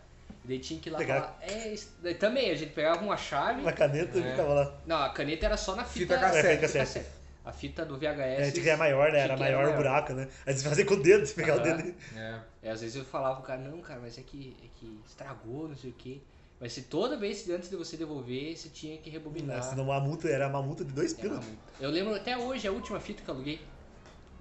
E 0.45 0.47
daí 0.47 0.59
tinha 0.59 0.79
que 0.79 0.87
ir 0.87 0.91
lá 0.93 0.97
Pegar- 0.97 1.21
falar. 1.21 1.37
É, 1.41 1.73
isso- 1.73 1.91
daí 2.01 2.15
também, 2.15 2.49
a 2.51 2.55
gente 2.55 2.71
pegava 2.71 3.03
uma 3.03 3.17
chave. 3.17 3.61
Uma 3.61 3.73
caneta 3.73 4.17
e 4.17 4.23
É. 4.23 4.31
ficava 4.31 4.53
lá. 4.53 4.73
Não, 4.85 4.97
a 4.97 5.09
caneta 5.09 5.45
era 5.45 5.57
só 5.57 5.75
na 5.75 5.83
fita, 5.83 6.15
Fita 6.15 6.19
cassete. 6.19 6.47
É, 6.47 6.55
fita 6.67 6.79
cassete. 6.79 7.05
A 7.45 7.51
fita 7.51 7.85
do 7.85 7.97
VHS. 7.97 8.47
É, 8.47 8.51
tinha 8.51 8.63
que 8.63 8.69
era 8.69 8.77
maior, 8.77 9.11
né? 9.11 9.19
Era 9.19 9.35
maior 9.35 9.67
o 9.67 9.75
buraco, 9.75 10.13
né? 10.13 10.29
Aí 10.45 10.53
você 10.53 10.63
fazia 10.69 10.85
com 10.85 10.93
o 10.93 11.03
dedo, 11.03 11.25
você 11.25 11.33
pegava 11.33 11.59
o 11.59 11.63
dedo. 11.63 11.93
É. 12.15 12.39
É, 12.63 12.69
às 12.71 12.79
vezes 12.79 12.95
eu 12.95 13.03
falava 13.03 13.35
pro 13.35 13.43
cara, 13.45 13.59
não, 13.59 13.81
cara, 13.81 13.99
mas 14.01 14.17
é 14.17 14.21
que, 14.21 14.55
é 14.63 14.67
que 14.79 14.97
estragou, 15.05 15.67
não 15.67 15.75
sei 15.75 15.89
o 15.89 15.93
quê. 15.93 16.21
Mas 16.59 16.73
se 16.73 16.83
toda 16.83 17.17
vez 17.17 17.49
antes 17.49 17.69
de 17.69 17.75
você 17.75 17.97
devolver, 17.97 18.55
você 18.55 18.69
tinha 18.69 18.97
que 18.97 19.09
rebobinar. 19.09 19.61
Senão 19.63 19.85
uma 19.85 19.99
multa, 19.99 20.29
era 20.29 20.47
uma 20.47 20.61
multa 20.61 20.85
de 20.85 20.93
dois 20.93 21.13
multa. 21.13 21.41
Eu 21.79 21.89
lembro 21.89 22.15
até 22.15 22.37
hoje, 22.37 22.67
a 22.67 22.71
última 22.71 22.99
fita 22.99 23.21
que 23.21 23.29
eu 23.29 23.33
aluguei 23.35 23.59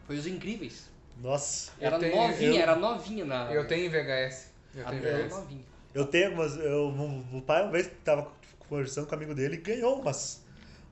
foi 0.06 0.16
Os 0.16 0.26
Incríveis. 0.26 0.90
Nossa. 1.20 1.72
Era 1.80 1.98
tenho- 1.98 2.16
novinha, 2.16 2.50
eu- 2.50 2.62
era 2.62 2.76
novinha 2.76 3.24
na. 3.24 3.52
Eu 3.52 3.66
tenho 3.66 3.90
VHS. 3.90 4.46
Eu 4.74 4.86
a 4.86 4.90
tenho 4.90 5.04
era 5.06 5.18
VHS. 5.18 5.30
novinha. 5.34 5.64
Eu 5.94 6.06
tenho, 6.06 6.36
mas 6.36 6.56
eu, 6.56 6.88
o 7.32 7.42
pai 7.42 7.62
uma 7.62 7.72
vez 7.72 7.90
tava 8.04 8.30
conversando 8.68 9.06
com 9.06 9.12
um 9.14 9.18
amigo 9.18 9.34
dele 9.34 9.56
e 9.56 9.60
ganhou 9.60 10.00
umas, 10.00 10.41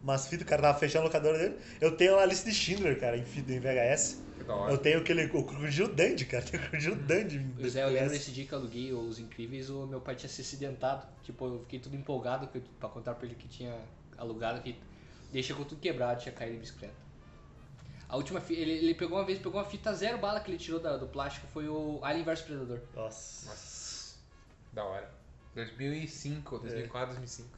umas 0.02 0.26
fitas, 0.26 0.46
o 0.46 0.48
cara 0.48 0.62
tava 0.62 0.78
fechando 0.78 1.02
a 1.02 1.06
locadora 1.06 1.38
dele. 1.38 1.56
Eu 1.80 1.96
tenho 1.96 2.14
uma 2.14 2.24
lista 2.24 2.48
de 2.48 2.54
Schindler, 2.56 2.98
cara, 2.98 3.16
em, 3.16 3.24
fita, 3.24 3.52
em 3.52 3.60
VHS. 3.60 4.22
Que 4.38 4.44
da 4.44 4.54
hora. 4.54 4.72
Eu 4.72 4.78
tenho 4.78 5.00
aquele, 5.00 5.24
o 5.26 5.28
Crocodilo 5.44 5.88
Dandy, 5.94 6.24
cara, 6.24 6.42
tem 6.44 6.58
o 6.58 6.62
Crocodilo 6.62 6.96
Dandy 6.96 7.36
em 7.36 7.50
Pois 7.58 7.76
é, 7.76 7.84
eu 7.84 7.88
lembro 7.88 8.10
desse 8.10 8.30
dia 8.30 8.46
que 8.46 8.52
eu 8.52 8.58
aluguei 8.58 8.92
Os 8.92 9.18
Incríveis, 9.18 9.68
o 9.70 9.86
meu 9.86 10.00
pai 10.00 10.14
tinha 10.16 10.28
se 10.30 10.40
acidentado. 10.40 11.06
Tipo, 11.22 11.46
eu 11.46 11.60
fiquei 11.60 11.78
tudo 11.78 11.94
empolgado 11.96 12.46
que 12.48 12.60
pra 12.60 12.88
contar 12.88 13.14
pra 13.14 13.26
ele 13.26 13.34
que 13.34 13.46
tinha 13.48 13.76
alugado 14.16 14.58
a 14.58 14.62
fita. 14.62 14.80
Daí 15.32 15.42
chegou 15.42 15.64
tudo 15.64 15.80
quebrado, 15.80 16.20
tinha 16.20 16.32
caído 16.34 16.54
de 16.54 16.60
bicicleta. 16.60 16.94
A 18.08 18.16
última 18.16 18.40
fita, 18.40 18.60
ele, 18.60 18.72
ele 18.72 18.94
pegou 18.94 19.18
uma 19.18 19.24
vez, 19.24 19.38
pegou 19.38 19.60
uma 19.60 19.64
fita 19.64 19.92
zero 19.94 20.18
bala 20.18 20.40
que 20.40 20.50
ele 20.50 20.58
tirou 20.58 20.80
da- 20.80 20.96
do 20.96 21.06
plástico, 21.06 21.46
foi 21.52 21.68
o 21.68 22.00
Alien 22.02 22.24
vs 22.24 22.40
Predador. 22.40 22.80
Nossa. 22.96 23.46
Nossa. 23.48 24.16
Da 24.72 24.84
hora. 24.84 25.08
2005, 25.54 26.58
2004, 26.58 27.06
2005. 27.16 27.48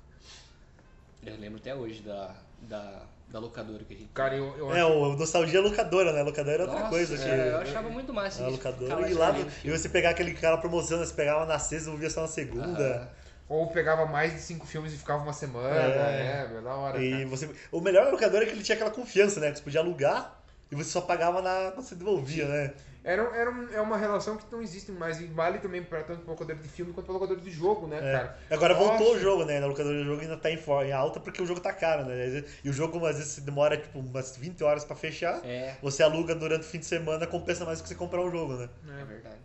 Eu 1.25 1.37
lembro 1.37 1.59
até 1.59 1.75
hoje 1.75 2.03
da, 2.03 2.35
da, 2.63 3.03
da 3.29 3.39
locadora 3.39 3.85
que 3.85 3.95
a 3.95 3.97
gente 3.97 4.11
Cara, 4.13 4.35
eu, 4.35 4.57
eu 4.59 4.75
É, 4.75 4.81
acho... 4.81 4.93
o 4.93 5.17
nostalgia 5.17 5.61
locadora, 5.61 6.13
né? 6.13 6.23
Locadora 6.23 6.55
era 6.55 6.63
outra 6.65 6.79
Nossa, 6.81 6.91
coisa. 6.91 7.17
que- 7.17 7.25
cara, 7.25 7.37
eu 7.43 7.59
achava 7.59 7.89
muito 7.89 8.13
massa 8.13 8.45
A 8.45 8.49
isso, 8.49 8.59
ficar 8.59 8.71
locadora. 8.71 9.09
E 9.11 9.15
lá 9.15 9.35
e 9.65 9.71
você 9.71 9.89
pegar 9.89 10.11
aquele 10.11 10.35
cara 10.35 10.59
promoção, 10.59 10.99
você 10.99 11.15
pegava 11.15 11.47
na 11.47 11.59
sexta 11.59 11.89
e 11.89 11.93
ouvia 11.93 12.11
só 12.11 12.23
na 12.23 12.29
segunda. 12.29 13.11
Ou 13.49 13.67
pegava 13.69 14.07
mais 14.07 14.33
de 14.33 14.41
cinco 14.41 14.67
filmes 14.67 14.93
e 14.95 14.97
ficava 14.97 15.23
uma 15.23 15.33
semana. 15.33 15.77
É. 15.77 16.49
É, 16.51 16.57
é, 16.57 16.61
da 16.61 16.75
hora. 16.75 17.03
E 17.03 17.11
cara. 17.11 17.27
você, 17.27 17.51
o 17.71 17.81
melhor 17.81 18.07
da 18.07 18.11
locadora 18.11 18.45
é 18.45 18.47
que 18.47 18.53
ele 18.55 18.63
tinha 18.63 18.75
aquela 18.75 18.91
confiança, 18.91 19.41
né? 19.41 19.51
Que 19.51 19.59
você 19.59 19.65
podia 19.65 19.81
alugar 19.81 20.41
e 20.71 20.75
você 20.75 20.91
só 20.91 21.03
pagava 21.03 21.41
na, 21.43 21.71
quando 21.73 21.87
você 21.87 21.95
devolvia, 21.95 22.49
né? 22.49 22.73
Era, 23.05 23.23
era 23.37 23.51
um- 23.51 23.69
é 23.73 23.81
uma 23.81 23.97
relação 23.97 24.37
que 24.37 24.45
não 24.53 24.63
existe 24.63 24.93
mais 24.93 25.21
e 25.21 25.27
vale 25.27 25.59
também 25.59 25.83
para 25.83 26.03
tanto 26.05 26.21
para 26.23 26.31
locador 26.31 26.55
de 26.57 26.69
filme 26.69 26.93
quanto 26.93 27.07
para 27.07 27.15
locador 27.15 27.37
de 27.41 27.51
jogo, 27.51 27.87
né, 27.89 27.99
É. 27.99 28.13
cara? 28.13 28.39
Agora 28.51 28.75
voltou 28.75 29.07
Nossa. 29.09 29.19
o 29.19 29.21
jogo, 29.21 29.45
né? 29.45 29.59
Na 29.59 29.67
locadora 29.67 29.97
do 29.99 30.05
jogo 30.05 30.21
ainda 30.21 30.37
tá 30.37 30.51
em, 30.51 30.59
em 30.87 30.93
alta 30.93 31.19
porque 31.19 31.43
o 31.43 31.47
jogo 31.47 31.61
tá 31.61 31.73
caro, 31.73 32.05
né? 32.05 32.45
E 32.63 32.71
o 32.71 32.73
jogo 32.73 33.05
às 33.05 33.17
vezes 33.19 33.39
demora 33.41 33.77
tipo 33.77 33.99
umas 33.99 34.37
20 34.37 34.63
horas 34.63 34.85
pra 34.85 34.95
fechar. 34.95 35.41
É, 35.45 35.77
Você 35.83 36.03
aluga 36.03 36.35
durante 36.35 36.63
o 36.63 36.69
fim 36.69 36.79
de 36.79 36.87
semana, 36.87 37.27
compensa 37.27 37.65
mais 37.65 37.79
do 37.81 37.83
que 37.83 37.89
você 37.89 37.95
comprar 37.97 38.21
o 38.23 38.31
jogo, 38.31 38.55
né? 38.55 38.69
é 39.01 39.05
verdade. 39.05 39.37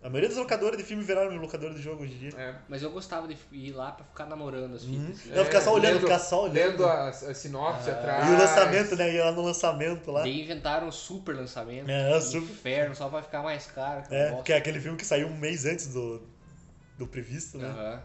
A 0.00 0.08
maioria 0.08 0.28
das 0.28 0.38
locadoras 0.38 0.78
de 0.78 0.84
filme 0.84 1.02
viraram 1.02 1.34
locadora 1.38 1.74
de 1.74 1.82
jogo 1.82 2.04
hoje 2.04 2.14
em 2.14 2.18
dia. 2.18 2.30
É. 2.38 2.54
Mas 2.68 2.82
eu 2.84 2.90
gostava 2.90 3.26
de 3.26 3.36
ir 3.50 3.72
lá 3.72 3.90
pra 3.90 4.04
ficar 4.04 4.26
namorando 4.26 4.76
as 4.76 4.84
Uhum. 4.84 5.12
fitas. 5.12 5.36
Não, 5.36 5.44
ficar 5.44 5.60
só 5.60 5.74
olhando, 5.74 5.94
lendo- 5.94 6.00
ficar 6.02 6.18
só 6.20 6.42
olhando. 6.44 6.54
Lendo 6.70 6.86
a, 6.86 7.08
a 7.08 7.12
sinopse 7.34 7.90
Ah. 7.90 7.94
atrás. 7.94 8.28
E 8.28 8.30
o 8.32 8.38
lançamento, 8.38 8.94
né? 8.96 9.12
Ia 9.12 9.24
lá 9.24 9.32
no 9.32 9.42
lançamento 9.42 10.10
lá. 10.12 10.22
Daí 10.22 10.40
inventaram 10.42 10.86
um 10.86 10.92
super 10.92 11.34
lançamento. 11.34 11.90
É, 11.90 12.16
um 12.16 12.20
super- 12.20 12.42
inferno, 12.48 12.94
só 12.94 13.08
pra 13.08 13.22
ficar 13.22 13.42
mais 13.42 13.66
caro. 13.66 14.02
que 14.06 14.14
É, 14.14 14.30
gosto. 14.30 14.44
que 14.44 14.52
é 14.52 14.56
aquele 14.56 14.80
filme 14.80 14.96
que 14.96 15.04
saiu 15.04 15.26
um 15.26 15.36
mês 15.36 15.64
antes 15.66 15.88
do, 15.88 16.22
do 16.96 17.06
previsto, 17.06 17.58
né? 17.58 17.66
Aham. 17.66 18.02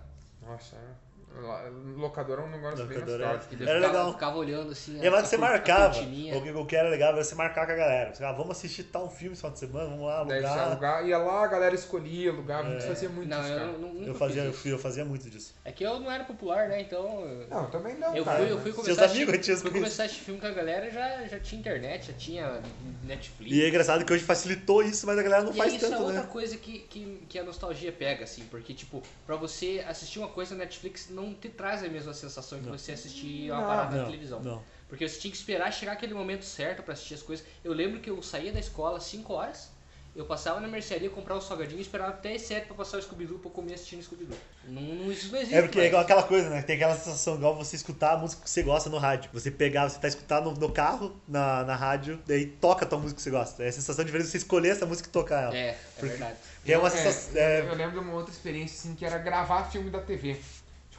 Nossa, 0.50 0.76
é. 0.76 1.03
Lá- 1.42 1.64
locadora 1.98 2.42
é 2.42 2.46
um 2.46 2.50
negócio 2.52 2.86
bem 2.86 3.00
nostálgico. 3.00 3.56
Daí 3.56 3.68
Era 3.68 3.80
ficava, 3.80 3.98
legal. 3.98 4.14
ficava 4.14 4.38
olhando 4.38 4.72
assim. 4.72 5.00
E 5.02 5.06
é 5.06 5.10
a 5.10 5.22
que 5.22 5.28
você 5.28 5.38
marcava. 5.38 5.98
O 6.00 6.42
que, 6.44 6.52
o 6.52 6.66
que 6.66 6.76
era 6.76 6.90
legal 6.90 7.14
era 7.14 7.24
você 7.24 7.34
marcar 7.36 7.66
com 7.66 7.72
a 7.72 7.76
galera. 7.76 8.14
Você, 8.14 8.24
ah, 8.24 8.32
vamos 8.32 8.52
assistir 8.52 8.84
tal 8.84 9.10
filme 9.10 9.34
esse 9.34 9.42
final 9.42 9.52
de 9.54 9.60
semana, 9.60 9.90
vamos 9.90 10.06
lá 10.06 10.24
Daí 10.26 10.42
você 10.42 10.46
alugar. 10.48 10.68
alugar, 10.68 11.08
ia 11.08 11.18
lá, 11.18 11.44
a 11.44 11.48
galera 11.48 11.74
escolhia, 11.76 12.30
alugava, 12.32 12.74
É. 12.74 12.78
isso 12.78 12.88
fazia 12.88 13.10
muito 13.10 13.30
Não, 13.30 13.42
isso, 13.42 13.52
eu 13.52 13.80
não, 13.80 14.04
Eu 14.04 14.14
fazia, 14.16 14.44
eu, 14.44 14.52
isso. 14.52 14.60
fui- 14.62 14.72
eu 14.74 14.80
fazia 14.80 15.06
muito 15.06 15.30
disso. 15.30 15.56
É 15.66 15.72
que 15.72 15.84
eu 15.84 16.00
não 16.00 16.12
era 16.12 16.24
popular, 16.24 16.68
né? 16.70 16.82
Então. 16.82 17.22
eu- 17.26 17.48
Não, 17.50 17.70
também 17.72 17.96
não, 17.98 18.16
Eu 18.16 18.24
cara. 18.26 18.38
fui, 18.40 18.52
eu 18.52 18.58
fui 18.62 18.72
Seus 18.72 18.84
começar, 18.86 19.02
a 19.02 19.06
amigos 19.06 19.34
assistir, 19.34 19.44
tinham 19.44 19.58
fui 19.60 19.72
começar 19.72 20.04
a 20.04 20.06
assistir 20.06 20.24
filme 20.26 20.40
com 20.40 20.48
a 20.48 20.52
galera 20.52 20.92
já, 20.92 21.26
já 21.26 21.40
tinha 21.40 21.60
internet, 21.60 22.08
já 22.08 22.14
tinha 22.14 22.62
Netflix. 23.04 23.52
E 23.52 23.64
é 23.64 23.68
engraçado 23.70 24.06
que 24.06 24.14
hoje 24.14 24.24
facilitou 24.24 24.84
isso, 24.84 25.06
mas 25.08 25.18
a 25.18 25.24
galera 25.24 25.44
não 25.44 25.52
E 25.52 25.58
faz 25.58 25.74
isso 25.74 25.86
é 25.86 25.90
tanto, 25.90 26.04
outra 26.04 26.22
né? 26.22 26.28
coisa 26.32 26.58
que, 26.58 26.80
que, 26.80 27.24
que 27.28 27.40
a 27.40 27.44
nostalgia 27.44 27.92
pega, 27.92 28.24
assim, 28.24 28.44
porque, 28.52 28.74
tipo, 28.74 29.02
pra 29.26 29.36
você 29.36 29.84
assistir 29.88 30.20
uma 30.20 30.28
coisa 30.28 30.54
na 30.56 30.64
Netflix 30.64 31.10
não 31.10 31.23
te 31.32 31.48
traz 31.48 31.84
a 31.84 31.88
mesma 31.88 32.12
sensação 32.14 32.60
que 32.60 32.68
você 32.68 32.94
assistir 32.94 33.52
uma 33.52 33.62
Não, 33.62 33.68
parada 33.68 33.92
na 33.92 33.98
não, 34.00 34.06
televisão. 34.08 34.42
não. 34.42 34.64
Porque 34.90 35.08
você 35.08 35.20
tinha 35.20 35.32
que 35.32 35.38
esperar 35.38 35.72
chegar 35.72 35.92
aquele 35.92 36.16
momento 36.16 36.44
certo 36.44 36.82
pra 36.82 36.94
assistir 36.94 37.14
as 37.14 37.22
coisas. 37.22 37.46
Eu 37.64 37.72
lembro 37.74 38.00
que 38.00 38.10
eu 38.10 38.22
saía 38.24 38.52
da 38.52 38.60
escola 38.60 38.98
às 38.98 39.04
5 39.06 39.32
horas, 39.34 39.72
eu 40.16 40.26
passava 40.26 40.60
na 40.60 40.68
mercearia, 40.68 41.10
comprava 41.10 41.40
o 41.40 41.44
salgadinho 41.44 41.80
e 41.80 41.82
esperava 41.82 42.12
até 42.12 42.34
as 42.36 42.44
7 42.44 42.68
pra 42.68 42.76
passar 42.76 42.98
o 42.98 43.02
Scooby-Doo 43.02 43.40
pra 43.40 43.50
eu 43.50 43.52
comer 43.52 43.74
assistindo 43.74 44.04
Scooby-Doo. 44.04 44.38
Não, 44.68 44.80
não, 44.80 45.12
isso 45.12 45.32
não 45.32 45.40
existe 45.40 45.56
É 45.56 45.62
porque 45.64 45.80
é 45.80 45.82
mais. 45.82 45.88
igual 45.90 46.04
aquela 46.04 46.22
coisa, 46.22 46.52
né? 46.52 46.62
Tem 46.62 46.76
aquela 46.76 46.96
sensação 46.96 47.34
igual 47.34 47.56
você 47.56 47.76
escutar 47.76 48.14
a 48.14 48.18
música 48.18 48.44
que 48.44 48.50
você 48.52 48.62
gosta 48.62 48.92
no 48.92 49.00
rádio. 49.00 49.32
Você 49.34 49.50
pegar, 49.50 49.90
você 49.90 49.98
tá 50.00 50.08
escutando 50.08 50.52
no, 50.52 50.60
no 50.60 50.72
carro, 50.72 51.20
na, 51.28 51.64
na 51.64 51.76
rádio, 51.76 52.22
daí 52.28 52.46
toca 52.46 52.86
a 52.86 52.88
tua 52.88 53.00
música 53.00 53.16
que 53.16 53.24
você 53.24 53.32
gosta. 53.32 53.64
É 53.64 53.70
a 53.70 53.72
sensação 53.72 54.06
diferente 54.06 54.26
de 54.28 54.32
você 54.34 54.38
escolher 54.38 54.70
essa 54.70 54.86
música 54.86 55.10
e 55.10 55.12
tocar 55.12 55.46
ela. 55.46 55.58
É, 55.58 55.70
é 55.70 55.78
Porque- 55.96 56.06
verdade. 56.10 56.38
É 56.68 56.78
uma 56.78 56.88
É, 56.88 56.92
sensação. 56.92 57.34
eu- 57.34 57.42
é, 57.42 57.60
Eu 57.62 57.74
lembro 57.74 57.94
de 57.94 57.98
uma 58.08 58.14
outra 58.14 58.32
experiência 58.32 58.78
assim 58.78 58.94
que 58.96 59.04
era 59.04 59.18
gravar 59.18 59.64
filme 59.72 59.90
da 59.90 60.00
TV. 60.00 60.38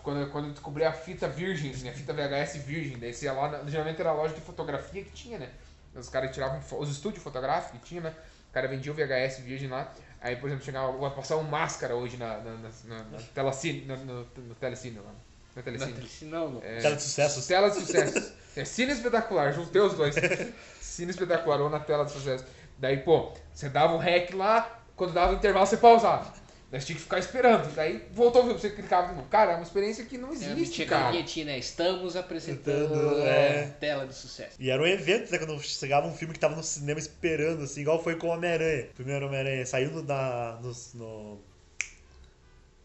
Quando, 0.05 0.31
quando 0.31 0.45
eu 0.47 0.51
descobri 0.53 0.85
a 0.85 0.93
fita 0.93 1.27
virgem, 1.27 1.73
né? 1.79 1.91
A 1.91 1.93
fita 1.95 2.13
VHS 2.13 2.59
virgem. 2.59 2.99
Daí 2.99 3.13
você 3.13 3.25
ia 3.25 3.33
lá, 3.33 3.49
na- 3.49 3.69
geralmente 3.69 3.99
era 4.01 4.11
a 4.11 4.13
loja 4.13 4.35
de 4.35 4.41
fotografia 4.41 5.03
que 5.03 5.11
tinha, 5.11 5.39
né? 5.39 5.49
Os 5.95 6.09
caras 6.09 6.31
tiravam 6.33 6.61
os 6.79 6.91
estúdios 6.91 7.23
fotográficos 7.25 7.81
que 7.81 7.87
tinha, 7.87 8.01
né? 8.03 8.15
O 8.51 8.53
cara 8.53 8.69
vendia 8.69 8.93
o 8.93 8.95
VHS 8.95 9.41
virgem 9.41 9.69
lá. 9.69 9.93
Aí, 10.21 10.37
por 10.37 10.47
exemplo, 10.49 10.65
chegava, 10.65 10.93
vai 10.93 11.11
passar 11.11 11.37
um 11.37 11.43
máscara 11.43 11.97
hoje 11.97 12.17
na, 12.17 12.37
na, 12.39 12.51
na, 12.53 12.69
na, 12.85 13.05
na 13.05 13.19
telecine, 13.35 13.81
no, 13.87 13.97
no, 13.97 14.27
no 14.37 14.55
telecine 14.55 14.99
lá. 14.99 15.11
Na 15.57 15.63
telecine. 15.63 15.93
Não, 16.27 16.51
não. 16.51 16.63
É, 16.63 16.79
Tela 16.81 16.97
de 16.97 17.03
sucessos. 17.03 17.47
Tela 17.47 17.69
de 17.71 17.77
sucesso. 17.77 18.33
É 18.57 18.65
cine 18.65 18.93
espetacular, 18.93 19.53
juntei 19.53 19.81
os 19.81 19.95
dois. 19.95 20.15
Cine 20.81 21.11
espetacular 21.11 21.61
ou 21.61 21.69
na 21.71 21.81
tela 21.81 22.05
de 22.05 22.13
sucesso. 22.13 22.45
Daí, 22.79 22.99
pô, 22.99 23.33
você 23.53 23.69
dava 23.69 23.95
o 23.95 23.99
rec 23.99 24.33
lá, 24.35 24.81
quando 24.95 25.13
dava 25.13 25.33
o 25.33 25.37
intervalo 25.37 25.67
você 25.67 25.77
pausava. 25.77 26.33
Você 26.81 26.87
tinha 26.87 26.97
que 26.97 27.03
ficar 27.03 27.19
esperando. 27.19 27.73
Daí 27.75 28.05
voltou 28.13 28.43
o 28.43 28.45
filme, 28.47 28.61
você 28.61 28.71
clicava 28.71 29.09
de 29.09 29.15
novo. 29.15 29.29
Cara, 29.29 29.53
é 29.53 29.55
uma 29.57 29.63
experiência 29.63 30.05
que 30.05 30.19
não 30.19 30.31
É, 30.31 30.33
existe, 30.33 30.75
tinha 30.75 30.87
aquela 30.87 31.01
cara. 31.03 31.13
vinhetinha, 31.13 31.47
né? 31.47 31.59
Estamos 31.59 32.17
apresentando 32.17 33.19
é. 33.21 33.75
tela 33.81 34.07
de 34.07 34.15
sucesso. 34.15 34.57
E 34.59 34.71
era 34.71 34.83
um 34.83 34.87
evento, 34.87 35.31
né? 35.31 35.39
Quando 35.39 35.61
chegava 35.61 36.07
um 36.07 36.15
filme 36.15 36.35
que 36.35 36.41
tava 36.41 36.57
no 36.57 36.63
cinema 36.63 36.99
esperando, 36.99 37.63
assim, 37.65 37.81
igual 37.83 38.03
foi 38.03 38.17
com 38.17 38.29
o 38.29 38.31
Homem-Aranha. 38.31 38.89
O 38.91 38.95
primeiro 38.95 39.27
Homem-Aranha 39.27 39.65
saiu 39.67 39.91
no, 39.91 40.03
da, 40.03 40.59
no, 40.63 40.73
no 40.95 41.39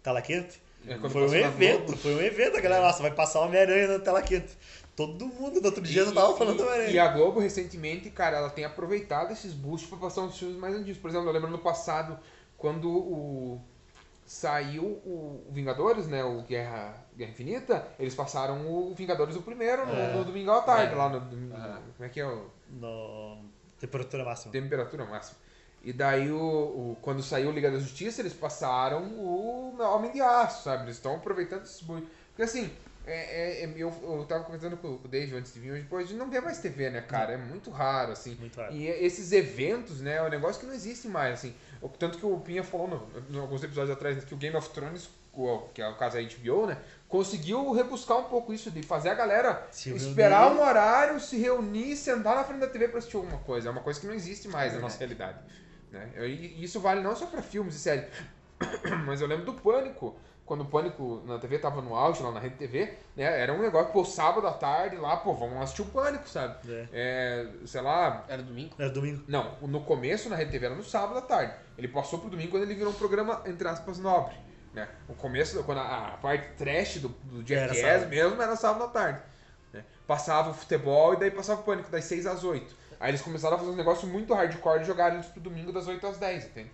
Tela 0.03 0.21
Quente. 0.21 0.61
É, 0.87 0.97
Foi 1.09 1.27
um 1.27 1.29
na 1.29 1.37
evento, 1.39 1.85
Globo. 1.87 1.97
foi 1.97 2.15
um 2.15 2.21
evento, 2.21 2.57
a 2.57 2.61
galera, 2.61 2.83
nossa, 2.85 3.01
vai 3.01 3.11
passar 3.11 3.41
o 3.41 3.45
Homem-Aranha 3.45 3.87
na 3.87 3.99
Tela 3.99 4.21
Quente. 4.21 4.47
Todo 4.95 5.25
mundo 5.27 5.59
no 5.59 5.65
outro 5.67 5.81
dia 5.81 6.05
já 6.05 6.11
tava 6.11 6.37
falando 6.37 6.57
do 6.57 6.63
E 6.63 6.65
Homem-Aranha. 6.67 7.03
a 7.03 7.07
Globo, 7.09 7.39
recentemente, 7.39 8.09
cara, 8.09 8.37
ela 8.37 8.49
tem 8.49 8.63
aproveitado 8.65 9.31
esses 9.31 9.53
boosts 9.53 9.89
pra 9.89 9.97
passar 9.99 10.21
uns 10.21 10.37
filmes 10.37 10.57
mais 10.57 10.75
antigos. 10.75 10.97
Por 10.97 11.09
exemplo, 11.09 11.27
eu 11.27 11.33
lembro 11.33 11.49
no 11.49 11.59
passado, 11.59 12.17
quando 12.57 12.89
o 12.89 13.61
saiu 14.29 14.83
o 14.83 15.43
Vingadores, 15.49 16.05
né, 16.07 16.23
o 16.23 16.43
Guerra, 16.43 16.93
Guerra 17.17 17.31
Infinita, 17.31 17.87
eles 17.97 18.13
passaram 18.13 18.67
o 18.69 18.93
Vingadores 18.93 19.35
o 19.35 19.41
primeiro 19.41 19.87
no, 19.87 19.91
É. 19.93 20.13
no 20.13 20.23
domingo 20.23 20.51
à 20.51 20.61
tarde, 20.61 20.93
É. 20.93 20.95
lá 20.95 21.09
no, 21.09 21.19
domingo- 21.19 21.55
como 21.55 22.05
é 22.05 22.09
que 22.09 22.19
é 22.19 22.27
o 22.27 22.45
No 22.69 23.39
temperatura 23.79 24.23
máxima. 24.23 24.51
temperatura 24.51 25.05
máxima. 25.05 25.39
E 25.83 25.91
daí, 25.91 26.29
o, 26.29 26.37
o- 26.37 26.97
quando 27.01 27.23
saiu 27.23 27.49
o 27.49 27.51
Liga 27.51 27.71
da 27.71 27.79
Justiça, 27.79 28.21
eles 28.21 28.33
passaram 28.33 29.01
o 29.03 29.75
Homem 29.81 30.11
de 30.11 30.21
Aço, 30.21 30.63
sabe? 30.63 30.83
Eles 30.83 30.97
estão 30.97 31.15
aproveitando 31.15 31.63
esses 31.63 31.81
boosts. 31.81 32.07
Porque 32.27 32.43
assim, 32.43 32.69
é, 33.07 33.61
é- 33.61 33.63
é- 33.63 33.73
eu, 33.77 33.91
eu 34.03 34.25
tava 34.27 34.43
conversando 34.43 34.77
com 34.77 34.89
o 34.89 35.07
Dave 35.07 35.35
antes 35.35 35.51
de 35.53 35.59
vir 35.59 35.71
hoje, 35.71 35.81
depois 35.83 36.05
a 36.05 36.07
gente 36.07 36.19
não 36.19 36.29
vê 36.29 36.39
mais 36.39 36.59
TV, 36.59 36.91
né, 36.91 37.01
cara? 37.01 37.31
É 37.33 37.37
muito 37.37 37.71
raro, 37.71 38.11
assim. 38.11 38.35
Muito 38.35 38.57
raro. 38.59 38.75
E 38.75 38.87
esses 38.87 39.31
eventos, 39.31 40.01
né, 40.01 40.17
é 40.17 40.21
um 40.23 40.29
negócio 40.29 40.59
que 40.59 40.67
não 40.67 40.73
existe 40.75 41.07
mais, 41.07 41.33
assim. 41.33 41.55
Tanto 41.97 42.17
que 42.17 42.25
o 42.25 42.37
Pinha 42.39 42.63
falou 42.63 42.87
no, 42.87 43.21
no, 43.29 43.41
alguns 43.41 43.63
episódios 43.63 43.95
atrás 43.95 44.15
né, 44.17 44.23
que 44.27 44.33
o 44.33 44.37
Game 44.37 44.55
of 44.55 44.69
Thrones, 44.69 45.09
que 45.73 45.81
é 45.81 45.87
o 45.87 45.95
caso 45.95 46.17
da 46.17 46.21
HBO, 46.21 46.67
né, 46.67 46.77
conseguiu 47.07 47.71
rebuscar 47.71 48.17
um 48.17 48.25
pouco 48.25 48.53
isso, 48.53 48.69
de 48.69 48.83
fazer 48.83 49.09
a 49.09 49.15
galera 49.15 49.67
Se 49.71 49.89
esperar 49.91 50.45
reunir. 50.45 50.59
um 50.59 50.63
horário, 50.63 51.19
se 51.19 51.37
reunir, 51.37 51.95
sentar 51.95 52.35
na 52.35 52.43
frente 52.43 52.59
da 52.59 52.67
TV 52.67 52.89
pra 52.89 52.99
assistir 52.99 53.15
alguma 53.15 53.37
coisa. 53.39 53.69
É 53.69 53.71
uma 53.71 53.81
coisa 53.81 53.99
que 53.99 54.07
não 54.07 54.13
existe 54.13 54.47
mais 54.47 54.73
na 54.73 54.79
nossa 54.79 54.99
realidade. 54.99 55.39
Né? 55.91 56.09
E 56.17 56.63
isso 56.63 56.79
vale 56.79 57.01
não 57.01 57.15
só 57.15 57.25
pra 57.25 57.41
filmes 57.41 57.75
e 57.75 57.79
séries, 57.79 58.05
mas 59.05 59.21
eu 59.21 59.27
lembro 59.27 59.45
do 59.45 59.53
Pânico. 59.53 60.15
Quando 60.49 60.61
o 60.61 60.65
Pânico 60.65 61.21
na 61.27 61.37
TV 61.37 61.59
tava 61.59 61.79
no 61.79 61.95
auge, 61.95 62.23
lá 62.23 62.31
na 62.31 62.39
Rede 62.39 62.55
TV, 62.55 62.91
né? 63.15 63.39
Era 63.39 63.53
um 63.53 63.61
negócio, 63.61 63.93
pô, 63.93 64.03
sábado 64.03 64.47
à 64.47 64.51
tarde 64.51 64.95
lá, 64.95 65.15
pô, 65.15 65.35
vamos 65.35 65.61
assistir 65.61 65.83
o 65.83 65.85
Pânico, 65.85 66.27
sabe? 66.27 66.55
É, 66.91 67.45
sei 67.67 67.79
lá. 67.81 68.25
Era 68.27 68.41
domingo? 68.41 68.73
Era 68.79 68.89
domingo. 68.89 69.23
Não, 69.27 69.59
no 69.61 69.81
começo 69.81 70.27
na 70.27 70.35
Rede 70.35 70.49
TV 70.49 70.65
era 70.65 70.73
no 70.73 70.83
sábado 70.83 71.19
à 71.19 71.21
tarde. 71.21 71.53
Ele 71.77 71.87
passou 71.87 72.17
pro 72.17 72.31
domingo 72.31 72.49
quando 72.49 72.63
ele 72.63 72.73
virou 72.73 72.91
um 72.91 72.95
programa, 72.95 73.43
entre 73.45 73.67
aspas, 73.67 73.99
nobre. 73.99 74.33
Né? 74.73 74.89
O 75.07 75.13
começo, 75.13 75.63
quando 75.65 75.81
a, 75.81 76.07
a 76.07 76.17
parte 76.17 76.47
trash 76.57 76.97
do, 76.97 77.09
do 77.09 77.47
Jackass 77.47 77.77
sábado. 77.77 78.09
mesmo 78.09 78.41
era 78.41 78.55
sábado 78.55 78.85
à 78.85 78.87
tarde. 78.87 79.19
né? 79.71 79.83
Passava 80.07 80.49
o 80.49 80.53
futebol 80.55 81.13
e 81.13 81.17
daí 81.17 81.29
passava 81.29 81.61
o 81.61 81.63
pânico, 81.63 81.91
das 81.91 82.05
6 82.05 82.25
às 82.25 82.43
8. 82.43 82.75
Aí 82.99 83.11
eles 83.11 83.21
começaram 83.21 83.55
a 83.55 83.59
fazer 83.59 83.69
um 83.69 83.75
negócio 83.75 84.07
muito 84.07 84.33
hardcore 84.33 84.81
e 84.81 84.83
jogaram 84.83 85.17
eles 85.17 85.27
pro 85.27 85.41
domingo 85.41 85.71
das 85.71 85.87
8 85.87 86.07
às 86.07 86.17
10, 86.17 86.45
entende? 86.45 86.71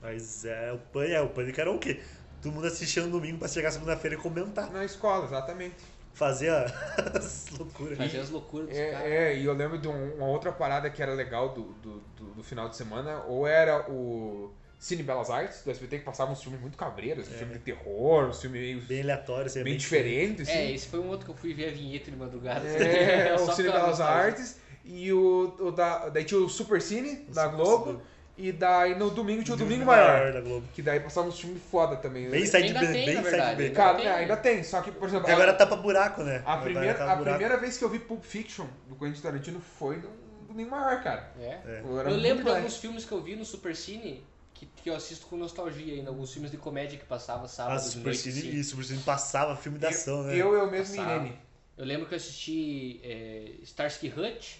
Mas 0.00 0.46
é, 0.46 0.72
o 0.72 0.78
Pânico, 0.78 1.12
é, 1.12 1.20
o 1.20 1.28
Pânico 1.28 1.60
era 1.60 1.70
o 1.70 1.78
quê? 1.78 2.02
Todo 2.42 2.52
mundo 2.52 2.66
assistia 2.66 3.02
no 3.04 3.10
domingo 3.10 3.38
pra 3.38 3.48
chegar 3.48 3.70
segunda-feira 3.70 4.16
e 4.16 4.18
comentar. 4.18 4.70
Na 4.72 4.84
escola, 4.84 5.24
exatamente. 5.26 5.76
Fazer 6.12 6.50
as 7.16 7.46
loucuras. 7.56 7.96
Fazer 7.96 8.18
as 8.18 8.30
loucuras 8.30 8.68
dos 8.68 8.76
caras. 8.76 9.00
É, 9.00 9.32
é, 9.32 9.38
e 9.38 9.44
eu 9.44 9.54
lembro 9.54 9.78
de 9.78 9.88
um- 9.88 10.14
uma 10.16 10.26
outra 10.26 10.52
parada 10.52 10.90
que 10.90 11.02
era 11.02 11.14
legal 11.14 11.50
do, 11.50 11.62
do, 11.74 12.00
do- 12.16 12.34
do 12.34 12.42
final 12.42 12.68
de 12.68 12.76
semana, 12.76 13.22
ou 13.28 13.46
era 13.46 13.88
o 13.90 14.52
Cine 14.78 15.02
Belas 15.02 15.30
Artes, 15.30 15.62
do 15.64 15.70
SBT, 15.70 16.00
que 16.00 16.04
passava 16.04 16.32
uns 16.32 16.42
filmes 16.42 16.60
muito 16.60 16.76
cabreiros, 16.76 17.28
um 17.28 17.30
filme 17.30 17.52
de 17.54 17.60
terror, 17.60 18.28
um 18.28 18.32
filme 18.32 18.58
meio 18.58 18.82
Bem 18.82 19.00
aleatório, 19.02 19.46
assim, 19.46 19.62
bem 19.62 19.72
bem 19.72 19.76
diferente, 19.78 20.42
assim. 20.42 20.50
É, 20.52 20.72
esse 20.72 20.88
foi 20.88 20.98
um 20.98 21.08
outro 21.08 21.24
que 21.24 21.30
eu 21.30 21.36
fui 21.36 21.54
ver 21.54 21.68
a 21.68 21.72
vinheta 21.72 22.10
de 22.10 22.16
madrugada. 22.16 22.66
É, 22.66 23.32
o 23.40 23.52
Cine 23.54 23.70
Belas. 23.70 24.00
Artes 24.00 24.58
e 24.84 25.12
o, 25.12 25.54
o 25.60 25.70
da, 25.70 26.08
daí 26.08 26.24
tinha 26.24 26.40
o 26.40 26.48
Super 26.48 26.82
Cine 26.82 27.24
da 27.28 27.46
Globo 27.46 28.02
e 28.36 28.50
daí 28.50 28.94
no 28.98 29.10
domingo 29.10 29.42
tinha 29.44 29.54
o 29.54 29.58
Domingo, 29.58 29.80
Domingo 29.84 29.90
Maior, 29.90 30.18
Maior 30.20 30.32
da 30.32 30.40
Globo. 30.40 30.66
que 30.74 30.80
daí 30.82 31.00
passava 31.00 31.28
uns 31.28 31.38
filmes 31.38 31.62
foda 31.70 31.96
também. 31.96 32.28
Bem 32.30 32.40
Eu- 32.40 32.46
side 32.46 32.68
Ainda 32.68 32.80
B, 32.80 32.86
tem, 32.86 32.94
bem 33.06 33.14
na 33.14 33.20
side 33.22 33.30
verdade, 33.30 33.56
B. 33.56 33.62
ainda 33.64 33.74
Cara, 33.76 33.96
tem. 33.98 34.06
é, 34.06 34.12
ainda 34.14 34.36
tem, 34.36 34.64
só 34.64 34.80
que, 34.80 34.90
por 34.90 35.08
exemplo, 35.08 35.24
Porque 35.26 35.32
agora 35.42 35.52
tapa 35.54 35.76
buraco, 35.76 36.22
né? 36.22 36.42
a, 36.46 36.52
Agora 36.54 36.64
primeira, 36.70 36.94
tapa 36.98 37.12
a 37.12 37.16
buraco. 37.16 37.38
primeira 37.38 37.60
vez 37.60 37.76
que 37.78 37.84
eu 37.84 37.88
vi 37.90 37.98
Pulp 37.98 38.24
Fiction 38.24 38.66
do 38.88 38.96
Quentin 38.96 39.20
Tarantino 39.20 39.60
foi 39.60 39.96
no 39.98 40.08
Domingo 40.48 40.70
Maior, 40.70 41.02
cara. 41.02 41.30
É. 41.38 41.58
Eu, 41.84 41.98
era 42.00 42.08
Eu 42.08 42.14
muito 42.14 42.22
lembro 42.22 42.38
de 42.38 42.42
moleque. 42.44 42.48
alguns 42.64 42.76
filmes 42.78 43.04
que 43.04 43.12
eu 43.12 43.22
vi 43.22 43.36
no 43.36 43.44
Super 43.44 43.76
Cine 43.76 44.24
que, 44.54 44.66
que 44.66 44.88
eu 44.90 44.94
assisto 44.94 45.26
com 45.26 45.36
nostalgia 45.36 45.94
ainda. 45.94 46.10
Alguns 46.10 46.32
filmes 46.32 46.50
de 46.50 46.56
comédia 46.56 46.98
que 46.98 47.04
passava 47.04 47.46
sábado 47.48 47.74
Ah, 47.74 47.82
de 47.82 47.84
Super 47.90 48.04
noite. 48.06 48.18
Cine, 48.18 48.38
assim. 48.38 48.58
e 48.60 48.64
Super 48.64 48.84
Cine 48.84 49.02
passava 49.02 49.56
filme 49.56 49.78
de 49.78 49.86
ação, 49.86 50.22
né? 50.22 50.34
Eu, 50.36 50.54
eu 50.54 50.70
mesmo 50.70 50.94
e 50.94 50.98
Passava. 50.98 51.16
Irene. 51.24 51.38
Eu 51.76 51.84
lembro 51.86 52.06
que 52.06 52.14
eu 52.14 52.16
assisti 52.16 53.00
é, 53.02 53.50
Starsky 53.62 54.08
Hutch, 54.08 54.56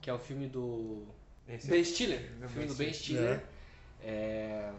que 0.00 0.08
é 0.10 0.12
o 0.12 0.18
filme 0.18 0.48
do 0.48 1.06
Esse 1.48 1.68
Ben 1.68 1.80
é- 1.80 1.84
Stiller. 1.84 2.30
O 2.44 2.48
filme 2.48 2.68
do 2.68 2.74
Ben 2.74 2.92
Stiller. 2.92 3.42
É, 4.02 4.70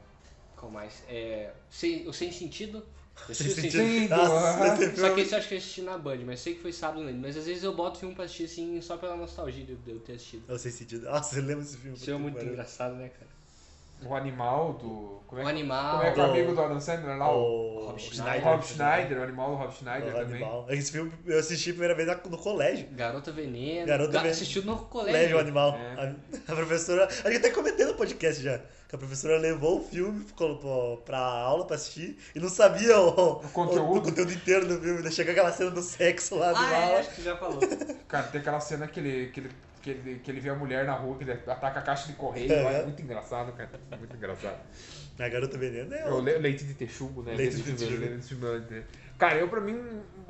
qual 0.55 0.71
mais? 0.71 1.03
É, 1.07 1.51
sem, 1.69 2.07
o 2.07 2.13
Sem 2.13 2.31
Sentido. 2.31 2.77
Eu 3.27 3.31
o 3.31 3.35
Sem 3.35 3.47
Sem 3.49 3.55
Sentido. 3.63 3.83
Sentido. 3.83 4.09
Nossa, 4.15 4.33
Aham. 4.63 4.95
Só 4.95 5.13
que 5.15 5.21
esse 5.21 5.33
eu 5.33 5.37
acho 5.39 5.47
que 5.47 5.53
eu 5.55 5.57
assisti 5.57 5.81
na 5.81 5.97
Band, 5.97 6.17
mas 6.25 6.39
sei 6.39 6.55
que 6.55 6.61
foi 6.61 6.71
sábado 6.71 7.01
ainda. 7.01 7.13
Mas 7.27 7.35
às 7.37 7.45
vezes 7.45 7.63
eu 7.63 7.73
boto 7.75 7.99
filme 7.99 8.13
pra 8.13 8.25
assistir 8.25 8.43
assim 8.45 8.79
só 8.81 8.97
pela 8.97 9.15
nostalgia 9.15 9.65
de 9.65 9.77
eu 9.91 9.99
ter 9.99 10.13
assistido. 10.13 10.43
Eu 10.47 10.57
sei 10.59 10.71
sentido. 10.71 11.05
Nossa, 11.05 11.35
você 11.35 11.41
lembra 11.41 11.63
desse 11.63 11.77
filme? 11.77 11.97
Isso 11.97 12.09
é 12.11 12.17
muito 12.17 12.35
pariu. 12.35 12.51
engraçado, 12.51 12.95
né, 12.95 13.09
cara? 13.09 13.36
O 14.05 14.13
animal 14.15 14.73
do. 14.73 15.17
Como 15.27 15.41
é, 15.41 15.43
O 15.43 15.47
que- 15.47 15.51
animal. 15.51 15.97
Como 15.97 16.03
é 16.03 16.11
que 16.13 16.19
é 16.19 16.23
o 16.23 16.25
amigo 16.27 16.53
do 16.55 16.61
Adam 16.61 16.79
Sandler 16.79 17.17
lá? 17.17 17.29
O 17.31 17.37
O 17.81 17.85
Rob 17.87 17.95
o 17.95 17.99
Schneider. 17.99 18.43
Rob 18.43 18.63
Schneider, 18.65 19.19
o 19.19 19.23
animal 19.23 19.49
do 19.49 19.55
Rob 19.57 19.73
Schneider 19.73 20.09
O 20.15 20.19
também. 20.19 20.35
animal. 20.43 20.65
Esse 20.69 20.91
filme 20.91 21.11
eu 21.25 21.39
assisti 21.39 21.69
a 21.71 21.73
primeira 21.73 21.95
vez 21.95 22.07
no 22.29 22.37
colégio. 22.37 22.87
Colégio 22.95 23.33
Veneno. 23.33 23.85
Garota 23.87 24.11
Ga- 24.13 24.19
Veneno. 24.19 24.35
Assistiu 24.35 24.63
no 24.63 24.77
colégio. 24.77 25.11
Colégio, 25.13 25.37
o 25.37 25.39
animal. 25.41 25.75
É. 25.77 26.15
A, 26.47 26.51
a 26.53 26.55
professora. 26.55 27.05
Acho 27.07 27.23
que 27.23 27.35
até 27.35 27.49
comentei 27.49 27.85
no 27.85 27.95
podcast 27.95 28.41
já. 28.41 28.59
Que 28.87 28.95
a 28.95 28.97
professora 28.97 29.37
levou 29.37 29.79
o 29.79 29.83
filme 29.83 30.25
pra 31.03 31.17
aula 31.17 31.65
pra 31.65 31.75
assistir 31.75 32.17
e 32.33 32.39
não 32.39 32.47
sabia 32.47 32.97
o, 32.97 33.35
conteúdo. 33.51 33.97
o 33.97 34.01
conteúdo 34.03 34.31
inteiro 34.31 34.65
do 34.65 34.79
filme. 34.79 35.01
Daí 35.01 35.11
chega 35.11 35.31
aquela 35.33 35.51
cena 35.51 35.71
do 35.71 35.81
sexo 35.81 36.35
lá 36.35 36.53
do 36.53 36.57
Ah, 36.59 36.71
é, 36.71 36.83
aula. 36.85 36.99
acho 36.99 37.09
que 37.15 37.21
já 37.21 37.35
falou. 37.35 37.59
Cara, 38.07 38.27
tem 38.27 38.39
aquela 38.39 38.61
cena 38.61 38.87
que 38.87 38.99
ele, 39.01 39.29
que 39.31 39.41
ele, 39.41 39.49
que 39.93 40.09
ele, 40.09 40.19
que 40.19 40.31
ele 40.31 40.39
vê 40.39 40.49
a 40.49 40.55
mulher 40.55 40.85
na 40.85 40.93
rua, 40.93 41.15
que 41.17 41.23
ele 41.23 41.31
ataca 41.33 41.79
a 41.79 41.81
caixa 41.81 42.07
de 42.07 42.13
correio. 42.13 42.51
É. 42.51 42.79
É 42.79 42.83
muito 42.83 43.01
engraçado, 43.01 43.51
cara. 43.53 43.69
Muito 43.97 44.15
engraçado. 44.15 44.57
A 45.19 45.29
garota 45.29 45.57
veneno 45.57 45.93
é 45.93 46.01
É 46.01 46.05
o 46.09 46.15
o. 46.15 46.21
le- 46.21 46.37
leite 46.37 46.63
de 46.63 46.73
texugo, 46.75 47.23
né? 47.23 47.33
Leite 47.35 47.57
de 47.57 47.71
Leite 47.71 47.97
de 47.97 48.07
texugo. 48.17 48.45
Cara, 49.17 49.35
eu 49.37 49.47
pra 49.47 49.59
mim, 49.59 49.81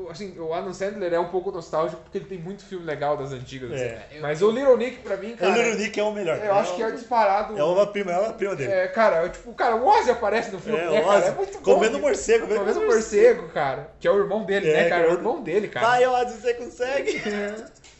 assim, 0.09 0.39
o 0.39 0.53
Adam 0.53 0.73
Sandler 0.73 1.11
é 1.13 1.19
um 1.19 1.27
pouco 1.27 1.51
nostálgico 1.51 2.01
porque 2.03 2.19
ele 2.19 2.25
tem 2.25 2.37
muito 2.37 2.63
filme 2.63 2.85
legal 2.85 3.17
das 3.17 3.33
antigas. 3.33 3.69
assim. 3.73 3.81
É. 3.83 4.07
Eu- 4.13 4.21
Mas 4.21 4.41
o 4.41 4.49
Little 4.49 4.77
Nick, 4.77 4.99
pra 4.99 5.17
mim, 5.17 5.33
O 5.33 5.37
cara. 5.37 5.57
Little 5.57 5.75
Nick 5.75 5.99
é 5.99 6.03
o 6.03 6.13
melhor. 6.13 6.37
Eu 6.37 6.53
acho 6.55 6.73
que 6.77 6.81
é 6.83 6.91
disparado. 6.91 7.57
É 7.57 7.63
uma 7.63 7.85
prima, 7.85 8.13
é 8.13 8.17
uma 8.19 8.31
prima 8.33 8.55
dele. 8.55 8.71
É, 8.71 8.87
cara, 8.87 9.23
eu, 9.23 9.29
tipo, 9.29 9.53
cara, 9.53 9.75
o 9.75 9.85
Ozzy 9.85 10.09
aparece 10.11 10.51
no 10.51 10.59
filme, 10.59 10.79
É, 10.79 10.89
né, 10.89 11.01
o 11.01 11.03
cara? 11.05 11.17
Ozzy. 11.19 11.27
É 11.27 11.31
muito 11.31 11.53
bom. 11.57 11.73
Comendo 11.73 11.99
morcego, 11.99 12.47
Comendo 12.47 12.85
morcego, 12.85 13.49
cara. 13.49 13.91
Que 13.99 14.07
é 14.07 14.11
o 14.11 14.17
irmão 14.19 14.45
dele, 14.45 14.69
É, 14.69 14.73
né, 14.83 14.89
cara? 14.89 15.01
É 15.01 15.05
o 15.05 15.09
cara. 15.09 15.19
irmão 15.19 15.43
dele, 15.43 15.67
cara. 15.67 15.85
Vai, 15.85 16.07
Ozzy, 16.07 16.37
você 16.39 16.53
consegue? 16.53 17.21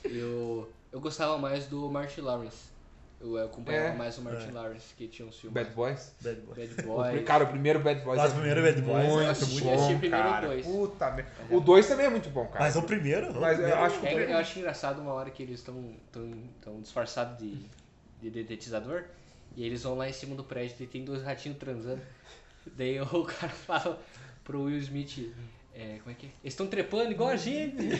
Eu, 0.06 0.70
eu 0.92 1.00
gostava 1.00 1.38
mais 1.38 1.66
do 1.68 1.90
Martin 1.90 2.22
Lawrence. 2.22 2.76
Eu 3.20 3.36
acompanhava 3.44 3.88
É. 3.88 3.96
mais 3.96 4.16
o 4.20 4.22
Martin 4.22 4.50
É. 4.50 4.52
Lawrence, 4.52 4.94
que 4.96 5.08
tinha 5.08 5.28
uns 5.28 5.40
filmes. 5.40 5.54
Bad 5.56 5.76
Boys. 5.76 6.14
Bad 6.22 6.40
Boy. 6.42 6.56
Bad 6.68 6.82
O 6.82 6.84
Boys. 6.96 7.24
Cara, 7.26 7.44
o 7.46 7.48
primeiro 7.48 7.80
Bad 7.80 8.02
Boys 8.02 8.18
Nossa, 8.18 8.30
o 8.30 8.36
primeiro 8.36 8.62
Bad 8.62 8.82
Boys 8.84 9.06
é 9.06 9.10
muito, 9.10 9.30
assisti- 9.32 9.62
bom, 9.62 9.70
eu 9.70 9.74
assisti 9.76 9.96
primeiro 9.98 10.24
cara. 10.30 10.46
o 10.46 10.50
dois. 10.50 10.66
Puta 10.68 11.12
merda. 11.12 11.32
O 11.50 11.60
2 11.60 11.88
também 11.88 12.06
é 12.06 12.10
muito 12.12 12.30
bom, 12.30 12.46
cara. 12.46 12.60
Mas 12.66 12.76
o 12.76 12.84
primeiro? 12.84 13.32
o 13.32 13.42
Mas 13.42 13.54
eu 13.58 13.64
primeiro- 13.66 13.82
acho 13.82 13.96
que 13.96 14.02
o 14.02 14.06
É, 14.06 14.10
primeiro- 14.10 14.32
eu 14.34 14.38
acho 14.38 14.60
engraçado 14.60 15.02
uma 15.02 15.14
hora 15.14 15.32
que 15.32 15.42
eles 15.42 15.60
estão 15.60 15.96
tão, 16.12 16.32
tão 16.62 16.80
disfarçados 16.80 17.40
de, 17.40 17.58
de 18.22 18.30
detetizador 18.30 19.06
e 19.56 19.66
eles 19.66 19.82
vão 19.82 19.96
lá 19.96 20.08
em 20.08 20.14
cima 20.14 20.36
do 20.36 20.44
prédio 20.44 20.76
e 20.80 20.86
tem 20.86 21.04
dois 21.04 21.24
ratinhos 21.24 21.58
transando. 21.58 22.02
Daí 22.76 23.02
o 23.02 23.24
cara 23.26 23.50
fala 23.52 24.00
pro 24.44 24.62
Will 24.66 24.78
Smith, 24.78 25.34
é, 25.74 25.98
como 26.04 26.12
é 26.12 26.14
que 26.14 26.28
é? 26.28 26.30
Eles 26.44 26.54
estão 26.54 26.68
trepando 26.68 27.12
igual 27.12 27.30
a 27.30 27.36
gente. 27.36 27.78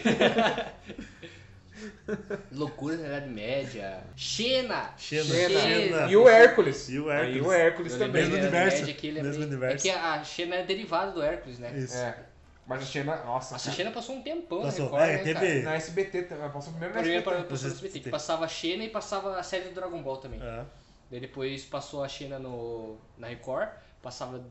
Loucura 2.52 2.98
na 2.98 3.08
Idade 3.08 3.30
Média. 3.30 4.04
Xena! 4.16 4.94
Xena. 4.98 5.24
Xena. 5.26 6.12
E 6.12 6.18
o 6.18 6.28
Hércules. 6.28 6.90
E 6.90 7.00
o 7.00 7.10
Hércules. 7.12 7.46
o 7.46 7.52
Hércules 7.52 7.94
também. 7.96 8.24
Mesmo 8.24 8.36
universo, 8.38 8.78
Média 8.80 8.94
aqui, 8.94 9.12
mesmo 9.12 9.30
lembrei. 9.30 9.48
universo. 9.48 9.88
É 9.88 9.92
que 9.92 9.98
a 9.98 10.24
Xena 10.24 10.56
é 10.56 10.64
derivada 10.64 11.12
do 11.12 11.22
Hércules, 11.22 11.60
né? 11.60 11.78
Isso. 11.78 11.96
É. 11.98 12.18
Mas 12.66 12.82
a 12.82 12.86
Xena, 12.86 13.16
nossa. 13.24 13.54
Nossa, 13.54 13.56
a 13.56 13.60
cara. 13.60 13.76
Xena 13.76 13.92
passou 13.92 14.16
um 14.16 14.22
tempão 14.22 14.62
Passou. 14.62 14.92
na 14.92 15.06
Record, 15.06 15.10
É, 15.28 15.34
né, 15.34 15.40
teve-? 15.40 15.62
Na 15.64 15.76
SBT, 15.76 16.22
também, 16.24 16.50
passou 16.50 16.72
primeiro 16.74 16.96
na 16.96 17.00
Primeiro 17.02 17.24
SBT. 17.30 17.50
passou 17.50 17.68
no 17.70 17.76
SBT, 17.76 18.00
que 18.02 18.10
passava 18.10 18.46
a 18.46 18.48
Xena 18.48 18.84
e 18.84 18.90
passava 18.90 19.38
a 19.40 19.44
série 19.44 19.70
do 19.70 19.76
Dragon 19.76 20.02
Ball 20.04 20.18
também. 20.18 20.42
É. 20.42 20.64
Daí 21.10 21.20
depois 21.22 21.64
passou 21.64 22.04
a 22.04 22.08
Xena 22.10 22.38
no, 22.40 22.98
na 23.18 23.28
Record, 23.28 23.70
passava 24.02 24.44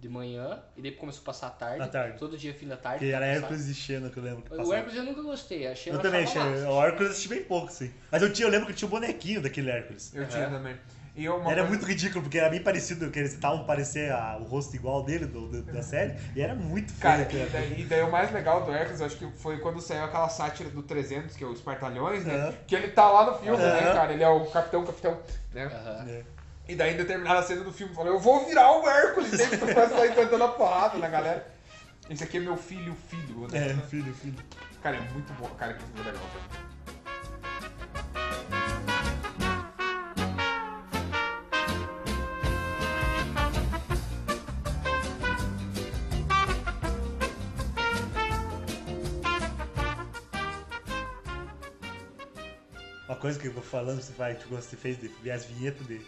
de 0.00 0.08
manhã 0.08 0.58
e 0.76 0.80
depois 0.80 0.98
começou 1.00 1.22
a 1.22 1.24
passar 1.26 1.46
à 1.48 1.50
tarde. 1.50 1.82
À 1.82 1.86
tarde. 1.88 2.18
Todo 2.18 2.36
dia, 2.38 2.54
fim 2.54 2.66
da 2.66 2.76
tarde. 2.76 3.04
Que 3.04 3.12
era. 3.12 3.26
Hércules 3.26 3.68
e 3.68 3.74
Xena 3.74 4.08
que 4.08 4.16
eu 4.16 4.22
lembro 4.22 4.42
que 4.42 4.52
O. 4.54 4.72
Hércules 4.72 4.96
eu 4.96 5.04
nunca 5.04 5.22
gostei, 5.22 5.66
a 5.66 5.74
Xena 5.74 5.96
Eu 5.98 6.02
também, 6.02 6.24
massa. 6.24 6.40
o 6.40 6.82
Hércules 6.82 7.00
eu 7.06 7.10
assisti 7.10 7.28
bem 7.28 7.42
pouco, 7.44 7.70
sim. 7.70 7.92
Mas 8.10 8.22
eu, 8.22 8.32
tinha, 8.32 8.46
eu 8.46 8.50
lembro 8.50 8.66
que 8.66 8.72
tinha 8.72 8.88
o 8.88 8.90
bonequinho 8.90 9.42
daquele 9.42 9.70
Hércules. 9.70 10.10
Eu 10.14 10.26
tinha 10.26 10.48
também. 10.48 10.76
E 11.16 11.24
eu- 11.24 11.34
Era 11.42 11.44
coisa- 11.56 11.64
muito 11.68 11.84
ridículo, 11.84 12.22
porque 12.22 12.38
era 12.38 12.48
bem 12.48 12.62
parecido, 12.62 13.10
que 13.10 13.18
eles 13.18 13.34
estavam 13.34 13.64
parecer 13.64 14.10
a- 14.12 14.38
o 14.40 14.44
rosto 14.44 14.74
igual 14.76 15.02
dele 15.02 15.26
do, 15.26 15.48
do- 15.48 15.62
da 15.64 15.82
série, 15.82 16.14
e 16.34 16.40
era 16.40 16.54
muito 16.54 16.92
feio. 16.92 17.00
Cara, 17.26 17.28
e 17.30 17.46
daí, 17.50 17.80
e 17.80 17.84
daí 17.84 18.02
o 18.02 18.10
mais 18.10 18.32
legal 18.32 18.64
do 18.64 18.72
Hércules, 18.72 19.00
eu 19.00 19.06
acho 19.06 19.16
que 19.16 19.26
foi 19.36 19.58
quando 19.58 19.80
saiu 19.82 20.04
aquela 20.04 20.28
sátira 20.28 20.70
do 20.70 20.82
300, 20.82 21.36
que 21.36 21.42
é 21.44 21.46
o 21.46 21.52
Espartalhões, 21.52 22.24
né? 22.24 22.34
Aham. 22.36 22.54
Que 22.66 22.74
ele 22.76 22.88
tá 22.88 23.10
lá 23.10 23.26
no 23.32 23.38
filme, 23.38 23.58
né, 23.58 23.80
Aham. 23.80 23.92
cara? 23.94 24.12
Ele 24.14 24.22
é 24.22 24.28
o 24.28 24.46
capitão, 24.46 24.84
capitão, 24.86 25.18
né? 25.52 25.64
É. 26.08 26.39
E 26.70 26.76
daí, 26.76 26.94
em 26.94 26.96
determinada 26.96 27.42
cena 27.42 27.64
do 27.64 27.72
filme, 27.72 27.92
falou, 27.92 28.12
eu 28.12 28.20
vou 28.20 28.46
virar 28.46 28.70
o 28.70 28.88
Hércules, 28.88 29.30
sempre 29.30 29.58
começa 29.74 29.86
a 29.86 29.88
sair 29.88 30.14
cantando 30.14 30.44
a 30.44 30.48
porrada 30.52 30.98
na 30.98 31.08
galera. 31.08 31.52
Esse 32.08 32.22
aqui 32.22 32.36
é 32.36 32.40
meu 32.40 32.56
filho, 32.56 32.96
filho, 33.08 33.48
né? 33.48 33.70
É, 33.70 33.74
filho, 33.88 34.14
filho. 34.14 34.36
Cara, 34.80 34.98
é 34.98 35.00
muito 35.10 35.32
bom, 35.32 35.48
cara, 35.56 35.74
que 35.74 35.82
filme 35.82 35.98
legal, 35.98 36.22
cara. 36.22 36.70
Uma 53.08 53.16
coisa 53.16 53.40
que 53.40 53.48
eu 53.48 53.52
vou 53.52 53.60
falando, 53.60 54.00
você 54.00 54.12
vai, 54.12 54.36
tipo, 54.36 54.54
você 54.54 54.76
fez 54.76 55.00
de 55.00 55.08
ver 55.08 55.32
as 55.32 55.44
vinhetas 55.44 55.84
de 55.84 56.00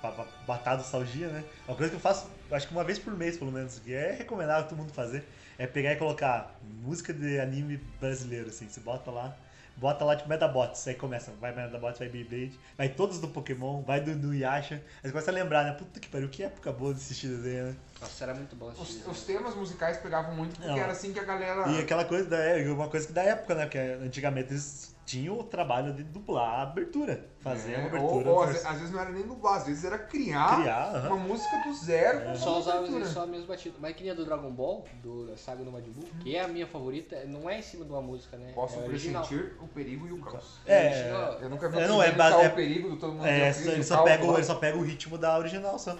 pra, 0.00 0.10
pra 0.12 0.26
matar 0.46 0.74
a 0.74 0.76
nostalgia, 0.78 1.28
né? 1.28 1.44
Uma 1.66 1.76
coisa 1.76 1.90
que 1.90 1.96
eu 1.96 2.00
faço, 2.00 2.28
acho 2.50 2.68
que 2.68 2.74
uma 2.74 2.84
vez 2.84 2.98
por 2.98 3.16
mês, 3.16 3.36
pelo 3.36 3.52
menos, 3.52 3.78
que 3.78 3.92
é 3.94 4.12
recomendável 4.12 4.68
todo 4.68 4.78
mundo 4.78 4.92
fazer, 4.92 5.24
é 5.58 5.66
pegar 5.66 5.92
e 5.92 5.96
colocar 5.96 6.54
música 6.82 7.12
de 7.12 7.40
anime 7.40 7.78
brasileiro, 8.00 8.48
assim. 8.48 8.68
Você 8.68 8.80
bota 8.80 9.10
lá, 9.10 9.36
bota 9.76 10.04
lá, 10.04 10.16
tipo, 10.16 10.28
Metabots, 10.28 10.86
aí 10.88 10.94
começa, 10.94 11.32
vai 11.40 11.54
Metabots, 11.54 11.98
vai 11.98 12.08
Beyblade, 12.08 12.58
vai 12.76 12.88
todos 12.88 13.20
do 13.20 13.28
Pokémon, 13.28 13.82
vai 13.82 14.00
do, 14.00 14.14
do 14.14 14.34
Yasha, 14.34 14.76
aí 14.76 15.02
você 15.02 15.10
começa 15.10 15.30
a 15.30 15.34
lembrar, 15.34 15.64
né? 15.64 15.72
Puta 15.72 16.00
que 16.00 16.08
pariu, 16.08 16.28
que 16.28 16.42
época 16.42 16.72
boa 16.72 16.92
de 16.92 17.00
assistir 17.00 17.28
desenho, 17.28 17.66
né? 17.66 17.76
Nossa, 18.00 18.24
era 18.24 18.34
muito 18.34 18.54
bom 18.56 18.68
Os, 18.68 18.80
assistir. 18.80 19.08
os 19.08 19.22
temas 19.22 19.54
musicais 19.54 19.96
pegavam 19.98 20.34
muito, 20.34 20.56
porque 20.56 20.68
Não. 20.68 20.78
era 20.78 20.92
assim 20.92 21.12
que 21.12 21.18
a 21.18 21.24
galera... 21.24 21.68
E 21.70 21.80
aquela 21.80 22.04
coisa 22.04 22.28
da 22.28 22.38
é, 22.38 22.68
uma 22.70 22.88
coisa 22.88 23.06
que 23.06 23.12
da 23.12 23.22
época, 23.22 23.54
né? 23.54 23.64
Porque 23.64 23.78
antigamente 23.78 24.52
eles 24.52 24.95
tinham 25.06 25.38
o 25.38 25.44
trabalho 25.44 25.92
de 25.94 26.02
dublar 26.02 26.58
a 26.58 26.62
abertura. 26.62 27.24
Fazer 27.40 27.74
É, 27.74 27.78
uma 27.78 27.84
ou, 28.00 28.18
abertura. 28.20 28.30
ou 28.30 28.46
ve- 28.48 28.58
às 28.66 28.76
vezes 28.78 28.90
não 28.90 28.98
era 29.00 29.10
nem 29.10 29.22
dublar, 29.22 29.58
às 29.58 29.66
vezes 29.66 29.84
era 29.84 29.96
criar, 29.96 30.60
Criar, 30.60 30.96
aham. 30.96 31.06
uma 31.14 31.16
música 31.16 31.56
do 31.58 31.72
zero 31.72 32.22
com 32.22 32.34
Só 32.34 32.58
usava 32.58 33.04
só 33.06 33.22
a 33.22 33.26
mesma 33.26 33.46
batida. 33.46 33.76
Mas 33.78 33.94
que 33.94 34.02
nem 34.02 34.10
a 34.10 34.14
do 34.16 34.24
Dragon 34.24 34.50
Ball, 34.50 34.84
do, 35.00 35.28
da 35.28 35.36
saga 35.36 35.62
do 35.62 35.70
Majin 35.70 35.92
Buu, 35.92 36.04
que 36.20 36.34
é 36.34 36.40
a 36.42 36.48
minha 36.48 36.66
favorita, 36.66 37.24
não 37.26 37.48
é 37.48 37.60
em 37.60 37.62
cima 37.62 37.84
de 37.84 37.90
uma 37.92 38.02
música, 38.02 38.36
né? 38.36 38.50
Posso 38.52 38.80
é 38.80 38.82
original. 38.82 39.24
pressentir 39.24 39.54
o 39.62 39.68
perigo 39.68 40.08
e 40.08 40.12
o 40.12 40.20
caos. 40.20 40.58
É, 40.66 41.08
Eu 41.40 41.48
nunca 41.48 41.68
vi 41.68 41.78
é, 41.78 41.86
não, 41.86 42.02
é, 42.02 42.08
é- 42.08 42.48
o 42.48 42.54
perigo 42.54 42.88
do 42.90 42.96
todo 42.96 43.12
mundo. 43.12 43.26
É, 43.26 43.48
ele, 43.50 43.80
o 43.80 43.84
só 43.84 43.94
caos 43.98 44.10
pega, 44.10 44.24
ele 44.26 44.44
só 44.44 44.54
pega 44.56 44.76
o 44.76 44.82
ritmo 44.82 45.16
da 45.16 45.38
original 45.38 45.78
só. 45.78 45.96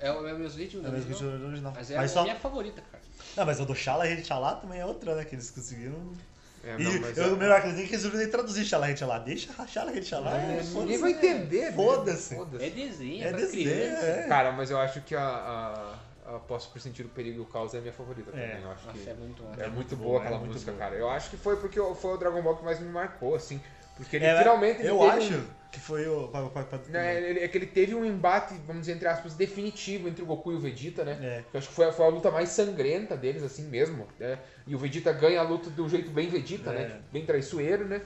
É 0.00 0.10
o 0.10 0.20
mesmo 0.20 0.48
ritmo 0.58 0.80
É 0.80 0.82
da 0.82 0.88
o 0.88 0.92
mesmo 0.92 1.06
original. 1.10 1.30
ritmo 1.30 1.38
da 1.44 1.48
original. 1.48 1.72
Mas 1.76 1.90
é 1.92 1.96
Mas 1.96 2.10
a 2.10 2.14
só- 2.14 2.22
minha 2.24 2.34
favorita, 2.36 2.82
cara. 2.90 3.02
Não, 3.36 3.46
mas 3.46 3.60
o 3.60 3.64
do 3.64 3.74
Shala 3.74 4.04
Rede 4.04 4.24
Shala 4.24 4.56
também 4.56 4.80
é 4.80 4.84
outra, 4.84 5.14
né? 5.14 5.24
Que 5.24 5.36
eles 5.36 5.48
conseguiram. 5.48 5.94
É, 6.68 6.76
e 6.78 6.82
não, 6.84 7.00
mas 7.00 7.16
eu, 7.18 7.24
é- 7.24 7.28
o 7.28 7.36
melhor 7.36 7.60
que 7.62 7.68
eles 7.68 7.78
nem 8.18 8.28
traduzir 8.28 8.64
Rede 8.86 9.00
Shala. 9.00 9.18
Deixa 9.20 9.52
Rede 9.92 10.06
Shala. 10.06 10.30
É, 10.30 10.58
é, 10.58 10.62
ninguém 10.62 10.98
vai 10.98 11.10
entender. 11.12 11.64
né? 11.66 11.72
Foda-se. 11.72 12.34
É 12.60 12.70
desenho, 12.70 13.24
É 13.24 13.28
pra 13.30 13.38
desenho, 13.38 13.70
criança. 13.70 14.06
é. 14.06 14.26
Cara, 14.28 14.52
mas 14.52 14.70
eu 14.70 14.78
acho 14.78 15.00
que 15.02 15.14
a, 15.14 15.22
a, 16.26 16.34
a 16.34 16.38
Posso 16.40 16.70
Pressentir 16.70 17.06
o 17.06 17.08
Perigo 17.08 17.38
e 17.38 17.40
o 17.40 17.46
Caos 17.46 17.74
é 17.74 17.78
a 17.78 17.80
minha 17.80 17.92
favorita 17.92 18.30
É. 18.30 18.48
também. 18.48 18.62
Eu 18.64 18.70
acho 18.70 18.86
Nossa, 18.86 18.98
que 18.98 19.08
é 19.10 19.14
muito 19.14 19.42
é 19.58 19.66
muito 19.68 19.96
boa 19.96 20.18
é 20.18 20.20
aquela 20.22 20.38
muito 20.38 20.52
música, 20.52 20.72
boa. 20.72 20.84
cara. 20.84 20.96
Eu 20.96 21.08
acho 21.10 21.30
que 21.30 21.36
foi 21.36 21.56
porque 21.56 21.78
eu- 21.78 21.94
foi 21.94 22.14
o 22.14 22.16
Dragon 22.18 22.42
Ball 22.42 22.56
que 22.56 22.64
mais 22.64 22.78
me 22.80 22.88
marcou, 22.90 23.34
assim. 23.34 23.60
Porque 23.96 24.16
ele 24.16 24.26
É, 24.26 24.38
finalmente. 24.38 24.80
ele 24.80 24.90
eu 24.90 25.02
acho 25.02 25.34
um- 25.34 25.44
que 25.70 25.78
foi 25.80 26.06
o. 26.08 26.30
né, 26.88 27.30
ele- 27.30 27.40
é 27.40 27.48
que 27.48 27.58
ele 27.58 27.66
teve 27.66 27.94
um 27.94 28.04
embate, 28.04 28.54
vamos 28.66 28.80
dizer, 28.82 28.92
entre 28.94 29.06
aspas, 29.08 29.34
definitivo 29.34 30.08
entre 30.08 30.22
o 30.22 30.26
Goku 30.26 30.52
e 30.52 30.54
o 30.56 30.60
Vegeta, 30.60 31.04
né? 31.04 31.18
É. 31.20 31.44
Que 31.50 31.56
eu 31.56 31.58
acho 31.58 31.68
que 31.68 31.74
foi, 31.74 31.86
a- 31.86 31.92
foi 31.92 32.06
a 32.06 32.08
luta 32.08 32.30
mais 32.30 32.48
sangrenta 32.50 33.16
deles, 33.16 33.42
assim 33.42 33.64
mesmo. 33.68 34.06
Né? 34.18 34.38
E 34.66 34.74
o 34.74 34.78
Vegeta 34.78 35.12
ganha 35.12 35.40
a 35.40 35.42
luta 35.42 35.68
de 35.70 35.80
um 35.80 35.88
jeito 35.88 36.10
bem 36.10 36.28
Vegeta, 36.28 36.70
É. 36.70 36.74
né? 36.74 36.84
Tipo, 36.86 37.02
Bem 37.12 37.24
traiçoeiro, 37.26 37.86
né? 37.86 38.00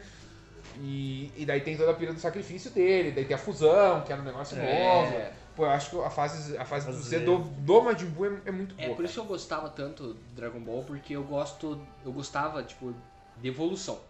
E, 0.80 1.30
e 1.36 1.44
daí 1.44 1.60
tem 1.60 1.76
toda 1.76 1.90
a 1.90 1.94
pira 1.94 2.12
do 2.12 2.20
sacrifício 2.20 2.70
dele, 2.70 3.10
daí 3.12 3.24
tem 3.24 3.34
a 3.34 3.38
fusão, 3.38 4.00
que 4.02 4.12
era 4.12 4.20
um 4.20 4.24
negócio 4.24 4.56
É. 4.58 4.94
novo. 4.94 5.42
Pô, 5.54 5.64
eu 5.66 5.70
acho 5.70 5.90
que 5.90 5.98
a 6.00 6.08
fase, 6.08 6.56
a 6.56 6.64
fase 6.64 6.86
do 6.86 6.94
Z 6.94 7.18
do, 7.20 7.38
do 7.38 7.82
Majin 7.82 8.06
Buu 8.06 8.24
é, 8.26 8.40
é 8.46 8.50
muito 8.50 8.74
É 8.78 8.84
boa. 8.86 8.96
por 8.96 9.04
isso 9.04 9.14
que 9.14 9.20
eu 9.20 9.24
gostava 9.26 9.68
tanto 9.68 10.14
do 10.14 10.20
Dragon 10.34 10.60
Ball, 10.60 10.82
porque 10.82 11.14
eu 11.14 11.22
gosto. 11.24 11.78
Eu 12.04 12.10
gostava, 12.10 12.62
tipo, 12.62 12.94
de 13.36 13.48
evolução. 13.48 14.00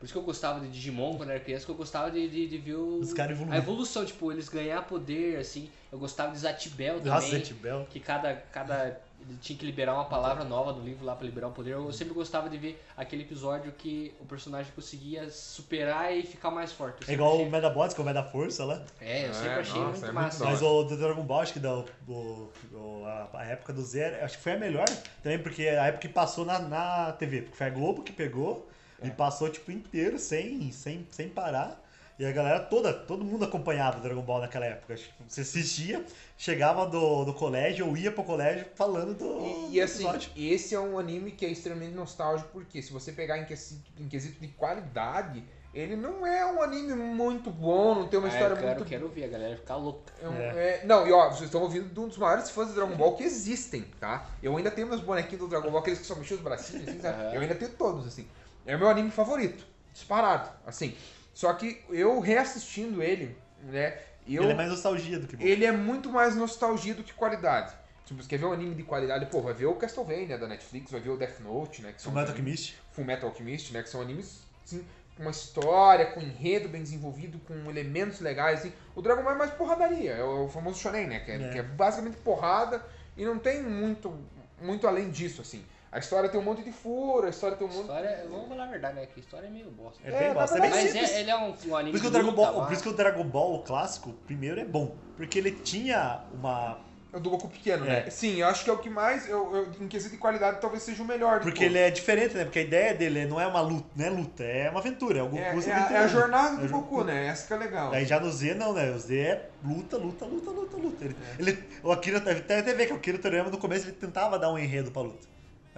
Por 0.00 0.06
isso 0.06 0.14
que 0.14 0.18
eu 0.18 0.22
gostava 0.22 0.58
de 0.60 0.68
Digimon 0.68 1.14
quando 1.18 1.28
era 1.28 1.38
criança, 1.38 1.66
que 1.66 1.70
eu 1.70 1.76
gostava 1.76 2.10
de, 2.10 2.26
de, 2.26 2.48
de 2.48 2.56
ver 2.58 2.74
o, 2.76 3.00
Os 3.00 3.12
caras 3.12 3.38
a 3.50 3.58
evolução, 3.58 4.02
tipo, 4.02 4.32
eles 4.32 4.48
ganhar 4.48 4.80
poder, 4.86 5.36
assim. 5.36 5.68
Eu 5.92 5.98
gostava 5.98 6.32
de 6.32 6.38
Zatibel 6.38 6.96
também. 6.96 7.12
Nossa, 7.12 7.26
Zetibel. 7.28 7.86
que 7.90 8.00
cada, 8.00 8.34
cada 8.50 8.98
ele 9.20 9.36
tinha 9.42 9.58
que 9.58 9.66
liberar 9.66 9.92
uma 9.92 10.06
palavra 10.06 10.42
nova 10.42 10.72
no 10.72 10.82
livro 10.82 11.04
lá 11.04 11.14
pra 11.14 11.26
liberar 11.26 11.48
o 11.48 11.52
poder. 11.52 11.72
Eu 11.74 11.92
sempre 11.92 12.14
gostava 12.14 12.48
de 12.48 12.56
ver 12.56 12.82
aquele 12.96 13.24
episódio 13.24 13.70
que 13.72 14.14
o 14.18 14.24
personagem 14.24 14.72
conseguia 14.74 15.28
superar 15.28 16.16
e 16.16 16.22
ficar 16.22 16.50
mais 16.50 16.72
forte. 16.72 17.04
É 17.10 17.12
igual 17.12 17.34
achei- 17.34 17.46
o 17.46 17.50
Medabots, 17.50 17.92
que 17.92 18.00
é 18.00 18.02
o 18.02 18.06
Meda 18.06 18.22
Força 18.22 18.64
lá. 18.64 18.82
É, 19.02 19.28
eu 19.28 19.34
sempre 19.34 19.48
É, 19.50 19.58
achei 19.60 19.74
nossa, 19.80 19.90
muito 19.90 20.04
é 20.04 20.06
muito 20.06 20.14
massa. 20.14 20.38
da 20.38 20.44
Mas 20.46 20.62
o 20.62 20.84
do 20.84 20.96
Dragon 20.96 21.22
Ball, 21.22 21.40
acho 21.42 21.52
que 21.52 21.58
da, 21.60 21.84
o, 22.08 22.50
o- 22.72 23.04
a, 23.04 23.28
a 23.34 23.44
época 23.44 23.74
do 23.74 23.82
Zero, 23.82 24.24
acho 24.24 24.38
que 24.38 24.42
foi 24.42 24.52
a 24.52 24.58
melhor 24.58 24.86
também, 25.22 25.38
porque 25.42 25.64
é 25.64 25.78
a 25.78 25.86
época 25.88 26.08
que 26.08 26.14
passou 26.14 26.46
na, 26.46 26.58
na 26.58 27.12
TV. 27.12 27.42
Porque 27.42 27.56
foi 27.58 27.66
a 27.66 27.70
Globo 27.70 28.02
que 28.02 28.12
pegou. 28.12 28.69
E 29.02 29.10
passou, 29.10 29.48
tipo, 29.48 29.70
inteiro, 29.70 30.18
sem, 30.18 30.70
sem, 30.72 31.06
sem 31.10 31.28
parar. 31.28 31.80
E 32.18 32.24
a 32.26 32.32
galera 32.32 32.60
toda, 32.60 32.92
todo 32.92 33.24
mundo 33.24 33.46
acompanhava 33.46 33.96
o 33.98 34.02
Dragon 34.02 34.20
Ball 34.20 34.40
naquela 34.42 34.66
época. 34.66 34.92
Acho 34.92 35.04
que 35.04 35.14
Você 35.26 35.40
assistia, 35.40 36.04
chegava 36.36 36.84
do, 36.86 37.24
do 37.24 37.32
colégio 37.32 37.88
ou 37.88 37.96
ia 37.96 38.12
pro 38.12 38.22
colégio 38.22 38.66
falando 38.74 39.14
do, 39.14 39.24
E, 39.24 39.68
do 39.68 39.72
e 39.72 39.80
assim, 39.80 40.02
episódio. 40.04 40.30
esse 40.36 40.74
é 40.74 40.80
um 40.80 40.98
anime 40.98 41.30
que 41.30 41.46
é 41.46 41.48
extremamente 41.48 41.94
nostálgico, 41.94 42.50
porque 42.52 42.82
se 42.82 42.92
você 42.92 43.10
pegar 43.12 43.38
em 43.38 43.46
quesito, 43.46 43.80
em 43.98 44.06
quesito 44.06 44.38
de 44.38 44.48
qualidade, 44.48 45.42
ele 45.72 45.96
não 45.96 46.26
é 46.26 46.44
um 46.44 46.60
anime 46.62 46.92
muito 46.94 47.50
bom, 47.50 47.94
não 47.94 48.08
tem 48.08 48.18
uma 48.18 48.28
Ah, 48.28 48.32
história 48.32 48.52
eu 48.52 48.56
quero, 48.58 48.68
muito 48.80 48.84
quero 48.84 49.08
ver 49.08 49.24
a 49.24 49.28
galera 49.28 49.56
ficar 49.56 49.76
louca. 49.76 50.12
É 50.22 50.28
um- 50.28 50.34
É. 50.34 50.80
é- 50.82 50.82
não, 50.84 51.06
e 51.06 51.12
ó, 51.12 51.28
vocês 51.30 51.44
estão 51.44 51.62
ouvindo 51.62 51.88
de 51.88 52.00
um 52.00 52.06
dos 52.08 52.18
maiores 52.18 52.50
fãs 52.50 52.68
de 52.68 52.74
Dragon 52.74 52.96
Ball 52.96 53.16
que 53.16 53.22
existem, 53.22 53.82
tá? 53.98 54.28
Eu 54.42 54.54
ainda 54.58 54.70
tenho 54.70 54.86
meus 54.88 55.00
bonequinhos 55.00 55.38
do 55.40 55.48
Dragon 55.48 55.70
Ball, 55.70 55.80
aqueles 55.80 56.00
que 56.00 56.06
só 56.06 56.14
mexiam 56.16 56.36
os 56.36 56.44
bracinhos, 56.44 56.86
assim, 56.86 57.00
sabe? 57.00 57.34
Eu 57.34 57.40
ainda 57.40 57.54
tenho 57.54 57.70
todos, 57.70 58.06
assim. 58.06 58.28
É 58.66 58.76
o 58.76 58.78
meu 58.78 58.88
anime 58.88 59.10
favorito, 59.10 59.64
disparado, 59.92 60.50
assim. 60.66 60.96
Só 61.34 61.52
que 61.54 61.82
eu 61.90 62.20
reassistindo 62.20 63.02
ele, 63.02 63.36
né? 63.62 63.98
Eu, 64.26 64.42
Ele 64.44 64.52
é 64.52 64.54
mais 64.54 64.68
nostalgia 64.70 65.18
do 65.18 65.26
que 65.26 65.36
bom. 65.36 65.42
ele 65.42 65.64
é 65.64 65.72
muito 65.72 66.10
mais 66.10 66.36
nostalgia 66.36 66.94
do 66.94 67.02
que 67.02 67.12
qualidade. 67.14 67.74
Tipo, 68.04 68.22
você 68.22 68.28
quer 68.28 68.38
ver 68.38 68.46
um 68.46 68.52
anime 68.52 68.74
de 68.74 68.82
qualidade, 68.82 69.26
pô, 69.26 69.40
vai 69.40 69.54
ver 69.54 69.66
o 69.66 69.74
Castlevania 69.74 70.36
da 70.36 70.46
Netflix, 70.46 70.90
vai 70.90 71.00
ver 71.00 71.10
o 71.10 71.16
Death 71.16 71.40
Note, 71.40 71.80
né? 71.82 71.92
Que 71.92 72.02
são 72.02 72.12
Fullmetal 72.12 72.34
animes- 72.34 72.60
Alchemist. 72.60 72.78
Full 72.92 73.04
Metal 73.04 73.28
Alchemist, 73.30 73.72
né? 73.72 73.82
Que 73.82 73.88
são 73.88 74.00
animes, 74.00 74.40
assim, 74.64 74.84
com 75.16 75.22
uma 75.22 75.30
história, 75.30 76.06
com 76.06 76.20
um 76.20 76.22
enredo 76.22 76.68
bem 76.68 76.82
desenvolvido, 76.82 77.38
com 77.40 77.54
elementos 77.70 78.20
legais, 78.20 78.60
assim. 78.60 78.72
O 78.94 79.00
Dragon 79.02 79.22
Ball 79.22 79.32
é 79.32 79.38
mais 79.38 79.50
porradaria, 79.52 80.12
é 80.12 80.22
o, 80.24 80.38
é 80.38 80.40
o 80.42 80.48
famoso 80.48 80.78
shonen, 80.80 81.06
né? 81.06 81.20
Que 81.20 81.30
é, 81.32 81.36
É. 81.36 81.48
que 81.50 81.58
é 81.58 81.62
basicamente 81.62 82.16
porrada 82.18 82.84
e 83.16 83.24
não 83.24 83.38
tem 83.38 83.62
muito, 83.62 84.12
muito 84.60 84.86
além 84.86 85.08
disso, 85.10 85.40
assim. 85.40 85.64
A 85.92 85.98
história 85.98 86.28
tem 86.28 86.38
um 86.38 86.44
monte 86.44 86.62
de 86.62 86.70
furo, 86.70 87.26
a 87.26 87.30
história 87.30 87.56
tem 87.56 87.66
um 87.66 87.70
monte... 87.70 87.80
História, 87.80 88.24
vamos 88.30 88.48
falar 88.48 88.64
a 88.64 88.66
verdade, 88.68 88.94
né? 88.94 89.06
Que 89.06 89.18
a 89.18 89.22
história 89.22 89.46
é 89.48 89.50
meio 89.50 89.70
bosta. 89.72 90.00
É 90.04 90.08
É, 90.08 90.18
bem 90.20 90.28
na 90.28 90.34
bosta. 90.34 90.56
É 90.56 90.60
bem 90.60 90.70
verdade, 90.70 90.98
Mas 91.00 91.10
é, 91.10 91.20
ele 91.20 91.30
é 91.30 91.36
um, 91.36 91.54
um 91.66 91.76
anime 91.76 91.90
Por 91.90 91.96
isso, 91.96 92.00
que 92.02 92.06
o 92.06 92.10
de 92.10 92.10
Dragon 92.10 92.32
Ball, 92.32 92.64
por 92.64 92.72
isso 92.72 92.82
que 92.82 92.88
o 92.88 92.92
Dragon 92.92 93.24
Ball 93.24 93.54
o 93.56 93.62
clássico, 93.64 94.12
primeiro, 94.24 94.60
é 94.60 94.64
bom. 94.64 94.94
Porque 95.16 95.38
ele 95.38 95.50
tinha 95.50 96.20
uma. 96.32 96.78
É 97.12 97.16
o 97.16 97.18
do 97.18 97.28
Goku 97.30 97.48
pequeno, 97.48 97.84
É. 97.86 98.04
né? 98.04 98.10
Sim, 98.10 98.36
eu 98.36 98.46
acho 98.46 98.62
que 98.62 98.70
é 98.70 98.72
o 98.72 98.78
que 98.78 98.88
mais, 98.88 99.28
eu, 99.28 99.52
eu- 99.52 99.72
em 99.84 99.88
quesito 99.88 100.12
de 100.12 100.18
qualidade, 100.18 100.60
talvez 100.60 100.84
seja 100.84 101.02
o 101.02 101.04
melhor. 101.04 101.40
de 101.40 101.46
Porque 101.46 101.64
ele 101.64 101.76
é 101.76 101.90
diferente, 101.90 102.36
né? 102.36 102.44
Porque 102.44 102.60
a 102.60 102.62
ideia 102.62 102.94
dele 102.94 103.26
não 103.26 103.40
é 103.40 103.48
uma 103.48 103.60
luta, 103.60 103.88
não 103.96 104.04
é 104.06 104.10
luta, 104.10 104.44
é 104.44 104.70
uma 104.70 104.78
aventura. 104.78 105.18
É 105.18 105.22
o 105.24 105.28
Goku 105.28 105.42
É, 105.42 105.70
é 105.70 105.72
a, 105.72 105.92
é 105.92 105.96
a 105.96 106.06
jornada 106.06 106.54
É 106.62 106.66
do 106.68 106.72
a 106.72 106.78
Goku, 106.78 107.02
né? 107.02 107.26
Essa 107.26 107.48
que 107.48 107.52
é 107.52 107.56
legal. 107.56 107.92
Aí 107.92 108.04
já 108.04 108.20
no 108.20 108.30
Z 108.30 108.54
não, 108.54 108.72
né? 108.72 108.92
O 108.92 108.98
Z 109.00 109.18
é 109.18 109.48
luta, 109.64 109.96
luta, 109.96 110.24
luta, 110.24 110.50
luta, 110.52 110.76
luta. 110.76 111.04
Ele, 111.04 111.16
É. 111.36 111.42
ele- 111.42 111.64
o 111.82 111.90
Akira 111.90 112.18
até 112.18 112.30
até 112.60 112.72
vê 112.74 112.86
que 112.86 112.92
o 112.92 112.96
Akira 112.96 113.18
Toriyama 113.18 113.50
no 113.50 113.58
começo 113.58 113.86
ele 113.86 113.96
tentava 113.96 114.38
dar 114.38 114.52
um 114.52 114.56
enredo 114.58 114.92
pra 114.92 115.02
luta. 115.02 115.26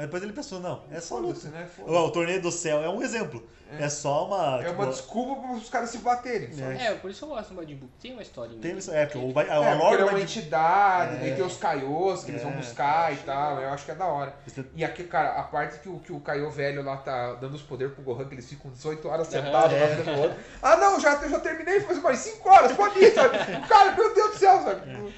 Mas 0.03 0.09
depois 0.09 0.23
ele 0.24 0.33
pensou, 0.33 0.59
não, 0.59 0.83
é 0.91 0.99
só 1.01 1.16
luta. 1.16 1.49
Né? 1.49 1.69
O, 1.79 1.93
o 1.97 2.11
torneio 2.11 2.43
do 2.43 2.51
céu 2.51 2.83
é 2.83 2.89
um 2.89 3.01
exemplo. 3.01 3.47
É, 3.79 3.89
só 3.89 4.27
uma. 4.27 4.61
É 4.62 4.69
uma 4.69 4.85
tipo, 4.85 4.87
desculpa 4.87 5.41
para 5.41 5.53
os 5.53 5.70
caras 5.70 5.91
se 5.91 5.99
baterem. 5.99 6.53
só. 6.53 6.65
É, 6.65 6.93
por 6.97 7.11
isso 7.11 7.24
eu 7.24 7.29
gosto 7.31 7.51
do 7.51 7.55
Majin 7.55 7.77
Buu. 7.77 7.89
Tem 8.03 8.12
uma 8.12 8.20
historinha. 8.20 8.61
tem 8.61 8.77
isso, 8.77 8.93
é, 8.93 9.07
porque 9.07 9.16
o, 9.24 9.33
vai- 9.33 9.49
a, 9.49 9.55
É, 9.55 9.74
lore 9.74 9.95
ele 9.95 10.03
é 10.03 10.05
uma 10.05 10.12
Majin- 10.12 10.24
entidade, 10.41 11.27
É. 11.27 11.35
tem 11.35 11.43
os 11.45 11.57
Kaiôs 11.57 12.24
que 12.24 12.33
eles 12.33 12.43
vão 12.43 12.51
É. 12.53 12.57
buscar 12.57 13.12
e 13.15 13.16
tal, 13.19 13.61
eu 13.62 13.70
acho 13.70 13.85
que 13.87 13.93
é 13.93 13.95
da 13.95 14.05
hora. 14.07 14.35
E 14.74 14.85
aqui, 14.85 15.05
cara, 15.05 15.39
a 15.41 15.45
parte 15.45 15.79
que 15.79 15.89
o, 15.89 15.99
que 16.01 16.12
o 16.12 16.20
Kaiô 16.20 16.51
velho 16.51 16.83
lá 16.85 16.97
tá 16.99 17.35
dando 17.35 17.55
os 17.55 17.62
poderes 17.62 17.95
pro 17.95 18.03
Gohan, 18.03 18.27
que 18.27 18.35
eles 18.35 18.47
ficam 18.47 18.70
18 18.70 19.09
horas 19.09 19.29
sentados 19.29 19.73
É. 19.73 20.03
lá 20.11 20.19
outro. 20.19 20.37
Ah 20.61 20.77
não, 20.77 21.01
já, 21.01 21.16
já 21.27 21.39
terminei 21.41 21.81
faz 21.81 22.03
mais 22.03 22.19
5 22.19 22.47
horas, 22.51 22.73
pode 22.73 22.99
ir, 22.99 23.15
sabe? 23.15 23.39
Cara, 23.69 23.93
meu 23.93 24.12
Deus 24.15 24.33
do 24.33 24.37
céu, 24.39 24.62
sabe? 24.65 25.15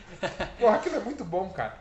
Porra, 0.61 0.77
aquilo 0.77 0.97
é 0.97 1.01
muito 1.01 1.24
bom, 1.24 1.48
cara. 1.48 1.74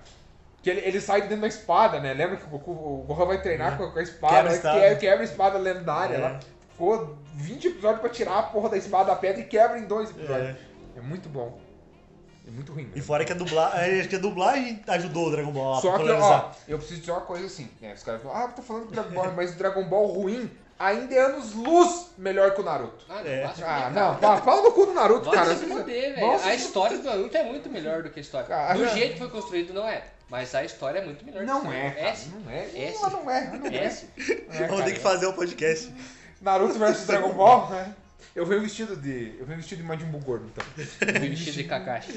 Que 0.64 0.70
ele, 0.70 0.80
ele 0.82 1.02
sai 1.02 1.22
de 1.22 1.28
dentro 1.28 1.42
da 1.42 1.48
espada, 1.48 2.00
né? 2.00 2.14
Lembra 2.14 2.38
que 2.38 2.46
o, 2.46 2.48
Goku, 2.48 2.72
o 2.72 3.04
Gohan 3.06 3.26
vai 3.26 3.42
treinar 3.42 3.78
com, 3.78 3.84
a- 3.84 3.92
com 3.92 4.00
a 4.00 4.02
espada, 4.02 4.34
Quebra 4.36 4.50
a 4.50 4.52
né? 4.52 4.58
espada. 4.58 4.80
Que 4.80 4.86
é- 4.86 4.96
quebra 4.96 5.20
a 5.22 5.24
espada 5.26 5.58
lendária 5.60 6.16
É. 6.16 6.20
lá. 6.20 6.40
Ficou 6.72 7.16
20 7.36 7.68
episódios 7.68 8.00
pra 8.02 8.10
tirar 8.10 8.40
a 8.40 8.44
porra 8.44 8.70
da 8.70 8.78
espada 8.78 9.06
da 9.12 9.16
pedra 9.16 9.42
e 9.42 9.46
quebra 9.46 9.78
em 9.78 9.84
dois 9.86 10.10
episódios. 10.10 10.56
É, 10.98 11.02
muito 11.02 11.28
bom. 11.30 11.60
É 12.48 12.52
muito 12.52 12.72
ruim. 12.74 12.90
E 12.96 13.02
fora 13.02 13.24
que 13.24 13.32
a 13.32 13.36
dublagem, 13.36 14.00
acho 14.00 14.10
que 14.10 14.16
a 14.16 14.20
dublagem 14.20 14.82
ajudou 14.88 15.28
o 15.28 15.32
Dragon 15.32 15.52
Ball 15.52 15.74
a 15.78 15.82
Só 15.82 15.92
que, 15.94 15.98
popularizar. 16.00 16.46
ó, 16.46 16.52
eu 16.68 16.78
preciso 16.78 17.00
dizer 17.02 17.12
uma 17.12 17.22
coisa 17.22 17.46
assim, 17.46 17.70
né? 17.82 17.94
Os 17.94 18.04
caras 18.04 18.22
falam, 18.22 18.38
ah, 18.38 18.48
tô 18.50 18.62
falando 18.62 18.86
do 18.88 18.92
Dragon 18.92 19.12
Ball, 19.14 19.32
mas 19.34 19.54
o 19.54 19.58
Dragon 19.58 19.84
Ball 19.86 20.08
ruim 20.08 20.50
ainda 20.80 21.14
é 21.16 21.20
anos 21.20 21.54
luz 21.54 22.08
melhor 22.18 22.54
que 22.54 22.60
o 22.60 22.64
Naruto. 22.64 23.06
Ah, 23.10 23.22
não, 23.24 23.30
É. 23.32 23.44
Ah, 23.64 23.92
não, 24.22 24.38
fala, 24.40 24.62
no 24.62 24.72
cu 24.74 24.86
do 24.88 24.94
Naruto, 24.94 25.26
Vai 25.26 25.36
cara. 25.36 25.56
se 25.56 25.66
fuder, 25.68 26.16
velho. 26.16 26.32
A 26.44 26.54
história 26.56 26.98
do 26.98 27.04
Naruto 27.06 27.38
é 27.38 27.44
muito 27.44 27.70
melhor 27.70 28.02
do 28.04 28.10
que 28.10 28.20
a 28.20 28.22
história. 28.22 28.48
Cara, 28.48 28.74
Do 28.74 28.88
jeito 28.90 29.14
que 29.14 29.20
foi 29.20 29.30
construído, 29.30 29.74
não 29.74 29.88
é. 29.88 30.04
Mas 30.34 30.56
a 30.56 30.64
história 30.64 30.98
é 30.98 31.06
muito 31.06 31.24
melhor. 31.24 31.44
Não 31.44 31.72
é, 31.72 31.92
cara, 31.92 32.16
sim. 32.16 32.32
não 32.44 32.52
é. 32.52 32.58
É, 32.74 32.92
Não, 33.00 33.10
não 33.12 33.30
é, 33.30 33.52
não 33.56 33.68
é. 33.68 33.76
É, 33.86 33.90
sim. 33.92 34.08
É, 34.50 34.66
Vamos 34.68 34.84
ter 34.86 34.94
que 34.94 35.00
fazer 35.00 35.28
um 35.28 35.34
podcast. 35.34 35.94
Naruto 36.42 36.80
versus 36.80 37.06
Dragon 37.06 37.32
Ball, 37.34 37.70
né? 37.70 37.94
Eu 38.36 38.44
venho 38.44 38.62
vestido 38.62 38.96
de. 38.96 39.36
Eu 39.40 39.46
venho 39.46 39.60
vestido 39.60 39.84
de 39.84 39.88
Majin 39.88 40.06
Buu 40.06 40.20
gordo, 40.22 40.48
então. 40.52 40.66
Fui 40.74 41.30
vestido 41.30 41.54
de 41.58 41.64
Kakashi. 41.70 42.14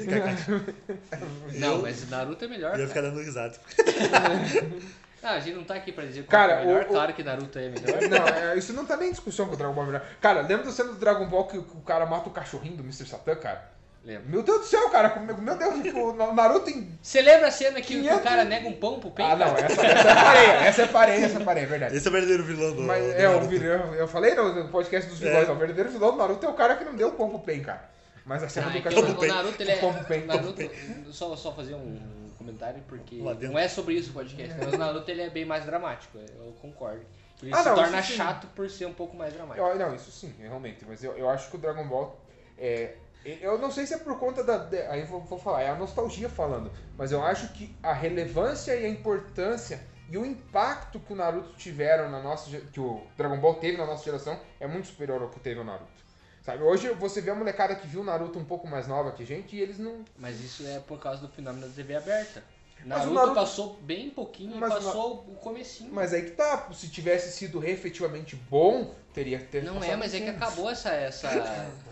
Não, 1.59 1.83
mas 1.83 2.09
Naruto 2.09 2.43
é 2.43 2.49
melhor. 2.49 2.75
Eu 2.77 2.81
ia 2.81 2.89
ficar 2.89 3.03
dando 3.03 3.21
risada. 3.21 3.55
Ah, 5.23 5.33
a 5.33 5.41
gente 5.41 5.57
não 5.57 5.65
tá 5.65 5.75
aqui 5.75 5.91
pra 5.91 6.05
dizer 6.05 6.23
qual 6.23 6.31
Cara, 6.31 6.57
que 6.59 6.63
é 6.63 6.67
melhor. 6.67 6.83
o- 6.83 6.85
o- 6.85 6.89
Claro 6.91 7.13
que 7.13 7.23
Naruto 7.25 7.59
é 7.59 7.69
melhor. 7.69 8.01
Não, 8.09 8.29
é, 8.29 8.57
isso 8.57 8.73
não 8.73 8.87
tá 8.87 8.97
nem 8.97 9.09
em 9.09 9.11
discussão 9.11 9.49
com 9.49 9.55
o 9.55 9.57
Dragon 9.57 9.75
Ball 9.75 9.83
é 9.83 9.87
melhor. 9.89 10.07
Cara, 10.21 10.41
lembra 10.43 10.67
da 10.67 10.71
cena 10.71 10.93
do 10.93 10.99
Dragon 11.01 11.27
Ball 11.27 11.49
que, 11.49 11.59
o- 11.59 11.65
que 11.65 11.77
o 11.77 11.81
cara 11.81 12.07
mata 12.07 12.29
o 12.29 12.33
cachorrinho 12.33 12.77
do 12.77 12.83
Mr. 12.85 13.07
Satan, 13.07 13.35
cara? 13.35 13.69
Lembro. 14.07 14.29
Meu 14.31 14.43
Deus 14.45 14.61
do 14.61 14.67
céu, 14.67 14.89
cara. 14.89 15.19
Meu 15.19 15.57
Deus, 15.59 15.83
tipo, 15.83 15.99
o 15.99 16.33
Naruto 16.33 16.71
em. 16.71 16.97
Você 17.03 17.21
lembra 17.21 17.49
a 17.49 17.51
cena 17.51 17.81
que, 17.81 17.89
que 17.89 17.95
500? 18.03 18.19
o 18.19 18.23
cara 18.23 18.45
nega 18.45 18.69
um 18.69 18.73
pão 18.73 19.01
pro 19.01 19.11
peito? 19.11 19.33
Ah, 19.33 19.35
não, 19.35 19.49
essa, 19.57 19.85
essa 19.85 20.13
é 20.13 20.15
pareia, 20.15 20.53
essa 20.69 20.83
é 20.83 20.87
pareia, 20.87 21.25
essa 21.27 21.39
é 21.41 21.45
pareia, 21.45 21.65
é 21.65 21.67
verdade. 21.67 21.97
Esse 21.97 22.07
é 22.07 22.09
o 22.09 22.13
verdadeiro 22.13 22.45
vilão 22.45 22.77
do. 22.77 22.83
Mas 22.83 23.05
do 23.05 23.11
é, 23.21 23.29
o 23.29 23.33
Naruto. 23.33 23.49
vilão, 23.49 23.95
eu 23.97 24.07
falei 24.07 24.35
no 24.37 24.69
podcast 24.69 25.11
dos 25.11 25.19
vilões, 25.19 25.49
É. 25.49 25.51
o 25.51 25.57
verdadeiro 25.57 25.91
vilão 25.91 26.13
do 26.13 26.19
Naruto 26.19 26.47
é 26.47 26.49
o 26.49 26.55
cara 26.55 26.77
que 26.77 26.85
não 26.85 26.95
deu 26.95 27.09
o 27.09 27.13
pão 27.13 27.29
pro 27.31 27.41
Pen, 27.41 27.61
cara. 27.65 27.91
Mas 28.25 28.43
a 28.45 28.49
cena 28.49 28.69
Ah, 28.69 28.71
do 28.71 28.79
é 28.79 28.81
que 28.81 28.89
cachorro. 28.89 29.21
o 29.23 29.27
Naruto, 29.27 29.63
ele 29.63 29.71
é. 29.73 29.77
Pombo 29.77 30.05
Pen. 30.05 30.25
Naruto, 30.25 30.71
só, 31.11 31.35
só 31.35 31.53
fazer 31.53 31.75
um 31.75 32.31
comentário, 32.39 32.83
porque 32.89 33.17
não 33.17 33.59
é 33.59 33.67
sobre 33.67 33.95
isso 33.95 34.11
o 34.11 34.13
podcast, 34.15 34.55
mas 34.57 34.73
o 34.73 34.79
Naruto 34.79 35.11
ele 35.11 35.23
é 35.23 35.31
bem 35.31 35.45
mais 35.45 35.65
dramático, 35.67 36.17
eu 36.19 36.55
concordo. 36.63 37.03
Ele 37.43 37.53
Ah, 37.53 37.59
se 37.63 37.69
não, 37.69 37.75
torna 37.75 37.99
isso 38.01 38.11
sim. 38.13 38.17
chato 38.17 38.47
por 38.55 38.71
ser 38.71 38.87
um 38.87 38.95
pouco 38.95 39.17
mais 39.17 39.33
dramático. 39.35 39.67
Eu- 39.67 39.77
não, 39.77 39.95
isso 39.97 40.11
sim, 40.13 40.33
realmente. 40.41 40.85
Mas 40.89 41.03
eu, 41.05 41.13
eu 41.19 41.29
acho 41.29 41.51
que 41.51 41.57
o 41.57 41.59
Dragon 41.59 41.85
Ball. 41.89 42.19
É, 42.59 42.95
eu 43.41 43.59
não 43.59 43.71
sei 43.71 43.87
se 43.87 43.95
é 43.95 43.99
por 43.99 44.19
conta 44.19 44.43
da. 44.45 44.69
aí 44.91 45.01
eu 45.01 45.07
vou, 45.07 45.21
vou 45.21 45.39
falar, 45.39 45.63
é 45.63 45.71
a 45.71 45.75
nostalgia 45.75 46.29
falando. 46.29 46.71
Mas 46.97 47.13
eu 47.13 47.23
acho 47.23 47.49
que 47.53 47.75
a 47.83 47.93
relevância 47.93 48.75
e 48.75 48.85
a 48.85 48.89
importância 48.89 49.81
e 50.09 50.17
o 50.17 50.25
impacto 50.25 51.01
que 51.01 51.13
o 51.13 51.17
Naruto 51.17 51.55
tiveram 51.57 52.11
na 52.11 52.23
nossa. 52.23 52.51
que 52.61 52.81
o 52.81 53.03
Dragon 53.17 53.39
Ball 53.39 53.55
teve 53.55 53.77
na 53.77 53.87
nossa 53.87 54.05
geração 54.05 54.39
é 54.61 54.67
muito 54.67 54.89
superior 54.89 55.21
ao 55.23 55.29
que 55.29 55.41
teve 55.41 55.61
o 55.61 55.65
Naruto. 55.65 56.07
Sabe, 56.45 56.63
hoje 56.63 56.89
você 56.91 57.21
vê 57.21 57.31
a 57.31 57.35
molecada 57.35 57.75
que 57.75 57.89
viu 57.89 58.03
o 58.03 58.05
Naruto 58.05 58.39
um 58.39 58.45
pouco 58.45 58.69
mais 58.69 58.87
nova 58.87 59.11
que 59.11 59.25
a 59.25 59.27
gente 59.27 59.57
e 59.57 59.61
eles 59.61 59.79
não. 59.79 60.05
Mas 60.17 60.41
isso 60.41 60.65
é 60.65 60.79
por 60.79 61.01
causa 61.01 61.21
do 61.21 61.29
fenômeno 61.29 61.67
da 61.67 61.75
TV 61.75 61.97
aberta. 61.97 62.41
Naruto, 62.85 63.15
Naruto- 63.15 63.35
passou 63.35 63.75
bem 63.83 64.11
pouquinho 64.11 64.57
Mas 64.57 64.71
e 64.73 64.77
o 64.77 64.83
passou 64.85 65.25
o 65.29 65.35
comecinho. 65.35 65.93
Mas 65.93 66.13
aí 66.13 66.23
que 66.23 66.31
tá, 66.33 66.69
se 66.73 66.89
tivesse 66.89 67.33
sido 67.33 67.65
efetivamente 67.65 68.37
bom, 68.37 68.95
teria 69.13 69.39
que 69.41 69.47
ter 69.47 69.65
Não 69.65 69.83
é, 69.83 69.97
mas 69.97 70.15
é 70.15 70.21
que 70.21 70.29
acabou 70.29 70.71
essa. 70.71 70.91
essa 70.91 71.29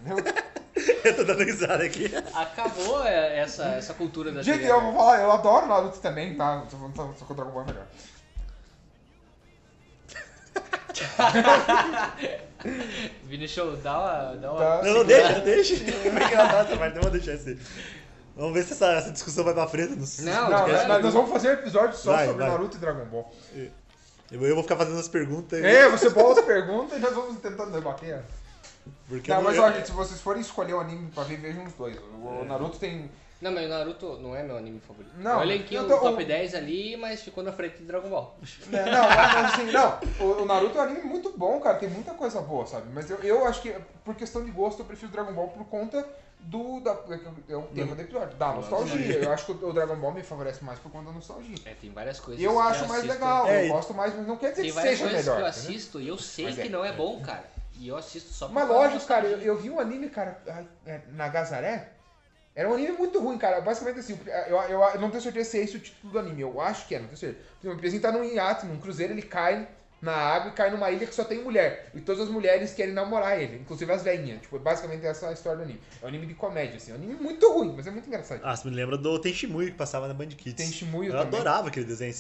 Eu 1.04 1.16
tô 1.16 1.24
dando 1.24 1.42
risada 1.44 1.84
aqui. 1.84 2.10
acabou 2.34 3.04
é, 3.04 3.38
essa, 3.38 3.64
essa 3.66 3.94
cultura 3.94 4.32
da 4.32 4.42
Gente, 4.42 4.58
TV 4.60 4.70
eu 4.70 4.80
vou 4.80 4.94
falar, 4.94 5.20
eu 5.20 5.30
adoro 5.32 5.66
Naruto 5.66 5.98
também, 5.98 6.34
tá? 6.34 6.64
Só, 6.70 6.76
só, 6.94 7.14
só 7.18 7.24
que 7.24 7.32
o 7.32 7.34
Dragon 7.34 7.50
Ball 7.50 7.62
é 7.62 7.66
melhor. 7.66 7.86
Vini 13.24 13.48
Show, 13.48 13.76
dá 13.76 13.98
uma. 13.98 14.36
Dá 14.36 14.52
uma 14.52 14.60
Tá. 14.60 14.82
Não, 14.82 14.94
não, 14.94 15.04
deixa, 15.04 15.40
deixa. 15.40 15.74
Vai 16.10 16.24
engraçado 16.24 16.68
essa 16.68 16.76
parte, 16.76 16.94
não 16.94 17.02
vou 17.02 17.10
deixar 17.10 17.32
assim. 17.32 17.58
Vamos 18.36 18.54
ver 18.54 18.64
se 18.64 18.72
essa, 18.72 18.92
essa 18.92 19.10
discussão 19.12 19.44
vai 19.44 19.54
pra 19.54 19.66
frente. 19.66 19.94
Nos, 19.94 20.18
Não, 20.20 20.50
Não, 20.50 20.68
nós, 20.68 21.02
nós 21.02 21.14
vamos 21.14 21.30
fazer 21.30 21.48
um 21.50 21.52
episódio 21.52 21.96
só 21.96 22.12
Vai, 22.12 22.26
sobre 22.26 22.42
vai. 22.42 22.50
Naruto 22.50 22.76
e 22.76 22.80
Dragon 22.80 23.04
Ball. 23.04 23.32
eu, 24.30 24.42
eu 24.42 24.54
vou 24.54 24.62
ficar 24.62 24.76
fazendo 24.76 24.98
as 24.98 25.08
perguntas. 25.08 25.62
É, 25.62 25.88
você 25.88 26.10
bola 26.10 26.38
as 26.38 26.44
perguntas 26.44 26.98
e 26.98 27.00
nós 27.00 27.14
vamos 27.14 27.38
tentando 27.40 27.70
debater. 27.70 28.22
Porque 29.08 29.30
Não, 29.32 29.42
mas 29.42 29.56
gente, 29.56 29.86
se 29.86 29.92
vocês 29.92 30.20
forem 30.20 30.40
escolher 30.42 30.74
um 30.74 30.80
anime 30.80 31.10
pra 31.10 31.24
ver, 31.24 31.36
vejam 31.38 31.64
os 31.64 31.72
dois. 31.74 31.96
O 31.98 32.40
o 32.42 32.44
Naruto 32.44 32.78
tem. 32.78 33.10
Não, 33.40 33.52
mas 33.52 33.66
o 33.66 33.68
Naruto 33.68 34.18
não 34.18 34.34
é 34.34 34.42
meu 34.42 34.56
anime 34.56 34.80
favorito. 34.80 35.12
Não, 35.18 35.32
eu 35.38 35.42
elenquei 35.42 35.76
eu 35.76 35.82
o 35.82 35.88
tô- 35.88 35.98
top 35.98 36.22
o- 36.22 36.26
10 36.26 36.54
ali, 36.54 36.96
mas 36.96 37.20
ficou 37.22 37.44
na 37.44 37.52
frente 37.52 37.78
de 37.78 37.84
Dragon 37.84 38.08
Ball. 38.08 38.34
né, 38.68 38.84
Não, 38.86 39.08
mas 39.08 39.52
assim, 39.54 39.70
não. 39.70 39.98
O, 40.20 40.42
o 40.42 40.44
Naruto 40.46 40.78
é 40.78 40.80
um 40.80 40.84
anime 40.84 41.02
muito 41.02 41.30
bom, 41.36 41.60
cara. 41.60 41.76
Tem 41.78 41.88
muita 41.90 42.14
coisa 42.14 42.40
boa, 42.40 42.66
sabe? 42.66 42.86
Mas 42.94 43.10
eu, 43.10 43.18
eu 43.18 43.44
acho 43.46 43.60
que, 43.60 43.74
por 44.04 44.14
questão 44.14 44.42
de 44.44 44.50
gosto, 44.50 44.78
eu 44.80 44.86
prefiro 44.86 45.12
Dragon 45.12 45.32
Ball 45.34 45.48
por 45.48 45.66
conta 45.66 46.06
do. 46.40 46.80
Da, 46.80 46.96
é 47.48 47.56
o 47.56 47.62
tema 47.62 47.94
do 47.94 48.00
episódio, 48.00 48.34
da 48.38 48.52
nostalgia. 48.54 49.16
Eu 49.16 49.32
acho 49.32 49.44
que 49.46 49.52
o, 49.52 49.68
o 49.68 49.72
Dragon 49.74 49.96
Ball 49.96 50.12
me 50.12 50.22
favorece 50.22 50.64
mais 50.64 50.78
por 50.78 50.90
conta 50.90 51.06
da 51.06 51.12
nostalgia. 51.12 51.56
É, 51.66 51.74
tem 51.74 51.90
várias 51.90 52.18
coisas. 52.20 52.42
Eu 52.42 52.52
que 52.52 52.58
acho 52.60 52.80
mais 52.88 53.00
assisto. 53.02 53.12
legal, 53.12 53.46
É, 53.46 53.64
eu 53.68 53.72
gosto 53.72 53.92
mais, 53.92 54.16
mas 54.16 54.26
não 54.26 54.36
quer 54.38 54.50
dizer 54.50 54.62
Tem 54.62 54.70
que 54.70 54.76
várias 54.76 54.98
seja 54.98 55.04
coisas 55.10 55.24
melhor. 55.26 55.36
que 55.36 55.42
eu 55.42 55.46
assisto 55.46 56.00
e 56.00 56.08
eu 56.08 56.16
sei 56.16 56.44
Mas 56.46 56.54
que 56.54 56.60
é, 56.62 56.68
não 56.70 56.82
é 56.84 56.88
é. 56.88 56.92
bom, 56.92 57.20
cara. 57.20 57.52
E 57.78 57.88
eu 57.88 57.96
assisto 57.96 58.30
só 58.32 58.48
Mas 58.48 58.68
lógico, 58.68 59.04
cara, 59.06 59.26
eu, 59.26 59.40
eu 59.40 59.56
vi 59.56 59.70
um 59.70 59.80
anime, 59.80 60.08
cara, 60.08 60.40
ai, 60.48 60.66
é, 60.86 61.00
na 61.12 61.28
Gazaré. 61.28 61.90
Era 62.54 62.70
um 62.70 62.74
anime 62.74 62.92
muito 62.92 63.18
ruim, 63.18 63.36
cara. 63.36 63.60
Basicamente 63.60 63.98
assim, 63.98 64.18
eu, 64.46 64.56
eu, 64.62 64.80
eu 64.80 65.00
não 65.00 65.10
tenho 65.10 65.22
certeza 65.22 65.50
se 65.50 65.58
é 65.58 65.62
esse 65.64 65.76
o 65.76 65.80
título 65.80 66.12
do 66.12 66.18
anime. 66.18 66.42
Eu 66.42 66.60
acho 66.60 66.86
que 66.86 66.94
é, 66.94 67.00
não 67.00 67.06
tenho 67.06 67.18
certeza. 67.18 67.44
O 67.64 67.76
Pezinho 67.76 68.02
tá 68.02 68.12
num 68.12 68.22
iate, 68.22 68.66
num 68.66 68.78
cruzeiro, 68.78 69.12
ele 69.12 69.22
cai 69.22 69.68
na 70.04 70.14
água 70.14 70.50
e 70.50 70.54
cai 70.54 70.70
numa 70.70 70.90
ilha 70.90 71.06
que 71.06 71.14
só 71.14 71.24
tem 71.24 71.42
mulher. 71.42 71.90
E 71.94 72.00
todas 72.00 72.22
as 72.22 72.28
mulheres 72.28 72.74
querem 72.74 72.92
namorar 72.92 73.40
ele, 73.40 73.56
inclusive 73.56 73.90
as 73.90 74.02
velhinhas. 74.02 74.42
Tipo, 74.42 74.58
basicamente 74.58 75.04
essa 75.06 75.26
é 75.26 75.28
a 75.30 75.32
história 75.32 75.58
do 75.58 75.64
anime. 75.64 75.80
É 76.00 76.04
um 76.04 76.08
anime 76.08 76.26
de 76.26 76.34
comédia, 76.34 76.76
assim. 76.76 76.90
É 76.92 76.94
um 76.94 76.98
anime 76.98 77.14
muito 77.14 77.50
ruim, 77.52 77.72
mas 77.74 77.86
é 77.86 77.90
muito 77.90 78.06
engraçado. 78.06 78.40
Ah, 78.44 78.54
você 78.54 78.68
me 78.68 78.76
lembra 78.76 78.98
do 78.98 79.18
Tenchimuyo 79.18 79.70
que 79.70 79.76
passava 79.76 80.06
na 80.06 80.14
Band 80.14 80.28
Kids. 80.28 80.54
Tem 80.54 80.70
Shimuyo 80.70 81.12
Eu 81.12 81.18
também. 81.18 81.40
adorava 81.40 81.68
aquele 81.68 81.86
desenho. 81.86 82.14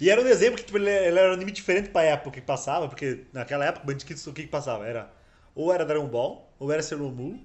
E 0.00 0.10
era 0.10 0.20
um 0.20 0.24
desenho 0.24 0.56
que 0.56 0.64
tipo, 0.64 0.78
ele, 0.78 0.90
ele 0.90 1.18
era 1.18 1.30
um 1.30 1.34
anime 1.34 1.52
diferente 1.52 1.90
pra 1.90 2.02
época 2.02 2.30
que 2.32 2.40
passava, 2.40 2.88
porque 2.88 3.24
naquela 3.32 3.64
época 3.66 3.84
Band 3.86 3.98
Kids 3.98 4.26
o 4.26 4.32
que, 4.32 4.42
que 4.42 4.48
passava? 4.48 4.86
Era 4.86 5.10
ou 5.54 5.72
era 5.72 5.84
Dragon 5.84 6.06
Ball, 6.06 6.52
ou 6.58 6.70
era 6.70 6.82
Sailor 6.82 7.10
Moon, 7.10 7.38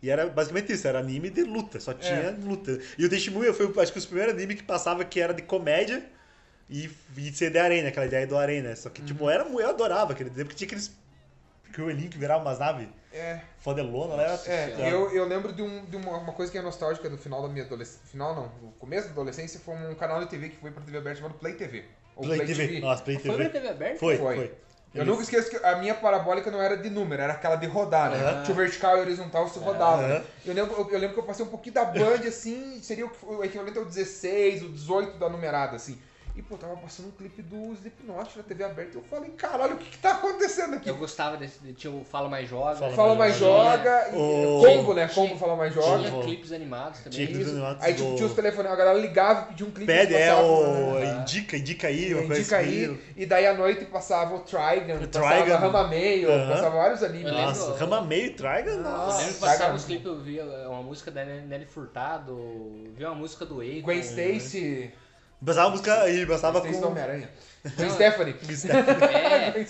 e 0.00 0.10
era 0.10 0.28
basicamente 0.28 0.72
isso, 0.72 0.86
era 0.86 1.00
anime 1.00 1.28
de 1.28 1.42
luta, 1.42 1.80
só 1.80 1.92
tinha 1.92 2.36
luta. 2.40 2.78
E 2.96 3.04
o 3.04 3.08
Tenchimuyo 3.08 3.52
foi 3.52 3.66
acho 3.82 3.92
que 3.92 3.98
os 3.98 4.06
primeiros 4.06 4.34
animes 4.34 4.56
que 4.56 4.62
passava 4.62 5.04
que 5.04 5.20
era 5.20 5.34
de 5.34 5.42
comédia 5.42 6.04
e, 6.68 6.90
e 7.16 7.32
ser 7.32 7.50
de 7.50 7.58
arena, 7.58 7.88
aquela 7.88 8.06
ideia 8.06 8.26
do 8.26 8.36
arena. 8.36 8.74
Só 8.76 8.90
que 8.90 9.02
tipo, 9.02 9.28
era, 9.30 9.44
eu 9.44 9.68
adorava 9.68 10.12
aquele 10.12 10.30
desenho, 10.30 10.46
porque 10.46 10.58
tinha 10.58 10.66
aqueles 10.66 10.92
coelhinhos 11.74 12.10
que 12.12 12.18
viravam 12.18 12.42
umas 12.42 12.58
naves 12.58 12.88
É. 13.12 13.40
fodelona, 13.60 14.16
né? 14.16 14.38
É, 14.46 14.92
eu, 14.92 15.10
eu 15.12 15.26
lembro 15.26 15.52
de, 15.52 15.62
um, 15.62 15.84
de 15.84 15.96
uma, 15.96 16.18
uma 16.18 16.32
coisa 16.32 16.50
que 16.50 16.58
é 16.58 16.62
nostálgica 16.62 17.08
do 17.08 17.16
final 17.18 17.42
da 17.42 17.48
minha 17.48 17.64
adolescência. 17.64 18.00
Final 18.10 18.34
não, 18.34 18.52
no 18.62 18.72
começo 18.72 19.06
da 19.06 19.12
adolescência 19.12 19.60
foi 19.60 19.74
um 19.74 19.94
canal 19.94 20.20
de 20.20 20.26
TV 20.26 20.50
que 20.50 20.56
foi 20.56 20.70
pra 20.70 20.82
TV 20.82 20.98
aberta 20.98 21.20
chamado 21.20 21.38
Play 21.38 21.54
TV. 21.54 21.84
Ou 22.16 22.24
Play 22.24 22.46
TV. 22.46 22.80
Nossa, 22.80 23.02
Play 23.02 23.16
Foi 23.18 23.30
TV. 23.30 23.44
pra 23.44 23.52
TV 23.52 23.68
aberta? 23.68 23.98
Foi, 23.98 24.16
Foi. 24.16 24.36
foi. 24.36 24.54
Eu 24.94 25.04
nunca 25.04 25.22
esqueço 25.22 25.50
que 25.50 25.56
a 25.64 25.76
minha 25.76 25.94
parabólica 25.94 26.50
não 26.50 26.60
era 26.60 26.74
de 26.76 26.88
número, 26.88 27.20
era 27.20 27.34
aquela 27.34 27.56
de 27.56 27.66
rodar, 27.66 28.10
né? 28.10 28.16
Aham. 28.16 28.42
Tinha 28.42 28.54
o 28.54 28.56
vertical 28.56 28.96
e 28.96 29.00
horizontal 29.02 29.46
se 29.48 29.58
rodava. 29.58 30.02
Né? 30.02 30.24
Eu, 30.44 30.54
lembro, 30.54 30.74
eu, 30.74 30.90
eu 30.90 30.98
lembro 30.98 31.14
que 31.14 31.20
eu 31.20 31.24
passei 31.24 31.44
um 31.44 31.48
pouquinho 31.48 31.74
da 31.74 31.84
Band, 31.84 32.26
assim, 32.26 32.80
seria 32.82 33.06
o, 33.06 33.10
o 33.22 33.44
equivalente 33.44 33.78
ao 33.78 33.84
16, 33.84 34.62
o 34.62 34.68
18 34.70 35.18
da 35.18 35.28
numerada, 35.28 35.76
assim. 35.76 36.00
E, 36.38 36.42
pô, 36.42 36.56
tava 36.56 36.76
passando 36.76 37.08
um 37.08 37.10
clipe 37.10 37.42
do 37.42 37.72
Slipknot 37.72 38.36
na 38.36 38.44
TV 38.44 38.62
aberta. 38.62 38.96
Eu 38.96 39.02
falei, 39.02 39.28
caralho, 39.30 39.74
o 39.74 39.76
que 39.76 39.90
que 39.90 39.98
tá 39.98 40.12
acontecendo 40.12 40.76
aqui? 40.76 40.88
Eu 40.88 40.94
gostava 40.96 41.36
desse. 41.36 41.58
de- 41.58 41.72
Tinha 41.72 41.92
o 41.92 42.04
Fala 42.04 42.28
Mais 42.28 42.48
Joga. 42.48 42.76
Fala 42.76 42.92
Fala 42.94 43.14
mais 43.16 43.36
joga, 43.36 44.10
e 44.12 44.14
O- 44.16 44.62
combo, 44.64 44.94
né? 44.94 45.08
Tinha- 45.08 45.14
Combo 45.26 45.36
fala 45.36 45.56
mais 45.56 45.74
joga. 45.74 46.08
Tinha 46.08 46.22
clipes 46.22 46.52
animados 46.52 47.00
também. 47.00 47.10
Tinha 47.10 47.26
clipes 47.26 47.48
animados 47.48 47.82
Aí 47.82 47.92
do- 47.92 48.04
tipo, 48.04 48.14
tinha 48.14 48.26
os 48.28 48.34
telefones, 48.34 48.70
a 48.70 48.76
galera 48.76 48.96
ligava 49.00 49.40
e 49.40 49.44
pedia 49.46 49.66
um 49.66 49.70
clipe. 49.72 49.86
Pede, 49.92 50.14
é 50.14 50.28
passavam, 50.28 50.90
o. 50.92 50.94
né? 51.00 51.18
Indica, 51.22 51.56
indica 51.56 51.88
aí, 51.88 52.14
uma 52.14 52.26
coisa 52.26 52.40
Indica 52.40 52.58
assim. 52.60 52.68
aí, 52.68 53.00
e 53.16 53.26
daí 53.26 53.46
à 53.48 53.54
noite 53.54 53.84
passava 53.86 54.36
o 54.36 54.38
Trigon, 54.38 54.94
O 55.04 55.08
passava 55.08 55.42
Trigon. 55.42 55.56
Rama 55.58 55.88
Meio, 55.88 56.30
Aham. 56.30 56.48
passava 56.52 56.76
vários 56.76 57.02
animes. 57.02 57.26
Eu 57.26 57.34
lembro- 57.34 57.46
Nossa, 57.48 57.74
Rama 57.80 58.00
meio, 58.02 58.36
Trigon, 58.36 58.70
Eu 58.70 58.80
nossa. 58.82 59.18
lembro 59.18 59.34
que 59.34 59.40
Saga- 59.40 59.52
passava 59.52 59.74
os 59.74 59.84
clipes, 59.84 60.06
eu 60.06 60.20
via 60.20 60.44
uma 60.68 60.82
música 60.84 61.10
da 61.10 61.24
Nelly 61.24 61.66
Furtado, 61.66 62.38
via 62.94 63.08
uma 63.08 63.16
música 63.16 63.44
do 63.44 63.60
Akon. 63.60 63.80
Gwen 63.82 63.98
Stacy, 63.98 64.92
Passava 65.44 65.70
música 65.70 66.02
aí, 66.02 66.26
passava 66.26 66.60
com. 66.60 66.86
Homem-Aranha. 66.86 67.30
Gwen 67.76 67.90
Stephanie. 67.90 68.34
É, 68.68 69.50
Gwen 69.50 69.62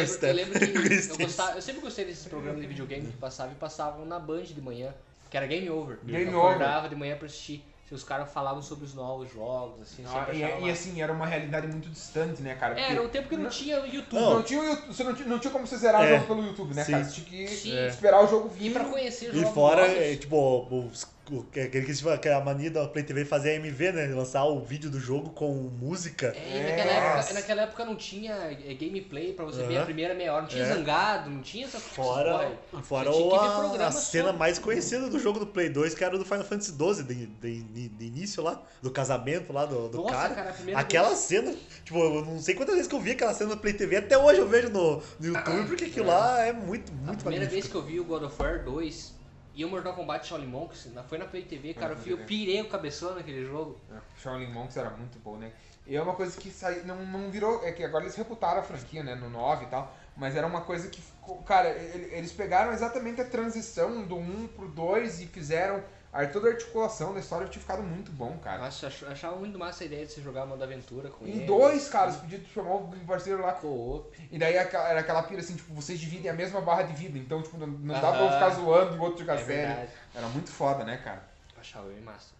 eu 0.00 0.06
Stephanie. 0.06 0.44
lembro, 0.44 0.58
eu 0.58 0.66
lembro 0.66 0.82
que 0.82 1.10
eu, 1.12 1.18
gostava, 1.18 1.52
eu 1.56 1.62
sempre 1.62 1.80
gostei 1.80 2.04
desses 2.04 2.26
programas 2.26 2.60
de 2.60 2.66
videogame 2.66 3.06
que 3.06 3.16
passavam 3.16 3.52
e 3.52 3.56
passavam 3.56 4.04
na 4.04 4.18
Band 4.18 4.42
de 4.44 4.60
manhã, 4.60 4.92
que 5.30 5.36
era 5.36 5.46
Game 5.46 5.68
Over. 5.70 5.98
Game 6.04 6.30
eu 6.32 6.38
Over. 6.38 6.50
acordava 6.50 6.88
de 6.88 6.96
manhã 6.96 7.16
pra 7.16 7.26
assistir. 7.26 7.64
Se 7.86 7.94
os 7.94 8.02
caras 8.02 8.32
falavam 8.32 8.62
sobre 8.62 8.86
os 8.86 8.94
novos 8.94 9.30
jogos, 9.30 9.82
assim, 9.82 10.04
eu 10.04 10.10
Ah, 10.10 10.26
e, 10.32 10.66
e 10.66 10.70
assim, 10.70 11.02
era 11.02 11.12
uma 11.12 11.26
realidade 11.26 11.66
muito 11.66 11.90
distante, 11.90 12.40
né, 12.40 12.54
cara? 12.54 12.72
É, 12.72 12.76
Porque 12.76 12.92
era 12.92 13.02
o 13.02 13.08
tempo 13.10 13.28
que 13.28 13.36
não, 13.36 13.50
tinha 13.50 13.76
YouTube. 13.76 14.20
não 14.20 14.42
tinha 14.42 14.60
o 14.60 14.64
YouTube, 14.64 14.86
você 14.88 15.04
não 15.04 15.14
tinha, 15.14 15.28
não 15.28 15.38
tinha 15.38 15.50
como 15.52 15.66
você 15.66 15.76
zerar 15.76 16.00
o 16.00 16.04
É. 16.04 16.14
jogo 16.14 16.26
pelo 16.26 16.46
YouTube, 16.46 16.74
né, 16.74 16.82
Sim. 16.82 16.92
cara? 16.92 17.04
Você 17.04 17.20
tinha 17.20 17.26
que 17.46 17.54
Sim. 17.54 17.86
esperar 17.86 18.24
o 18.24 18.26
jogo 18.26 18.48
vir. 18.48 18.68
E 18.68 18.70
pra 18.72 18.84
conhecer 18.86 19.34
E 19.34 19.38
jogos 19.38 19.54
fora, 19.54 19.82
novos. 19.86 20.02
é, 20.02 20.16
tipo, 20.16 20.66
os 20.90 21.06
o- 21.30 21.42
que- 21.44 21.60
aquele 21.60 21.86
que, 21.86 21.94
tipo, 21.94 22.08
aquela 22.10 22.44
mania 22.44 22.70
da 22.70 22.86
Play 22.86 23.04
TV 23.04 23.24
fazer 23.24 23.50
a 23.50 23.54
MV, 23.54 23.92
né? 23.92 24.06
Lançar 24.08 24.44
o 24.44 24.60
vídeo 24.60 24.90
do 24.90 25.00
jogo 25.00 25.30
com 25.30 25.52
música. 25.54 26.34
É, 26.36 26.58
e 26.58 26.62
naquela, 26.62 26.92
época, 26.92 27.32
naquela 27.34 27.62
época 27.62 27.84
não 27.84 27.96
tinha 27.96 28.32
é, 28.34 28.74
gameplay 28.74 29.32
pra 29.32 29.44
você 29.44 29.62
ver 29.64 29.78
a 29.78 29.84
primeira 29.84 30.14
meia 30.14 30.32
hora, 30.32 30.42
não 30.42 30.48
tinha 30.48 30.64
É. 30.64 30.74
zangado, 30.74 31.30
não 31.30 31.40
tinha 31.40 31.66
essas 31.66 31.82
Fora, 31.82 32.52
fora 32.82 33.10
a, 33.10 33.86
a 33.88 33.92
cena 33.92 34.32
só. 34.32 34.38
mais 34.38 34.58
conhecida 34.58 35.08
do 35.08 35.18
jogo 35.18 35.38
do 35.38 35.46
Play 35.46 35.68
2, 35.68 35.94
que 35.94 36.04
era 36.04 36.14
o 36.14 36.18
do 36.18 36.24
Final 36.24 36.44
Fantasy 36.44 36.72
XII, 36.72 37.02
de, 37.04 37.26
de- 37.26 37.62
de- 37.62 37.88
de 37.88 38.04
início 38.06 38.42
lá, 38.42 38.60
do 38.82 38.90
casamento 38.90 39.52
lá 39.52 39.64
do, 39.66 39.88
do 39.88 39.98
Nossa, 39.98 40.12
cara. 40.14 40.34
cara, 40.34 40.50
a 40.50 40.52
primeira 40.52 40.80
Aquela 40.80 41.08
vez- 41.08 41.20
cena, 41.20 41.54
tipo, 41.84 41.98
eu 41.98 42.24
não 42.24 42.38
sei 42.38 42.54
quantas 42.54 42.74
vezes 42.74 42.88
que 42.88 42.94
eu 42.94 43.00
vi 43.00 43.12
aquela 43.12 43.32
cena 43.34 43.50
no 43.54 43.56
Play 43.60 43.72
TV, 43.74 43.96
até 43.96 44.16
hoje 44.18 44.40
eu 44.40 44.48
vejo 44.48 44.68
no, 44.70 45.02
no 45.18 45.26
YouTube, 45.26 45.66
porque 45.68 45.84
aquilo 45.86 46.06
lá 46.06 46.40
é 46.44 46.52
muito, 46.52 46.92
A 46.92 47.06
muito 47.06 47.20
primeira 47.20 47.46
vez 47.46 47.64
magnífico. 47.64 47.70
que 47.72 47.76
eu 47.76 47.82
vi 47.82 48.00
o 48.00 48.04
God 48.04 48.24
of 48.24 48.42
War 48.42 48.62
2 48.64 49.14
e 49.54 49.64
o 49.64 49.68
Mortal 49.68 49.94
Kombat 49.94 50.26
Shaolin 50.26 50.46
Monks, 50.46 50.88
foi 51.08 51.18
na 51.18 51.24
Play 51.26 51.42
TV, 51.44 51.74
cara, 51.74 51.94
eu, 52.06 52.18
pirei 52.26 52.60
o 52.60 52.68
cabeção 52.68 53.14
naquele 53.14 53.44
jogo. 53.44 53.78
É, 53.90 53.98
Shaolin 54.20 54.52
Monks 54.52 54.76
era 54.76 54.90
muito 54.90 55.18
bom, 55.20 55.36
né? 55.36 55.52
E 55.86 55.94
é 55.94 56.00
uma 56.02 56.14
coisa 56.14 56.38
que 56.40 56.50
sai, 56.50 56.82
não, 56.84 57.04
não 57.04 57.30
virou. 57.30 57.62
É 57.62 57.70
que 57.70 57.84
agora 57.84 58.04
eles 58.04 58.16
reputaram 58.16 58.60
a 58.60 58.62
franquia, 58.62 59.02
né? 59.02 59.14
No 59.14 59.28
9 59.28 59.64
e 59.66 59.68
tal. 59.68 59.94
Mas 60.16 60.34
era 60.34 60.46
uma 60.46 60.62
coisa 60.62 60.88
que. 60.88 61.02
Cara, 61.44 61.68
ele- 61.68 62.14
eles 62.14 62.32
pegaram 62.32 62.72
exatamente 62.72 63.20
a 63.20 63.24
transição 63.24 64.02
do 64.02 64.16
1 64.16 64.48
pro 64.48 64.66
2 64.68 65.20
e 65.20 65.26
fizeram. 65.26 65.82
A- 66.14 66.26
Toda 66.26 66.48
a 66.48 66.52
articulação 66.52 67.12
da 67.12 67.20
história 67.20 67.46
tinha 67.48 67.60
ficado 67.60 67.82
muito 67.82 68.10
bom, 68.12 68.38
cara. 68.38 68.58
Nossa, 68.62 68.86
eu 68.86 68.88
ach- 68.88 69.02
eu 69.02 69.10
achava 69.10 69.36
muito 69.36 69.58
massa 69.58 69.84
a 69.84 69.86
ideia 69.86 70.06
de 70.06 70.12
você 70.12 70.22
jogar 70.22 70.46
modo 70.46 70.62
aventura 70.62 71.10
com 71.10 71.26
Em 71.26 71.30
ele. 71.30 71.46
dois, 71.46 71.88
cara, 71.88 72.10
você 72.12 72.18
podia 72.20 72.40
chamar 72.54 72.74
um 72.76 72.90
parceiro 73.06 73.42
lá. 73.42 73.52
Co-op. 73.52 74.28
E 74.30 74.38
daí 74.38 74.56
aquela- 74.56 74.88
era 74.88 75.00
aquela 75.00 75.22
pira 75.24 75.40
assim, 75.40 75.56
tipo, 75.56 75.74
vocês 75.74 75.98
dividem 75.98 76.30
a 76.30 76.34
mesma 76.34 76.60
barra 76.60 76.82
de 76.84 76.92
vida. 76.94 77.18
Então, 77.18 77.42
tipo, 77.42 77.58
não, 77.58 77.66
não 77.66 77.94
dá 78.00 78.12
pra 78.12 78.22
um 78.22 78.26
Aham. 78.28 78.32
ficar 78.32 78.50
zoando 78.50 78.96
e 78.96 78.98
o 78.98 79.02
outro 79.02 79.18
jogar 79.20 79.34
É 79.34 79.44
sério. 79.44 79.66
verdade. 79.74 79.92
Era 80.14 80.28
muito 80.28 80.50
foda, 80.50 80.84
né, 80.84 80.96
cara? 80.98 81.22
Eu 81.54 81.60
achava 81.60 81.88
bem 81.88 82.00
massa. 82.00 82.32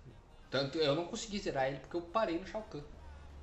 Tanto 0.51 0.79
eu 0.79 0.95
não 0.95 1.07
consegui 1.07 1.39
zerar 1.41 1.67
ele 1.67 1.79
porque 1.81 1.97
eu 1.97 2.03
parei 2.03 2.39
no 2.39 2.47
Shao 2.47 2.63
Kahn. 2.71 2.81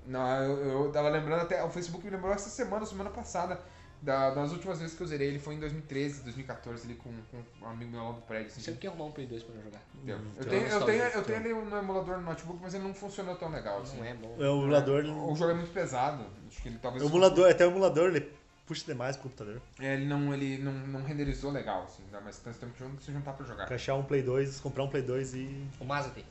Não, 0.06 0.44
eu, 0.44 0.86
eu 0.86 0.92
tava 0.92 1.10
lembrando 1.10 1.42
até. 1.42 1.62
O 1.64 1.70
Facebook 1.70 2.04
me 2.06 2.10
lembrou 2.12 2.32
essa 2.34 2.50
semana, 2.50 2.86
semana 2.86 3.10
passada. 3.10 3.60
Da, 4.02 4.32
das 4.32 4.52
últimas 4.52 4.80
vezes 4.80 4.96
que 4.96 5.04
eu 5.04 5.06
zerei 5.08 5.28
ele 5.28 5.38
foi 5.38 5.54
em 5.54 5.60
2013, 5.60 6.24
2014, 6.24 6.86
ali 6.86 6.96
com, 6.96 7.14
com 7.30 7.66
um 7.66 7.70
amigo 7.70 7.92
meu 7.92 8.04
lá 8.04 8.12
do 8.14 8.22
prédio. 8.22 8.48
Assim, 8.48 8.60
Sempre 8.62 8.80
que 8.80 8.88
arrumar 8.88 9.06
um 9.06 9.12
Play 9.12 9.28
2 9.28 9.44
pra 9.44 9.56
eu 9.56 9.62
jogar. 9.64 9.82
Entendeu? 9.94 10.18
eu, 10.38 10.44
Tem 10.44 10.50
tenho, 10.60 10.72
eu, 10.72 10.86
tenho, 10.86 11.04
eu 11.04 11.24
tenho 11.24 11.40
ele 11.40 11.54
no 11.54 11.78
emulador 11.78 12.18
no 12.18 12.24
notebook, 12.24 12.60
mas 12.64 12.74
ele 12.74 12.84
não 12.84 12.96
funcionou 12.96 13.36
tão 13.36 13.50
legal. 13.50 13.82
Assim. 13.82 13.98
Não 13.98 14.06
é 14.06 14.14
bom. 14.16 14.36
É, 14.40 14.50
o 14.50 14.64
emulador, 14.64 15.06
O 15.06 15.36
jogo 15.36 15.52
é 15.52 15.54
muito 15.54 15.72
pesado. 15.72 16.26
Acho 16.48 16.62
que 16.64 16.70
ele 16.70 16.80
talvez. 16.80 17.04
o 17.04 17.08
emulador, 17.08 17.50
até 17.52 17.64
o 17.68 17.70
emulador, 17.70 18.10
ele 18.10 18.32
puxa 18.66 18.84
demais 18.86 19.16
pro 19.16 19.24
computador. 19.30 19.62
É, 19.80 19.94
ele 19.94 20.06
não, 20.06 20.34
ele 20.34 20.58
não, 20.58 20.74
não 20.74 21.04
renderizou 21.04 21.52
legal, 21.52 21.84
assim. 21.84 22.02
Dá 22.12 22.20
mais 22.20 22.40
tanto 22.40 22.58
tempo 22.58 22.74
que 22.98 23.04
se 23.04 23.12
juntar 23.12 23.34
pra 23.34 23.46
jogar. 23.46 23.68
Quer 23.68 23.76
achar 23.76 23.94
um 23.94 24.04
Play 24.04 24.24
2, 24.24 24.60
comprar 24.62 24.84
um 24.84 24.90
Play 24.90 25.04
2 25.04 25.36
e 25.36 25.68
O 25.80 25.86
Maza 25.86 26.10
tem. 26.10 26.26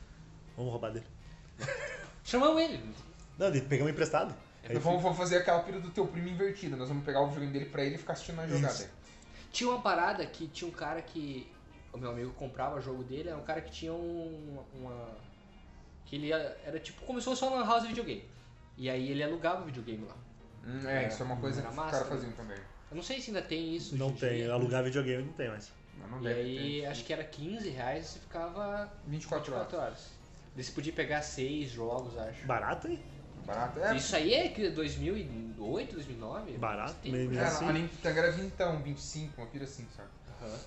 vamos 0.57 0.73
roubar 0.73 0.91
dele. 0.91 1.07
Chamamos 2.25 2.61
ele. 2.61 2.81
Não, 3.39 3.47
ele 3.47 3.61
pegamos 3.61 3.93
emprestado. 3.93 4.35
Aí 4.63 4.71
Então 4.71 4.81
vamos, 4.83 5.03
vamos 5.03 5.17
fazer 5.19 5.39
aquela 5.39 5.61
pira 5.63 5.81
do 5.81 5.91
teu 5.91 6.07
primo 6.07 6.29
invertida. 6.29 6.77
Nós 6.77 6.89
vamos 6.89 7.05
pegar 7.05 7.21
o 7.21 7.27
videogame 7.27 7.53
dele 7.53 7.67
pra 7.71 7.85
ele 7.85 7.95
e 7.95 7.99
ficar 7.99 8.13
assistindo 8.13 8.41
a 8.41 8.47
jogada. 8.47 8.73
Isso. 8.75 8.89
Tinha 9.53 9.71
uma 9.71 9.81
parada 9.81 10.25
que 10.27 10.47
tinha 10.49 10.69
um 10.69 10.73
cara 10.73 11.03
que. 11.03 11.51
O 11.93 11.99
meu 11.99 12.11
amigo 12.11 12.31
comprava 12.35 12.81
jogo 12.81 13.03
dele, 13.03 13.31
era 13.31 13.39
um 13.39 13.43
cara 13.43 13.61
que 13.61 13.73
tinha 13.73 13.93
um, 13.93 14.63
uma. 14.75 15.09
Que 16.07 16.17
ele 16.17 16.33
era 16.33 16.79
tipo 16.79 17.01
fosse 17.21 17.45
uma 17.45 17.57
lan 17.57 17.67
house 17.67 17.83
de 17.83 17.89
videogame. 17.89 18.25
E 18.77 18.89
aí 18.89 19.11
ele 19.11 19.23
alugava 19.23 19.63
o 19.63 19.65
videogame 19.67 20.05
lá. 20.07 20.17
Hum, 20.65 20.89
é, 20.89 21.09
isso 21.09 21.23
é 21.23 21.27
uma 21.27 21.37
coisa 21.37 21.63
que 21.63 21.69
os 21.69 21.75
caras 21.75 22.01
né? 22.01 22.07
faziam 22.07 22.33
também. 22.33 22.59
Eu 22.91 22.97
não 22.97 23.03
sei 23.03 23.21
se 23.21 23.31
ainda 23.31 23.43
tem 23.43 23.75
isso. 23.75 23.97
Não 23.97 24.13
tem, 24.13 24.39
dia. 24.39 24.53
alugar 24.53 24.83
videogame 24.83 25.25
não 25.25 25.33
tem 25.33 25.49
mais. 25.49 25.73
Mas 25.99 26.11
não 26.11 26.21
E 26.21 26.23
deve 26.23 26.41
aí 26.41 26.81
ter. 26.81 26.87
acho 26.87 27.05
que 27.05 27.13
era 27.13 27.25
15 27.25 27.69
reais 27.71 28.05
e 28.05 28.09
você 28.09 28.19
ficava 28.21 28.93
24 29.07 29.55
horas. 29.55 29.75
horas. 29.75 30.07
Daí 30.55 30.65
você 30.65 30.73
podia 30.73 30.93
pegar 30.93 31.23
seis 31.23 31.71
jogos, 31.71 32.17
acho. 32.19 32.45
Barato, 32.47 32.89
hein? 32.89 33.01
Barato. 33.47 33.81
É, 33.81 33.97
Isso 33.97 34.15
aí 34.17 34.35
é 34.35 34.49
que 34.49 34.69
2008, 34.71 35.95
2009? 35.95 36.59
Barato, 36.59 36.95
meio- 37.05 37.33
é, 37.39 37.45
assim. 37.45 37.65
a 37.69 37.73
Nintendo 37.73 38.19
era 38.19 38.31
20, 38.31 38.47
então, 38.53 38.83
25, 38.83 39.41
uma 39.41 39.47
pira 39.47 39.65
assim, 39.65 39.87
sabe? 39.97 40.09
Aham. 40.43 40.59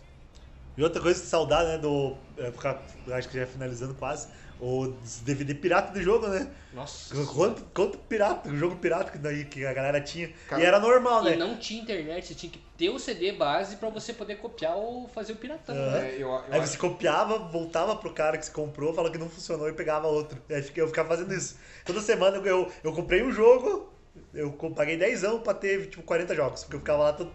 E 0.75 0.83
outra 0.83 1.01
coisa 1.01 1.21
que 1.21 1.27
saudade, 1.27 1.67
né, 1.69 1.77
do... 1.77 2.17
É, 2.37 2.51
ficar- 2.51 2.81
acho 3.11 3.29
que 3.29 3.37
já 3.39 3.45
finalizando 3.45 3.93
quase, 3.93 4.27
o 4.64 4.95
DVD 5.23 5.53
pirata 5.56 5.91
do 5.91 6.02
jogo, 6.02 6.27
né? 6.27 6.48
Nossa. 6.73 7.14
Quanto, 7.26 7.61
quanto 7.73 7.98
pirata, 7.98 8.48
o 8.49 8.56
jogo 8.56 8.77
pirata 8.77 9.11
que, 9.11 9.18
daí, 9.18 9.44
que 9.44 9.65
a 9.65 9.73
galera 9.73 9.99
tinha. 9.99 10.31
Cara, 10.48 10.61
e 10.61 10.65
era 10.65 10.80
normal, 10.80 11.22
né? 11.23 11.34
E 11.34 11.35
não 11.35 11.57
tinha 11.57 11.81
internet, 11.81 12.26
você 12.27 12.34
tinha 12.34 12.49
que 12.52 12.60
ter 12.77 12.90
o 12.90 12.98
CD 12.98 13.34
base 13.34 13.76
pra 13.76 13.90
você 13.90 14.14
poder 14.14 14.38
copiar 14.38 14.76
ou 14.77 15.07
fazer 15.10 15.34
o 15.34 15.35
piratão. 15.35 15.76
Aham. 15.76 15.91
né? 15.91 16.11
É, 16.11 16.15
eu, 16.15 16.30
eu 16.30 16.44
Aí 16.49 16.60
acho- 16.61 16.72
você 16.72 16.77
copiava, 16.77 17.38
voltava 17.40 17.95
pro 17.98 18.14
cara 18.14 18.38
que 18.38 18.45
se 18.45 18.52
comprou, 18.52 18.94
falou 18.94 19.11
que 19.11 19.18
não 19.18 19.30
funcionou 19.30 19.68
e 19.68 19.73
pegava 19.73 20.07
outro. 20.07 20.41
Aí 20.49 20.65
eu 20.77 20.88
ficava 20.88 21.10
fazendo 21.10 21.34
isso. 21.34 21.57
Toda 21.84 21.99
semana 22.02 22.38
eu, 22.38 22.45
eu, 22.45 22.72
eu 22.85 22.94
comprei 22.94 23.22
um 23.22 23.31
jogo, 23.34 23.91
eu 24.34 24.52
paguei 24.76 24.95
10 24.95 25.23
anos 25.26 25.41
pra 25.44 25.53
ter 25.53 25.90
tipo 25.90 26.03
40 26.03 26.34
jogos, 26.34 26.61
porque 26.64 26.77
eu 26.77 26.80
ficava 26.80 27.03
lá 27.03 27.14
todo. 27.14 27.31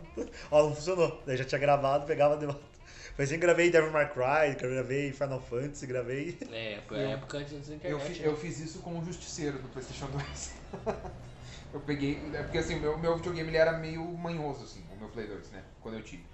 Ó, 0.51 0.63
não 0.63 0.75
funcionou. 0.75 1.23
Daí 1.27 1.37
já 1.37 1.45
tinha 1.45 1.59
gravado, 1.59 2.07
pegava 2.07 2.37
de 2.39 2.47
volta. 2.47 2.78
Foi 3.19 3.25
assim 3.25 3.35
que 3.35 3.41
gravei 3.41 3.69
Devil 3.69 3.91
May 3.91 4.09
Cry, 4.13 4.55
gravei 4.57 5.13
Final 5.13 5.41
Fantasy, 5.41 5.87
gravei. 5.89 6.39
É, 6.53 6.81
foi 6.87 6.99
a 7.05 7.09
época 7.09 7.39
antes 7.39 7.51
da 7.67 7.75
Eu, 7.75 7.75
internet. 7.97 8.13
fi- 8.15 8.21
né? 8.23 8.29
eu 8.29 8.37
fiz 8.37 8.61
isso 8.61 8.79
com 8.79 8.97
o 8.97 9.05
Justiceiro 9.05 9.59
do 9.59 9.69
PlayStation 9.71 10.07
2. 10.07 10.55
eu 11.75 11.81
peguei. 11.81 12.31
É 12.33 12.45
porque 12.45 12.59
assim, 12.59 12.77
o 12.77 12.81
meu, 12.81 12.97
meu 12.97 13.17
videogame 13.17 13.51
ele 13.51 13.57
era 13.57 13.77
meio 13.77 14.05
manhoso, 14.17 14.63
assim, 14.63 14.85
o 14.93 14.97
meu 15.01 15.09
Play 15.09 15.27
2, 15.27 15.51
né? 15.51 15.65
Quando 15.81 15.97
eu 15.97 16.03
tive. 16.05 16.25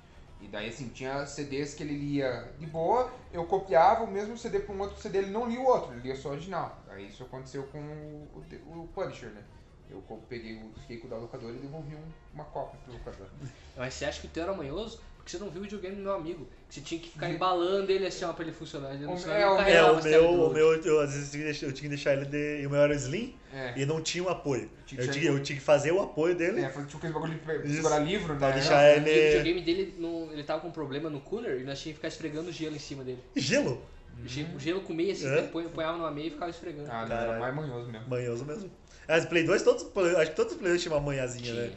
E 0.42 0.46
daí, 0.46 0.68
assim, 0.68 0.90
tinha 0.90 1.24
CDs 1.24 1.72
que 1.72 1.82
ele 1.82 1.96
lia 1.96 2.52
de 2.58 2.66
boa, 2.66 3.10
eu 3.32 3.46
copiava 3.46 4.04
o 4.04 4.10
mesmo 4.10 4.36
CD 4.36 4.60
pra 4.60 4.74
um 4.74 4.80
outro 4.82 5.00
CD, 5.00 5.20
ele 5.20 5.30
não 5.30 5.48
lia 5.48 5.60
o 5.60 5.64
outro, 5.64 5.90
ele 5.94 6.02
lia 6.02 6.16
só 6.16 6.28
o 6.28 6.32
original. 6.32 6.84
Aí 6.90 7.08
isso 7.08 7.22
aconteceu 7.22 7.62
com 7.68 7.78
o, 7.80 8.44
o, 8.66 8.80
o 8.82 8.88
Punisher, 8.88 9.30
né? 9.30 9.42
Eu 9.88 10.02
peguei 10.28 10.54
o 10.56 10.70
fiquei 10.82 10.98
com 10.98 11.06
o 11.06 11.10
da 11.10 11.16
locadora 11.16 11.54
e 11.54 11.60
devolvi 11.60 11.94
um- 11.94 12.12
uma 12.34 12.44
cópia 12.44 12.78
pro 12.84 12.92
locador. 12.92 13.28
Mas 13.74 13.94
você 13.94 14.04
acha 14.04 14.20
que 14.20 14.26
o 14.26 14.30
teu 14.30 14.42
era 14.42 14.52
manhoso? 14.52 15.00
Porque 15.24 15.38
você 15.38 15.42
não 15.42 15.50
viu 15.50 15.60
o 15.60 15.64
videogame 15.64 15.96
do 15.96 16.02
meu 16.02 16.12
amigo. 16.12 16.46
Que 16.68 16.74
você 16.74 16.80
tinha 16.82 17.00
que 17.00 17.08
ficar 17.08 17.30
embalando 17.30 17.90
ele 17.90 18.06
assim, 18.06 18.26
ó, 18.26 18.32
pra 18.34 18.44
ele 18.44 18.52
funcionar. 18.52 18.92
Ele 18.92 19.04
não 19.06 19.14
O- 19.14 19.16
é, 19.16 19.20
ele 19.22 19.30
o 19.30 19.54
É, 19.54 19.56
carregava 19.56 19.92
o 20.00 20.04
meu, 20.04 20.30
o 20.30 20.52
meu 20.52 20.74
eu, 20.82 21.00
às 21.00 21.14
vezes 21.14 21.28
eu 21.28 21.30
tinha 21.32 21.40
que 21.40 21.44
deixar, 21.50 21.66
eu 21.66 21.72
tinha 21.72 21.82
que 21.82 21.88
deixar 21.96 22.12
ele 22.12 22.24
de. 22.26 22.60
E 22.60 22.66
o 22.66 22.70
meu 22.70 22.80
era 22.82 22.94
Slim 22.94 23.34
É. 23.54 23.72
e 23.74 23.86
não 23.86 24.02
tinha 24.02 24.22
um 24.22 24.28
apoio. 24.28 24.70
Tinha 24.84 25.00
eu, 25.00 25.04
ser- 25.06 25.12
tinha, 25.12 25.30
eu 25.30 25.42
tinha 25.42 25.58
que 25.58 25.64
fazer 25.64 25.92
o 25.92 26.02
apoio 26.02 26.34
dele. 26.34 26.60
É, 26.60 26.68
tipo 26.68 26.98
aquele 26.98 27.12
bagulho 27.14 27.40
de 27.62 27.74
segurar 27.74 28.00
livro, 28.00 28.36
Pra 28.36 28.48
né? 28.48 28.54
deixar 28.54 28.82
E 28.86 28.92
o 28.92 28.96
ele. 29.08 29.26
videogame 29.28 29.60
dele, 29.62 29.94
não, 29.98 30.30
ele 30.30 30.44
tava 30.44 30.60
com 30.60 30.68
um 30.68 30.72
problema 30.72 31.08
no 31.08 31.20
cooler 31.20 31.58
e 31.58 31.64
nós 31.64 31.80
tínhamos 31.80 31.82
que 31.82 31.92
ficar 31.94 32.08
esfregando 32.08 32.52
gelo 32.52 32.76
em 32.76 32.78
cima 32.78 33.02
dele. 33.02 33.20
Gelo? 33.34 33.80
Gelo, 34.26 34.60
gelo 34.60 34.80
com 34.82 34.92
meia, 34.92 35.12
assim, 35.14 35.26
É? 35.26 35.40
Põe- 35.42 35.68
ponhava 35.68 35.96
numa 35.96 36.10
meia 36.10 36.26
e 36.26 36.30
ficava 36.32 36.50
esfregando. 36.50 36.86
Ah, 36.88 37.06
Caralho. 37.08 37.30
era 37.30 37.40
mais 37.40 37.54
manhoso 37.56 37.90
mesmo. 37.90 38.08
Manhoso 38.08 38.44
mesmo. 38.44 38.70
As 39.08 39.24
Play 39.24 39.44
2, 39.44 39.62
todos, 39.62 39.82
acho 40.18 40.30
que 40.30 40.36
todos 40.36 40.52
os 40.52 40.58
Play 40.58 40.70
2 40.72 40.82
tinham 40.82 40.94
uma 40.98 41.02
manhãzinha, 41.02 41.44
Tinha. 41.44 41.62
né? 41.66 41.72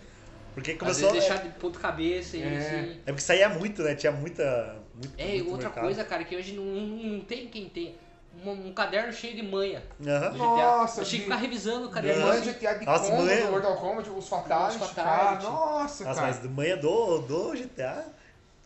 Porque 0.57 0.71
Às 0.71 0.77
começou. 0.79 1.11
vezes 1.11 1.27
deixar 1.27 1.43
de 1.43 1.49
ponto 1.59 1.77
cabeça 1.79 2.35
e 2.35 2.41
É. 2.41 2.57
assim. 2.57 2.99
É 3.05 3.11
porque 3.11 3.21
saía 3.21 3.47
muito, 3.47 3.83
né? 3.83 3.93
Tinha 3.93 4.11
muita. 4.11 4.75
Muito, 4.95 5.13
É, 5.15 5.25
muito 5.35 5.51
outra 5.51 5.67
mercado. 5.67 5.83
coisa, 5.83 6.03
cara, 6.03 6.23
que 6.23 6.35
hoje 6.35 6.53
não, 6.53 6.63
não 6.65 7.19
tem 7.19 7.47
quem 7.47 7.69
tem. 7.69 7.95
Um, 8.43 8.49
um 8.69 8.73
caderno 8.73 9.13
cheio 9.13 9.35
de 9.35 9.43
manha. 9.43 9.83
GTA. 9.99 10.31
Nossa, 10.35 11.01
eu 11.01 11.05
tinha 11.05 11.19
que 11.19 11.25
ficar 11.25 11.35
revisando 11.35 11.85
o 11.85 11.89
caderno. 11.91 12.21
Irmã 12.21 12.31
assim. 12.33 12.51
GTA 12.53 12.73
de 12.73 12.85
Nossa, 12.87 13.11
combo 13.11 13.23
manha- 13.23 13.45
do 13.45 13.51
Mortal 13.51 13.75
Kombat, 13.77 14.09
os 14.09 14.27
Fatality, 14.29 14.83
Os 14.83 14.91
cara, 14.93 15.09
Fatality. 15.09 15.43
nossa, 15.45 16.03
Nossa, 16.03 16.03
cara. 16.05 16.21
mas 16.21 16.41
de 16.41 16.47
manhã 16.49 16.77
do, 16.77 17.19
do 17.19 17.51
GTA. 17.55 18.05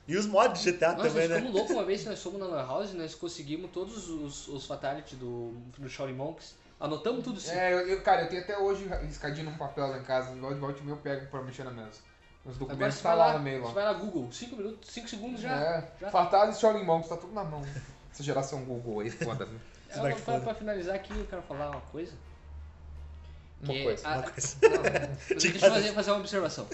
E 0.07 0.15
os 0.15 0.25
mods 0.25 0.61
de 0.61 0.71
GTA 0.71 0.93
Nossa, 0.93 1.09
também, 1.09 1.13
nós 1.13 1.29
né? 1.29 1.35
ficamos 1.35 1.53
loucos 1.53 1.71
uma 1.75 1.83
vez 1.85 2.03
que 2.03 2.09
nós 2.09 2.21
fomos 2.23 2.39
na 2.39 2.45
Lan 2.47 2.65
House, 2.67 2.93
nós 2.93 3.15
conseguimos 3.15 3.69
todos 3.71 4.09
os, 4.09 4.47
os 4.47 4.65
Fatality 4.65 5.15
do, 5.17 5.53
do 5.77 5.89
Shaolin 5.89 6.13
Monks. 6.13 6.55
Anotamos 6.81 7.23
tudo 7.23 7.39
sim. 7.39 7.51
É, 7.51 7.71
eu, 7.73 7.87
eu- 7.87 8.01
cara, 8.01 8.23
eu 8.23 8.27
tenho 8.29 8.41
até 8.41 8.57
hoje 8.57 8.87
riscadinho 9.03 9.49
num 9.51 9.57
papel 9.57 9.87
lá 9.87 9.97
em 9.99 10.03
casa, 10.03 10.31
igual 10.31 10.53
de 10.53 10.59
volta 10.59 10.81
e 10.83 10.89
eu 10.89 10.97
pego 10.97 11.27
pra 11.27 11.41
mexer 11.43 11.63
na 11.63 11.71
mesa. 11.71 11.99
Os 12.43 12.57
documentos 12.57 12.95
você 12.95 13.03
tá 13.03 13.09
vai 13.09 13.17
lá 13.19 13.25
lá, 13.27 13.33
no 13.33 13.39
meio 13.43 13.59
você 13.61 13.67
lá. 13.67 13.73
vai 13.73 13.83
lá 13.83 13.93
Google, 13.93 14.31
5 14.31 14.55
minutos, 14.55 14.89
5 14.91 15.07
segundos 15.07 15.39
já. 15.41 15.55
É, 15.55 15.87
já. 16.01 16.09
Fatality 16.09 16.57
e 16.57 16.59
Shaolin 16.59 16.83
Monks, 16.83 17.07
tá 17.09 17.17
tudo 17.17 17.33
na 17.33 17.43
mão. 17.43 17.61
Essa 18.11 18.23
geração 18.23 18.63
Google 18.65 19.01
aí, 19.01 19.11
foda, 19.11 19.45
né? 19.45 19.59
É, 19.91 19.93
Será 19.93 20.13
que 20.13 20.21
pra, 20.21 20.39
pra 20.39 20.55
finalizar 20.55 20.95
aqui, 20.95 21.13
eu 21.15 21.25
quero 21.27 21.41
falar 21.41 21.69
uma 21.69 21.81
coisa. 21.81 22.13
Uma 23.61 23.73
que 23.73 23.83
coisa, 23.83 24.07
a- 24.07 24.13
uma 24.19 24.23
coisa. 24.23 24.57
Não, 24.61 24.69
deixa 24.81 25.47
eu 25.47 25.53
fazer. 25.59 25.59
fazer, 25.69 25.93
fazer 25.93 26.11
uma 26.11 26.19
observação. 26.21 26.67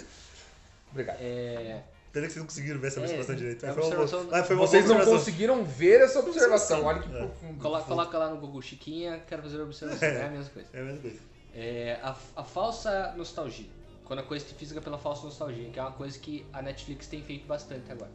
Obrigado. 0.92 1.18
É, 1.20 1.82
Pena 2.18 2.28
que 2.28 2.34
vocês 2.34 2.38
não 2.38 2.46
conseguiram 2.48 2.80
ver 2.80 2.88
essa 2.88 3.00
É, 3.00 3.04
observação 3.04 3.36
direito. 3.36 3.66
é 3.66 3.74
foi 3.74 3.76
uma, 3.76 3.82
observação- 3.88 4.20
boa- 4.26 4.32
mas 4.38 4.48
foi 4.48 4.56
uma 4.56 4.68
Vocês 4.68 4.86
não 4.88 5.06
conseguiram 5.06 5.64
ver 5.64 6.02
essa 6.02 6.20
observação, 6.20 6.84
olha 6.84 7.00
que 7.02 7.10
É. 7.16 7.18
profundo. 7.20 7.62
coloca, 7.62 7.86
coloca 7.86 8.18
lá 8.18 8.30
no 8.30 8.38
Google 8.38 8.62
Chiquinha, 8.62 9.24
quero 9.28 9.42
fazer 9.44 9.58
uma 9.58 9.66
observação, 9.66 10.08
é 10.08 10.26
a 10.26 10.30
mesma 10.30 10.50
coisa. 10.52 10.70
É 10.74 10.80
a 10.80 10.84
mesma 10.84 11.02
coisa. 11.02 11.20
É, 11.56 12.00
a, 12.02 12.16
a 12.36 12.44
falsa 12.44 13.14
nostalgia. 13.16 13.68
Quando 14.06 14.20
a 14.20 14.24
coisa 14.24 14.46
te 14.46 14.54
física 14.56 14.80
pela 14.82 14.98
falsa 14.98 15.24
nostalgia, 15.26 15.70
que 15.70 15.78
é 15.78 15.82
uma 15.82 15.92
coisa 15.92 16.18
que 16.18 16.46
a 16.54 16.62
Netflix 16.62 17.08
tem 17.08 17.22
feito 17.22 17.46
bastante 17.46 17.92
agora. 17.92 18.10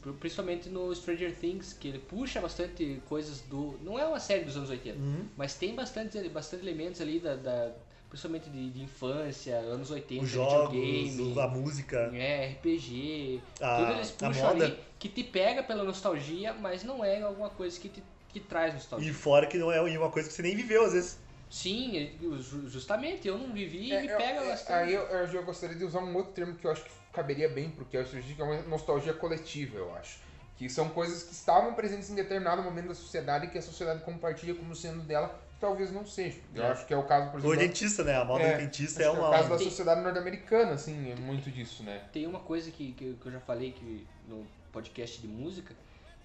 Pri- 0.00 0.12
Principalmente 0.14 0.68
no 0.68 0.94
Stranger 0.94 1.34
Things, 1.36 1.72
que 1.72 1.88
ele 1.88 1.98
puxa 1.98 2.40
bastante 2.40 3.02
coisas 3.08 3.40
do. 3.42 3.78
Não 3.82 3.98
é 3.98 4.06
uma 4.06 4.20
série 4.20 4.44
dos 4.44 4.56
anos 4.56 4.70
80, 4.70 4.98
Uhum. 4.98 5.26
mas 5.36 5.54
tem 5.54 5.74
bastante, 5.74 6.28
bastante 6.28 6.62
elementos 6.62 7.00
ali 7.00 7.18
da. 7.20 7.34
da- 7.36 7.72
principalmente 8.08 8.48
de, 8.50 8.70
de 8.70 8.82
infância, 8.82 9.56
anos 9.56 9.90
80, 9.90 10.24
Os 10.24 10.30
jogos, 10.30 10.72
videogame. 10.74 11.40
a 11.40 11.46
música. 11.48 12.10
É, 12.14 12.46
RPG, 12.52 13.40
A- 13.60 13.76
tudo 13.76 13.92
eles 13.92 14.10
a 14.22 14.26
puxam 14.28 14.46
moda. 14.54 14.64
ali 14.64 14.78
que 14.98 15.08
te 15.08 15.22
pega 15.22 15.62
pela 15.62 15.84
nostalgia, 15.84 16.52
mas 16.54 16.82
não 16.82 17.04
é 17.04 17.20
alguma 17.22 17.50
coisa 17.50 17.78
que 17.78 17.88
te 17.88 18.02
que 18.30 18.40
traz 18.40 18.74
nostalgia. 18.74 19.10
E 19.10 19.14
fora 19.14 19.46
que 19.46 19.56
não 19.56 19.72
é 19.72 19.80
uma 19.80 20.10
coisa 20.10 20.28
que 20.28 20.34
você 20.34 20.42
nem 20.42 20.54
viveu, 20.54 20.84
às 20.84 20.92
vezes. 20.92 21.18
Sim, 21.48 22.10
eu- 22.20 22.38
ju- 22.38 22.68
justamente, 22.68 23.26
eu 23.26 23.38
não 23.38 23.54
vivi 23.54 23.86
e 23.88 23.92
É, 23.92 24.02
me 24.02 24.08
eu- 24.08 24.18
pega 24.18 24.40
é, 24.40 24.48
bastante. 24.50 24.72
Aí 24.72 24.92
eu, 24.92 25.00
eu 25.02 25.26
já 25.28 25.40
gostaria 25.40 25.74
de 25.74 25.82
usar 25.82 26.00
um 26.00 26.14
outro 26.14 26.32
termo 26.32 26.54
que 26.54 26.66
eu 26.66 26.70
acho 26.70 26.84
que 26.84 26.90
caberia 27.10 27.48
bem 27.48 27.70
pro 27.70 27.86
Cast 27.86 28.14
hoje, 28.14 28.34
que 28.34 28.42
é 28.42 28.44
uma 28.44 28.60
nostalgia 28.64 29.14
coletiva, 29.14 29.78
eu 29.78 29.94
acho. 29.94 30.18
Que 30.58 30.68
são 30.68 30.90
coisas 30.90 31.22
que 31.22 31.32
estavam 31.32 31.72
presentes 31.72 32.10
em 32.10 32.14
determinado 32.14 32.62
momento 32.62 32.88
da 32.88 32.94
sociedade 32.94 33.46
e 33.46 33.48
que 33.48 33.56
a 33.56 33.62
sociedade 33.62 34.02
compartilha 34.04 34.54
como 34.54 34.76
sendo 34.76 35.00
dela, 35.04 35.40
talvez 35.60 35.90
não 35.92 36.06
seja. 36.06 36.38
Eu 36.54 36.62
É. 36.64 36.70
acho 36.70 36.86
que 36.86 36.94
é 36.94 36.96
o 36.96 37.02
caso, 37.04 37.30
por 37.30 37.36
O 37.36 37.38
exemplo... 37.40 37.56
da- 37.56 37.62
dentista, 37.62 38.04
né? 38.04 38.16
A 38.16 38.24
moda 38.24 38.42
É, 38.44 38.52
do 38.56 38.58
dentista 38.60 39.00
acho 39.00 39.08
é 39.08 39.12
uma. 39.12 39.28
o 39.28 39.30
caso 39.30 39.48
da 39.48 39.58
sociedade 39.58 40.00
norte-americana, 40.02 40.72
assim, 40.72 41.10
é 41.10 41.16
muito 41.16 41.50
disso, 41.50 41.82
né? 41.82 42.02
Tem 42.12 42.26
uma 42.26 42.40
coisa 42.40 42.70
que, 42.70 42.92
que, 42.92 43.16
eu 43.24 43.32
já 43.32 43.40
falei 43.40 43.72
que 43.72 44.06
no 44.28 44.46
podcast 44.72 45.20
de 45.20 45.26
música, 45.28 45.74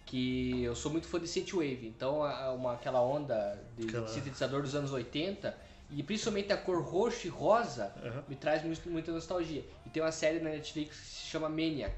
que 0.05 0.63
eu 0.63 0.75
sou 0.75 0.91
muito 0.91 1.07
fã 1.07 1.19
de 1.19 1.27
synthwave. 1.27 1.87
Então, 1.87 2.19
uma, 2.55 2.73
aquela 2.73 3.01
onda 3.01 3.59
de 3.77 3.87
Aquela- 3.87 4.07
sintetizador 4.07 4.61
dos 4.61 4.75
anos 4.75 4.91
80, 4.91 5.55
e 5.89 6.01
principalmente 6.03 6.51
a 6.51 6.57
cor 6.57 6.81
roxo 6.81 7.27
e 7.27 7.29
rosa, 7.29 7.93
Aham. 8.03 8.23
me 8.27 8.35
traz 8.35 8.63
muito, 8.63 8.89
muita 8.89 9.11
nostalgia. 9.11 9.63
E 9.85 9.89
tem 9.89 10.01
uma 10.01 10.11
série 10.11 10.39
na 10.39 10.49
Netflix 10.49 10.97
que 10.99 11.05
se 11.05 11.27
chama 11.27 11.47
Maniac. 11.49 11.95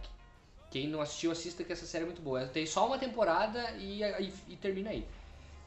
Quem 0.69 0.87
não 0.89 0.99
assistiu, 0.99 1.31
assista 1.31 1.63
que 1.63 1.71
essa 1.71 1.85
série 1.85 2.03
é 2.03 2.05
muito 2.07 2.21
boa. 2.21 2.41
Ela 2.41 2.49
Tem 2.49 2.65
só 2.65 2.85
uma 2.85 2.97
temporada 2.97 3.71
e, 3.77 4.03
e, 4.03 4.33
e 4.49 4.55
termina 4.57 4.89
aí. 4.89 5.07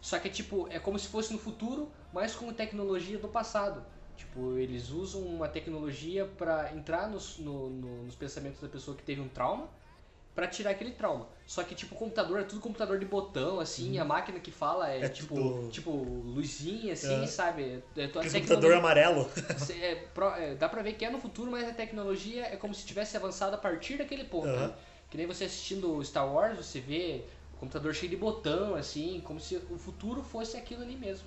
Só 0.01 0.19
que 0.19 0.29
é 0.29 0.31
tipo, 0.31 0.67
é 0.71 0.79
como 0.79 0.99
se 0.99 1.09
fosse 1.09 1.33
no 1.33 1.39
futuro, 1.39 1.91
mas 2.13 2.35
com 2.35 2.53
tecnologia 2.53 3.19
do 3.19 3.29
passado. 3.29 3.85
Tipo, 4.17 4.57
eles 4.59 4.91
usam 4.91 5.23
uma 5.23 5.49
tecnologia 5.49 6.25
pra 6.27 6.73
entrar 6.75 7.09
nos, 7.09 7.39
no- 7.39 7.71
no- 7.71 8.03
nos 8.05 8.15
pensamentos 8.15 8.61
da 8.61 8.69
pessoa 8.69 8.97
que 8.97 9.03
teve 9.03 9.21
um 9.21 9.29
trauma 9.29 9.69
pra 10.35 10.47
tirar 10.47 10.71
aquele 10.71 10.93
trauma. 10.93 11.29
Só 11.47 11.65
que 11.65 11.75
tipo, 11.75 11.95
o 11.95 11.99
computador 11.99 12.41
é 12.41 12.45
tudo 12.45 12.61
computador 12.61 12.99
de 12.99 13.05
botão, 13.07 13.59
assim, 13.59 13.99
a 13.99 14.05
máquina 14.05 14.39
que 14.39 14.51
fala 14.53 14.89
é, 14.91 15.05
É 15.05 15.09
tipo, 15.09 15.35
tudo- 15.35 15.69
tipo 15.71 15.91
luzinha, 15.91 16.93
assim, 16.93 17.25
É. 17.25 17.27
sabe? 17.27 17.63
É, 17.63 17.75
é, 17.77 17.81
tecnologia- 18.07 18.41
computador 18.41 18.75
amarelo. 18.75 19.29
É, 19.81 20.05
é, 20.51 20.55
dá 20.55 20.69
pra 20.69 20.83
ver 20.83 20.93
que 20.95 21.05
é 21.05 21.11
no 21.11 21.21
futuro, 21.21 21.51
mas 21.51 21.69
a 21.69 21.73
tecnologia 21.73 22.45
é 22.47 22.57
como 22.57 22.73
se 22.75 22.87
tivesse 22.87 23.17
avançado 23.17 23.55
a 23.55 23.59
partir 23.59 23.99
daquele 23.99 24.25
ponto. 24.25 24.49
Aham. 24.49 24.69
né? 24.69 24.75
Que 25.11 25.17
nem 25.17 25.27
você 25.27 25.45
assistindo 25.45 26.05
Star 26.05 26.31
Wars, 26.31 26.59
você 26.59 26.81
vê 26.81 27.25
computador 27.59 27.95
cheio 27.95 28.11
de 28.11 28.17
botão, 28.17 28.75
assim, 28.75 29.21
como 29.25 29.41
se 29.41 29.57
o 29.71 29.79
futuro 29.79 30.23
fosse 30.23 30.57
aquilo 30.57 30.83
ali 30.83 30.97
mesmo. 30.97 31.27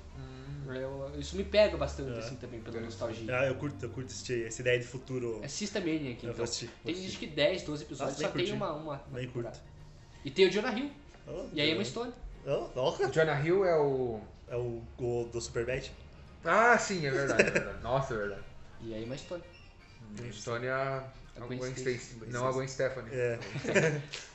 Eu- 0.67 1.11
isso 1.19 1.35
me 1.35 1.43
pega 1.43 1.75
bastante, 1.75 2.15
É. 2.15 2.19
assim, 2.19 2.35
também, 2.35 2.61
pela 2.61 2.79
nostalgia. 2.79 3.37
Ah, 3.39 3.45
eu 3.45 3.55
curto, 3.55 3.83
eu 3.83 3.89
curto 3.89 4.07
assistir 4.07 4.45
essa 4.45 4.61
ideia 4.61 4.79
de 4.79 4.85
futuro. 4.85 5.41
Assista 5.43 5.79
Maniac, 5.79 6.05
Eu 6.05 6.11
então. 6.11 6.33
vou 6.33 6.43
assistir, 6.45 6.69
vou 6.83 6.93
Tem 6.93 7.05
acho 7.05 7.19
que 7.19 7.27
10, 7.27 7.63
12 7.63 7.83
episódios, 7.83 8.17
Nossa, 8.17 8.29
só 8.29 8.35
nem 8.35 8.45
tem 8.45 8.55
curti. 8.57 8.73
uma, 8.73 8.73
uma, 8.73 9.03
uma 9.09 9.27
curto. 9.27 9.59
E 10.23 10.31
tem 10.31 10.47
o 10.47 10.51
Jonah 10.51 10.71
Hill. 10.77 10.91
Oh, 11.27 11.45
E 11.53 11.59
aí 11.61 11.71
é 11.71 11.73
uma 11.73 11.83
Stone. 11.83 12.13
Oh, 12.45 12.69
oh. 12.75 13.07
Jonah 13.09 13.39
Hill 13.45 13.65
é 13.65 13.77
o... 13.79 14.21
É 14.47 14.55
o, 14.55 14.81
o 14.97 15.29
do 15.31 15.41
Superbad? 15.41 15.91
Ah, 16.45 16.77
sim, 16.77 17.05
é 17.05 17.11
verdade, 17.11 17.41
é 17.43 17.51
verdade. 17.51 17.81
Nossa, 17.83 18.13
é 18.13 18.17
verdade. 18.17 18.43
E 18.81 18.93
aí 18.93 19.03
é 19.03 19.05
uma 19.05 19.17
Stone. 19.17 19.43
Stone 20.31 20.65
é 20.65 20.71
a 20.71 21.03
A 21.39 21.43
a 21.43 21.47
Gwen. 21.47 21.71
Stacy, 21.73 22.15
não 22.27 22.47
a 22.47 22.51
Gwen 22.51 22.67
Stephanie. 22.67 23.09
É. 23.13 23.39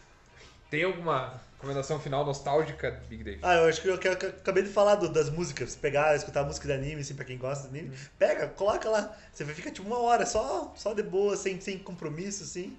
Tem 0.70 0.82
alguma 0.82 1.40
recomendação 1.54 1.98
final 2.00 2.24
nostálgica, 2.24 3.00
Big 3.08 3.22
Dave? 3.22 3.38
Ah, 3.42 3.54
eu 3.54 3.68
acho 3.68 3.80
que 3.80 3.88
eu, 3.88 3.98
que 3.98 4.08
eu- 4.08 4.12
acabei 4.12 4.62
de 4.62 4.68
falar 4.68 4.96
do- 4.96 5.08
das 5.08 5.30
músicas. 5.30 5.76
Pegar, 5.76 6.14
escutar 6.16 6.44
música 6.44 6.66
de 6.66 6.74
anime, 6.74 7.00
assim, 7.00 7.14
pra 7.14 7.24
quem 7.24 7.38
gosta 7.38 7.68
de 7.68 7.78
anime. 7.78 7.96
Pega, 8.18 8.48
coloca 8.48 8.88
lá. 8.88 9.16
Você 9.32 9.44
fica 9.44 9.70
tipo 9.70 9.86
uma 9.86 9.98
hora 10.00 10.26
só, 10.26 10.72
só 10.76 10.92
de 10.92 11.02
boa, 11.02 11.36
sem, 11.36 11.60
sem 11.60 11.78
compromisso, 11.78 12.42
assim. 12.42 12.76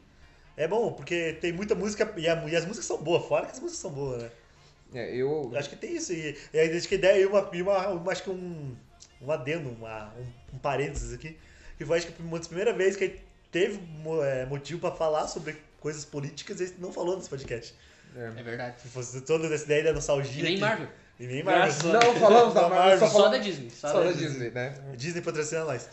É 0.55 0.68
bom, 0.68 0.91
porque 0.91 1.34
tem 1.39 1.53
muita 1.53 1.76
música 1.76 2.11
e, 2.18 2.27
a- 2.27 2.43
e 2.47 2.55
as 2.55 2.65
músicas 2.65 2.85
são 2.85 2.97
boas, 2.97 3.26
fora 3.26 3.45
que 3.45 3.51
as 3.53 3.59
músicas 3.59 3.80
são 3.81 3.91
boas, 3.91 4.23
né? 4.23 4.30
É, 4.93 5.15
eu... 5.15 5.51
Acho 5.55 5.69
que 5.69 5.76
tem 5.76 5.95
isso. 5.95 6.11
E, 6.14 6.38
e 6.53 6.59
aí, 6.59 6.76
acho 6.77 6.88
que 6.88 6.95
ideia 6.95 7.22
e 7.22 7.26
uma, 7.26 7.49
e 7.53 7.61
uma, 7.61 7.88
uma- 7.89 8.11
acho 8.11 8.23
que 8.23 8.30
um, 8.30 8.76
um 9.22 9.31
adendo, 9.31 9.69
uma, 9.69 10.14
um, 10.18 10.55
um 10.55 10.59
parênteses 10.59 11.14
aqui, 11.14 11.38
que 11.77 11.85
foi 11.85 11.97
acho 11.97 12.07
que 12.07 12.22
uma 12.22 12.38
das 12.38 12.47
primeiras 12.47 12.76
vezes 12.76 12.95
que 12.97 13.19
teve 13.51 13.80
é, 14.23 14.45
motivo 14.45 14.80
pra 14.81 14.91
falar 14.91 15.27
sobre 15.27 15.57
coisas 15.79 16.05
políticas 16.05 16.59
e 16.59 16.63
a 16.63 16.67
gente 16.67 16.79
não 16.81 16.91
falou 16.91 17.15
nesse 17.17 17.29
podcast. 17.29 17.75
É 18.15 18.29
verdade. 18.41 18.81
Se 18.81 18.87
fosse 18.87 19.21
toda 19.21 19.53
essa 19.53 19.65
ideia 19.65 19.83
da 19.85 19.93
nostalgia. 19.93 20.39
E 20.41 20.43
nem 20.43 20.55
que- 20.55 20.61
Marvel. 20.61 20.87
E 21.19 21.25
nem 21.27 21.43
Marvel. 21.43 21.93
Não 21.93 22.15
falamos 22.19 22.53
da 22.53 22.69
Marvel, 22.69 22.99
só, 22.99 23.05
Só 23.07 23.11
falamos- 23.13 23.37
da 23.37 23.43
Disney. 23.43 23.69
Só, 23.71 23.87
Só 23.89 23.97
da 23.99 24.03
da 24.05 24.11
Disney. 24.11 24.27
Disney, 24.29 24.49
né? 24.51 24.73
Disney 24.95 25.21
patrocina 25.21 25.65
nós. 25.65 25.89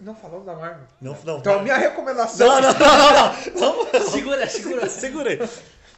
Não 0.00 0.14
falamos 0.14 0.46
da 0.46 0.54
Marvel. 0.54 0.86
Não, 1.00 1.16
não. 1.24 1.38
Então, 1.38 1.58
a 1.58 1.62
minha 1.62 1.76
recomendação... 1.76 2.46
Não, 2.46 2.60
não, 2.60 2.72
não, 2.72 3.84
não, 3.84 3.92
não. 3.92 4.10
Segura, 4.10 4.48
segura. 4.48 4.88
Segura 4.88 5.30
aí. 5.30 5.48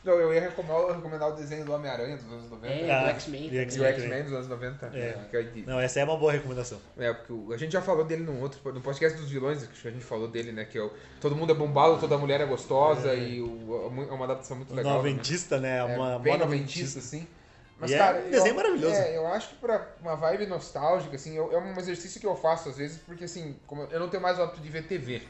Não, 0.06 0.14
eu 0.14 0.32
ia 0.32 0.40
recomendar, 0.40 0.94
recomendar 0.96 1.28
o 1.30 1.32
desenho 1.34 1.64
do 1.64 1.72
Homem-Aranha 1.74 2.16
dos 2.16 2.32
anos 2.32 2.48
90. 2.50 2.74
É, 2.74 3.02
do 3.02 3.08
X-Men. 3.10 3.40
e 3.40 3.48
também. 3.48 3.64
E 3.76 3.80
o 3.80 3.84
X-Men 3.84 4.22
dos 4.22 4.32
anos 4.32 4.48
90. 4.48 4.86
É. 4.94 5.18
Não, 5.66 5.80
essa 5.80 6.00
é 6.00 6.04
uma 6.04 6.16
boa 6.16 6.30
recomendação. 6.32 6.78
É, 6.96 7.12
porque 7.12 7.52
a 7.52 7.56
gente 7.56 7.72
já 7.72 7.82
falou 7.82 8.04
dele 8.04 8.22
no 8.22 8.40
outro 8.40 8.60
no 8.72 8.80
podcast 8.80 9.18
dos 9.18 9.28
vilões, 9.30 9.66
que 9.66 9.88
a 9.88 9.90
gente 9.90 10.04
falou 10.04 10.28
dele, 10.28 10.52
né? 10.52 10.64
Que 10.64 10.78
é 10.78 10.82
o, 10.82 10.90
todo 11.20 11.34
mundo 11.34 11.50
é 11.52 11.54
bombado, 11.54 11.98
toda 11.98 12.16
mulher 12.16 12.40
é 12.40 12.46
gostosa 12.46 13.12
e 13.14 13.40
o, 13.42 14.06
é 14.08 14.12
uma 14.14 14.24
adaptação 14.24 14.56
muito 14.56 14.72
O 14.72 14.76
legal. 14.76 14.96
também. 14.98 15.12
noventista, 15.12 15.58
né? 15.58 15.78
É, 15.78 15.84
Uma 15.96 16.18
bem 16.18 16.38
noventista, 16.38 16.98
assim. 17.00 17.26
Mas, 17.78 17.90
E 17.90 17.94
é 17.94 17.98
cara, 17.98 18.18
um 18.20 18.30
desenho 18.30 18.52
eu, 18.52 18.54
maravilhoso. 18.54 18.94
É, 18.94 19.16
eu 19.18 19.26
acho 19.26 19.48
que 19.50 19.54
pra 19.56 19.86
uma 20.00 20.14
vibe 20.16 20.46
nostálgica, 20.46 21.14
assim, 21.16 21.36
eu- 21.36 21.52
é 21.52 21.58
um 21.58 21.78
exercício 21.78 22.18
que 22.18 22.26
eu 22.26 22.34
faço 22.34 22.70
às 22.70 22.78
vezes, 22.78 22.98
porque 23.04 23.24
assim, 23.24 23.54
como 23.66 23.82
eu- 23.82 23.88
eu 23.90 24.00
não 24.00 24.08
tenho 24.08 24.22
mais 24.22 24.38
o 24.38 24.42
hábito 24.42 24.60
de 24.62 24.68
ver 24.70 24.84
TV. 24.86 25.20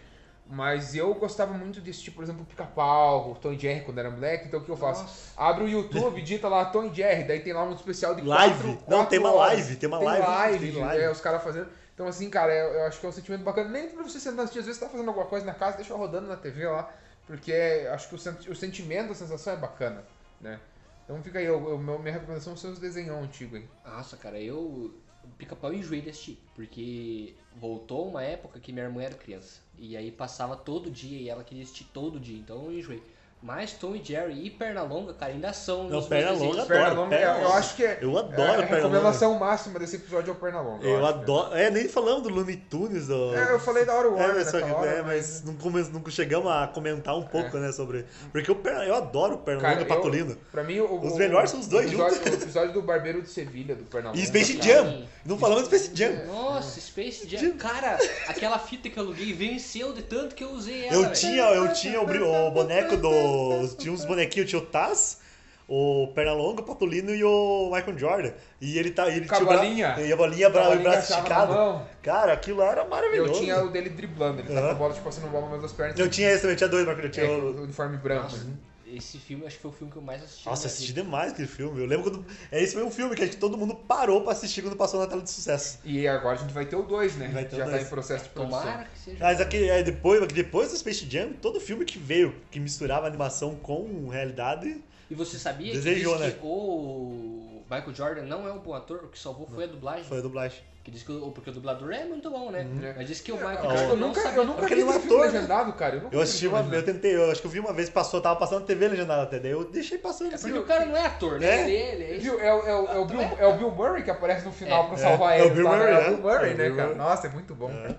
Mas 0.48 0.94
eu 0.94 1.12
gostava 1.14 1.52
muito 1.55 1.81
desse 1.81 2.02
tipo, 2.02 2.16
por 2.16 2.23
exemplo, 2.24 2.43
o 2.43 2.47
Pica-Pau, 2.47 3.32
o 3.32 3.35
Tom 3.35 3.52
e 3.52 3.59
Jerry 3.59 3.81
quando 3.85 3.98
era 3.98 4.09
moleque, 4.10 4.47
então 4.47 4.60
o 4.60 4.64
que 4.64 4.70
eu 4.70 4.77
faço? 4.77 5.32
Abro 5.36 5.64
o 5.64 5.68
YouTube, 5.68 6.23
digita 6.23 6.47
lá 6.48 6.64
Tom 6.66 6.85
e 6.85 6.94
Jerry, 6.94 7.24
daí 7.24 7.40
tem 7.40 7.52
lá 7.52 7.64
um 7.64 7.73
especial 7.74 8.14
de 8.14 8.23
Live. 8.23 8.55
quatro, 8.55 8.68
Não, 8.68 8.77
quatro 8.98 9.06
tem 9.10 9.18
uma 9.18 9.32
horas. 9.32 9.59
live, 9.59 9.77
tem 9.77 9.89
uma 9.89 9.98
tem 9.98 10.06
live, 10.06 10.27
live, 10.27 10.73
tem 10.73 10.82
live. 10.85 11.02
é, 11.02 11.10
os 11.10 11.20
caras 11.20 11.43
fazendo. 11.43 11.68
Então 11.94 12.06
assim, 12.06 12.31
cara, 12.31 12.55
eu, 12.55 12.74
eu 12.74 12.86
acho 12.86 13.01
que 13.01 13.06
é 13.06 13.09
um 13.09 13.12
sentimento 13.12 13.43
bacana. 13.43 13.68
Nem 13.70 13.89
pra 13.89 14.05
você 14.05 14.20
sentar 14.20 14.40
assistir, 14.44 14.60
às 14.60 14.66
vezes 14.66 14.78
você 14.78 14.85
tá 14.86 14.90
fazendo 14.93 15.09
alguma 15.09 15.27
coisa 15.27 15.44
na 15.44 15.55
casa, 15.55 15.78
deixa 15.78 15.94
rodando 15.97 16.28
na 16.28 16.36
TV 16.36 16.64
lá, 16.68 16.89
porque 17.27 17.52
acho 17.93 18.09
que 18.09 18.14
o, 18.14 18.18
senti- 18.18 18.48
o 18.51 18.55
sentimento, 18.55 19.10
a 19.10 19.14
sensação 19.16 19.55
é 19.55 19.56
bacana, 19.56 20.05
né? 20.40 20.60
Então 21.05 21.20
fica 21.24 21.40
aí, 21.40 21.44
eu, 21.44 21.70
eu- 21.70 21.78
meu- 21.78 21.98
minha 21.98 22.12
recomendação 22.12 22.56
são 22.56 22.70
os 22.70 22.78
desenhos 22.78 23.16
antigos 23.16 23.59
aí. 23.59 23.68
Nossa, 23.85 24.16
cara, 24.16 24.39
eu. 24.40 24.94
Pica-pau 25.39 25.73
eu 25.73 25.78
enjoei 25.78 26.01
de 26.01 26.11
assistir. 26.11 26.39
Porque 26.55 27.35
voltou 27.55 28.09
uma 28.09 28.23
época 28.23 28.61
que 28.61 28.73
minha 28.73 28.85
irmã 28.85 29.03
era 29.03 29.15
criança. 29.15 29.61
E 29.78 29.97
aí 29.97 30.11
passava 30.11 30.57
todo 30.57 30.90
dia 30.90 31.19
e 31.19 31.28
ela 31.28 31.44
queria 31.44 31.62
assistir 31.62 31.85
todo 31.93 32.20
dia. 32.20 32.39
Então 32.39 32.65
eu 32.65 32.78
enjoei. 32.78 33.03
Mas 33.47 33.73
Tom 33.74 33.94
e 33.94 34.02
Jerry 34.02 34.44
e 34.44 34.51
Pernalonga, 34.51 35.14
cara, 35.14 35.31
ainda 35.32 35.52
são. 35.52 35.85
Não, 35.89 36.02
Pernalonga. 36.02 36.47
Adoro, 36.62 36.66
Pernalonga, 36.66 37.16
Pernalonga. 37.16 37.44
eu 37.44 37.52
acho 37.52 37.77
que 37.77 37.85
é, 37.85 37.98
Eu 38.02 38.18
adoro 38.18 38.60
é, 38.60 38.64
a 38.64 38.66
recomendação 38.66 39.39
máxima 39.39 39.78
desse 39.78 39.94
episódio 39.97 40.31
é 40.31 40.32
o 40.32 40.36
Pernalonga. 40.36 40.85
Eu 40.85 40.97
acho, 40.97 41.02
né? 41.16 41.23
adoro. 41.23 41.55
É, 41.56 41.70
nem 41.70 41.89
falamos 41.89 42.24
do 42.24 42.28
Looney 42.28 42.56
Tunes. 42.56 43.06
Do... 43.06 43.35
É, 43.36 43.52
eu 43.52 43.60
falei 43.60 43.85
da 43.85 43.94
hora 43.94 44.10
o 44.10 44.18
É, 44.18 44.27
Warner 44.27 44.44
só 44.51 44.60
que- 44.60 44.70
hora, 44.73 44.90
é, 44.90 45.02
mas 45.02 45.44
não, 45.44 45.55
come- 45.55 45.86
não 45.93 46.02
chegamos 46.10 46.51
a 46.51 46.66
comentar 46.66 47.16
um 47.16 47.23
pouco, 47.23 47.56
né, 47.59 47.70
sobre... 47.70 48.05
Porque 48.32 48.52
Per- 48.52 48.73
eu 48.82 48.94
adoro 48.97 49.36
o 49.36 49.39
Pernalonga 49.39 49.68
Cara, 49.77 49.81
e 49.81 49.85
o 49.85 49.97
Patolino. 49.97 50.31
eu, 50.32 50.39
pra 50.51 50.64
mim, 50.64 50.81
o, 50.81 51.01
Os 51.05 51.12
o- 51.12 51.16
melhores 51.16 51.51
são 51.51 51.60
os 51.60 51.68
dois 51.68 51.86
episódio, 51.86 52.16
juntos. 52.16 52.32
O 52.32 52.43
episódio 52.43 52.73
do 52.73 52.82
Barbeiro 52.82 53.23
de 53.23 53.28
Sevilha, 53.31 53.77
do 53.77 53.85
Pernalonga. 53.85 54.20
E 54.20 54.27
Space 54.27 54.55
cara. 54.55 54.64
Jam. 54.68 55.05
Não 55.24 55.39
falamos 55.39 55.68
de 55.68 55.77
Space 55.78 55.90
Jam. 55.94 56.27
Nossa, 56.27 56.81
Space 56.81 57.28
Jam. 57.28 57.52
Cara, 57.56 57.97
aquela 58.27 58.59
fita 58.59 58.89
que 58.90 58.98
eu 58.98 59.05
aluguei 59.05 59.32
venceu 59.32 59.93
de 59.93 60.02
tanto 60.02 60.35
que 60.35 60.43
eu 60.43 60.51
usei 60.51 60.86
ela. 60.86 60.97
Eu 60.97 61.12
tinha, 61.12 61.43
eu 61.44 61.73
tinha 61.73 62.01
o 62.01 62.51
boneco 62.51 62.97
do. 62.97 63.35
Tinha 63.78 63.92
uns 63.92 64.04
bonequinhos, 64.04 64.48
tinha 64.48 64.60
o 64.60 64.66
Taz, 64.66 65.20
o 65.68 66.08
Pernalonga, 66.14 66.60
o 66.60 66.64
Patolino 66.64 67.14
e 67.14 67.24
o 67.24 67.70
Michael 67.74 67.98
Jordan. 67.98 68.32
E 68.60 68.78
ele 68.78 68.90
tá. 68.90 69.08
Ele 69.08 69.26
Com 69.26 69.34
a 69.34 69.38
tinha 69.38 69.46
o 69.48 69.52
bra- 69.52 69.58
bolinha. 69.62 69.94
E 70.00 70.12
a 70.12 70.16
bolinha, 70.16 70.48
bra, 70.50 70.64
bolinha 70.68 70.82
braço 70.90 71.12
esticado. 71.12 71.82
Cara, 72.02 72.32
aquilo 72.32 72.62
era 72.62 72.84
maravilhoso. 72.84 73.32
Eu 73.32 73.38
tinha 73.40 73.64
o 73.64 73.68
dele 73.70 73.90
driblando, 73.90 74.40
ele 74.40 74.48
tá 74.48 74.60
com 74.60 74.66
a 74.68 74.74
bola, 74.74 74.92
tipo, 74.94 75.04
passando 75.04 75.28
bola 75.30 75.48
nas 75.50 75.58
duas 75.60 75.72
pernas. 75.72 75.98
Eu 75.98 76.08
tinha 76.08 76.30
esse 76.30 76.42
também, 76.42 76.56
tinha 76.56 76.68
dois, 76.68 76.86
mas 76.86 76.98
eu 76.98 77.04
É, 77.04 77.08
tinha 77.08 77.26
com 77.26 77.32
o. 77.34 77.56
o 77.58 77.62
uniforme 77.62 77.96
branco. 77.96 78.22
Nossa, 78.24 78.46
esse 78.86 79.18
filme 79.18 79.46
acho 79.46 79.56
que 79.56 79.62
foi 79.62 79.70
o 79.70 79.74
filme 79.74 79.92
que 79.92 79.98
eu 79.98 80.02
mais 80.02 80.22
assisti. 80.22 80.46
Nossa, 80.46 80.66
assisti 80.66 80.92
vida. 80.92 81.02
demais 81.02 81.32
aquele 81.32 81.48
filme. 81.48 81.80
Eu 81.80 81.86
lembro 81.86 82.10
quando. 82.10 82.26
É, 82.50 82.62
esse 82.62 82.74
foi 82.74 82.84
um 82.84 82.90
filme 82.90 83.14
que 83.16 83.22
acho 83.22 83.32
que 83.32 83.38
todo 83.38 83.56
mundo 83.56 83.74
parou 83.74 84.22
pra 84.22 84.32
assistir 84.32 84.62
quando 84.62 84.76
passou 84.76 85.00
na 85.00 85.06
tela 85.06 85.22
de 85.22 85.30
sucesso. 85.30 85.78
E 85.84 86.06
agora 86.06 86.36
a 86.36 86.40
gente 86.40 86.52
vai 86.52 86.66
ter 86.66 86.76
o 86.76 86.82
2, 86.82 87.16
né? 87.16 87.28
Vai 87.28 87.44
ter 87.44 87.56
o 87.56 87.58
Já 87.58 87.64
tá 87.64 87.70
dois. 87.72 87.82
em 87.82 87.90
processo 87.90 88.24
de 88.24 88.30
produção. 88.30 88.60
Tomara 88.60 88.84
que 88.84 88.98
seja. 88.98 89.16
Mas 89.20 89.40
aquele, 89.40 89.68
é, 89.68 89.82
depois, 89.82 90.26
depois 90.28 90.70
do 90.70 90.76
Space 90.76 91.08
Jam, 91.10 91.32
todo 91.34 91.60
filme 91.60 91.84
que 91.84 91.98
veio, 91.98 92.34
que 92.50 92.60
misturava 92.60 93.06
animação 93.06 93.56
com 93.56 94.08
realidade. 94.08 94.82
E 95.10 95.14
você 95.14 95.38
sabia 95.38 95.72
Desejou, 95.72 96.14
que, 96.16 96.20
né? 96.20 96.30
que 96.32 96.38
o 96.42 97.62
Michael 97.70 97.94
Jordan 97.94 98.22
não 98.22 98.46
é 98.46 98.52
um 98.52 98.58
bom 98.58 98.74
ator, 98.74 99.04
o 99.04 99.08
que 99.08 99.18
salvou 99.18 99.46
foi 99.46 99.64
a 99.64 99.66
dublagem. 99.66 100.04
Foi 100.04 100.18
a 100.18 100.22
dublagem. 100.22 100.58
Que 100.86 100.92
diz 100.92 101.02
que 101.02 101.10
o, 101.10 101.32
porque 101.32 101.50
o 101.50 101.52
dublador 101.52 101.92
é 101.92 102.04
muito 102.04 102.30
bom, 102.30 102.48
né? 102.52 102.60
Uhum. 102.60 102.94
Mas 102.96 103.08
diz 103.08 103.20
que 103.20 103.32
o 103.32 103.36
Eu, 103.36 103.48
Michael 103.48 103.70
Jordan 103.70 103.82
eu 103.88 103.96
não 103.96 104.06
nunca, 104.06 104.20
sabia. 104.20 104.38
eu 104.38 104.44
nunca 104.44 104.66
vi 104.68 104.84
um 104.84 104.90
ator, 104.90 105.18
né? 105.18 105.26
legendado, 105.32 105.72
cara. 105.72 105.96
Eu, 105.96 106.00
nunca 106.02 106.14
Eu 106.14 106.18
vi 106.20 106.22
assisti 106.22 106.46
um 106.46 106.50
uma 106.50 106.60
filme 106.60 106.76
eu 106.76 106.84
tentei, 106.84 107.16
eu 107.16 107.28
acho 107.32 107.40
que 107.40 107.46
eu 107.48 107.50
vi 107.50 107.58
uma 107.58 107.72
vez, 107.72 107.90
passou, 107.90 108.20
tava 108.20 108.38
passando 108.38 108.60
na 108.60 108.66
TV 108.66 108.86
legendada 108.86 109.22
até, 109.24 109.40
daí 109.40 109.50
eu 109.50 109.64
deixei 109.64 109.98
passando 109.98 110.32
É 110.32 110.38
porque 110.38 110.56
o 110.56 110.62
cara 110.64 110.84
não 110.86 110.96
é 110.96 111.04
ator, 111.06 111.40
né? 111.40 111.46
É. 111.48 111.60
Ele, 111.68 111.72
ele, 112.04 112.14
é 112.14 112.18
Viu? 112.18 112.40
É, 112.40 112.54
o- 112.54 112.60
é, 112.68 112.74
o- 112.76 112.86
é 112.86 112.98
o 113.00 113.04
Bill, 113.04 113.20
é 113.20 113.46
o 113.48 113.56
Bill 113.56 113.70
Murray 113.72 114.04
que 114.04 114.12
aparece 114.12 114.44
no 114.46 114.52
final 114.52 114.84
É. 114.84 114.88
pra 114.90 114.96
salvar 114.96 115.32
É, 115.32 115.40
é 115.40 115.42
o 115.42 115.46
ele. 115.46 115.54
Bill 115.56 115.64
tá? 115.64 115.76
Murray, 115.76 115.90
É 115.92 115.96
o 115.96 116.00
né? 116.02 116.08
Bill 116.10 116.18
Murray, 116.18 116.50
É 116.50 116.54
né, 116.54 116.76
cara? 116.76 116.94
Nossa, 116.94 117.26
é 117.26 117.30
muito 117.30 117.52
bom. 117.56 117.70
É. 117.72 117.94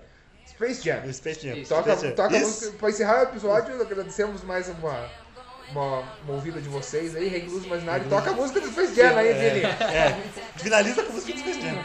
Space 0.48 0.82
Jam. 0.82 1.12
Space 1.12 1.46
Jam. 1.46 1.62
Toca, 1.64 1.82
Space 1.94 2.06
Jam. 2.06 2.14
toca 2.14 2.36
a 2.36 2.40
música. 2.40 2.72
Pra 2.78 2.88
encerrar 2.88 3.18
o 3.20 3.22
episódio, 3.24 3.82
agradecemos 3.82 4.42
mais 4.44 4.66
uma, 4.70 5.10
uma, 5.72 5.98
uma 6.24 6.32
ouvida 6.32 6.58
de 6.58 6.70
vocês 6.70 7.14
aí, 7.14 7.28
Rei 7.28 7.46
Luz 7.46 7.66
Imaginário, 7.66 8.06
toca 8.08 8.30
a 8.30 8.32
música 8.32 8.60
do 8.62 8.68
Space 8.68 8.94
Jam 8.94 9.14
aí, 9.14 9.34
Vini. 9.34 9.66
É, 9.66 10.16
finaliza 10.56 11.02
com 11.02 11.10
a 11.10 11.14
música 11.16 11.34
do 11.34 11.38
Space 11.40 11.60
Jam. 11.60 11.84